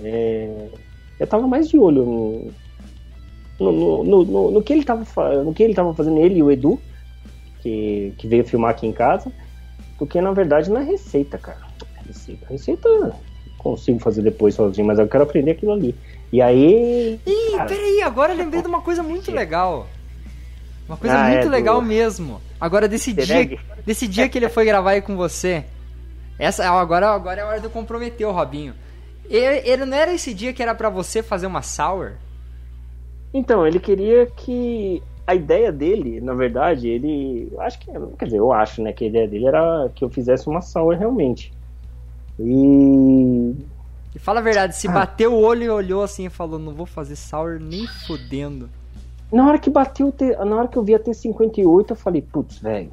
é, 0.04 0.68
eu 1.18 1.26
tava 1.26 1.46
mais 1.46 1.68
de 1.68 1.78
olho 1.78 2.04
no, 2.04 3.72
no, 3.72 4.04
no, 4.04 4.24
no- 4.24 4.50
no- 4.52 4.62
que 4.62 4.72
ele 4.72 4.84
tava, 4.84 5.04
no 5.44 5.52
que 5.52 5.62
ele 5.62 5.74
tava 5.74 5.94
fazendo, 5.94 6.18
ele 6.18 6.38
e 6.38 6.42
o 6.42 6.50
Edu, 6.50 6.80
que, 7.62 8.12
que 8.18 8.26
veio 8.26 8.44
filmar 8.44 8.70
aqui 8.70 8.86
em 8.86 8.92
casa, 8.92 9.30
do 9.98 10.06
que 10.06 10.20
na 10.20 10.32
verdade 10.32 10.70
na 10.70 10.80
receita, 10.80 11.36
cara. 11.38 11.60
Receita, 12.06 12.46
receita 12.48 12.88
eu 12.88 13.12
consigo 13.58 13.98
fazer 13.98 14.22
depois 14.22 14.54
sozinho, 14.54 14.86
mas 14.86 14.98
eu 14.98 15.06
quero 15.06 15.24
aprender 15.24 15.52
aquilo 15.52 15.72
ali. 15.72 15.94
E 16.32 16.40
aí. 16.40 17.20
Ih, 17.26 17.52
Cara. 17.56 17.68
peraí, 17.68 18.02
agora 18.02 18.32
eu 18.32 18.36
lembrei 18.38 18.62
de 18.62 18.68
uma 18.68 18.80
coisa 18.80 19.02
muito 19.02 19.30
legal. 19.30 19.86
Uma 20.88 20.96
coisa 20.96 21.16
Ah, 21.22 21.28
é, 21.28 21.32
muito 21.34 21.44
do- 21.44 21.50
legal 21.50 21.80
mesmo. 21.82 22.40
Agora, 22.60 22.88
desse 22.88 23.12
dia, 23.12 23.58
desse 23.86 24.08
dia 24.08 24.28
que 24.28 24.38
ele 24.38 24.48
foi 24.48 24.64
gravar 24.64 24.92
aí 24.92 25.02
com 25.02 25.16
você. 25.16 25.64
Essa, 26.38 26.68
agora, 26.70 27.10
agora 27.10 27.40
é 27.40 27.44
a 27.44 27.46
hora 27.46 27.60
de 27.60 27.66
eu 27.66 27.70
comprometer 27.70 28.26
o 28.26 28.32
Robinho. 28.32 28.74
Ele, 29.30 29.62
ele 29.68 29.84
não 29.86 29.96
era 29.96 30.12
esse 30.12 30.34
dia 30.34 30.52
que 30.52 30.62
era 30.62 30.74
pra 30.74 30.90
você 30.90 31.22
fazer 31.22 31.46
uma 31.46 31.62
sour? 31.62 32.14
Então, 33.32 33.66
ele 33.66 33.78
queria 33.78 34.26
que. 34.26 35.02
A 35.26 35.34
ideia 35.36 35.70
dele, 35.70 36.20
na 36.20 36.34
verdade, 36.34 36.88
ele. 36.88 37.52
Acho 37.60 37.78
que. 37.78 37.86
Quer 38.18 38.24
dizer, 38.24 38.38
eu 38.38 38.52
acho, 38.52 38.82
né? 38.82 38.92
Que 38.92 39.04
a 39.04 39.06
ideia 39.08 39.28
dele 39.28 39.46
era 39.46 39.88
que 39.94 40.04
eu 40.04 40.10
fizesse 40.10 40.48
uma 40.48 40.60
sour 40.60 40.96
realmente. 40.96 41.52
E. 42.38 43.54
E 44.14 44.18
fala 44.18 44.40
a 44.40 44.42
verdade, 44.42 44.74
se 44.74 44.88
Ah. 44.88 44.92
bateu 44.92 45.32
o 45.32 45.40
olho 45.40 45.62
e 45.62 45.70
olhou 45.70 46.02
assim 46.02 46.26
e 46.26 46.30
falou, 46.30 46.58
não 46.58 46.74
vou 46.74 46.86
fazer 46.86 47.14
sour 47.14 47.60
nem 47.60 47.86
fodendo. 48.08 48.68
Na 49.32 49.46
hora 49.46 49.58
que 49.60 49.70
bateu, 49.70 50.12
na 50.44 50.56
hora 50.56 50.66
que 50.66 50.76
eu 50.76 50.82
vi 50.82 50.96
a 50.96 50.98
T58, 50.98 51.90
eu 51.90 51.94
falei, 51.96 52.20
putz, 52.20 52.58
velho. 52.58 52.90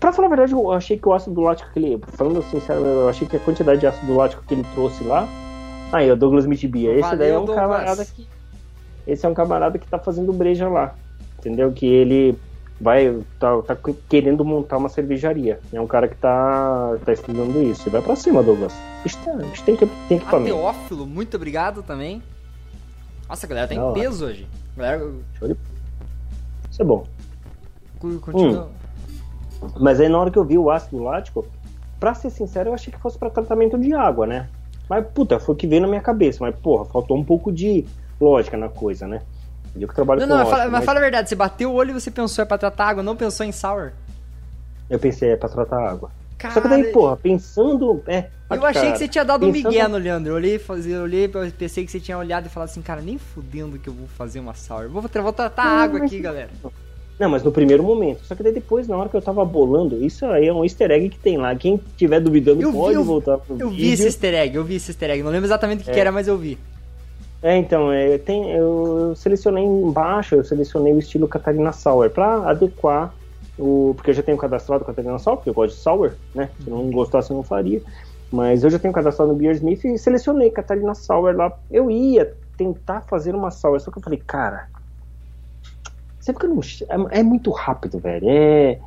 Pra 0.00 0.12
falar 0.12 0.26
a 0.26 0.30
verdade, 0.30 0.52
eu 0.52 0.72
achei 0.72 0.98
que 0.98 1.08
o 1.08 1.12
ácido 1.12 1.40
lático 1.40 1.70
que 1.72 1.78
ele. 1.78 2.00
Falando 2.08 2.42
sincero, 2.44 2.80
eu 2.80 3.08
achei 3.08 3.26
que 3.26 3.36
a 3.36 3.40
quantidade 3.40 3.80
de 3.80 3.86
ácido 3.86 4.14
lático 4.14 4.42
que 4.46 4.54
ele 4.54 4.64
trouxe 4.74 5.04
lá. 5.04 5.28
Aí, 5.92 6.10
o 6.10 6.16
Douglas 6.16 6.46
Mitibia. 6.46 6.92
Esse 6.92 7.02
Valeu, 7.02 7.18
daí 7.18 7.30
é 7.30 7.38
um 7.38 7.44
Douglas. 7.44 7.58
camarada 7.58 8.04
que. 8.04 8.26
Esse 9.06 9.24
é 9.24 9.28
um 9.28 9.34
camarada 9.34 9.78
que 9.78 9.86
tá 9.86 9.98
fazendo 9.98 10.32
breja 10.32 10.68
lá. 10.68 10.94
Entendeu? 11.38 11.70
Que 11.72 11.86
ele 11.86 12.38
vai. 12.80 13.22
tá, 13.38 13.62
tá 13.62 13.76
querendo 14.08 14.44
montar 14.44 14.78
uma 14.78 14.88
cervejaria. 14.88 15.60
É 15.72 15.80
um 15.80 15.86
cara 15.86 16.08
que 16.08 16.16
tá, 16.16 16.96
tá 17.04 17.12
estudando 17.12 17.62
isso. 17.62 17.88
E 17.88 17.90
vai 17.90 18.02
pra 18.02 18.16
cima, 18.16 18.42
Douglas. 18.42 18.74
Isso, 19.04 19.18
isso 19.52 19.64
tem, 19.64 19.76
que, 19.76 19.86
tem 20.08 20.18
A 20.18 20.20
equipamento. 20.20 20.56
Teófilo, 20.56 21.06
muito 21.06 21.36
obrigado 21.36 21.82
também. 21.82 22.22
Nossa, 23.28 23.46
a 23.46 23.48
galera 23.48 23.68
tá 23.68 23.74
em 23.74 23.92
peso 23.92 24.24
hoje. 24.24 24.46
Galera 24.76 25.10
Isso 26.70 26.82
é 26.82 26.84
bom. 26.84 27.06
continua. 28.20 28.70
Mas 29.78 30.00
aí 30.00 30.08
na 30.08 30.18
hora 30.18 30.30
que 30.30 30.38
eu 30.38 30.44
vi 30.44 30.58
o 30.58 30.70
ácido 30.70 31.02
lático, 31.02 31.46
pra 31.98 32.14
ser 32.14 32.30
sincero, 32.30 32.70
eu 32.70 32.74
achei 32.74 32.92
que 32.92 32.98
fosse 32.98 33.18
pra 33.18 33.30
tratamento 33.30 33.78
de 33.78 33.92
água, 33.94 34.26
né? 34.26 34.48
Mas, 34.88 35.04
puta, 35.08 35.40
foi 35.40 35.54
o 35.54 35.58
que 35.58 35.66
veio 35.66 35.82
na 35.82 35.88
minha 35.88 36.00
cabeça. 36.00 36.38
Mas, 36.40 36.54
porra, 36.56 36.84
faltou 36.84 37.16
um 37.16 37.24
pouco 37.24 37.50
de 37.52 37.84
lógica 38.20 38.56
na 38.56 38.68
coisa, 38.68 39.06
né? 39.06 39.22
Eu 39.78 39.88
que 39.88 39.94
trabalho 39.94 40.20
Não, 40.20 40.26
com 40.28 40.32
não, 40.32 40.38
lógica, 40.38 40.56
fala, 40.56 40.70
mas 40.70 40.84
fala 40.84 40.98
a 40.98 41.02
verdade, 41.02 41.28
você 41.28 41.34
bateu 41.34 41.70
o 41.70 41.74
olho 41.74 41.90
e 41.90 41.94
você 41.94 42.10
pensou 42.10 42.42
é 42.42 42.46
pra 42.46 42.56
tratar 42.56 42.86
água, 42.86 43.02
não 43.02 43.16
pensou 43.16 43.44
em 43.44 43.52
sour? 43.52 43.92
eu 44.88 44.98
pensei, 44.98 45.30
é 45.32 45.36
pra 45.36 45.48
tratar 45.48 45.80
água. 45.90 46.10
Cara, 46.38 46.54
Só 46.54 46.60
que 46.60 46.68
daí, 46.68 46.92
porra, 46.92 47.16
pensando... 47.16 48.02
É, 48.06 48.28
eu 48.50 48.64
achei 48.64 48.82
cara, 48.82 48.92
que 48.92 48.98
você 48.98 49.08
tinha 49.08 49.24
dado 49.24 49.46
um 49.46 49.52
pensando- 49.52 49.72
migué 49.72 49.88
no 49.88 49.96
Leandro. 49.98 50.32
Eu 50.32 50.36
olhei, 50.36 50.60
eu 50.86 51.02
olhei, 51.02 51.28
pensei 51.28 51.84
que 51.84 51.90
você 51.90 51.98
tinha 51.98 52.16
olhado 52.16 52.46
e 52.46 52.48
falado 52.48 52.68
assim, 52.68 52.82
cara, 52.82 53.00
nem 53.00 53.18
fudendo 53.18 53.78
que 53.78 53.88
eu 53.88 53.92
vou 53.92 54.06
fazer 54.06 54.38
uma 54.38 54.54
sour. 54.54 54.88
Vou, 54.88 55.02
vou 55.02 55.32
tratar 55.32 55.64
Não, 55.64 55.78
água 55.82 56.04
aqui, 56.04 56.20
galera. 56.20 56.50
Não, 56.62 56.70
mas 57.18 57.42
no 57.42 57.50
primeiro 57.50 57.82
momento. 57.82 58.24
Só 58.24 58.34
que 58.34 58.42
daí 58.42 58.52
depois, 58.52 58.86
na 58.86 58.96
hora 58.96 59.08
que 59.08 59.16
eu 59.16 59.22
tava 59.22 59.42
bolando, 59.44 60.04
isso 60.04 60.26
aí 60.26 60.48
é 60.48 60.52
um 60.52 60.62
easter 60.64 60.90
egg 60.90 61.08
que 61.08 61.18
tem 61.18 61.38
lá. 61.38 61.54
Quem 61.56 61.80
tiver 61.96 62.20
duvidando 62.20 62.60
Eu 62.60 62.70
vi, 62.72 62.76
pode 62.78 62.94
eu- 62.94 63.04
voltar 63.04 63.38
pro 63.38 63.56
Eu 63.58 63.70
vi 63.70 63.76
vídeo. 63.76 63.94
esse 63.94 64.04
easter 64.04 64.34
egg, 64.34 64.54
eu 64.56 64.64
vi 64.64 64.74
esse 64.76 64.90
easter 64.90 65.10
egg. 65.10 65.22
Não 65.22 65.30
lembro 65.30 65.46
exatamente 65.46 65.80
o 65.80 65.84
que, 65.84 65.90
É. 65.90 65.94
que 65.94 66.00
era, 66.00 66.12
mas 66.12 66.28
eu 66.28 66.36
vi. 66.36 66.58
É, 67.42 67.56
então, 67.56 67.90
é, 67.92 68.18
tem, 68.18 68.50
eu 68.52 69.14
selecionei 69.16 69.64
embaixo, 69.64 70.34
eu 70.34 70.44
selecionei 70.44 70.92
o 70.92 70.98
estilo 70.98 71.28
Catarina 71.28 71.72
Sour 71.72 72.10
pra 72.10 72.48
adequar 72.50 73.14
o. 73.58 73.92
Porque 73.94 74.10
eu 74.10 74.14
já 74.14 74.22
tenho 74.22 74.36
cadastrado 74.36 74.84
Catarina 74.84 75.18
Sour, 75.18 75.36
porque 75.36 75.50
eu 75.50 75.54
gosto 75.54 75.74
de 75.76 75.80
Sour, 75.80 76.12
né? 76.34 76.50
Se 76.62 76.68
não 76.68 76.90
gostasse, 76.90 77.30
eu 77.30 77.36
não 77.36 77.42
faria. 77.44 77.80
Mas 78.32 78.64
eu 78.64 78.70
já 78.70 78.78
tenho 78.78 78.92
cadastrado 78.92 79.32
no 79.32 79.38
Beersmith 79.38 79.84
e 79.84 79.96
selecionei 79.96 80.50
Catarina 80.50 80.94
Sour 80.94 81.36
lá. 81.36 81.52
Eu 81.70 81.90
ia 81.90 82.34
tentar 82.56 83.02
fazer 83.02 83.34
uma 83.34 83.50
Sour, 83.50 83.78
só 83.80 83.90
que 83.90 83.98
eu 83.98 84.02
falei, 84.02 84.20
cara. 84.26 84.66
Você 86.26 86.32
fica 86.32 86.48
no. 86.48 86.60
É, 86.60 87.20
é 87.20 87.22
muito 87.22 87.52
rápido, 87.52 88.00
velho. 88.00 88.28
É. 88.28 88.78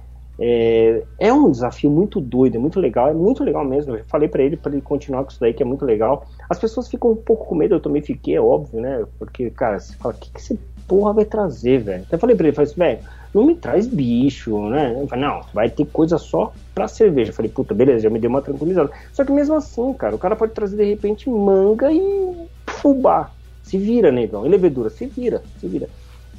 É, 0.42 1.04
é 1.20 1.34
um 1.34 1.52
desafio 1.52 1.92
muito 1.92 2.22
doido, 2.22 2.56
é 2.56 2.60
muito 2.60 2.80
legal, 2.80 3.10
é 3.10 3.14
muito 3.14 3.44
legal 3.44 3.66
mesmo. 3.66 3.94
Eu 3.94 4.06
falei 4.06 4.30
pra 4.30 4.42
ele 4.42 4.56
pra 4.56 4.72
ele 4.72 4.82
continuar 4.82 5.26
com 5.26 5.32
isso 5.32 5.40
daí, 5.40 5.54
que 5.54 5.62
é 5.62 5.66
muito 5.66 5.84
legal. 5.84 6.26
As 6.50 6.58
pessoas 6.58 6.88
ficam 6.88 7.12
um 7.12 7.16
pouco 7.16 7.46
com 7.46 7.56
medo, 7.56 7.76
eu 7.76 7.80
também 7.82 8.02
fiquei, 8.02 8.36
é 8.36 8.42
óbvio, 8.42 8.80
né? 8.80 9.06
Porque, 9.18 9.50
cara, 9.50 9.78
você 9.78 9.94
fala, 9.98 10.14
o 10.14 10.18
que, 10.18 10.32
que 10.32 10.40
esse 10.40 10.58
porra 10.88 11.12
vai 11.12 11.26
trazer, 11.26 11.80
velho? 11.80 12.04
Então 12.08 12.16
eu 12.16 12.22
falei 12.22 12.38
pra 12.38 12.48
ele, 12.48 12.56
falei 12.56 12.72
assim, 12.72 12.80
velho, 12.80 13.00
não 13.34 13.46
me 13.46 13.54
traz 13.54 13.86
bicho, 13.86 14.70
né? 14.70 14.96
Ele 14.98 15.08
falou, 15.08 15.26
não, 15.26 15.42
vai 15.54 15.70
ter 15.70 15.86
coisa 15.86 16.18
só 16.18 16.54
pra 16.74 16.88
cerveja. 16.88 17.32
Eu 17.32 17.36
falei, 17.36 17.52
puta, 17.52 17.74
beleza, 17.74 18.04
já 18.04 18.10
me 18.10 18.18
deu 18.18 18.30
uma 18.30 18.42
tranquilizada. 18.42 18.92
Só 19.12 19.26
que 19.26 19.34
mesmo 19.34 19.56
assim, 19.56 19.92
cara, 19.92 20.16
o 20.16 20.20
cara 20.20 20.38
pode 20.38 20.54
trazer 20.54 20.78
de 20.78 20.86
repente 20.86 21.30
manga 21.30 21.92
e 21.92 22.48
fubá. 22.66 23.30
Se 23.62 23.78
vira, 23.78 24.10
negão. 24.10 24.46
E 24.46 24.50
levedura, 24.50 24.90
se 24.90 25.06
vira, 25.06 25.44
se 25.60 25.68
vira. 25.68 25.90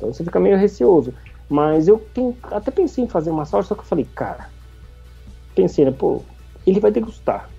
Então 0.00 0.10
você 0.12 0.24
fica 0.24 0.40
meio 0.40 0.56
receoso. 0.56 1.12
Mas 1.46 1.86
eu 1.86 2.02
até 2.44 2.70
pensei 2.70 3.04
em 3.04 3.08
fazer 3.08 3.30
uma 3.30 3.44
sour, 3.44 3.62
só 3.62 3.74
que 3.74 3.82
eu 3.82 3.84
falei, 3.84 4.08
cara, 4.14 4.48
pensei, 5.54 5.84
né, 5.84 5.90
pô, 5.90 6.22
ele 6.66 6.80
vai 6.80 6.90
degustar. 6.90 7.50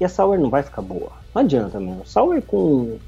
E 0.00 0.04
a 0.04 0.08
sour 0.08 0.36
não 0.38 0.50
vai 0.50 0.64
ficar 0.64 0.82
boa. 0.82 1.12
Não 1.32 1.42
adianta, 1.42 1.78
meu. 1.78 2.04
Sour 2.04 2.42
com, 2.42 2.98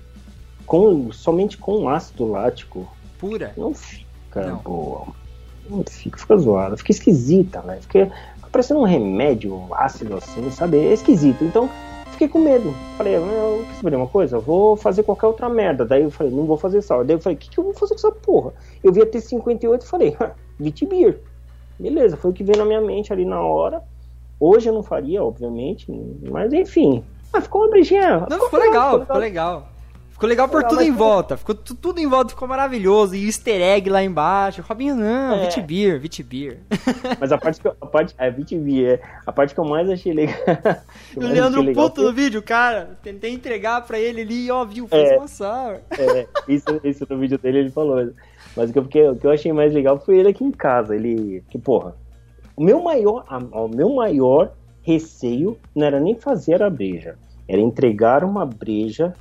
com 0.65 1.11
somente 1.11 1.59
com 1.59 1.89
ácido 1.89 2.27
lático 2.27 2.89
Pura. 3.19 3.53
não 3.57 3.75
fica 3.75 4.47
Não. 4.47 4.59
boa. 4.59 5.07
Não 5.69 5.83
fica, 5.85 6.19
fica 6.19 6.37
zoada, 6.39 6.77
fica 6.77 6.93
esquisita, 6.93 7.61
né? 7.63 7.79
Fica, 7.81 8.07
fica 8.37 8.49
parecendo 8.53 8.81
um 8.81 8.85
remédio 8.85 9.67
ácido 9.75 10.17
assim, 10.17 10.49
sabe? 10.51 10.79
É 10.79 10.93
esquisito. 10.93 11.45
Então, 11.45 11.69
fiquei 12.19 12.29
com 12.29 12.41
medo. 12.41 12.75
Falei, 12.97 13.15
eu 13.17 13.65
quer 13.69 13.75
saber 13.75 13.97
uma 13.97 14.09
coisa? 14.09 14.37
Eu 14.37 14.41
Vou 14.41 14.77
fazer 14.77 15.05
qualquer 15.05 15.27
outra 15.29 15.49
merda. 15.49 15.85
Daí 15.85 16.03
eu 16.03 16.11
falei, 16.11 16.33
não 16.33 16.45
vou 16.45 16.57
fazer 16.57 16.83
sour. 16.83 17.05
Daí 17.05 17.15
eu 17.15 17.21
falei, 17.21 17.37
o 17.37 17.39
que, 17.39 17.49
que 17.49 17.59
eu 17.59 17.65
vou 17.65 17.73
fazer 17.73 17.95
com 17.95 18.01
essa 18.01 18.11
porra? 18.11 18.53
Eu 18.83 18.93
vi 18.93 19.01
a 19.01 19.07
T58 19.07 19.83
e 19.83 19.87
falei, 19.87 20.17
Vitibir. 20.59 21.21
Beleza, 21.79 22.17
foi 22.17 22.33
o 22.33 22.35
que 22.35 22.43
veio 22.43 22.59
na 22.59 22.65
minha 22.65 22.81
mente 22.81 23.13
ali 23.13 23.25
na 23.25 23.41
hora. 23.41 23.83
Hoje 24.41 24.69
eu 24.69 24.75
não 24.75 24.83
faria, 24.83 25.23
obviamente, 25.23 25.87
mas 26.29 26.53
enfim. 26.53 27.05
Ah, 27.33 27.41
ficou 27.41 27.63
uma 27.63 27.71
brejinha. 27.71 28.27
Não, 28.29 28.41
ficou 28.41 28.59
legal, 28.59 29.01
ficou 29.01 29.19
legal. 29.19 29.69
Ficou 30.19 30.29
legal 30.29 30.49
por 30.49 30.57
Legal, 30.57 30.71
tudo 30.71 30.83
em 30.83 30.91
ficou- 30.91 30.99
volta. 31.07 31.37
Ficou 31.37 31.55
tu- 31.55 31.75
tudo 31.77 32.01
em 32.01 32.07
volta, 32.09 32.31
ficou 32.31 32.49
maravilhoso. 32.49 33.15
E 33.15 33.27
easter 33.27 33.61
egg 33.61 33.89
lá 33.89 34.03
embaixo. 34.03 34.65
Robinho, 34.69 34.97
não, 34.97 35.35
É. 35.37 35.45
Vitibir, 35.45 36.01
Vitibir. 36.01 36.59
Mas 37.21 37.31
a 37.31 37.39
parte 37.39 37.61
que 37.61 37.69
eu, 37.69 37.77
a 37.81 37.87
parte, 37.87 38.17
a 38.19 38.29
Vitibir, 38.29 38.95
é 38.95 39.01
a 39.25 39.31
parte 39.31 39.55
que 39.55 39.61
eu 39.61 39.65
mais 39.65 39.89
achei 39.89 40.13
legal. 40.13 40.35
o 41.17 41.21
Leandro 41.21 41.63
legal 41.63 41.85
puto 41.85 42.01
foi- 42.01 42.11
no 42.11 42.13
vídeo, 42.13 42.43
cara. 42.43 42.99
Tentei 43.01 43.33
entregar 43.33 43.81
pra 43.87 43.97
ele 43.97 44.23
ali, 44.23 44.51
ó, 44.51 44.65
viu, 44.65 44.89
fez 44.89 45.09
É. 45.09 45.17
uma 45.19 45.29
sour. 45.29 45.77
É, 45.97 46.27
isso, 46.49 46.67
isso 46.83 47.07
no 47.09 47.17
vídeo 47.17 47.39
dele 47.39 47.59
ele 47.59 47.71
falou. 47.71 48.11
Mas 48.57 48.71
o 48.71 48.73
que, 48.73 48.79
eu 48.81 48.83
fiquei- 48.83 49.09
o 49.09 49.15
que 49.15 49.25
eu 49.25 49.31
achei 49.31 49.53
mais 49.53 49.73
legal 49.73 50.01
foi 50.01 50.19
ele 50.19 50.31
aqui 50.31 50.43
em 50.43 50.51
casa. 50.51 50.97
Ele. 50.97 51.45
Que, 51.49 51.59
porra. 51.59 51.95
O 52.57 52.65
meu 52.65 52.83
maior, 52.83 53.25
a- 53.29 53.39
o 53.61 53.69
meu 53.69 53.95
maior 53.95 54.51
receio 54.83 55.57
não 55.77 55.87
era 55.87 56.01
nem 56.01 56.17
fazer 56.17 56.61
a 56.61 56.69
breja. 56.69 57.15
Era 57.47 57.61
entregar 57.61 58.25
uma 58.25 58.45
breja 58.45 59.15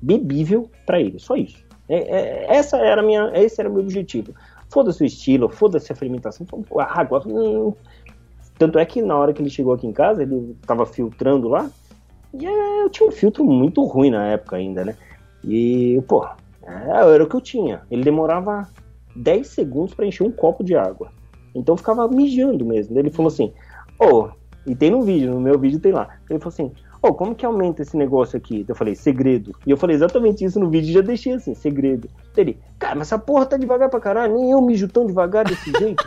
bebível 0.00 0.70
pra 0.86 1.00
ele. 1.00 1.18
Só 1.18 1.36
isso. 1.36 1.64
É, 1.88 1.96
é- 1.98 2.56
essa 2.56 2.78
era 2.78 3.02
minha, 3.02 3.30
esse 3.34 3.60
era 3.60 3.68
o 3.68 3.72
meu 3.72 3.82
objetivo. 3.82 4.32
Foda-se 4.68 5.02
o 5.02 5.06
estilo, 5.06 5.48
foda-se 5.48 5.92
a 5.92 5.96
fermentação, 5.96 6.46
a 6.78 7.00
água. 7.00 7.22
hum. 7.26 7.74
Tanto 8.58 8.78
é 8.78 8.84
que 8.84 9.00
na 9.00 9.16
hora 9.16 9.32
que 9.32 9.40
ele 9.40 9.50
chegou 9.50 9.72
aqui 9.72 9.86
em 9.86 9.92
casa, 9.92 10.22
ele 10.22 10.56
tava 10.66 10.84
filtrando 10.86 11.48
lá. 11.48 11.70
E 12.34 12.46
é, 12.46 12.82
eu 12.82 12.90
tinha 12.90 13.08
um 13.08 13.12
filtro 13.12 13.42
muito 13.44 13.82
ruim 13.84 14.10
na 14.10 14.26
época 14.26 14.56
ainda, 14.56 14.84
né? 14.84 14.96
E, 15.42 16.00
pô, 16.06 16.24
é, 16.62 16.90
era 17.14 17.24
o 17.24 17.26
que 17.28 17.34
eu 17.34 17.40
tinha. 17.40 17.82
Ele 17.90 18.04
demorava 18.04 18.68
10 19.16 19.48
segundos 19.48 19.94
pra 19.94 20.06
encher 20.06 20.24
um 20.24 20.30
copo 20.30 20.62
de 20.62 20.76
água. 20.76 21.10
Então 21.54 21.76
ficava 21.76 22.06
mijando 22.06 22.64
mesmo. 22.64 22.96
Ele 22.98 23.10
falou 23.10 23.28
assim: 23.28 23.52
Ô, 23.98 24.28
E 24.66 24.74
tem 24.76 24.90
no 24.90 25.02
vídeo, 25.02 25.32
no 25.32 25.40
meu 25.40 25.58
vídeo 25.58 25.80
tem 25.80 25.90
lá. 25.90 26.08
Ele 26.28 26.38
falou 26.38 26.52
assim: 26.52 26.70
Ô, 27.02 27.14
como 27.14 27.34
que 27.34 27.46
aumenta 27.46 27.80
esse 27.82 27.96
negócio 27.96 28.36
aqui? 28.36 28.64
Eu 28.68 28.74
falei, 28.74 28.94
segredo. 28.94 29.54
E 29.66 29.70
eu 29.70 29.76
falei 29.76 29.96
exatamente 29.96 30.44
isso 30.44 30.60
no 30.60 30.68
vídeo 30.68 30.90
e 30.90 30.92
já 30.92 31.00
deixei 31.00 31.32
assim, 31.32 31.54
segredo. 31.54 32.10
Ele, 32.36 32.58
cara, 32.78 32.94
mas 32.94 33.08
essa 33.08 33.18
porra 33.18 33.46
tá 33.46 33.56
devagar 33.56 33.88
pra 33.88 33.98
caralho, 34.00 34.34
nem 34.34 34.50
eu 34.50 34.60
mijo 34.60 34.86
tão 34.86 35.06
devagar 35.06 35.44
desse 35.46 35.70
jeito. 35.78 36.06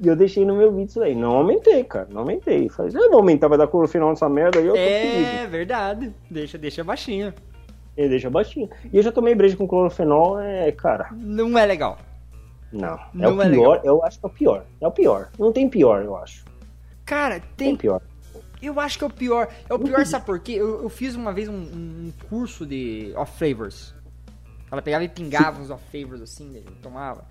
E 0.00 0.06
eu 0.06 0.14
deixei 0.14 0.44
no 0.44 0.54
meu 0.54 0.70
vídeo 0.70 0.90
isso 0.90 1.02
aí. 1.02 1.12
Não 1.12 1.32
aumentei, 1.34 1.82
cara. 1.82 2.06
Não 2.08 2.20
aumentei. 2.20 2.68
Falei, 2.68 2.92
ah, 2.94 3.08
vou 3.08 3.18
aumentar, 3.18 3.48
vai 3.48 3.58
dar 3.58 3.66
clorofenol 3.66 4.10
nessa 4.10 4.28
merda 4.28 4.60
aí, 4.60 4.66
eu. 4.66 4.76
É 4.76 5.44
verdade. 5.48 6.14
Deixa, 6.30 6.56
deixa 6.56 6.84
baixinho. 6.84 7.34
Ele 7.96 8.10
deixa 8.10 8.30
baixinho. 8.30 8.70
E 8.92 8.96
eu 8.96 9.02
já 9.02 9.10
tomei 9.10 9.34
breja 9.34 9.56
com 9.56 9.66
clorofenol, 9.66 10.38
é, 10.38 10.70
cara, 10.70 11.08
Não 11.16 11.58
é 11.58 11.66
legal. 11.66 11.98
não. 12.72 12.94
É 12.94 13.00
Não 13.12 13.36
o 13.38 13.42
é 13.42 13.50
pior, 13.50 13.80
eu 13.82 14.04
acho 14.04 14.20
que 14.20 14.26
é 14.26 14.28
o 14.28 14.32
pior. 14.32 14.64
É 14.80 14.86
o 14.86 14.90
pior. 14.92 15.30
Não 15.36 15.50
tem 15.50 15.68
pior, 15.68 16.04
eu 16.04 16.16
acho. 16.16 16.44
Cara, 17.04 17.40
Tem 17.56 17.70
tem. 17.70 17.76
pior. 17.76 18.00
Eu 18.60 18.78
acho 18.80 18.98
que 18.98 19.04
é 19.04 19.06
o 19.06 19.10
pior. 19.10 19.48
É 19.68 19.74
o 19.74 19.78
pior, 19.78 20.04
sabe 20.06 20.24
por 20.26 20.38
quê? 20.40 20.52
Eu, 20.52 20.82
eu 20.82 20.88
fiz 20.88 21.14
uma 21.14 21.32
vez 21.32 21.48
um, 21.48 21.54
um 21.54 22.12
curso 22.28 22.66
de 22.66 23.12
off 23.16 23.36
flavors. 23.38 23.94
Ela 24.70 24.82
pegava 24.82 25.04
e 25.04 25.08
pingava 25.08 25.60
uns 25.62 25.70
off 25.70 25.82
flavors 25.90 26.20
assim, 26.20 26.50
daí 26.52 26.64
tomava. 26.82 27.24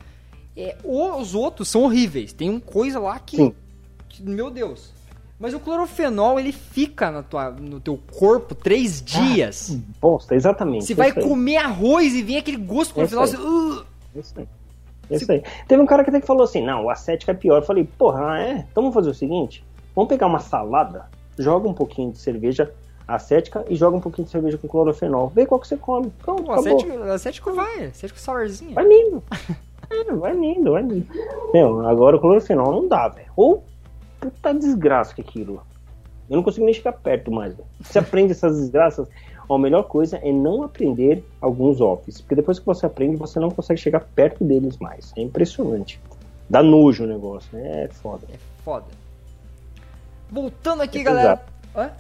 É, 0.56 0.76
os 0.84 1.36
outros 1.36 1.68
são 1.68 1.84
horríveis. 1.84 2.34
Tem 2.34 2.50
uma 2.50 2.60
coisa 2.62 3.00
lá 3.00 3.20
que, 3.20 3.54
que- 4.10 4.24
Meu 4.24 4.50
Deus. 4.50 4.92
Mas 5.40 5.54
o 5.54 5.60
clorofenol, 5.60 6.40
ele 6.40 6.52
fica 6.52 7.12
na 7.12 7.22
tua, 7.22 7.52
no 7.52 7.80
teu 7.80 7.96
corpo 8.18 8.56
três 8.56 9.00
dias. 9.04 9.70
Bosta, 10.02 10.34
exatamente. 10.34 10.86
Você 10.86 10.94
é 10.94 10.96
vai 10.96 11.12
comer 11.14 11.58
arroz 11.58 12.16
e 12.16 12.24
vem 12.24 12.38
aquele 12.38 12.58
gosto 12.58 13.00
É 13.00 13.04
isso 13.04 13.14
clorofenol. 13.16 13.86
aí. 14.16 14.20
Isso 14.20 14.34
aí. 14.40 14.48
Isso 15.12 15.32
aí. 15.32 15.44
Teve 15.68 15.80
um 15.82 15.86
cara 15.86 16.04
que 16.04 16.10
até 16.10 16.20
que 16.20 16.26
falou 16.26 16.44
assim: 16.44 16.64
não, 16.66 16.86
o 16.86 16.90
acético 16.90 17.30
é 17.30 17.36
pior. 17.36 17.58
Eu 17.58 17.66
falei, 17.66 17.84
porra, 17.84 18.40
é? 18.42 18.54
Então 18.72 18.82
vamos 18.82 18.96
fazer 18.96 19.12
o 19.12 19.14
seguinte: 19.14 19.64
vamos 19.96 20.10
pegar 20.10 20.26
uma 20.26 20.40
salada, 20.40 21.06
joga 21.38 21.68
um 21.68 21.74
pouquinho 21.74 22.12
de 22.12 22.18
cerveja 22.20 22.72
acética 23.08 23.64
e 23.70 23.76
joga 23.76 23.96
um 23.98 24.02
pouquinho 24.02 24.26
de 24.26 24.32
cerveja 24.32 24.58
com 24.58 24.68
clorofenol. 24.68 25.30
Vê 25.30 25.46
qual 25.46 25.60
que 25.62 25.68
você 25.68 25.78
come. 25.78 26.10
Pronto, 26.22 26.44
O 26.48 26.52
acabou. 26.52 26.76
acético, 26.78 27.04
acético 27.04 27.54
vai. 27.54 27.86
Acético 27.86 28.20
sourzinho. 28.20 28.74
Vai 28.74 28.86
lindo. 28.88 29.24
É, 29.90 30.04
vai 30.14 30.34
lindo, 30.36 30.72
vai 30.74 30.82
lindo. 30.84 31.08
Meu, 31.54 31.88
agora 31.88 32.18
o 32.18 32.20
clorofenol 32.20 32.72
não 32.74 32.88
dá, 32.90 33.08
velho. 33.08 33.32
Ou 33.38 33.64
puta 34.20 34.54
desgraça 34.54 35.16
que 35.16 35.22
é 35.22 35.24
aquilo. 35.24 35.62
Eu 36.30 36.36
não 36.36 36.44
consigo 36.44 36.66
nem 36.66 36.74
chegar 36.74 36.92
perto 36.92 37.32
mais, 37.32 37.54
velho. 37.56 37.68
Você 37.80 38.00
aprende 38.00 38.34
essas 38.34 38.58
desgraças. 38.60 39.08
A 39.50 39.58
melhor 39.58 39.84
coisa 39.84 40.18
é 40.18 40.30
não 40.30 40.62
aprender 40.64 41.24
alguns 41.40 41.80
offs. 41.80 42.20
Porque 42.20 42.36
depois 42.36 42.60
que 42.60 42.66
você 42.66 42.86
aprende, 42.86 43.16
você 43.16 43.40
não 43.40 43.50
consegue 43.50 43.80
chegar 43.80 44.02
perto 44.14 44.44
deles 44.44 44.78
mais. 44.78 45.14
É 45.16 45.22
impressionante. 45.22 46.02
Dá 46.50 46.62
nojo 46.62 47.06
o 47.06 47.08
negócio. 47.08 47.50
É 47.58 47.88
foda. 47.88 48.28
É 48.34 48.38
foda. 48.66 48.84
Voltando 50.32 50.82
aqui, 50.82 51.00
É 51.00 51.04
galera. 51.04 51.42
Hã? 51.76 51.92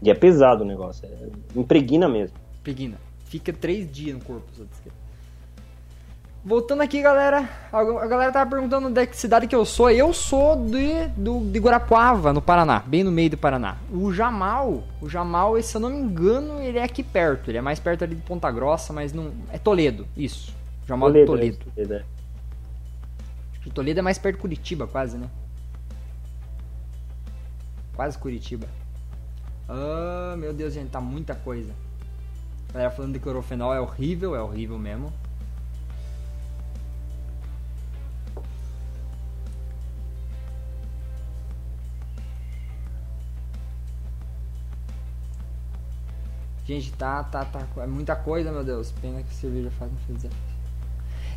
E 0.00 0.10
é 0.10 0.14
pesado 0.14 0.64
o 0.64 0.66
negócio. 0.66 1.06
É... 1.06 1.58
Impregna 1.58 2.08
mesmo. 2.08 2.36
Preguina. 2.62 2.96
Fica 3.26 3.52
três 3.52 3.90
dias 3.90 4.16
no 4.18 4.24
corpo. 4.24 4.44
só 4.52 4.62
que- 4.84 4.90
Voltando 6.44 6.80
aqui, 6.82 7.00
galera. 7.00 7.48
A 7.72 7.84
galera 8.06 8.32
tava 8.32 8.50
perguntando 8.50 8.90
da 8.90 9.06
que 9.06 9.16
cidade 9.16 9.46
que 9.46 9.54
eu 9.54 9.64
sou. 9.64 9.88
Eu 9.90 10.12
sou 10.12 10.56
de, 10.56 11.06
do, 11.16 11.40
de 11.50 11.58
Guarapuava, 11.60 12.32
no 12.32 12.42
Paraná. 12.42 12.80
Bem 12.84 13.04
no 13.04 13.12
meio 13.12 13.30
do 13.30 13.36
Paraná. 13.38 13.76
O 13.92 14.12
Jamal, 14.12 14.82
o 15.00 15.08
Jamal, 15.08 15.60
se 15.62 15.76
eu 15.76 15.80
não 15.80 15.88
me 15.90 15.98
engano, 15.98 16.60
ele 16.60 16.78
é 16.78 16.82
aqui 16.82 17.04
perto. 17.04 17.48
Ele 17.48 17.58
é 17.58 17.60
mais 17.60 17.78
perto 17.78 18.02
ali 18.02 18.16
de 18.16 18.22
Ponta 18.22 18.50
Grossa, 18.50 18.92
mas 18.92 19.12
não... 19.12 19.30
É 19.52 19.58
Toledo, 19.58 20.04
isso. 20.16 20.52
Jamal 20.84 21.12
de 21.12 21.24
Toledo. 21.24 21.58
Toledo, 21.72 21.94
é. 21.94 22.02
Que 23.62 23.70
Toledo 23.70 24.00
é 24.00 24.02
mais 24.02 24.18
perto 24.18 24.34
de 24.34 24.42
Curitiba, 24.42 24.88
quase, 24.88 25.16
né? 25.16 25.28
Quase 27.94 28.18
Curitiba. 28.18 28.66
Ah, 29.68 30.34
meu 30.36 30.52
Deus, 30.52 30.72
gente, 30.74 30.90
tá 30.90 31.00
muita 31.00 31.34
coisa. 31.34 31.72
A 32.70 32.72
galera 32.72 32.90
falando 32.90 33.12
de 33.12 33.18
clorofenol 33.18 33.74
é 33.74 33.80
horrível, 33.80 34.34
é 34.34 34.40
horrível 34.42 34.78
mesmo. 34.78 35.12
Gente, 46.64 46.92
tá, 46.92 47.22
tá, 47.24 47.44
tá. 47.44 47.66
É 47.82 47.86
muita 47.86 48.16
coisa, 48.16 48.50
meu 48.52 48.64
Deus. 48.64 48.92
Pena 48.92 49.22
que 49.22 49.28
a 49.28 49.32
cerveja 49.32 49.70
faz 49.72 49.92
não 49.92 50.16
desafio. 50.16 50.51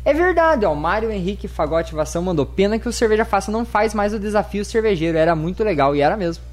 É 0.06 0.14
verdade, 0.14 0.64
ó. 0.64 0.72
O 0.72 0.76
Mário 0.76 1.10
Henrique 1.10 1.48
Fagote 1.48 1.92
Vação 1.92 2.22
mandou. 2.22 2.46
Pena 2.46 2.78
que 2.78 2.88
o 2.88 2.92
Cerveja 2.92 3.24
Fácil 3.24 3.50
não 3.50 3.64
faz 3.64 3.92
mais 3.92 4.14
o 4.14 4.20
desafio 4.20 4.64
cervejeiro. 4.64 5.18
Era 5.18 5.34
muito 5.34 5.64
legal 5.64 5.96
e 5.96 6.00
era 6.00 6.16
mesmo. 6.16 6.44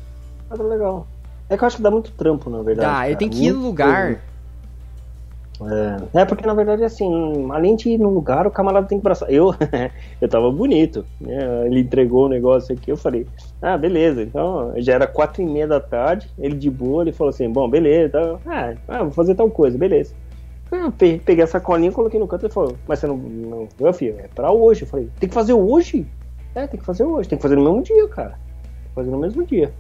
Tá 0.50 0.56
legal. 0.64 1.06
É 1.48 1.56
que 1.56 1.64
eu 1.64 1.68
acho 1.68 1.78
que 1.78 1.84
dá 1.84 1.92
muito 1.92 2.12
trampo, 2.14 2.50
na 2.50 2.64
verdade. 2.64 2.90
Dá, 2.90 3.06
ele 3.06 3.14
cara. 3.14 3.18
tem 3.20 3.30
que 3.30 3.46
ir 3.46 3.54
no 3.54 3.62
lugar. 3.62 4.20
É, 5.62 6.22
é, 6.22 6.26
porque 6.26 6.48
na 6.48 6.56
verdade, 6.56 6.84
assim, 6.84 7.48
além 7.52 7.76
de 7.76 7.90
ir 7.90 8.00
no 8.00 8.10
lugar, 8.10 8.48
o 8.48 8.52
camarada 8.52 8.88
tem 8.88 8.98
que 8.98 9.04
abraçar. 9.04 9.32
Eu, 9.32 9.54
eu 10.20 10.28
tava 10.28 10.52
bonito, 10.52 11.06
né? 11.22 11.68
Ele 11.68 11.82
entregou 11.82 12.26
o 12.26 12.30
negócio 12.30 12.74
aqui, 12.74 12.90
eu 12.90 12.98
falei, 12.98 13.28
ah, 13.62 13.78
beleza. 13.78 14.24
Então, 14.24 14.74
já 14.78 14.94
era 14.94 15.06
quatro 15.06 15.44
e 15.44 15.46
meia 15.46 15.68
da 15.68 15.80
tarde, 15.80 16.28
ele 16.40 16.56
de 16.56 16.72
boa, 16.72 17.04
ele 17.04 17.12
falou 17.12 17.30
assim, 17.30 17.48
bom, 17.48 17.70
beleza, 17.70 18.10
tá, 18.10 18.40
ah, 18.48 18.74
ah, 18.88 19.04
vou 19.04 19.12
fazer 19.12 19.36
tal 19.36 19.50
coisa, 19.52 19.78
beleza. 19.78 20.16
Eu 20.76 20.92
pe- 20.92 21.22
peguei 21.24 21.44
a 21.44 21.48
sacolinha, 21.48 21.92
coloquei 21.92 22.20
no 22.20 22.28
canto 22.28 22.46
e 22.48 22.50
falou, 22.50 22.76
mas 22.88 23.00
você 23.00 23.08
não, 23.08 23.18
não, 23.18 23.68
meu 23.80 23.94
filho, 23.94 24.16
é 24.20 24.28
pra 24.28 24.52
hoje. 24.52 24.84
Eu 24.84 24.88
falei, 24.88 25.10
tem 25.20 25.30
que 25.30 25.36
fazer 25.36 25.54
hoje? 25.54 26.06
É, 26.56 26.68
tem 26.68 26.80
que 26.80 26.86
fazer 26.86 27.04
hoje, 27.04 27.30
tem 27.30 27.38
que 27.38 27.42
fazer 27.42 27.56
no 27.56 27.64
mesmo 27.64 27.82
dia, 27.84 28.08
cara. 28.10 28.32
Tem 28.32 28.90
que 28.90 28.96
fazer 28.96 29.12
no 29.12 29.20
mesmo 29.20 29.46
dia. 29.46 29.72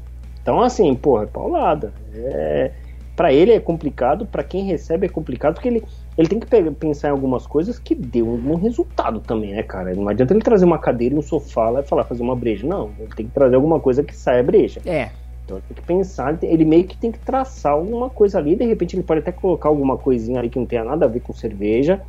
Então, 0.41 0.61
assim, 0.61 0.93
porra, 0.95 1.23
é 1.23 1.27
paulada. 1.27 1.93
É, 2.13 2.71
para 3.15 3.31
ele 3.31 3.51
é 3.51 3.59
complicado, 3.59 4.25
para 4.25 4.43
quem 4.43 4.65
recebe 4.65 5.05
é 5.05 5.09
complicado, 5.09 5.53
porque 5.53 5.67
ele, 5.67 5.83
ele 6.17 6.27
tem 6.27 6.39
que 6.39 6.47
pe- 6.47 6.71
pensar 6.71 7.09
em 7.09 7.11
algumas 7.11 7.45
coisas 7.45 7.77
que 7.77 7.93
deu 7.93 8.27
um 8.27 8.55
resultado 8.55 9.19
também, 9.19 9.51
né, 9.53 9.61
cara? 9.63 9.93
Não 9.93 10.07
adianta 10.09 10.33
ele 10.33 10.41
trazer 10.41 10.65
uma 10.65 10.79
cadeira 10.79 11.13
e 11.15 11.17
um 11.17 11.21
sofá 11.21 11.69
lá 11.69 11.81
e 11.81 11.83
falar 11.83 12.03
fazer 12.05 12.23
uma 12.23 12.35
breja. 12.35 12.65
Não, 12.67 12.91
ele 12.99 13.09
tem 13.15 13.27
que 13.27 13.31
trazer 13.31 13.55
alguma 13.55 13.79
coisa 13.79 14.03
que 14.03 14.15
saia 14.15 14.41
breja. 14.43 14.81
É, 14.85 15.09
Então 15.45 15.57
ele 15.57 15.65
tem 15.67 15.75
que 15.75 15.83
pensar, 15.83 16.37
ele 16.41 16.65
meio 16.65 16.85
que 16.85 16.97
tem 16.97 17.11
que 17.11 17.19
traçar 17.19 17.73
alguma 17.73 18.09
coisa 18.09 18.37
ali, 18.37 18.55
de 18.55 18.65
repente 18.65 18.95
ele 18.95 19.03
pode 19.03 19.19
até 19.19 19.31
colocar 19.31 19.69
alguma 19.69 19.97
coisinha 19.97 20.39
ali 20.39 20.49
que 20.49 20.57
não 20.57 20.65
tenha 20.65 20.83
nada 20.83 21.05
a 21.05 21.09
ver 21.09 21.19
com 21.19 21.33
cerveja, 21.33 22.01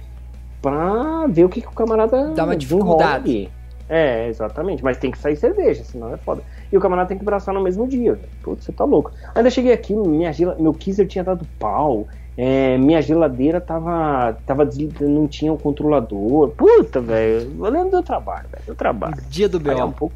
pra 0.62 1.26
ver 1.26 1.44
o 1.44 1.48
que, 1.48 1.60
que 1.60 1.66
o 1.66 1.72
camarada 1.72 2.28
Dá 2.28 2.44
uma 2.44 2.56
dificuldade. 2.56 3.30
ali. 3.30 3.50
É, 3.86 4.28
exatamente, 4.28 4.82
mas 4.82 4.96
tem 4.96 5.10
que 5.10 5.18
sair 5.18 5.36
cerveja, 5.36 5.84
senão 5.84 6.14
é 6.14 6.16
foda. 6.16 6.42
E 6.72 6.76
o 6.76 6.80
camarada 6.80 7.08
tem 7.08 7.18
que 7.18 7.24
abraçar 7.24 7.54
no 7.54 7.60
mesmo 7.60 7.86
dia. 7.86 8.18
Putz, 8.42 8.64
você 8.64 8.72
tá 8.72 8.84
louco. 8.84 9.12
Ainda 9.34 9.50
cheguei 9.50 9.72
aqui, 9.72 9.94
minha 9.94 10.32
gela, 10.32 10.56
meu 10.58 10.72
Kizer 10.72 11.06
tinha 11.06 11.22
dado 11.22 11.46
pau, 11.58 12.06
é, 12.36 12.78
minha 12.78 13.02
geladeira 13.02 13.60
tava, 13.60 14.38
tava 14.46 14.66
não 15.00 15.28
tinha 15.28 15.52
o 15.52 15.58
controlador. 15.58 16.48
Puta, 16.50 17.00
velho, 17.00 17.52
eu 17.58 17.70
lembro 17.70 17.90
do 17.90 18.02
trabalho, 18.02 18.48
velho, 18.50 18.64
do 18.66 18.74
trabalho. 18.74 19.16
dia 19.28 19.48
do 19.48 19.58
Aí 19.58 19.78
é 19.78 19.84
um 19.84 19.88
B.O. 19.88 19.98
pouco... 19.98 20.14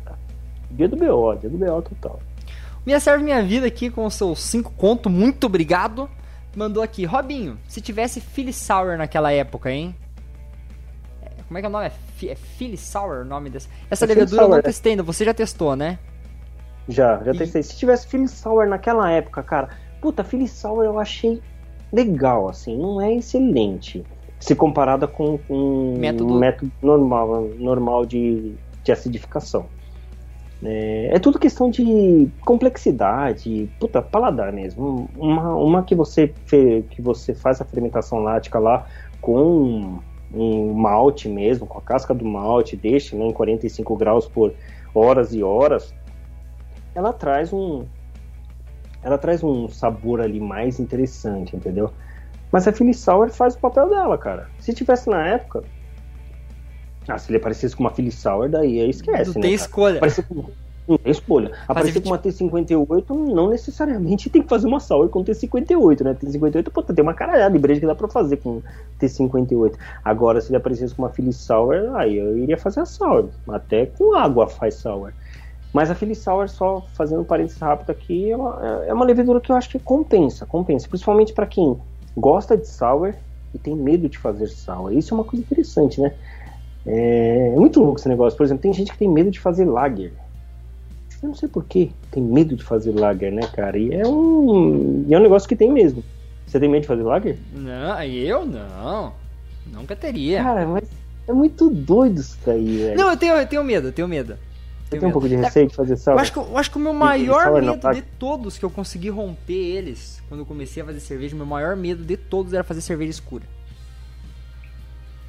Dia 0.70 0.88
do 0.88 0.96
BO, 0.96 1.34
dia 1.36 1.48
do 1.48 1.58
BO 1.58 1.82
total. 1.82 2.20
Minha 2.89 3.01
Serve 3.01 3.23
Minha 3.23 3.43
Vida 3.43 3.66
aqui 3.66 3.90
com 3.90 4.06
os 4.06 4.15
seus 4.15 4.40
5 4.44 4.73
conto, 4.74 5.10
muito 5.10 5.44
obrigado. 5.44 6.09
Mandou 6.56 6.82
aqui, 6.82 7.05
Robinho, 7.05 7.59
se 7.69 7.82
tivesse 7.82 8.19
Philly 8.19 8.51
Sour 8.51 8.97
naquela 8.97 9.31
época, 9.31 9.70
hein? 9.70 9.94
É, 11.20 11.28
Como 11.47 11.59
é 11.59 11.60
que 11.60 11.66
é 11.66 11.69
o 11.69 11.70
nome? 11.73 11.85
É, 11.85 11.90
Fi- 11.90 12.31
é 12.31 12.35
Philly 12.35 12.78
Sour 12.78 13.19
o 13.20 13.24
nome 13.27 13.51
dessa? 13.51 13.69
Essa 13.90 14.06
É 14.06 14.09
levedura 14.09 14.40
eu 14.44 14.48
não 14.48 14.62
testei 14.62 14.93
ainda, 14.93 15.02
você 15.02 15.23
já 15.23 15.35
testou, 15.35 15.77
né? 15.77 15.98
Já, 16.89 17.23
já 17.24 17.32
E- 17.32 17.36
testei. 17.36 17.62
Se 17.62 17.77
tivesse 17.77 18.06
Philly 18.06 18.27
Sour 18.27 18.66
naquela 18.66 19.10
época, 19.10 19.43
cara, 19.43 19.69
puta, 20.01 20.24
Philly 20.24 20.48
Sour 20.48 20.82
eu 20.82 20.98
achei 20.98 21.43
legal, 21.93 22.48
assim, 22.48 22.74
não 22.74 23.02
é 23.02 23.12
excelente. 23.12 24.02
Se 24.40 24.55
comparada 24.55 25.06
com 25.06 25.39
um 25.51 25.94
Método- 25.98 26.39
método 26.39 26.73
normal, 26.81 27.43
normal 27.59 28.06
de, 28.06 28.55
de 28.82 28.93
acidificação. 28.93 29.66
É, 30.62 31.10
é 31.14 31.18
tudo 31.18 31.39
questão 31.39 31.70
de 31.70 32.28
complexidade, 32.40 33.70
puta, 33.78 34.02
paladar 34.02 34.52
mesmo. 34.52 35.09
Uma, 35.16 35.55
uma 35.55 35.82
que 35.82 35.94
você 35.94 36.35
fe- 36.47 36.85
que 36.90 37.01
você 37.01 37.35
faz 37.35 37.60
a 37.60 37.64
fermentação 37.64 38.18
lática 38.20 38.59
lá 38.59 38.86
com 39.20 40.01
um 40.32 40.72
malte 40.74 41.28
mesmo, 41.28 41.66
com 41.66 41.78
a 41.78 41.82
casca 41.82 42.12
do 42.12 42.24
malte, 42.24 42.76
deixa 42.76 43.16
né, 43.16 43.26
em 43.26 43.32
45 43.32 43.97
graus 43.97 44.26
por 44.28 44.52
horas 44.94 45.32
e 45.32 45.43
horas, 45.43 45.94
ela 46.94 47.12
traz 47.12 47.52
um 47.52 47.86
ela 49.02 49.16
traz 49.16 49.44
um 49.44 49.68
sabor 49.68 50.20
ali 50.20 50.40
mais 50.40 50.80
interessante, 50.80 51.55
entendeu? 51.55 51.90
Mas 52.51 52.66
a 52.66 52.72
Philly 52.72 52.93
Sour 52.93 53.30
faz 53.30 53.55
o 53.55 53.60
papel 53.60 53.89
dela, 53.89 54.18
cara. 54.18 54.48
Se 54.59 54.74
tivesse 54.74 55.09
na 55.09 55.24
época, 55.26 55.62
ah, 57.09 57.18
se 57.18 57.30
ele 57.30 57.39
aparecesse 57.39 57.74
com 57.74 57.82
uma 57.82 57.90
Philly 57.90 58.12
Sour, 58.12 58.48
daí 58.48 58.80
aí 58.80 58.90
esquece, 58.90 59.30
não 59.30 59.35
né, 59.36 59.40
tem 59.40 59.55
escolha. 59.55 59.97
Aparecer 59.97 60.24
com... 60.26 60.44
Não 60.86 60.97
tem 60.97 61.12
escolha. 61.12 61.52
Aparecer 61.68 62.01
com 62.01 62.09
uma 62.09 62.18
T58 62.18 63.10
não 63.10 63.51
necessariamente 63.51 64.28
tem 64.30 64.40
que 64.40 64.48
fazer 64.48 64.66
uma 64.66 64.80
sour 64.80 65.09
com 65.10 65.22
T58, 65.22 66.02
né? 66.02 66.14
T58, 66.14 66.70
puta, 66.70 66.94
tem 66.94 67.02
uma 67.02 67.12
caralhada 67.12 67.52
de 67.52 67.59
breja 67.59 67.80
que 67.80 67.86
dá 67.86 67.94
pra 67.94 68.09
fazer 68.09 68.39
com 68.39 68.62
T58. 68.98 69.74
Agora, 70.02 70.40
se 70.40 70.48
ele 70.48 70.56
aparecesse 70.56 70.94
com 70.94 71.02
uma 71.02 71.10
Philly 71.10 71.32
Sour, 71.32 71.94
aí 71.94 72.16
eu 72.16 72.39
iria 72.39 72.56
fazer 72.56 72.80
a 72.80 72.86
sour. 72.86 73.28
Até 73.51 73.85
com 73.85 74.14
água 74.14 74.48
faz 74.48 74.76
sour. 74.76 75.12
Mas 75.74 75.90
a 75.90 75.94
Philly 75.94 76.14
Sour, 76.14 76.48
só 76.48 76.86
fazendo 76.94 77.20
um 77.20 77.24
parênteses 77.24 77.60
rápido 77.60 77.90
aqui, 77.90 78.30
é 78.30 78.36
uma, 78.36 78.85
é 78.86 78.94
uma 78.94 79.05
levedura 79.05 79.40
que 79.40 79.52
eu 79.52 79.56
acho 79.56 79.68
que 79.68 79.78
compensa, 79.78 80.47
compensa. 80.47 80.89
Principalmente 80.89 81.35
para 81.35 81.47
quem 81.47 81.76
gosta 82.16 82.56
de 82.56 82.66
sour 82.66 83.12
e 83.55 83.59
tem 83.59 83.76
medo 83.76 84.09
de 84.09 84.16
fazer 84.16 84.48
sour. 84.48 84.93
Isso 84.93 85.12
é 85.12 85.14
uma 85.16 85.24
coisa 85.24 85.44
interessante, 85.44 86.01
né? 86.01 86.14
É, 86.89 87.52
é 87.55 87.59
muito 87.59 87.81
louco 87.81 88.01
esse 88.01 88.09
negócio. 88.09 88.36
Por 88.36 88.44
exemplo, 88.44 88.62
tem 88.62 88.73
gente 88.73 88.90
que 88.93 88.98
tem 88.98 89.09
medo 89.09 89.31
de 89.31 89.39
fazer 89.39 89.65
lager. 89.66 90.12
Eu 91.23 91.28
não 91.28 91.35
sei 91.35 91.48
porquê, 91.48 91.90
tem 92.10 92.23
medo 92.23 92.55
de 92.56 92.62
fazer 92.62 92.93
lager, 92.93 93.32
né, 93.32 93.43
cara? 93.52 93.77
E 93.77 93.93
é 93.93 94.06
um, 94.06 95.05
e 95.06 95.12
é 95.15 95.19
um 95.19 95.23
negócio 95.23 95.48
que 95.48 95.56
tem 95.56 95.70
mesmo. 95.70 96.02
Você 96.47 96.59
tem 96.59 96.69
medo 96.69 96.82
de 96.82 96.89
fazer 96.89 97.02
lager? 97.02 97.36
Não, 97.52 98.02
eu 98.02 98.47
não. 98.47 99.12
Nunca 99.66 99.94
teria. 99.94 100.43
Cara, 100.43 100.66
mas 100.66 100.89
é 101.27 101.32
muito 101.32 101.69
doido 101.69 102.20
isso 102.20 102.39
daí, 102.47 102.78
velho. 102.78 102.97
Não, 102.97 103.10
eu 103.10 103.16
tenho, 103.16 103.35
eu 103.35 103.47
tenho 103.47 103.65
medo, 103.65 103.89
eu 103.89 103.93
tenho 103.93 104.09
medo. 104.09 104.35
Você 104.85 104.90
Tenho 104.93 105.01
tem 105.01 105.01
um 105.01 105.02
medo. 105.09 105.12
pouco 105.12 105.28
de 105.28 105.35
É, 105.35 105.40
receio 105.40 105.66
de 105.66 105.74
fazer 105.74 105.97
sour? 105.97 106.16
Eu 106.16 106.20
acho, 106.20 106.32
que, 106.32 106.39
eu 106.39 106.56
acho 106.56 106.70
que 106.70 106.77
o 106.78 106.81
meu 106.81 106.94
maior 106.94 107.60
medo 107.60 107.77
tá? 107.78 107.93
de 107.93 108.01
todos 108.01 108.56
que 108.56 108.65
eu 108.65 108.70
consegui 108.70 109.10
romper 109.10 109.52
eles, 109.52 110.23
quando 110.28 110.40
eu 110.40 110.47
comecei 110.47 110.82
a 110.82 110.86
fazer 110.86 111.01
cerveja, 111.01 111.35
o 111.35 111.36
meu 111.36 111.44
maior 111.47 111.77
medo 111.77 112.02
de 112.02 112.16
todos 112.16 112.55
era 112.55 112.65
fazer 112.65 112.81
cerveja 112.81 113.10
escura. 113.10 113.44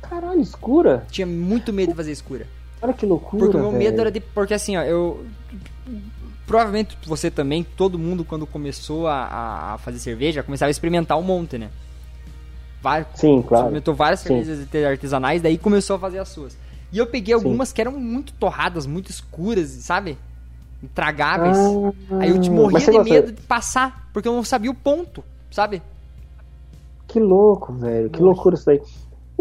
Caralho, 0.01 0.41
escura? 0.41 1.05
Tinha 1.09 1.27
muito 1.27 1.71
medo 1.73 1.89
de 1.89 1.95
fazer 1.95 2.11
escura. 2.11 2.47
Olha 2.81 2.93
que 2.93 3.05
loucura, 3.05 3.43
Porque 3.43 3.57
o 3.57 3.59
meu 3.59 3.71
medo 3.71 3.99
era 3.99 4.11
de. 4.11 4.19
Porque 4.21 4.53
assim, 4.53 4.77
ó, 4.77 4.81
eu. 4.83 5.25
Provavelmente 6.47 6.97
você 7.05 7.29
também, 7.29 7.63
todo 7.63 7.99
mundo 7.99 8.25
quando 8.25 8.47
começou 8.47 9.05
a, 9.07 9.73
a- 9.73 9.77
fazer 9.77 9.99
cerveja, 9.99 10.41
começava 10.41 10.69
a 10.69 10.71
experimentar 10.71 11.17
um 11.17 11.21
monte, 11.21 11.57
né? 11.59 11.69
Vai, 12.81 13.05
Sim, 13.13 13.41
claro. 13.41 13.65
experimentou 13.65 13.93
várias 13.93 14.21
Sim. 14.21 14.43
cervejas 14.43 14.67
artesanais, 14.89 15.41
daí 15.41 15.57
começou 15.57 15.97
a 15.97 15.99
fazer 15.99 16.17
as 16.17 16.29
suas. 16.29 16.57
E 16.91 16.97
eu 16.97 17.05
peguei 17.05 17.35
algumas 17.35 17.71
que 17.71 17.81
eram 17.81 17.91
muito 17.91 18.33
torradas, 18.33 18.87
muito 18.87 19.11
escuras, 19.11 19.69
sabe? 19.69 20.17
Intragáveis. 20.81 21.57
Ah, 21.57 22.17
Aí 22.19 22.29
eu 22.29 22.39
te 22.39 22.49
mas 22.49 22.59
morria 22.59 22.79
de 23.03 23.03
medo 23.11 23.31
de 23.31 23.41
passar, 23.41 24.09
porque 24.11 24.27
eu 24.27 24.33
não 24.33 24.43
sabia 24.43 24.71
o 24.71 24.75
ponto, 24.75 25.23
sabe? 25.51 25.83
Que 27.07 27.19
louco, 27.19 27.73
velho. 27.73 28.09
Que 28.09 28.21
loucura 28.21 28.55
isso 28.55 28.65
daí. 28.65 28.81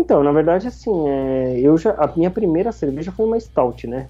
Então, 0.00 0.22
na 0.22 0.30
verdade, 0.30 0.68
assim, 0.68 0.92
é, 1.08 1.58
eu 1.60 1.76
já, 1.76 1.90
a 1.94 2.06
minha 2.16 2.30
primeira 2.30 2.70
cerveja 2.70 3.10
foi 3.10 3.26
uma 3.26 3.38
stout, 3.40 3.84
né? 3.88 4.08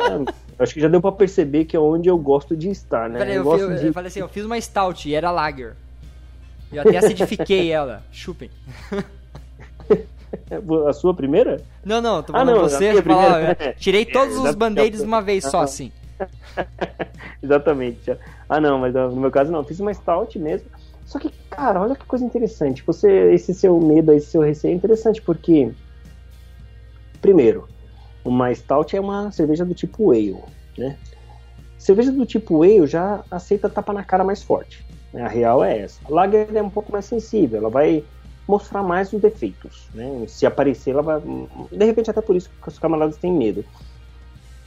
Acho 0.58 0.72
que 0.72 0.80
já 0.80 0.88
deu 0.88 0.98
pra 1.00 1.12
perceber 1.12 1.66
que 1.66 1.76
é 1.76 1.78
onde 1.78 2.08
eu 2.08 2.16
gosto 2.16 2.56
de 2.56 2.70
estar, 2.70 3.10
né? 3.10 3.18
Peraí, 3.18 3.34
eu 3.36 3.44
eu, 3.44 3.52
fi- 3.58 3.60
eu 3.62 3.76
de... 3.88 3.92
falei 3.92 4.08
assim, 4.08 4.20
eu 4.20 4.28
fiz 4.30 4.46
uma 4.46 4.58
stout 4.58 5.06
e 5.06 5.14
era 5.14 5.30
lager. 5.30 5.76
Eu 6.72 6.80
até 6.80 6.96
acidifiquei 6.96 7.70
ela. 7.70 8.02
Chupem. 8.10 8.50
A 10.88 10.92
sua 10.92 11.14
primeira? 11.14 11.60
Não, 11.84 12.00
não, 12.00 12.22
tô 12.22 12.32
Ah, 12.32 12.38
falando 12.40 12.54
não, 12.56 12.62
você. 12.62 13.02
primeira- 13.02 13.56
eu 13.60 13.74
tirei 13.74 14.04
todos 14.04 14.36
É, 14.36 14.40
os 14.40 14.54
band-aids 14.54 15.00
de 15.00 15.06
uma 15.06 15.20
vez 15.20 15.44
só, 15.44 15.60
Ah. 15.60 15.64
assim. 15.64 15.92
Exatamente. 17.42 18.16
Ah, 18.48 18.60
não, 18.60 18.78
mas 18.78 18.94
ah, 18.96 19.08
no 19.08 19.16
meu 19.16 19.30
caso 19.30 19.52
não, 19.52 19.62
fiz 19.64 19.78
uma 19.80 19.92
stout 19.92 20.38
mesmo. 20.38 20.66
Só 21.06 21.20
que, 21.20 21.30
cara, 21.48 21.80
olha 21.80 21.94
que 21.94 22.04
coisa 22.04 22.24
interessante. 22.24 22.82
Você, 22.84 23.32
esse 23.32 23.54
seu 23.54 23.78
medo, 23.80 24.12
esse 24.12 24.26
seu 24.26 24.42
receio 24.42 24.72
é 24.72 24.74
interessante 24.74 25.22
porque, 25.22 25.72
primeiro, 27.22 27.68
uma 28.24 28.52
stout 28.52 28.94
é 28.96 29.00
uma 29.00 29.30
cerveja 29.30 29.64
do 29.64 29.72
tipo 29.72 30.10
ale, 30.10 30.36
né? 30.76 30.98
Cerveja 31.78 32.10
do 32.10 32.26
tipo 32.26 32.62
ale 32.64 32.86
já 32.86 33.22
aceita 33.30 33.68
tapa 33.68 33.92
na 33.92 34.02
cara 34.02 34.24
mais 34.24 34.42
forte. 34.42 34.84
né? 35.12 35.22
A 35.22 35.28
real 35.28 35.62
é 35.62 35.78
essa. 35.78 36.00
A 36.04 36.12
lager 36.12 36.54
é 36.54 36.62
um 36.62 36.70
pouco 36.70 36.90
mais 36.90 37.04
sensível, 37.04 37.58
ela 37.60 37.70
vai 37.70 38.04
mostrar 38.48 38.82
mais 38.82 39.12
os 39.12 39.20
defeitos, 39.20 39.88
né? 39.94 40.24
Se 40.26 40.44
aparecer, 40.44 40.90
ela 40.90 41.02
vai, 41.02 41.20
de 41.20 41.84
repente 41.84 42.10
até 42.10 42.20
por 42.20 42.34
isso 42.34 42.50
que 42.50 42.68
os 42.68 42.78
camaradas 42.78 43.16
têm 43.16 43.32
medo. 43.32 43.64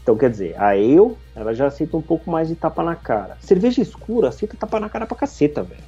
Então, 0.01 0.17
quer 0.17 0.29
dizer, 0.29 0.57
a 0.57 0.69
ale, 0.69 1.15
ela 1.35 1.53
já 1.53 1.67
aceita 1.67 1.97
um 1.97 2.01
pouco 2.01 2.31
mais 2.31 2.47
de 2.47 2.55
tapa 2.55 2.81
na 2.81 2.95
cara. 2.95 3.37
Cerveja 3.41 3.81
escura 3.81 4.29
aceita 4.29 4.57
tapa 4.57 4.79
na 4.79 4.89
cara 4.89 5.05
pra 5.05 5.17
caceta, 5.17 5.61
velho. 5.61 5.83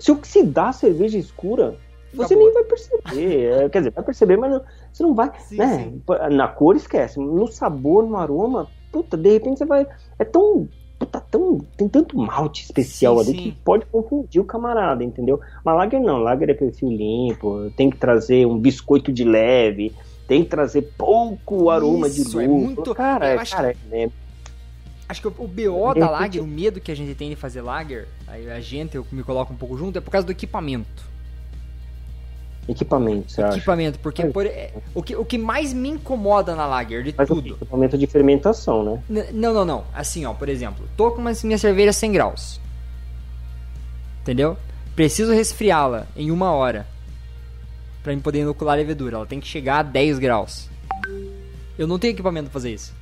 Se 0.00 0.10
oxidar 0.10 0.68
a 0.68 0.72
cerveja 0.72 1.16
escura, 1.18 1.76
você 2.12 2.34
Acabou. 2.34 2.44
nem 2.44 2.54
vai 2.54 2.64
perceber. 2.64 3.44
É, 3.52 3.68
quer 3.68 3.78
dizer, 3.78 3.92
vai 3.92 4.04
perceber, 4.04 4.36
mas 4.36 4.50
não- 4.50 4.62
você 4.92 5.02
não 5.04 5.14
vai. 5.14 5.30
Sim, 5.38 5.56
né? 5.56 5.78
sim. 5.84 6.02
Na 6.34 6.48
cor, 6.48 6.74
esquece. 6.74 7.20
No 7.20 7.46
sabor, 7.46 8.04
no 8.04 8.16
aroma, 8.16 8.66
puta, 8.90 9.16
de 9.16 9.30
repente 9.30 9.58
você 9.58 9.64
vai. 9.64 9.86
É 10.18 10.24
tão. 10.24 10.68
Puta, 10.98 11.20
tão. 11.30 11.58
Tem 11.76 11.88
tanto 11.88 12.18
malte 12.18 12.62
especial 12.64 13.18
Sim, 13.22 13.30
ali 13.30 13.38
que 13.38 13.52
pode 13.64 13.86
confundir 13.86 14.40
o 14.40 14.44
camarada, 14.44 15.02
entendeu? 15.04 15.40
Mas 15.64 15.76
lager 15.76 16.00
não, 16.00 16.18
lager 16.18 16.50
é 16.50 16.54
perfil 16.54 16.88
limpo, 16.90 17.70
tem 17.76 17.88
que 17.88 17.96
trazer 17.96 18.46
um 18.46 18.58
biscoito 18.58 19.10
de 19.12 19.24
leve, 19.24 19.94
tem 20.28 20.42
que 20.44 20.50
trazer 20.50 20.82
pouco 20.98 21.70
aroma 21.70 22.06
Isso, 22.06 22.36
de 22.38 22.44
é 22.44 22.46
lúpulo. 22.46 22.64
muito- 22.66 22.94
Cara, 22.94 23.28
eu 23.32 23.38
é, 23.38 23.42
acho 23.42 23.56
cara, 23.56 23.74
é, 23.92 24.10
Acho 25.10 25.20
que 25.22 25.26
o, 25.26 25.30
BO 25.32 25.92
da 25.98 26.08
lager, 26.08 26.40
o 26.40 26.46
medo 26.46 26.80
que 26.80 26.92
a 26.92 26.94
gente 26.94 27.14
tem 27.16 27.30
de 27.30 27.34
fazer 27.36 27.62
lager, 27.62 28.06
aí 28.28 28.48
a 28.48 28.60
gente, 28.60 28.94
eu 28.96 29.04
me 29.10 29.24
coloco 29.24 29.52
um 29.52 29.56
pouco 29.56 29.76
junto, 29.76 29.98
é 29.98 30.00
por 30.00 30.10
causa 30.10 30.24
do 30.24 30.30
equipamento. 30.30 31.02
equipamento, 32.68 33.32
você 33.32 33.42
acha? 33.42 33.56
Equipamento, 33.56 33.98
porque 33.98 34.26
por- 34.26 34.46
é, 34.46 34.72
o, 34.94 35.02
que, 35.02 35.16
o 35.16 35.24
que 35.24 35.36
mais 35.36 35.72
me 35.72 35.88
incomoda 35.88 36.54
na 36.54 36.64
lager, 36.64 37.02
de 37.02 37.12
Mas 37.18 37.28
o 37.28 37.34
tudo. 37.34 37.54
equipamento 37.54 37.98
de 37.98 38.06
fermentação, 38.06 38.84
né? 38.84 39.02
N- 39.10 39.32
Não, 39.32 39.52
não, 39.52 39.64
não. 39.64 39.84
Assim, 39.92 40.24
ó, 40.26 40.32
por 40.32 40.48
exemplo, 40.48 40.88
tô 40.96 41.10
com 41.10 41.20
uma 41.20 41.32
minha 41.42 41.58
cerveja 41.58 41.92
100 41.92 42.12
graus. 42.12 42.60
Entendeu? 44.22 44.56
Preciso 44.94 45.32
resfriá-la 45.32 46.06
em 46.14 46.30
uma 46.30 46.52
hora. 46.52 46.86
Pra 48.02 48.14
mim 48.14 48.20
poder 48.20 48.40
inocular 48.42 48.74
a 48.74 48.76
levedura. 48.76 49.16
Ela 49.16 49.26
tem 49.26 49.40
que 49.40 49.48
chegar 49.48 49.78
a 49.80 49.82
10 49.82 50.20
graus. 50.20 50.68
Eu 51.76 51.88
não 51.88 51.98
tenho 51.98 52.12
equipamento 52.12 52.44
pra 52.44 52.52
fazer 52.52 52.72
isso. 52.72 52.94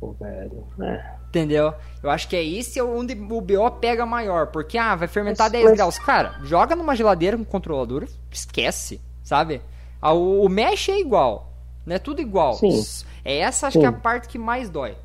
Pô, 0.00 0.12
velho. 0.12 0.64
É. 0.80 1.16
Entendeu? 1.28 1.72
Eu 2.02 2.10
acho 2.10 2.28
que 2.28 2.36
é 2.36 2.44
esse 2.44 2.80
onde 2.80 3.14
o 3.14 3.40
BO 3.40 3.70
pega 3.80 4.04
maior. 4.06 4.48
Porque, 4.48 4.78
ah, 4.78 4.94
vai 4.94 5.08
fermentar 5.08 5.46
Mas- 5.46 5.52
10 5.52 5.64
mas- 5.64 5.76
graus. 5.76 5.98
Cara, 5.98 6.34
joga 6.44 6.74
numa 6.76 6.94
geladeira 6.94 7.36
com 7.36 7.44
controlador, 7.44 8.06
esquece, 8.30 9.00
sabe? 9.22 9.60
Ah, 10.00 10.12
o, 10.12 10.42
o 10.44 10.48
mesh 10.48 10.88
é 10.90 10.98
igual. 11.00 11.52
Né? 11.84 11.98
Tudo 11.98 12.20
igual. 12.20 12.54
Sim. 12.54 12.82
É 13.24 13.38
essa, 13.38 13.66
acho 13.68 13.74
Sim. 13.74 13.80
que 13.80 13.86
é 13.86 13.88
a 13.88 13.92
parte 13.92 14.28
que 14.28 14.38
mais 14.38 14.68
dói. 14.68 14.96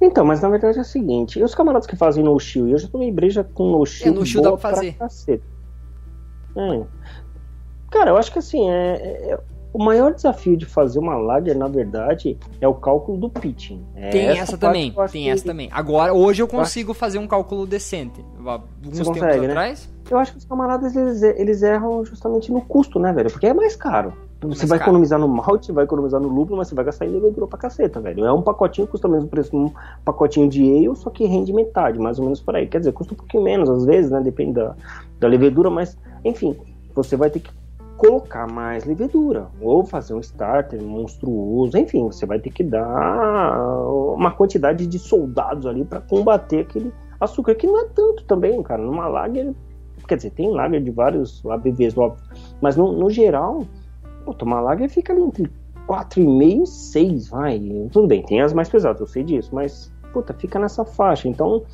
Então, 0.00 0.24
mas 0.24 0.42
na 0.42 0.48
verdade 0.50 0.76
é 0.78 0.82
o 0.82 0.84
seguinte, 0.84 1.38
e 1.38 1.42
os 1.42 1.54
camaradas 1.54 1.86
que 1.86 1.96
fazem 1.96 2.22
no 2.22 2.38
shield, 2.38 2.70
eu 2.72 2.78
já 2.78 2.86
tomei 2.88 3.10
breja 3.10 3.42
com 3.42 3.70
no 3.70 3.86
shield. 3.86 4.14
É, 4.16 4.20
no 4.20 4.26
shield 4.26 4.44
dá 4.44 4.50
pra 4.56 4.58
fazer. 4.70 4.92
cacete. 4.94 5.42
É. 6.56 6.84
Cara, 7.90 8.10
eu 8.10 8.16
acho 8.18 8.30
que 8.32 8.38
assim, 8.38 8.68
é, 8.68 9.32
é- 9.32 9.40
o 9.76 9.84
maior 9.84 10.14
desafio 10.14 10.56
de 10.56 10.64
fazer 10.64 10.98
uma 10.98 11.16
lager, 11.16 11.54
na 11.56 11.68
verdade, 11.68 12.38
é 12.60 12.66
o 12.66 12.72
cálculo 12.74 13.18
do 13.18 13.28
pitching. 13.28 13.84
É 13.94 14.08
Tem 14.10 14.26
essa, 14.28 14.52
parte 14.52 14.60
também, 14.60 14.90
que 14.90 15.12
tem 15.12 15.24
que- 15.24 15.28
essa 15.30 15.44
também. 15.44 15.68
Agora, 15.70 16.14
hoje 16.14 16.42
eu 16.42 16.48
consigo 16.48 16.94
fazer 16.94 17.18
um 17.18 17.26
cálculo 17.26 17.66
decente. 17.66 18.24
Alguns 18.38 18.64
Você 18.96 19.04
tempos 19.04 19.20
consegue, 19.20 19.40
né? 19.46 19.52
atrás. 19.52 19.92
Eu 20.10 20.18
acho 20.18 20.32
que 20.32 20.38
os 20.38 20.44
camaradas 20.44 20.96
eles, 20.96 21.22
eles 21.22 21.62
erram 21.62 22.04
justamente 22.04 22.50
no 22.50 22.60
custo, 22.62 22.98
né, 22.98 23.12
velho? 23.12 23.30
Porque 23.30 23.46
é 23.46 23.52
mais 23.52 23.76
caro. 23.76 24.12
Você 24.40 24.58
Mais 24.60 24.68
vai 24.68 24.78
caro. 24.78 24.90
economizar 24.90 25.18
no 25.18 25.26
malte, 25.28 25.72
vai 25.72 25.84
economizar 25.84 26.20
no 26.20 26.28
lúpulo, 26.28 26.58
mas 26.58 26.68
você 26.68 26.74
vai 26.74 26.84
gastar 26.84 27.04
em 27.06 27.08
levedura 27.10 27.46
pra 27.46 27.58
caceta, 27.58 28.00
velho. 28.00 28.24
É 28.24 28.32
um 28.32 28.42
pacotinho, 28.42 28.86
custa 28.86 29.08
o 29.08 29.10
mesmo 29.10 29.28
preço 29.28 29.50
de 29.50 29.56
um 29.56 29.72
pacotinho 30.04 30.48
de 30.48 30.62
ale, 30.62 30.94
só 30.96 31.10
que 31.10 31.26
rende 31.26 31.52
metade, 31.52 31.98
mais 31.98 32.18
ou 32.18 32.24
menos 32.24 32.40
por 32.40 32.54
aí. 32.54 32.66
Quer 32.66 32.78
dizer, 32.78 32.92
custa 32.92 33.14
um 33.14 33.16
pouquinho 33.16 33.42
menos, 33.42 33.68
às 33.68 33.84
vezes, 33.84 34.10
né? 34.10 34.20
Depende 34.20 34.52
da, 34.52 34.74
da 35.18 35.26
levedura, 35.26 35.68
mas, 35.70 35.96
enfim, 36.24 36.56
você 36.94 37.16
vai 37.16 37.28
ter 37.30 37.40
que 37.40 37.50
colocar 37.96 38.46
mais 38.46 38.84
levedura, 38.84 39.48
ou 39.60 39.84
fazer 39.84 40.14
um 40.14 40.20
starter 40.20 40.82
monstruoso, 40.82 41.76
enfim, 41.78 42.04
você 42.06 42.26
vai 42.26 42.38
ter 42.38 42.50
que 42.50 42.62
dar 42.62 42.86
uma 44.14 44.30
quantidade 44.30 44.86
de 44.86 44.98
soldados 44.98 45.66
ali 45.66 45.84
pra 45.84 46.00
combater 46.00 46.60
aquele 46.60 46.92
açúcar, 47.20 47.54
que 47.54 47.66
não 47.66 47.80
é 47.80 47.84
tanto 47.88 48.24
também, 48.24 48.62
cara. 48.62 48.82
Numa 48.82 49.08
lager 49.08 49.54
Quer 50.06 50.16
dizer, 50.16 50.30
tem 50.30 50.50
lager 50.50 50.82
de 50.82 50.90
vários 50.90 51.44
ABVs, 51.44 51.96
óbvio. 51.96 52.24
Mas 52.60 52.76
no, 52.76 52.92
no 52.92 53.10
geral, 53.10 53.66
pô, 54.24 54.32
tomar 54.32 54.60
lager 54.60 54.88
fica 54.88 55.12
ali 55.12 55.22
entre 55.22 55.50
4,5 55.88 56.62
e 56.62 56.66
6, 56.66 57.28
vai. 57.28 57.60
Tudo 57.90 58.06
bem, 58.06 58.22
tem 58.22 58.40
as 58.40 58.52
mais 58.52 58.68
pesadas, 58.68 59.00
eu 59.00 59.06
sei 59.06 59.24
disso, 59.24 59.52
mas, 59.52 59.92
puta, 60.12 60.32
fica 60.32 60.58
nessa 60.58 60.84
faixa. 60.84 61.28
Então, 61.28 61.64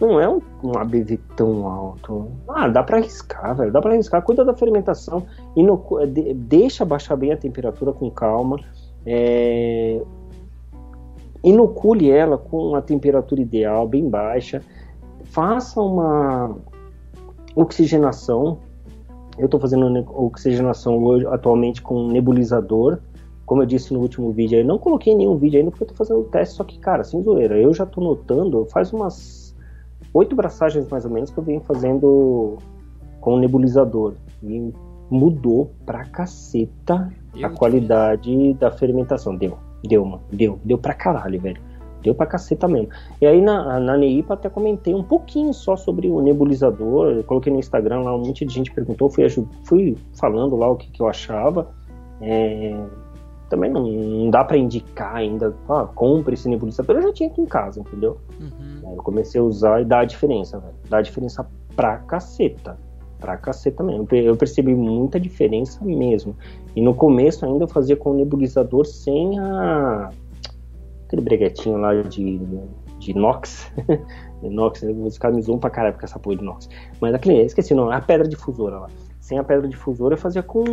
não 0.00 0.20
é 0.20 0.28
um, 0.28 0.40
um 0.62 0.76
ABV 0.78 1.18
tão 1.36 1.66
alto. 1.66 2.28
Ah, 2.48 2.68
dá 2.68 2.82
pra 2.82 2.98
arriscar, 2.98 3.56
velho. 3.56 3.72
Dá 3.72 3.80
pra 3.80 3.92
arriscar. 3.92 4.22
Cuida 4.22 4.44
da 4.44 4.54
fermentação. 4.54 5.24
inocu- 5.56 6.06
de- 6.06 6.34
deixa 6.34 6.84
baixar 6.84 7.16
bem 7.16 7.32
a 7.32 7.36
temperatura 7.36 7.92
com 7.92 8.10
calma. 8.10 8.58
É, 9.06 10.00
inocule 11.42 12.10
ela 12.10 12.36
com 12.38 12.74
a 12.74 12.82
temperatura 12.82 13.40
ideal, 13.40 13.86
bem 13.86 14.08
baixa. 14.08 14.62
Faça 15.24 15.80
uma 15.80 16.56
oxigenação. 17.54 18.58
Eu 19.38 19.44
estou 19.44 19.60
fazendo 19.60 20.04
oxigenação 20.14 21.02
hoje, 21.02 21.26
atualmente 21.26 21.80
com 21.80 22.08
nebulizador. 22.08 22.98
Como 23.46 23.62
eu 23.62 23.66
disse 23.66 23.94
no 23.94 24.00
último 24.00 24.30
vídeo, 24.32 24.58
eu 24.58 24.64
não 24.64 24.78
coloquei 24.78 25.14
nenhum 25.14 25.36
vídeo 25.36 25.58
ainda 25.58 25.70
porque 25.70 25.84
eu 25.84 25.86
estou 25.86 25.96
fazendo 25.96 26.20
o 26.20 26.24
teste, 26.24 26.56
só 26.56 26.64
que, 26.64 26.78
cara, 26.78 27.02
sem 27.02 27.22
zoeira, 27.22 27.56
eu 27.56 27.72
já 27.72 27.84
estou 27.84 28.04
notando, 28.04 28.66
faz 28.66 28.92
umas 28.92 29.14
oito 30.14 30.34
braçagens 30.34 30.88
mais 30.88 31.04
ou 31.04 31.10
menos 31.10 31.30
que 31.30 31.38
eu 31.38 31.44
venho 31.44 31.60
fazendo 31.60 32.56
com 33.20 33.34
o 33.34 33.38
nebulizador. 33.38 34.14
E 34.42 34.72
mudou 35.10 35.72
pra 35.86 36.04
caceta 36.04 37.12
Eu 37.34 37.46
a 37.46 37.50
qualidade 37.50 38.54
da 38.54 38.70
fermentação. 38.70 39.36
Deu. 39.36 39.58
Deu, 39.84 40.04
mano. 40.04 40.22
Deu. 40.30 40.58
Deu 40.64 40.78
pra 40.78 40.94
caralho, 40.94 41.40
velho. 41.40 41.60
Deu 42.02 42.14
pra 42.14 42.26
caceta 42.26 42.68
mesmo. 42.68 42.88
E 43.20 43.26
aí 43.26 43.40
na, 43.40 43.80
na 43.80 43.96
Neipa 43.96 44.34
até 44.34 44.48
comentei 44.48 44.94
um 44.94 45.02
pouquinho 45.02 45.52
só 45.52 45.76
sobre 45.76 46.08
o 46.08 46.20
nebulizador. 46.20 47.12
Eu 47.12 47.24
coloquei 47.24 47.52
no 47.52 47.58
Instagram 47.58 48.00
lá, 48.02 48.14
um 48.14 48.24
monte 48.24 48.44
de 48.44 48.54
gente 48.54 48.72
perguntou, 48.72 49.10
fui, 49.10 49.28
fui 49.64 49.96
falando 50.14 50.56
lá 50.56 50.70
o 50.70 50.76
que, 50.76 50.90
que 50.90 51.02
eu 51.02 51.08
achava. 51.08 51.70
É, 52.20 52.76
também 53.48 53.70
não, 53.70 53.86
não 53.86 54.30
dá 54.30 54.44
pra 54.44 54.56
indicar 54.56 55.16
ainda, 55.16 55.54
ah, 55.68 55.88
compre 55.94 56.34
esse 56.34 56.48
nebulizador. 56.48 56.96
Eu 56.96 57.02
já 57.02 57.12
tinha 57.12 57.28
aqui 57.30 57.40
em 57.40 57.46
casa, 57.46 57.80
entendeu? 57.80 58.18
Uhum. 58.40 58.77
Eu 58.96 59.02
comecei 59.02 59.40
a 59.40 59.44
usar 59.44 59.80
e 59.80 59.84
dá 59.84 60.00
a 60.00 60.04
diferença, 60.04 60.58
velho. 60.58 60.74
Dá 60.88 60.98
a 60.98 61.02
diferença 61.02 61.46
pra 61.74 61.98
caceta. 61.98 62.78
Pra 63.18 63.36
caceta 63.36 63.82
mesmo. 63.82 64.02
Eu 64.02 64.06
per- 64.06 64.24
Eu 64.24 64.36
percebi 64.36 64.74
muita 64.74 65.18
diferença 65.18 65.84
mesmo. 65.84 66.36
E 66.76 66.80
no 66.80 66.94
começo 66.94 67.44
ainda 67.44 67.64
eu 67.64 67.68
fazia 67.68 67.96
com 67.96 68.10
o 68.10 68.14
nebulizador 68.14 68.84
sem 68.86 69.38
a. 69.38 70.10
aquele 71.06 71.22
breguetinho 71.22 71.78
lá 71.78 71.94
de, 72.02 72.38
de 72.98 73.10
inox. 73.10 73.72
inox, 74.42 74.82
né? 74.82 74.92
os 74.92 75.18
caras 75.18 75.36
me 75.36 75.42
zoam 75.42 75.58
pra 75.58 75.70
caralho 75.70 75.98
com 75.98 76.04
essa 76.04 76.18
porra 76.18 76.36
de 76.36 76.42
inox. 76.42 76.68
Mas 77.00 77.14
aquele, 77.14 77.42
esqueci 77.42 77.74
não, 77.74 77.90
a 77.90 78.00
pedra 78.00 78.28
difusora 78.28 78.78
lá. 78.78 78.88
Sem 79.20 79.38
a 79.38 79.44
pedra 79.44 79.68
difusora 79.68 80.14
eu 80.14 80.18
fazia 80.18 80.42
com 80.42 80.64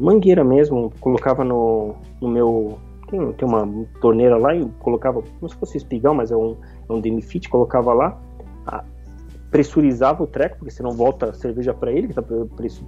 mangueira 0.00 0.42
mesmo. 0.44 0.92
Colocava 1.00 1.44
no, 1.44 1.94
no 2.20 2.28
meu. 2.28 2.78
Tem, 3.10 3.46
uma 3.46 3.68
torneira 4.00 4.38
lá 4.38 4.54
e 4.54 4.64
colocava 4.78 5.22
como 5.38 5.46
se 5.46 5.54
fosse 5.56 5.76
espigão, 5.76 6.14
mas 6.14 6.30
é 6.30 6.36
um, 6.36 6.56
um 6.92 7.00
demifit, 7.00 7.48
colocava 7.48 7.92
lá, 7.92 8.18
pressurizava 9.50 10.22
o 10.22 10.26
treco, 10.26 10.56
porque 10.58 10.70
senão 10.70 10.92
volta 10.92 11.26
a 11.30 11.32
cerveja 11.34 11.74
para 11.74 11.92
ele, 11.92 12.08
que 12.08 12.14
tá 12.14 12.22
pressu- 12.56 12.86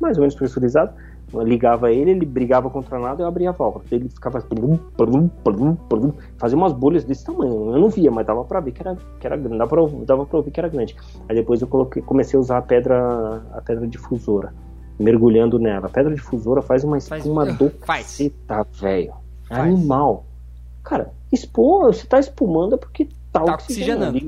mais 0.00 0.16
ou 0.16 0.22
menos 0.22 0.34
pressurizado. 0.34 0.92
Eu 1.32 1.42
ligava 1.42 1.92
ele, 1.92 2.12
ele 2.12 2.24
brigava 2.24 2.70
contra 2.70 2.98
nada, 2.98 3.22
eu 3.22 3.26
abria 3.26 3.50
a 3.50 3.52
válvula. 3.52 3.84
Ele 3.90 4.08
ficava 4.08 4.40
plum, 4.40 4.78
plum, 4.96 5.28
plum, 5.28 5.74
plum, 5.74 6.12
fazia 6.38 6.56
umas 6.56 6.72
bolhas 6.72 7.04
desse 7.04 7.24
tamanho. 7.24 7.72
Eu 7.74 7.78
não 7.80 7.90
via, 7.90 8.10
mas 8.10 8.24
dava 8.26 8.44
pra 8.44 8.60
ver 8.60 8.70
que 8.72 8.80
era, 8.80 8.96
que 9.20 9.26
era 9.26 9.36
grande, 9.36 9.58
dava 9.58 9.68
pra, 9.68 9.82
ouv- 9.82 10.04
dava 10.06 10.24
pra 10.24 10.38
ouvir 10.38 10.52
que 10.52 10.60
era 10.60 10.68
grande. 10.68 10.96
Aí 11.28 11.34
depois 11.34 11.60
eu 11.60 11.66
coloquei, 11.66 12.00
comecei 12.00 12.36
a 12.38 12.40
usar 12.40 12.58
a 12.58 12.62
pedra, 12.62 13.42
a 13.52 13.60
pedra 13.60 13.86
difusora, 13.86 14.54
mergulhando 14.98 15.58
nela. 15.58 15.86
A 15.86 15.90
pedra 15.90 16.14
difusora 16.14 16.62
faz 16.62 16.82
uma 16.84 16.98
Faz- 17.00 17.22
espuma 17.24 17.44
do 17.44 17.70
faz. 17.84 18.06
caceta, 18.06 18.64
velho. 18.80 19.12
Animal. 19.50 20.24
Cara, 20.84 21.10
espuma, 21.32 21.92
você 21.92 22.06
tá 22.06 22.20
espumando 22.20 22.76
é 22.76 22.78
porque 22.78 23.08
tá, 23.38 23.44
Tá 23.44 23.54
oxigenando. 23.54 24.18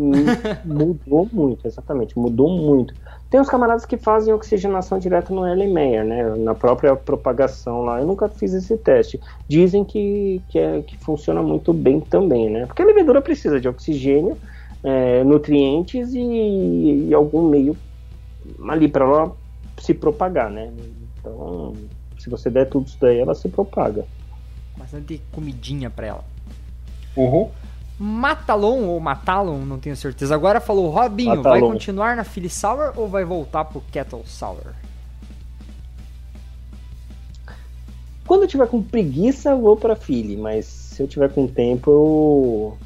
Mudou 0.65 1.29
muito, 1.33 1.67
exatamente, 1.67 2.19
mudou 2.19 2.49
muito. 2.49 2.95
Tem 3.31 3.41
uns 3.41 3.49
camaradas 3.49 3.85
que 3.85 3.97
fazem 3.97 4.33
oxigenação 4.33 4.99
direta 4.99 5.35
no 5.35 5.47
Erlenmeyer, 5.47 6.05
né? 6.05 6.35
Na 6.37 6.55
própria 6.55 6.97
propagação 6.97 7.83
lá. 7.83 8.01
Eu 8.01 8.07
nunca 8.07 8.29
fiz 8.29 8.55
esse 8.55 8.77
teste. 8.79 9.21
Dizem 9.47 9.85
que, 9.85 10.41
que, 10.49 10.59
é, 10.59 10.81
que 10.81 10.97
funciona 10.97 11.43
muito 11.43 11.73
bem 11.75 12.01
também, 12.01 12.49
né? 12.49 12.65
Porque 12.65 12.81
a 12.81 12.87
levedura 12.87 13.21
precisa 13.21 13.61
de 13.61 13.69
oxigênio, 13.69 14.39
é, 14.83 15.23
nutrientes 15.25 16.15
e, 16.15 17.09
e 17.09 17.15
algum 17.15 17.49
meio 17.49 17.77
ali 18.69 18.89
para 18.89 19.05
ela 19.05 19.37
se 19.79 19.93
propagar, 19.93 20.51
né? 20.51 20.73
Então, 21.21 21.75
se 22.19 22.31
você 22.31 22.49
der 22.49 22.69
tudo 22.69 22.87
isso 22.87 22.99
daí, 23.01 23.19
ela 23.19 23.35
se 23.35 23.49
propaga. 23.49 24.05
Bastante 24.77 25.21
comidinha 25.33 25.91
pra 25.91 26.07
ela. 26.07 26.25
Uhum. 27.17 27.51
Matalon 27.99 28.85
ou 28.85 29.01
Matalon, 29.01 29.59
não 29.59 29.79
tenho 29.79 29.97
certeza. 29.97 30.35
Agora 30.35 30.61
falou, 30.61 30.89
Robinho, 30.91 31.43
vai 31.43 31.61
Matalon. 31.61 31.73
continuar 31.73 32.17
na 32.17 32.23
Philly 32.23 32.49
Sour 32.49 32.93
ou 32.97 33.09
vai 33.09 33.25
voltar 33.25 33.65
pro 33.65 33.83
Kettle 33.91 34.23
Sour? 34.25 34.73
Quando 38.27 38.43
eu 38.43 38.49
tiver 38.49 38.69
com 38.69 38.83
preguiça, 38.83 39.51
eu 39.51 39.61
vou 39.61 39.77
pra 39.77 39.97
Philly, 39.97 40.37
mas 40.37 40.67
se 40.67 41.03
eu 41.03 41.09
tiver 41.09 41.31
com 41.31 41.47
tempo, 41.47 41.91
eu. 41.91 42.79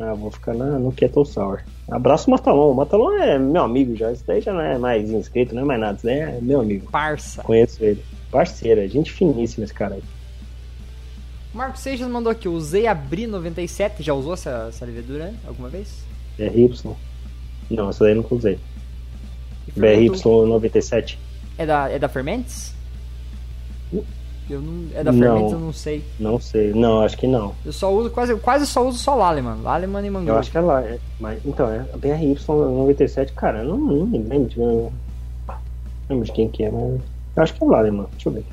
Ah, 0.00 0.14
vou 0.14 0.30
ficar 0.30 0.54
na, 0.54 0.78
no 0.78 0.92
Kettle 0.92 1.24
Sour. 1.24 1.62
Abraço 1.90 2.30
Matalon. 2.30 2.70
O 2.70 2.74
Matalon 2.74 3.12
é 3.14 3.38
meu 3.38 3.62
amigo 3.62 3.96
já. 3.96 4.12
Isso 4.12 4.24
daí 4.26 4.40
já 4.40 4.52
não 4.52 4.60
é 4.60 4.78
mais 4.78 5.10
inscrito, 5.10 5.54
não 5.54 5.62
é 5.62 5.64
mais 5.64 5.80
nada. 5.80 5.96
Isso 5.96 6.06
daí 6.06 6.18
é 6.18 6.38
meu 6.40 6.60
amigo. 6.60 6.90
Parça. 6.90 7.42
Conheço 7.42 7.82
ele. 7.84 8.02
Parceiro, 8.30 8.80
é 8.80 8.88
gente 8.88 9.12
finíssima 9.12 9.64
esse 9.64 9.74
cara 9.74 9.94
aí. 9.94 10.02
Marcos 11.56 11.80
Seixas 11.80 12.06
mandou 12.08 12.30
aqui, 12.30 12.48
usei 12.48 12.86
a 12.86 12.94
Bri 12.94 13.26
97, 13.26 14.02
já 14.02 14.12
usou 14.12 14.34
essa, 14.34 14.66
essa 14.68 14.84
levedura 14.84 15.32
alguma 15.46 15.70
vez? 15.70 16.04
É 16.38 16.50
BRY. 16.50 16.70
Não, 17.70 17.88
essa 17.88 18.04
daí 18.04 18.12
eu 18.12 18.16
nunca 18.16 18.34
usei. 18.34 18.58
Fermentou- 19.72 20.46
BRY97. 20.46 21.16
É 21.56 21.64
da, 21.64 21.88
é 21.90 21.98
da 21.98 22.08
Fermentes? 22.08 22.74
Eu 24.48 24.60
não, 24.60 24.86
é 24.94 25.02
da 25.02 25.10
Não. 25.10 25.18
Fermentes, 25.18 25.52
eu 25.52 25.58
não 25.58 25.72
sei. 25.72 26.04
Não 26.20 26.38
sei. 26.40 26.72
Não, 26.74 27.00
acho 27.00 27.16
que 27.16 27.26
não. 27.26 27.54
Eu 27.64 27.72
só 27.72 27.92
uso, 27.92 28.10
quase, 28.10 28.36
quase 28.36 28.66
só 28.66 28.86
uso 28.86 28.98
só 28.98 29.14
Laleman. 29.14 29.56
Laleman 29.62 30.06
e 30.06 30.10
Mangu. 30.10 30.28
Eu 30.28 30.36
acho 30.38 30.50
que 30.50 30.58
é 30.58 30.60
lá. 30.60 30.82
é- 30.84 31.00
mas, 31.18 31.40
então, 31.44 31.68
é 31.72 31.80
a 31.80 31.96
BRY97, 31.98 33.32
cara, 33.32 33.60
eu 33.60 33.70
não, 33.70 33.78
não 33.78 34.06
me 34.06 34.18
lembro 34.18 34.48
de, 34.48 34.58
não 34.58 34.92
lembro 36.10 36.24
de 36.26 36.32
quem 36.32 36.48
que 36.50 36.64
é, 36.64 36.70
mas. 36.70 37.00
Eu 37.34 37.42
acho 37.42 37.54
que 37.54 37.64
é 37.64 37.66
lá, 37.66 37.78
mano? 37.82 38.08
Deixa 38.12 38.28
eu 38.28 38.32
ver. 38.34 38.44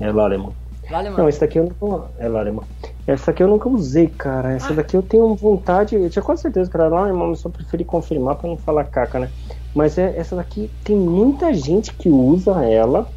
É 0.00 0.10
lá, 0.10 0.24
alemão. 0.24 0.52
Laleman. 0.90 1.16
Não, 1.18 1.28
esse 1.28 1.40
daqui 1.40 1.58
eu 1.58 1.64
nunca. 1.64 2.08
É 2.18 2.28
lá, 2.28 2.40
alemão. 2.40 2.62
Essa 3.06 3.26
daqui 3.26 3.42
eu 3.42 3.48
nunca 3.48 3.68
usei, 3.68 4.06
cara. 4.08 4.52
Essa 4.52 4.74
daqui 4.74 4.94
eu 4.96 5.02
tenho 5.02 5.34
vontade. 5.34 5.94
Eu 5.96 6.10
tinha 6.10 6.22
quase 6.22 6.42
certeza 6.42 6.70
que 6.70 6.76
era 6.76 6.88
lá, 6.88 7.00
alemão, 7.04 7.28
mas 7.28 7.38
só 7.38 7.48
preferi 7.48 7.84
confirmar 7.84 8.36
pra 8.36 8.48
não 8.50 8.56
falar 8.58 8.84
caca, 8.84 9.18
né? 9.18 9.30
Mas 9.74 9.96
é, 9.96 10.14
essa 10.16 10.36
daqui 10.36 10.70
tem 10.84 10.94
muita 10.96 11.54
gente 11.54 11.92
que 11.94 12.08
usa 12.10 12.62
ela 12.64 13.08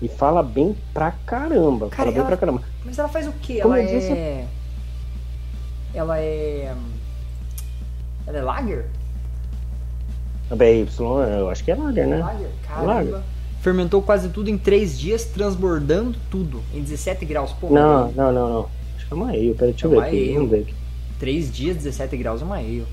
e 0.00 0.08
fala 0.08 0.42
bem 0.42 0.74
pra 0.94 1.12
caramba. 1.26 1.88
Cara, 1.88 1.96
fala 1.96 2.10
bem 2.10 2.18
ela- 2.20 2.26
pra 2.26 2.36
caramba. 2.38 2.62
Mas 2.84 2.98
ela 2.98 3.08
faz 3.08 3.28
o 3.28 3.32
quê? 3.32 3.60
Como 3.60 3.74
ela 3.74 3.86
disse- 3.86 4.12
é. 4.12 4.46
Ela 5.94 6.18
é. 6.20 6.74
Ela 8.26 8.38
é 8.38 8.42
lager? 8.42 8.86
A 10.50 10.56
BY, 10.56 10.86
eu 11.38 11.48
acho 11.50 11.62
que 11.64 11.70
é 11.70 11.74
lager, 11.74 12.06
né? 12.06 12.16
Lager? 12.18 12.48
Caramba. 12.66 12.86
Lager. 12.94 13.20
Fermentou 13.64 14.02
quase 14.02 14.28
tudo 14.28 14.50
em 14.50 14.58
3 14.58 14.98
dias, 14.98 15.24
transbordando 15.24 16.14
tudo 16.30 16.60
em 16.74 16.82
17 16.82 17.24
graus. 17.24 17.50
Pô, 17.52 17.70
Não, 17.70 18.12
não, 18.12 18.30
não, 18.30 18.48
não. 18.50 18.68
Acho 18.94 19.06
que 19.06 19.12
é 19.14 19.16
uma 19.16 19.28
ale. 19.30 19.54
Peraí, 19.54 19.72
deixa 19.72 19.86
eu 19.86 19.90
É 19.90 19.94
ver 19.94 19.96
uma 20.00 20.06
aqui. 20.06 20.32
Vamos 20.34 20.50
ver 20.50 20.60
aqui. 20.60 20.74
3 21.18 21.50
dias, 21.50 21.76
17 21.78 22.14
graus 22.18 22.42
é 22.42 22.44
uma 22.44 22.56
ale. 22.56 22.84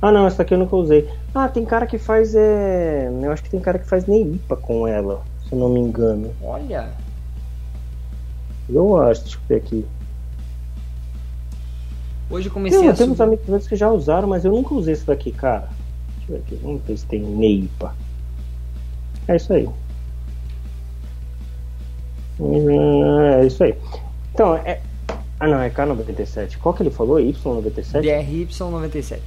Ah, 0.00 0.10
não, 0.10 0.26
essa 0.26 0.38
daqui 0.38 0.54
eu 0.54 0.58
nunca 0.58 0.74
usei. 0.76 1.06
Ah, 1.34 1.46
tem 1.46 1.62
cara 1.66 1.86
que 1.86 1.98
faz. 1.98 2.34
É... 2.34 3.10
Eu 3.22 3.30
acho 3.30 3.42
que 3.42 3.50
tem 3.50 3.60
cara 3.60 3.78
que 3.78 3.86
faz 3.86 4.06
neipa 4.06 4.56
com 4.56 4.88
ela, 4.88 5.22
se 5.46 5.52
eu 5.52 5.58
não 5.58 5.68
me 5.68 5.80
engano. 5.80 6.32
Olha, 6.42 6.88
Eu 8.66 8.96
acho, 8.96 9.20
deixa 9.24 9.36
eu 9.36 9.40
ver 9.46 9.56
aqui. 9.56 9.84
hoje 12.30 12.48
eu 12.48 12.52
comecei 12.52 12.80
Não, 12.80 12.88
a 12.88 12.94
temos 12.94 13.18
subir. 13.18 13.38
amigos 13.44 13.68
que 13.68 13.76
já 13.76 13.90
usaram, 13.90 14.26
mas 14.26 14.42
eu 14.46 14.52
nunca 14.52 14.72
usei 14.74 14.94
esse 14.94 15.04
daqui, 15.04 15.32
cara. 15.32 15.68
Deixa 16.16 16.32
eu 16.32 16.36
ver 16.36 16.42
aqui, 16.46 16.54
vamos 16.62 16.80
ver 16.82 16.96
se 16.96 17.04
tem 17.04 17.20
neipa. 17.20 17.94
É 19.28 19.36
isso 19.36 19.52
aí. 19.52 19.68
Hum, 22.40 23.20
É 23.40 23.46
isso 23.46 23.62
aí. 23.62 23.74
Então, 24.32 24.56
é. 24.56 24.80
Ah, 25.40 25.46
não, 25.46 25.60
é 25.60 25.70
K97. 25.70 26.58
Qual 26.58 26.74
que 26.74 26.82
ele 26.82 26.90
falou? 26.90 27.18
Y97? 27.18 28.00
DRY97. 28.02 29.20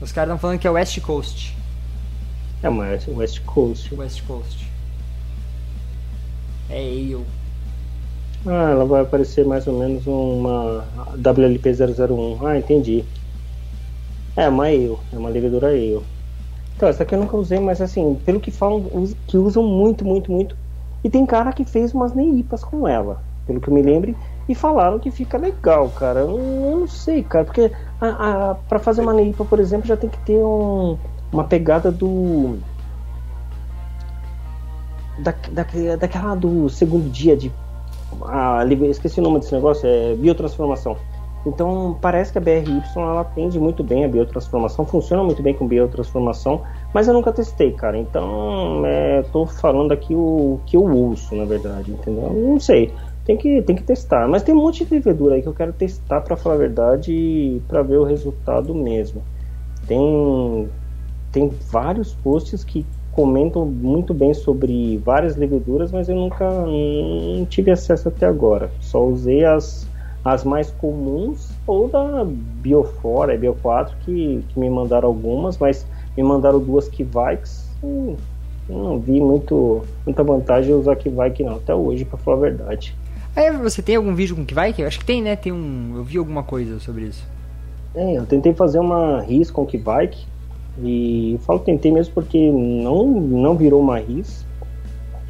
Os 0.00 0.12
caras 0.12 0.28
estão 0.30 0.38
falando 0.38 0.58
que 0.58 0.66
é 0.66 0.70
West 0.70 0.98
Coast. 1.00 1.56
É 2.62 2.68
uma 2.68 2.86
West 3.08 3.40
Coast. 3.44 3.94
West 3.94 4.22
Coast. 4.26 4.66
É 6.68 6.78
ale. 6.78 7.24
Ah, 8.46 8.70
ela 8.70 8.84
vai 8.86 9.02
aparecer 9.02 9.44
mais 9.44 9.66
ou 9.66 9.78
menos 9.78 10.06
uma 10.06 10.84
WLP001. 11.18 12.38
Ah, 12.46 12.56
entendi. 12.58 13.04
É 14.40 14.48
uma 14.48 14.64
ale, 14.64 14.96
é 15.12 15.18
uma 15.18 15.28
levedura 15.28 15.68
ale. 15.68 16.00
Então, 16.74 16.88
essa 16.88 17.02
aqui 17.02 17.14
eu 17.14 17.18
nunca 17.18 17.36
usei, 17.36 17.58
mas 17.58 17.78
assim, 17.82 18.14
pelo 18.24 18.40
que 18.40 18.50
falam, 18.50 18.82
que 19.26 19.36
usam 19.36 19.62
muito, 19.62 20.02
muito, 20.02 20.32
muito. 20.32 20.56
E 21.04 21.10
tem 21.10 21.26
cara 21.26 21.52
que 21.52 21.62
fez 21.62 21.92
umas 21.92 22.14
neipas 22.14 22.64
com 22.64 22.88
ela, 22.88 23.22
pelo 23.46 23.60
que 23.60 23.68
eu 23.68 23.74
me 23.74 23.82
lembre, 23.82 24.16
e 24.48 24.54
falaram 24.54 24.98
que 24.98 25.10
fica 25.10 25.36
legal, 25.36 25.90
cara. 25.90 26.20
Eu, 26.20 26.28
não- 26.28 26.70
eu 26.70 26.80
não 26.80 26.86
sei, 26.86 27.22
cara, 27.22 27.44
porque 27.44 27.70
a, 28.00 28.50
a, 28.50 28.54
pra 28.54 28.78
fazer 28.78 29.02
uma 29.02 29.12
neipa, 29.12 29.44
por 29.44 29.60
exemplo, 29.60 29.86
já 29.86 29.96
tem 29.96 30.08
que 30.08 30.18
ter 30.20 30.42
um, 30.42 30.96
uma 31.30 31.44
pegada 31.44 31.92
do. 31.92 32.56
Da, 35.18 35.34
da, 35.52 35.96
daquela 35.96 36.34
do 36.34 36.66
segundo 36.70 37.10
dia 37.10 37.36
de 37.36 37.52
a, 38.22 38.62
live- 38.64 38.88
esqueci 38.88 39.20
o 39.20 39.22
nome 39.22 39.40
desse 39.40 39.52
negócio, 39.52 39.86
é 39.86 40.14
biotransformação. 40.14 40.96
Então 41.44 41.96
parece 42.00 42.32
que 42.32 42.38
a 42.38 42.40
BRY 42.40 42.82
ela 42.96 43.22
atende 43.22 43.58
muito 43.58 43.82
bem 43.82 44.04
a 44.04 44.08
biotransformação, 44.08 44.84
funciona 44.84 45.24
muito 45.24 45.42
bem 45.42 45.54
com 45.54 45.66
biotransformação, 45.66 46.62
mas 46.92 47.08
eu 47.08 47.14
nunca 47.14 47.32
testei, 47.32 47.72
cara. 47.72 47.96
Então 47.96 48.82
é, 48.84 49.22
tô 49.32 49.46
falando 49.46 49.92
aqui 49.92 50.14
o 50.14 50.60
que 50.66 50.76
eu 50.76 50.84
ouço, 50.84 51.34
na 51.34 51.44
verdade, 51.44 51.90
entendeu? 51.90 52.24
Eu 52.24 52.52
Não 52.52 52.60
sei. 52.60 52.92
Tem 53.24 53.36
que, 53.36 53.62
tem 53.62 53.76
que 53.76 53.82
testar. 53.82 54.26
Mas 54.28 54.42
tem 54.42 54.54
um 54.54 54.58
monte 54.58 54.84
de 54.84 54.94
levedura 54.94 55.34
aí 55.34 55.42
que 55.42 55.48
eu 55.48 55.54
quero 55.54 55.72
testar, 55.72 56.20
pra 56.20 56.36
falar 56.36 56.56
a 56.56 56.58
verdade, 56.58 57.62
pra 57.68 57.82
ver 57.82 57.98
o 57.98 58.04
resultado 58.04 58.74
mesmo. 58.74 59.22
Tem, 59.86 60.68
tem 61.30 61.48
vários 61.70 62.14
posts 62.14 62.64
que 62.64 62.86
comentam 63.10 63.66
muito 63.66 64.14
bem 64.14 64.32
sobre 64.32 64.98
várias 64.98 65.36
leveduras, 65.36 65.92
mas 65.92 66.08
eu 66.08 66.14
nunca 66.14 66.48
não 66.48 67.44
tive 67.46 67.70
acesso 67.70 68.08
até 68.08 68.26
agora. 68.26 68.70
Só 68.80 69.04
usei 69.04 69.44
as, 69.44 69.89
as 70.24 70.44
mais 70.44 70.70
comuns 70.70 71.50
ou 71.66 71.88
da 71.88 72.24
Biofora, 72.26 73.38
Bio4, 73.38 73.90
que, 74.04 74.44
que 74.48 74.60
me 74.60 74.68
mandaram 74.68 75.08
algumas, 75.08 75.56
mas 75.58 75.86
me 76.16 76.22
mandaram 76.22 76.60
duas 76.60 76.88
Kivikes. 76.88 77.68
Hum, 77.82 78.16
não 78.68 78.98
vi 78.98 79.20
muito, 79.20 79.82
muita 80.06 80.22
vantagem 80.22 80.74
usar 80.74 80.96
Kivike 80.96 81.42
não, 81.42 81.56
até 81.56 81.74
hoje, 81.74 82.04
pra 82.04 82.18
falar 82.18 82.36
a 82.36 82.40
verdade. 82.40 82.94
É, 83.34 83.50
você 83.52 83.82
tem 83.82 83.96
algum 83.96 84.14
vídeo 84.14 84.36
com 84.36 84.44
Kivike? 84.44 84.82
Eu 84.82 84.88
acho 84.88 84.98
que 84.98 85.04
tem, 85.04 85.22
né? 85.22 85.36
Tem 85.36 85.52
um. 85.52 85.94
Eu 85.96 86.04
vi 86.04 86.18
alguma 86.18 86.42
coisa 86.42 86.78
sobre 86.80 87.04
isso. 87.04 87.26
É, 87.94 88.18
eu 88.18 88.26
tentei 88.26 88.52
fazer 88.52 88.78
uma 88.78 89.20
RIS 89.22 89.50
com 89.50 89.66
Kivike, 89.66 90.26
e 90.78 91.32
eu 91.32 91.38
falo 91.40 91.58
tentei 91.60 91.90
mesmo 91.90 92.14
porque 92.14 92.50
não, 92.50 93.06
não 93.06 93.56
virou 93.56 93.80
uma 93.80 93.98
RIS. 93.98 94.46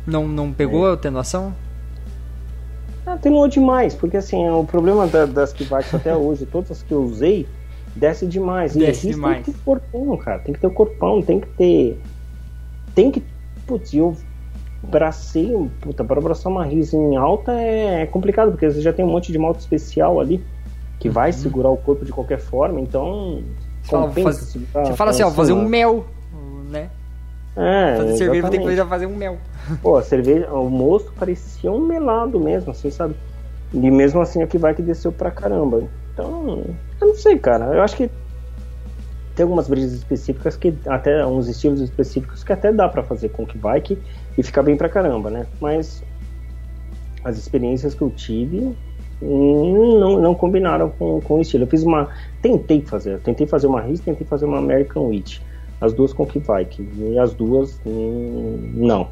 Não, 0.07 0.27
não 0.27 0.53
pegou 0.53 0.87
a 0.87 0.95
atenuação? 0.95 1.55
Atenuou 3.15 3.49
demais, 3.49 3.95
porque 3.95 4.17
assim, 4.17 4.49
o 4.49 4.65
problema 4.65 5.07
da- 5.07 5.27
das 5.27 5.53
Kivakes 5.53 5.95
até 5.95 6.15
hoje, 6.17 6.47
todas 6.47 6.71
as 6.71 6.83
que 6.83 6.93
eu 6.93 7.03
usei, 7.03 7.47
desce 7.95 8.27
demais. 8.27 8.75
E 8.77 8.79
Desce 8.81 9.09
demais. 9.09 9.37
tem 9.45 9.45
que 9.45 9.53
ter 9.53 9.65
corpão, 9.65 10.17
cara. 10.17 10.39
Tem 10.41 10.55
que 10.55 10.61
ter 10.61 10.67
o 10.67 10.71
corpão, 10.73 11.21
tem 11.23 11.41
que 11.41 11.47
ter. 11.49 12.01
Tem 12.95 13.11
que. 13.11 13.23
Putz, 13.67 13.93
eu 13.95 14.17
bracei. 14.83 15.53
Puta, 15.81 16.05
para 16.05 16.19
abraçar 16.19 16.51
uma 16.51 16.65
RIS 16.65 16.93
em 16.95 17.17
alta 17.17 17.53
é, 17.53 18.03
é 18.03 18.07
complicado, 18.07 18.51
porque 18.53 18.71
você 18.71 18.81
já 18.81 18.93
tem 18.93 19.05
um 19.05 19.09
monte 19.11 19.31
de 19.33 19.39
moto 19.39 19.61
especial 19.61 20.21
ali 20.21 20.43
que 20.99 21.09
vai 21.09 21.33
segurar 21.33 21.71
o 21.71 21.77
corpo 21.77 22.05
de 22.05 22.13
qualquer 22.13 22.39
forma, 22.39 22.81
então. 22.81 23.43
Você 23.83 23.91
fala, 23.91 24.11
faz- 24.11 24.39
Você 24.53 24.93
fala 24.95 25.11
assim, 25.11 25.23
ó, 25.23 25.31
fazer 25.31 25.53
um 25.55 25.65
mel, 25.67 26.05
né? 26.71 26.91
É, 27.57 27.97
Fazer 27.97 28.17
cerveja, 28.17 28.49
ter 28.51 28.59
que 28.61 28.85
fazer 28.85 29.07
um 29.07 29.17
mel. 29.17 29.39
Pô, 29.83 29.97
a 29.97 30.03
cerveja, 30.03 30.53
o 30.53 30.69
moço 30.69 31.13
parecia 31.19 31.71
um 31.71 31.87
melado 31.87 32.41
mesmo, 32.41 32.71
assim, 32.71 32.91
sabe? 32.91 33.15
E 33.73 33.91
mesmo 33.91 34.21
assim 34.21 34.43
aqui 34.43 34.59
vai 34.59 34.75
que 34.75 34.83
desceu 34.83 35.13
pra 35.13 35.31
caramba. 35.31 35.85
Então, 36.13 36.65
eu 37.01 37.09
não 37.09 37.15
sei, 37.15 37.39
cara. 37.39 37.67
Eu 37.67 37.83
acho 37.83 37.97
que 37.97 38.11
tem 39.35 39.45
algumas 39.45 39.69
brisas 39.69 39.93
específicas 39.93 40.57
que 40.57 40.75
até 40.87 41.25
uns 41.25 41.49
estilos 41.49 41.81
específicos 41.81 42.43
que 42.43 42.53
até 42.53 42.73
dá 42.73 42.89
pra 42.89 43.03
fazer 43.03 43.29
com 43.31 43.47
que 43.47 43.57
bike 43.57 43.97
e 44.37 44.43
ficar 44.43 44.63
bem 44.63 44.77
pra 44.77 44.89
caramba, 44.89 45.31
né? 45.31 45.47
Mas 45.61 46.03
as 47.25 47.39
experiências 47.39 47.95
que 47.95 48.03
eu 48.03 48.11
tive 48.11 48.77
hum, 49.23 49.99
não, 49.99 50.21
não 50.21 50.35
combinaram 50.35 50.91
com, 50.91 51.21
com 51.21 51.35
o 51.35 51.41
estilo. 51.41 51.65
Eu 51.65 51.69
fiz 51.69 51.83
uma. 51.83 52.09
Tentei 52.43 52.83
fazer, 52.83 53.21
tentei 53.21 53.47
fazer 53.47 53.67
uma 53.67 53.81
RIS, 53.81 54.01
tentei 54.01 54.27
fazer 54.27 54.47
uma 54.47 54.59
American 54.59 55.07
Witch. 55.07 55.41
As 55.81 55.93
duas 55.93 56.13
com 56.13 56.27
Kivike. 56.27 56.89
E 56.99 57.19
as 57.19 57.33
duas, 57.33 57.81
hum, 57.87 58.73
não. 58.75 59.09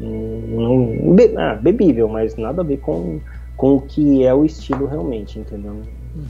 Não, 0.00 1.14
be- 1.14 1.34
ah, 1.36 1.54
bebível, 1.54 2.08
mas 2.08 2.36
nada 2.36 2.62
a 2.62 2.64
ver 2.64 2.78
com, 2.78 3.20
com 3.56 3.74
o 3.76 3.80
que 3.80 4.24
é 4.24 4.34
o 4.34 4.44
estilo 4.44 4.86
realmente, 4.86 5.38
entendeu? 5.38 5.82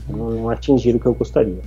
Não, 0.09 0.31
não 0.31 0.49
atingiram 0.49 0.97
o 0.97 1.01
que 1.01 1.05
eu 1.07 1.13
gostaria. 1.13 1.59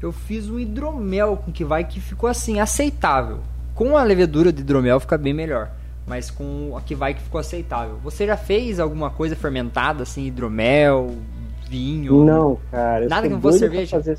Eu 0.00 0.12
fiz 0.12 0.48
um 0.48 0.58
hidromel 0.58 1.36
com 1.36 1.52
que 1.52 1.64
vai 1.64 1.84
que 1.84 2.00
ficou 2.00 2.28
assim, 2.28 2.58
aceitável. 2.60 3.38
Com 3.74 3.96
a 3.96 4.02
levedura 4.02 4.52
de 4.52 4.60
hidromel 4.60 4.98
fica 5.00 5.16
bem 5.16 5.32
melhor. 5.32 5.70
Mas 6.06 6.30
com 6.30 6.76
a 6.76 6.80
que 6.80 6.94
vai 6.94 7.14
que 7.14 7.22
ficou 7.22 7.38
aceitável. 7.40 7.96
Você 8.02 8.26
já 8.26 8.36
fez 8.36 8.80
alguma 8.80 9.10
coisa 9.10 9.36
fermentada, 9.36 10.02
assim, 10.02 10.26
hidromel, 10.26 11.14
vinho? 11.68 12.24
Não, 12.24 12.58
cara. 12.70 13.06
Nada 13.08 13.28
que 13.28 13.34
não 13.34 13.40
fosse 13.40 13.58
cerveja? 13.60 13.96
fazer- 13.96 14.18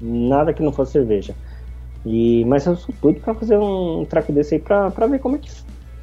Nada 0.00 0.52
que 0.54 0.62
não 0.62 0.72
fosse 0.72 0.92
cerveja. 0.92 1.34
E, 2.06 2.42
mas 2.46 2.64
eu 2.64 2.74
sou 2.74 2.94
doido 3.02 3.20
pra 3.20 3.34
fazer 3.34 3.58
um 3.58 4.06
traco 4.08 4.32
desse 4.32 4.54
aí 4.54 4.60
pra 4.60 4.88
ver 4.88 5.18
como 5.18 5.36
é 5.36 5.38
que 5.38 5.50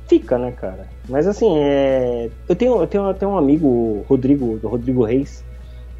fica, 0.07 0.37
né, 0.37 0.51
cara? 0.51 0.87
Mas 1.09 1.27
assim, 1.27 1.57
é... 1.59 2.29
eu, 2.47 2.55
tenho, 2.55 2.79
eu 2.81 2.87
tenho 2.87 3.07
até 3.09 3.25
um 3.27 3.37
amigo, 3.37 4.03
Rodrigo, 4.07 4.57
do 4.59 4.67
Rodrigo 4.67 5.03
Reis, 5.03 5.43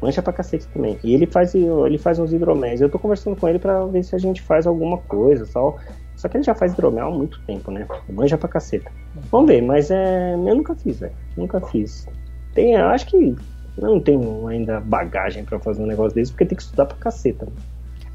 mancha 0.00 0.22
pra 0.22 0.32
cacete 0.32 0.66
também. 0.68 0.98
E 1.04 1.14
ele 1.14 1.26
faz, 1.26 1.54
ele 1.54 1.98
faz 1.98 2.18
uns 2.18 2.32
hidroméis. 2.32 2.80
Eu 2.80 2.88
tô 2.88 2.98
conversando 2.98 3.36
com 3.36 3.48
ele 3.48 3.58
pra 3.58 3.84
ver 3.86 4.02
se 4.04 4.14
a 4.14 4.18
gente 4.18 4.40
faz 4.42 4.66
alguma 4.66 4.98
coisa 4.98 5.46
tal. 5.52 5.78
Só 6.16 6.28
que 6.28 6.36
ele 6.36 6.44
já 6.44 6.54
faz 6.54 6.72
hidromel 6.72 7.06
há 7.06 7.10
muito 7.10 7.40
tempo, 7.46 7.70
né? 7.70 7.86
Manja 8.08 8.36
pra 8.36 8.48
caceta. 8.48 8.90
Vamos 9.30 9.46
ver, 9.48 9.62
mas 9.62 9.90
é. 9.90 10.32
Eu 10.34 10.54
nunca 10.56 10.74
fiz, 10.74 10.98
velho. 10.98 11.12
Nunca 11.36 11.60
fiz. 11.60 12.08
Tem, 12.54 12.72
eu 12.72 12.86
acho 12.88 13.06
que 13.06 13.36
não 13.76 14.00
tenho 14.00 14.48
ainda 14.48 14.80
bagagem 14.80 15.44
pra 15.44 15.60
fazer 15.60 15.80
um 15.80 15.86
negócio 15.86 16.14
desse, 16.16 16.32
porque 16.32 16.44
tem 16.46 16.56
que 16.56 16.62
estudar 16.62 16.86
pra 16.86 16.96
caceta. 16.96 17.46
né? 17.46 17.52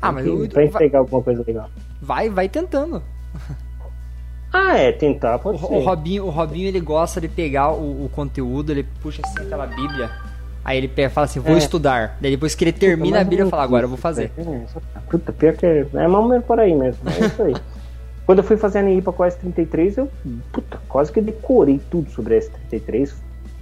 Ah, 0.02 0.12
mas 0.12 0.26
Tem 0.26 0.34
o 0.34 0.38
que- 0.38 0.44
hidro- 0.44 0.54
pra 0.54 0.64
vai, 0.64 0.70
entregar 0.70 1.00
alguma 1.00 1.22
coisa 1.24 1.44
legal. 1.48 1.70
vai, 2.02 2.30
vai 2.30 2.50
tentando. 2.50 3.02
Ah, 4.54 4.78
é, 4.78 4.92
tentar, 4.92 5.40
pode 5.40 5.58
O, 5.64 5.68
ser. 5.68 5.74
o 5.74 5.80
Robinho, 5.80 6.26
o 6.26 6.30
Robinho, 6.30 6.68
ele 6.68 6.80
gosta 6.80 7.20
de 7.20 7.28
pegar 7.28 7.72
o, 7.72 8.06
o 8.06 8.10
conteúdo, 8.14 8.72
ele 8.72 8.84
puxa 9.02 9.22
assim 9.26 9.40
aquela 9.40 9.66
bíblia. 9.66 10.12
Aí 10.64 10.78
ele 10.78 10.88
fala 11.10 11.26
assim, 11.26 11.40
vou 11.40 11.56
É. 11.56 11.58
estudar. 11.58 12.18
Daí 12.22 12.32
depois 12.32 12.54
que 12.56 12.64
ele 12.64 12.72
termina 12.72 13.20
a 13.20 13.24
bíblia, 13.24 13.44
não 13.46 13.50
fala, 13.52 13.64
agora 13.64 13.86
eu 13.86 13.90
vou 13.90 13.98
fazer. 13.98 14.32
É, 14.38 14.62
Puta, 15.10 15.34
pior 15.34 15.54
que 15.54 15.66
é, 15.66 15.80
é 15.94 16.08
mais 16.08 16.14
ou 16.24 16.30
menos 16.30 16.46
por 16.46 16.60
aí 16.60 16.74
mesmo. 16.76 17.02
É 17.10 17.26
isso 17.26 17.42
aí. 17.42 17.56
Quando 18.26 18.38
eu 18.38 18.44
fui 18.46 18.56
fazer 18.56 18.80
a 18.80 18.82
NI 18.84 19.02
pra 19.02 19.12
quase 19.12 19.38
33, 19.40 19.98
eu 19.98 20.10
puta, 20.54 20.80
quase 20.88 21.12
que 21.12 21.20
decorei 21.20 21.82
tudo 21.92 22.10
sobre 22.12 22.38
a 22.38 22.40
S33. 22.40 23.12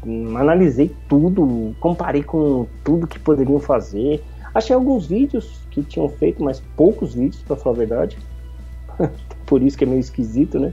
hum, 0.06 0.38
Analisei 0.38 0.96
tudo, 1.10 1.74
comparei 1.80 2.22
com 2.22 2.68
tudo 2.84 3.08
que 3.08 3.18
poderiam 3.18 3.60
fazer. 3.60 4.24
Achei 4.54 4.76
alguns 4.76 5.08
vídeos 5.08 5.62
que 5.72 5.82
tinham 5.82 6.08
feito, 6.10 6.44
mas 6.44 6.62
poucos 6.76 7.16
vídeos, 7.16 7.42
pra 7.42 7.56
falar 7.56 7.76
a 7.76 7.80
verdade. 7.80 8.18
por 9.52 9.62
isso 9.62 9.78
que 9.78 9.84
é 9.84 9.88
meio 9.88 10.00
esquisito, 10.00 10.58
né? 10.58 10.72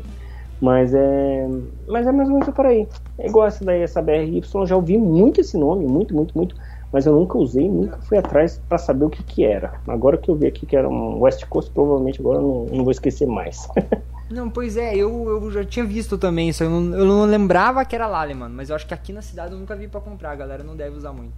Mas 0.60 0.94
é. 0.94 1.48
Mas 1.88 2.06
é 2.06 2.12
mais 2.12 2.28
ou 2.28 2.34
menos 2.38 2.54
por 2.54 2.64
aí. 2.64 2.86
É 3.18 3.26
igual 3.26 3.48
essa 3.48 3.64
daí, 3.64 3.82
essa 3.82 4.00
BRY, 4.00 4.40
já 4.66 4.76
ouvi 4.76 4.96
muito 4.96 5.40
esse 5.40 5.58
nome, 5.58 5.84
muito, 5.84 6.14
muito, 6.14 6.38
muito. 6.38 6.54
Mas 6.92 7.04
eu 7.04 7.12
nunca 7.12 7.36
usei, 7.36 7.68
nunca 7.68 7.98
fui 8.02 8.16
atrás 8.16 8.60
pra 8.68 8.78
saber 8.78 9.04
o 9.04 9.10
que 9.10 9.20
que 9.24 9.44
era. 9.44 9.80
Agora 9.86 10.16
que 10.16 10.30
eu 10.30 10.36
vi 10.36 10.46
aqui 10.46 10.64
que 10.64 10.76
era 10.76 10.88
um 10.88 11.18
West 11.20 11.44
Coast, 11.46 11.72
provavelmente 11.72 12.20
agora 12.20 12.38
eu 12.38 12.42
não, 12.42 12.76
não 12.76 12.84
vou 12.84 12.92
esquecer 12.92 13.26
mais. 13.26 13.68
Não, 14.30 14.50
pois 14.50 14.76
é, 14.76 14.94
eu, 14.94 15.26
eu 15.26 15.50
já 15.50 15.64
tinha 15.64 15.86
visto 15.86 16.18
também 16.18 16.50
isso. 16.50 16.62
Eu 16.62 16.68
não, 16.68 16.98
eu 16.98 17.06
não 17.06 17.24
lembrava 17.24 17.82
que 17.82 17.96
era 17.96 18.06
Lale, 18.06 18.34
mano. 18.34 18.54
Mas 18.54 18.68
eu 18.68 18.76
acho 18.76 18.86
que 18.86 18.92
aqui 18.92 19.10
na 19.10 19.22
cidade 19.22 19.54
eu 19.54 19.58
nunca 19.58 19.74
vi 19.74 19.88
pra 19.88 20.02
comprar. 20.02 20.32
A 20.32 20.36
galera 20.36 20.62
não 20.62 20.76
deve 20.76 20.98
usar 20.98 21.14
muito. 21.14 21.32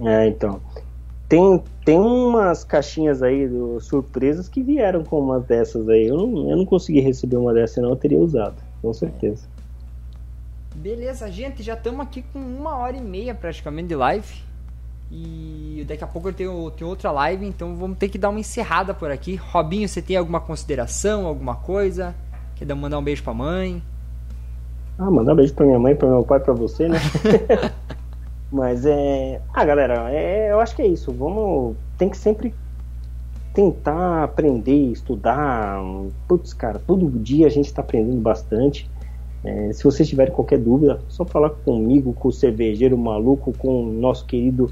é, 0.00 0.26
então. 0.26 0.60
Tem, 1.28 1.62
tem 1.84 1.98
umas 1.98 2.64
caixinhas 2.64 3.22
aí 3.22 3.48
do, 3.48 3.80
surpresas 3.80 4.48
que 4.48 4.62
vieram 4.62 5.02
com 5.02 5.20
umas 5.20 5.44
dessas 5.44 5.88
aí. 5.88 6.06
Eu 6.06 6.16
não, 6.16 6.50
eu 6.50 6.56
não 6.56 6.66
consegui 6.66 7.00
receber 7.00 7.36
uma 7.36 7.52
dessas, 7.52 7.82
não. 7.82 7.90
Eu 7.90 7.96
teria 7.96 8.18
usado, 8.18 8.56
com 8.82 8.92
certeza. 8.92 9.46
Beleza, 10.74 11.30
gente, 11.30 11.62
já 11.62 11.74
estamos 11.74 12.00
aqui 12.00 12.22
com 12.32 12.38
uma 12.38 12.76
hora 12.76 12.96
e 12.96 13.00
meia 13.00 13.34
praticamente 13.34 13.88
de 13.88 13.94
live. 13.96 14.44
E 15.10 15.84
daqui 15.86 16.02
a 16.02 16.06
pouco 16.06 16.28
eu 16.28 16.32
tenho, 16.32 16.70
tenho 16.72 16.90
outra 16.90 17.10
live, 17.12 17.46
então 17.46 17.76
vamos 17.76 17.96
ter 17.98 18.08
que 18.08 18.18
dar 18.18 18.30
uma 18.30 18.40
encerrada 18.40 18.92
por 18.92 19.10
aqui. 19.10 19.36
Robinho, 19.36 19.88
você 19.88 20.02
tem 20.02 20.16
alguma 20.16 20.40
consideração, 20.40 21.26
alguma 21.26 21.54
coisa? 21.54 22.14
Quer 22.56 22.64
dar- 22.64 22.74
mandar 22.74 22.98
um 22.98 23.02
beijo 23.04 23.22
pra 23.22 23.32
mãe? 23.32 23.82
Ah, 24.98 25.10
mandar 25.10 25.32
um 25.32 25.36
beijo 25.36 25.54
pra 25.54 25.66
minha 25.66 25.78
mãe, 25.78 25.94
pra 25.94 26.08
meu 26.08 26.24
pai, 26.24 26.40
pra 26.40 26.52
você, 26.52 26.88
né? 26.88 26.98
Mas 28.54 28.86
é. 28.86 29.40
Ah, 29.52 29.64
galera, 29.64 30.12
é, 30.12 30.52
eu 30.52 30.60
acho 30.60 30.76
que 30.76 30.82
é 30.82 30.86
isso. 30.86 31.10
Vamos. 31.12 31.74
Tem 31.98 32.08
que 32.08 32.16
sempre 32.16 32.54
tentar 33.52 34.22
aprender, 34.22 34.92
estudar. 34.92 35.80
Putz, 36.28 36.54
cara, 36.54 36.78
todo 36.78 37.10
dia 37.18 37.48
a 37.48 37.50
gente 37.50 37.74
tá 37.74 37.82
aprendendo 37.82 38.20
bastante. 38.20 38.88
É, 39.42 39.72
se 39.72 39.82
vocês 39.82 40.08
tiverem 40.08 40.32
qualquer 40.32 40.60
dúvida, 40.60 41.00
só 41.08 41.24
falar 41.24 41.50
comigo, 41.50 42.12
com 42.12 42.28
o 42.28 42.32
cervejeiro 42.32 42.96
maluco, 42.96 43.52
com 43.58 43.82
o 43.82 43.92
nosso 43.92 44.24
querido 44.24 44.70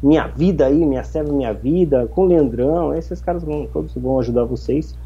Minha 0.00 0.28
Vida 0.28 0.66
aí, 0.66 0.86
Minha 0.86 1.02
Serva 1.02 1.32
Minha 1.32 1.52
Vida, 1.52 2.06
com 2.06 2.22
o 2.22 2.26
Leandrão. 2.26 2.94
Esses 2.94 3.20
caras 3.20 3.42
vão, 3.42 3.66
todos 3.66 3.92
vão 3.96 4.20
ajudar 4.20 4.44
vocês. 4.44 4.96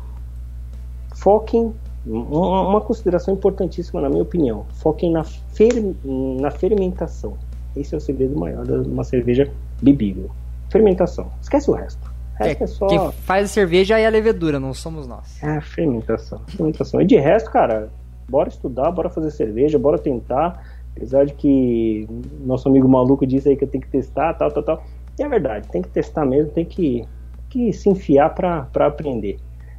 Foquem 1.15 1.73
uma 2.07 2.81
consideração 2.83 3.33
importantíssima, 3.33 4.03
na 4.03 4.11
minha 4.11 4.23
opinião. 4.23 4.67
Foquem 4.75 5.11
na, 5.11 5.25
fer- 5.25 5.95
na 6.05 6.51
fermentação. 6.51 7.39
Esse 7.77 7.95
é 7.95 7.99
o 7.99 8.01
segredo 8.01 8.39
maior 8.39 8.65
de 8.65 8.73
uma 8.73 9.05
cerveja 9.05 9.51
bebível. 9.83 10.31
Fermentação. 10.71 11.31
Esquece 11.41 11.71
o 11.71 11.75
resto. 11.75 12.11
O 12.39 12.45
resto 12.45 12.65
é, 12.65 12.67
só. 12.67 12.87
Quem 12.87 13.13
faz 13.13 13.45
a 13.45 13.49
cerveja 13.49 13.99
é 13.99 14.07
a 14.07 14.11
levedura, 14.11 14.59
não 14.59 14.73
somos 14.75 15.07
nós. 15.07 15.43
É, 15.43 15.61
fermentação. 15.61 16.41
Fermentação. 16.47 17.01
E 17.01 17.05
de 17.05 17.17
resto, 17.17 17.51
cara, 17.51 17.89
bora 18.29 18.49
estudar, 18.49 18.91
bora 18.91 19.11
fazer 19.11 19.31
cerveja, 19.31 19.79
bora 19.79 19.99
tentar. 19.99 20.63
Apesar 20.97 21.25
de 21.25 21.35
que 21.35 22.09
nosso 22.45 22.69
amigo 22.69 22.89
maluco 22.89 23.27
disse 23.27 23.49
aí 23.49 23.57
que 23.57 23.65
eu 23.65 23.69
tenho 23.69 23.83
que 23.83 23.91
testar, 23.91 24.35
tal, 24.35 24.51
tal, 24.51 24.63
tal. 24.63 24.85
E 25.19 25.23
é 25.23 25.29
verdade, 25.29 25.69
tem 25.69 25.83
que 25.83 25.89
testar 25.89 26.25
mesmo, 26.25 26.51
tem 26.51 26.65
que, 26.65 27.05
que 27.49 27.73
se 27.73 27.89
enfiar 27.89 28.35
pra, 28.35 28.63
pra 28.73 28.87
aprender. 28.87 29.39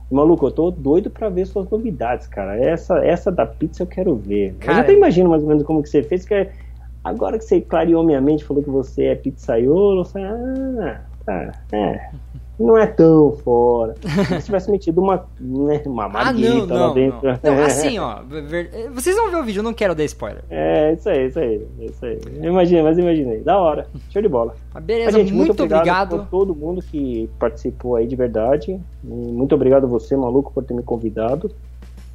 Maluco, 0.09 0.45
eu 0.45 0.51
tô 0.51 0.71
doido 0.71 1.09
pra 1.09 1.29
ver 1.29 1.47
suas 1.47 1.69
novidades, 1.69 2.27
cara. 2.27 2.57
Essa, 2.57 2.97
essa 3.05 3.31
da 3.31 3.45
pizza 3.45 3.83
eu 3.83 3.87
quero 3.87 4.15
ver. 4.15 4.49
eu 4.49 4.55
Cara, 4.59 4.73
já 4.75 4.81
até 4.81 4.93
imagino 4.93 5.29
mais 5.29 5.41
ou 5.41 5.47
menos 5.47 5.63
como 5.63 5.81
que 5.81 5.87
você 5.87 6.03
fez, 6.03 6.25
que 6.25 6.33
é 6.33 6.51
Agora 7.03 7.37
que 7.37 7.43
você 7.45 7.59
clareou 7.61 8.03
minha 8.03 8.21
mente, 8.21 8.43
falou 8.45 8.61
que 8.63 8.69
você 8.69 9.05
é 9.05 9.15
pizzaiolo, 9.15 10.01
eu 10.01 10.05
falei, 10.05 10.27
ah, 10.27 11.01
tá, 11.25 11.51
é. 11.71 12.09
Não 12.59 12.77
é 12.77 12.85
tão 12.85 13.31
fora. 13.43 13.95
Se 14.39 14.45
tivesse 14.45 14.69
metido 14.69 15.01
uma, 15.01 15.25
né, 15.39 15.81
uma 15.87 16.05
Ah, 16.05 16.09
marguerita 16.09 16.67
não, 16.67 16.75
lá 16.75 16.87
não, 16.89 16.93
dentro. 16.93 17.19
não. 17.23 17.55
Não, 17.55 17.63
assim, 17.65 17.97
ó. 17.97 18.19
ver- 18.21 18.91
Vocês 18.93 19.15
vão 19.15 19.31
ver 19.31 19.37
o 19.37 19.43
vídeo, 19.43 19.61
eu 19.61 19.63
não 19.63 19.73
quero 19.73 19.95
dar 19.95 20.03
spoiler. 20.03 20.43
É, 20.47 20.93
isso 20.93 21.09
aí, 21.09 21.25
isso 21.25 21.39
aí, 21.39 21.67
isso 21.79 22.05
aí. 22.05 22.19
Imagina, 22.43 22.83
mas 22.83 22.99
imaginei. 22.99 23.39
Da 23.39 23.57
hora. 23.57 23.87
Show 24.11 24.21
de 24.21 24.27
bola. 24.29 24.53
Mas 24.71 24.83
beleza, 24.83 25.05
Mas, 25.11 25.15
gente, 25.15 25.33
muito, 25.33 25.51
obrigado, 25.53 25.79
obrigado. 25.79 26.09
por 26.19 26.27
todo 26.27 26.53
mundo 26.53 26.83
que 26.83 27.27
participou 27.39 27.95
aí 27.95 28.05
de 28.05 28.15
verdade. 28.15 28.79
Muito 29.03 29.55
obrigado 29.55 29.85
a 29.85 29.87
você, 29.87 30.15
maluco, 30.15 30.51
por 30.53 30.63
ter 30.63 30.75
me 30.75 30.83
convidado. 30.83 31.49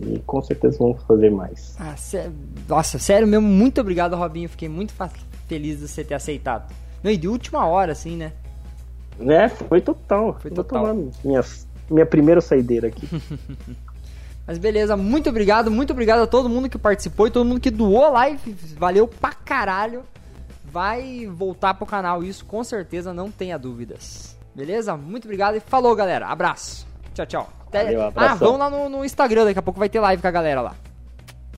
E 0.01 0.19
com 0.21 0.43
certeza 0.43 0.77
vamos 0.79 1.03
fazer 1.05 1.31
mais. 1.31 1.75
Ah, 1.81 1.97
sé- 1.97 2.31
Nossa, 2.69 2.99
sério 2.99 3.27
mesmo, 3.27 3.47
muito 3.49 3.81
obrigado, 3.81 4.15
Robinho. 4.17 4.49
Fiquei 4.49 4.69
muito 4.69 4.93
feliz 5.49 5.79
de 5.81 5.89
você 5.89 6.05
ter 6.05 6.15
aceitado. 6.15 6.73
Não, 7.03 7.11
e 7.11 7.17
de 7.17 7.27
última 7.29 7.67
hora, 7.67 7.93
assim, 7.93 8.17
né? 8.17 8.33
Né? 9.19 9.49
Foi 9.49 9.81
total. 9.81 10.37
Foi 10.41 10.51
total. 10.51 10.95
minha, 11.25 11.43
minha 11.91 12.05
primeira 12.07 12.41
saideira 12.41 12.89
aqui. 12.89 13.09
Mas 14.47 14.59
beleza, 14.59 14.97
muito 14.97 15.29
obrigado, 15.29 15.71
muito 15.71 15.93
obrigado 15.93 16.21
a 16.21 16.27
todo 16.27 16.49
mundo 16.49 16.69
que 16.69 16.79
participou 16.79 17.27
e 17.27 17.31
todo 17.31 17.45
mundo 17.47 17.61
que 17.61 17.71
doou 17.71 18.05
a 18.05 18.11
live. 18.11 18.53
Valeu 18.79 19.09
pra 19.09 19.33
caralho. 19.33 20.03
Vai 20.65 21.27
voltar 21.27 21.75
pro 21.75 21.87
canal, 21.87 22.23
isso 22.23 22.45
com 22.45 22.63
certeza, 22.63 23.13
não 23.15 23.31
tenha 23.31 23.59
dúvidas. 23.59 24.37
Beleza? 24.55 24.97
Muito 24.97 25.25
obrigado 25.25 25.57
e 25.57 25.61
falou, 25.61 25.95
galera. 25.97 26.27
Abraço. 26.29 26.86
Tchau, 27.17 27.27
tchau. 27.27 27.49
Até- 27.69 27.85
Valeu, 27.85 28.03
ah, 28.15 28.35
vamos 28.35 28.59
lá 28.61 28.71
no, 28.71 28.89
no 28.91 29.05
Instagram, 29.05 29.45
daqui 29.47 29.59
a 29.59 29.63
pouco 29.63 29.81
vai 29.81 29.89
ter 29.89 29.99
live 30.01 30.21
com 30.21 30.29
a 30.29 30.31
galera 30.31 30.61
lá. 30.61 30.75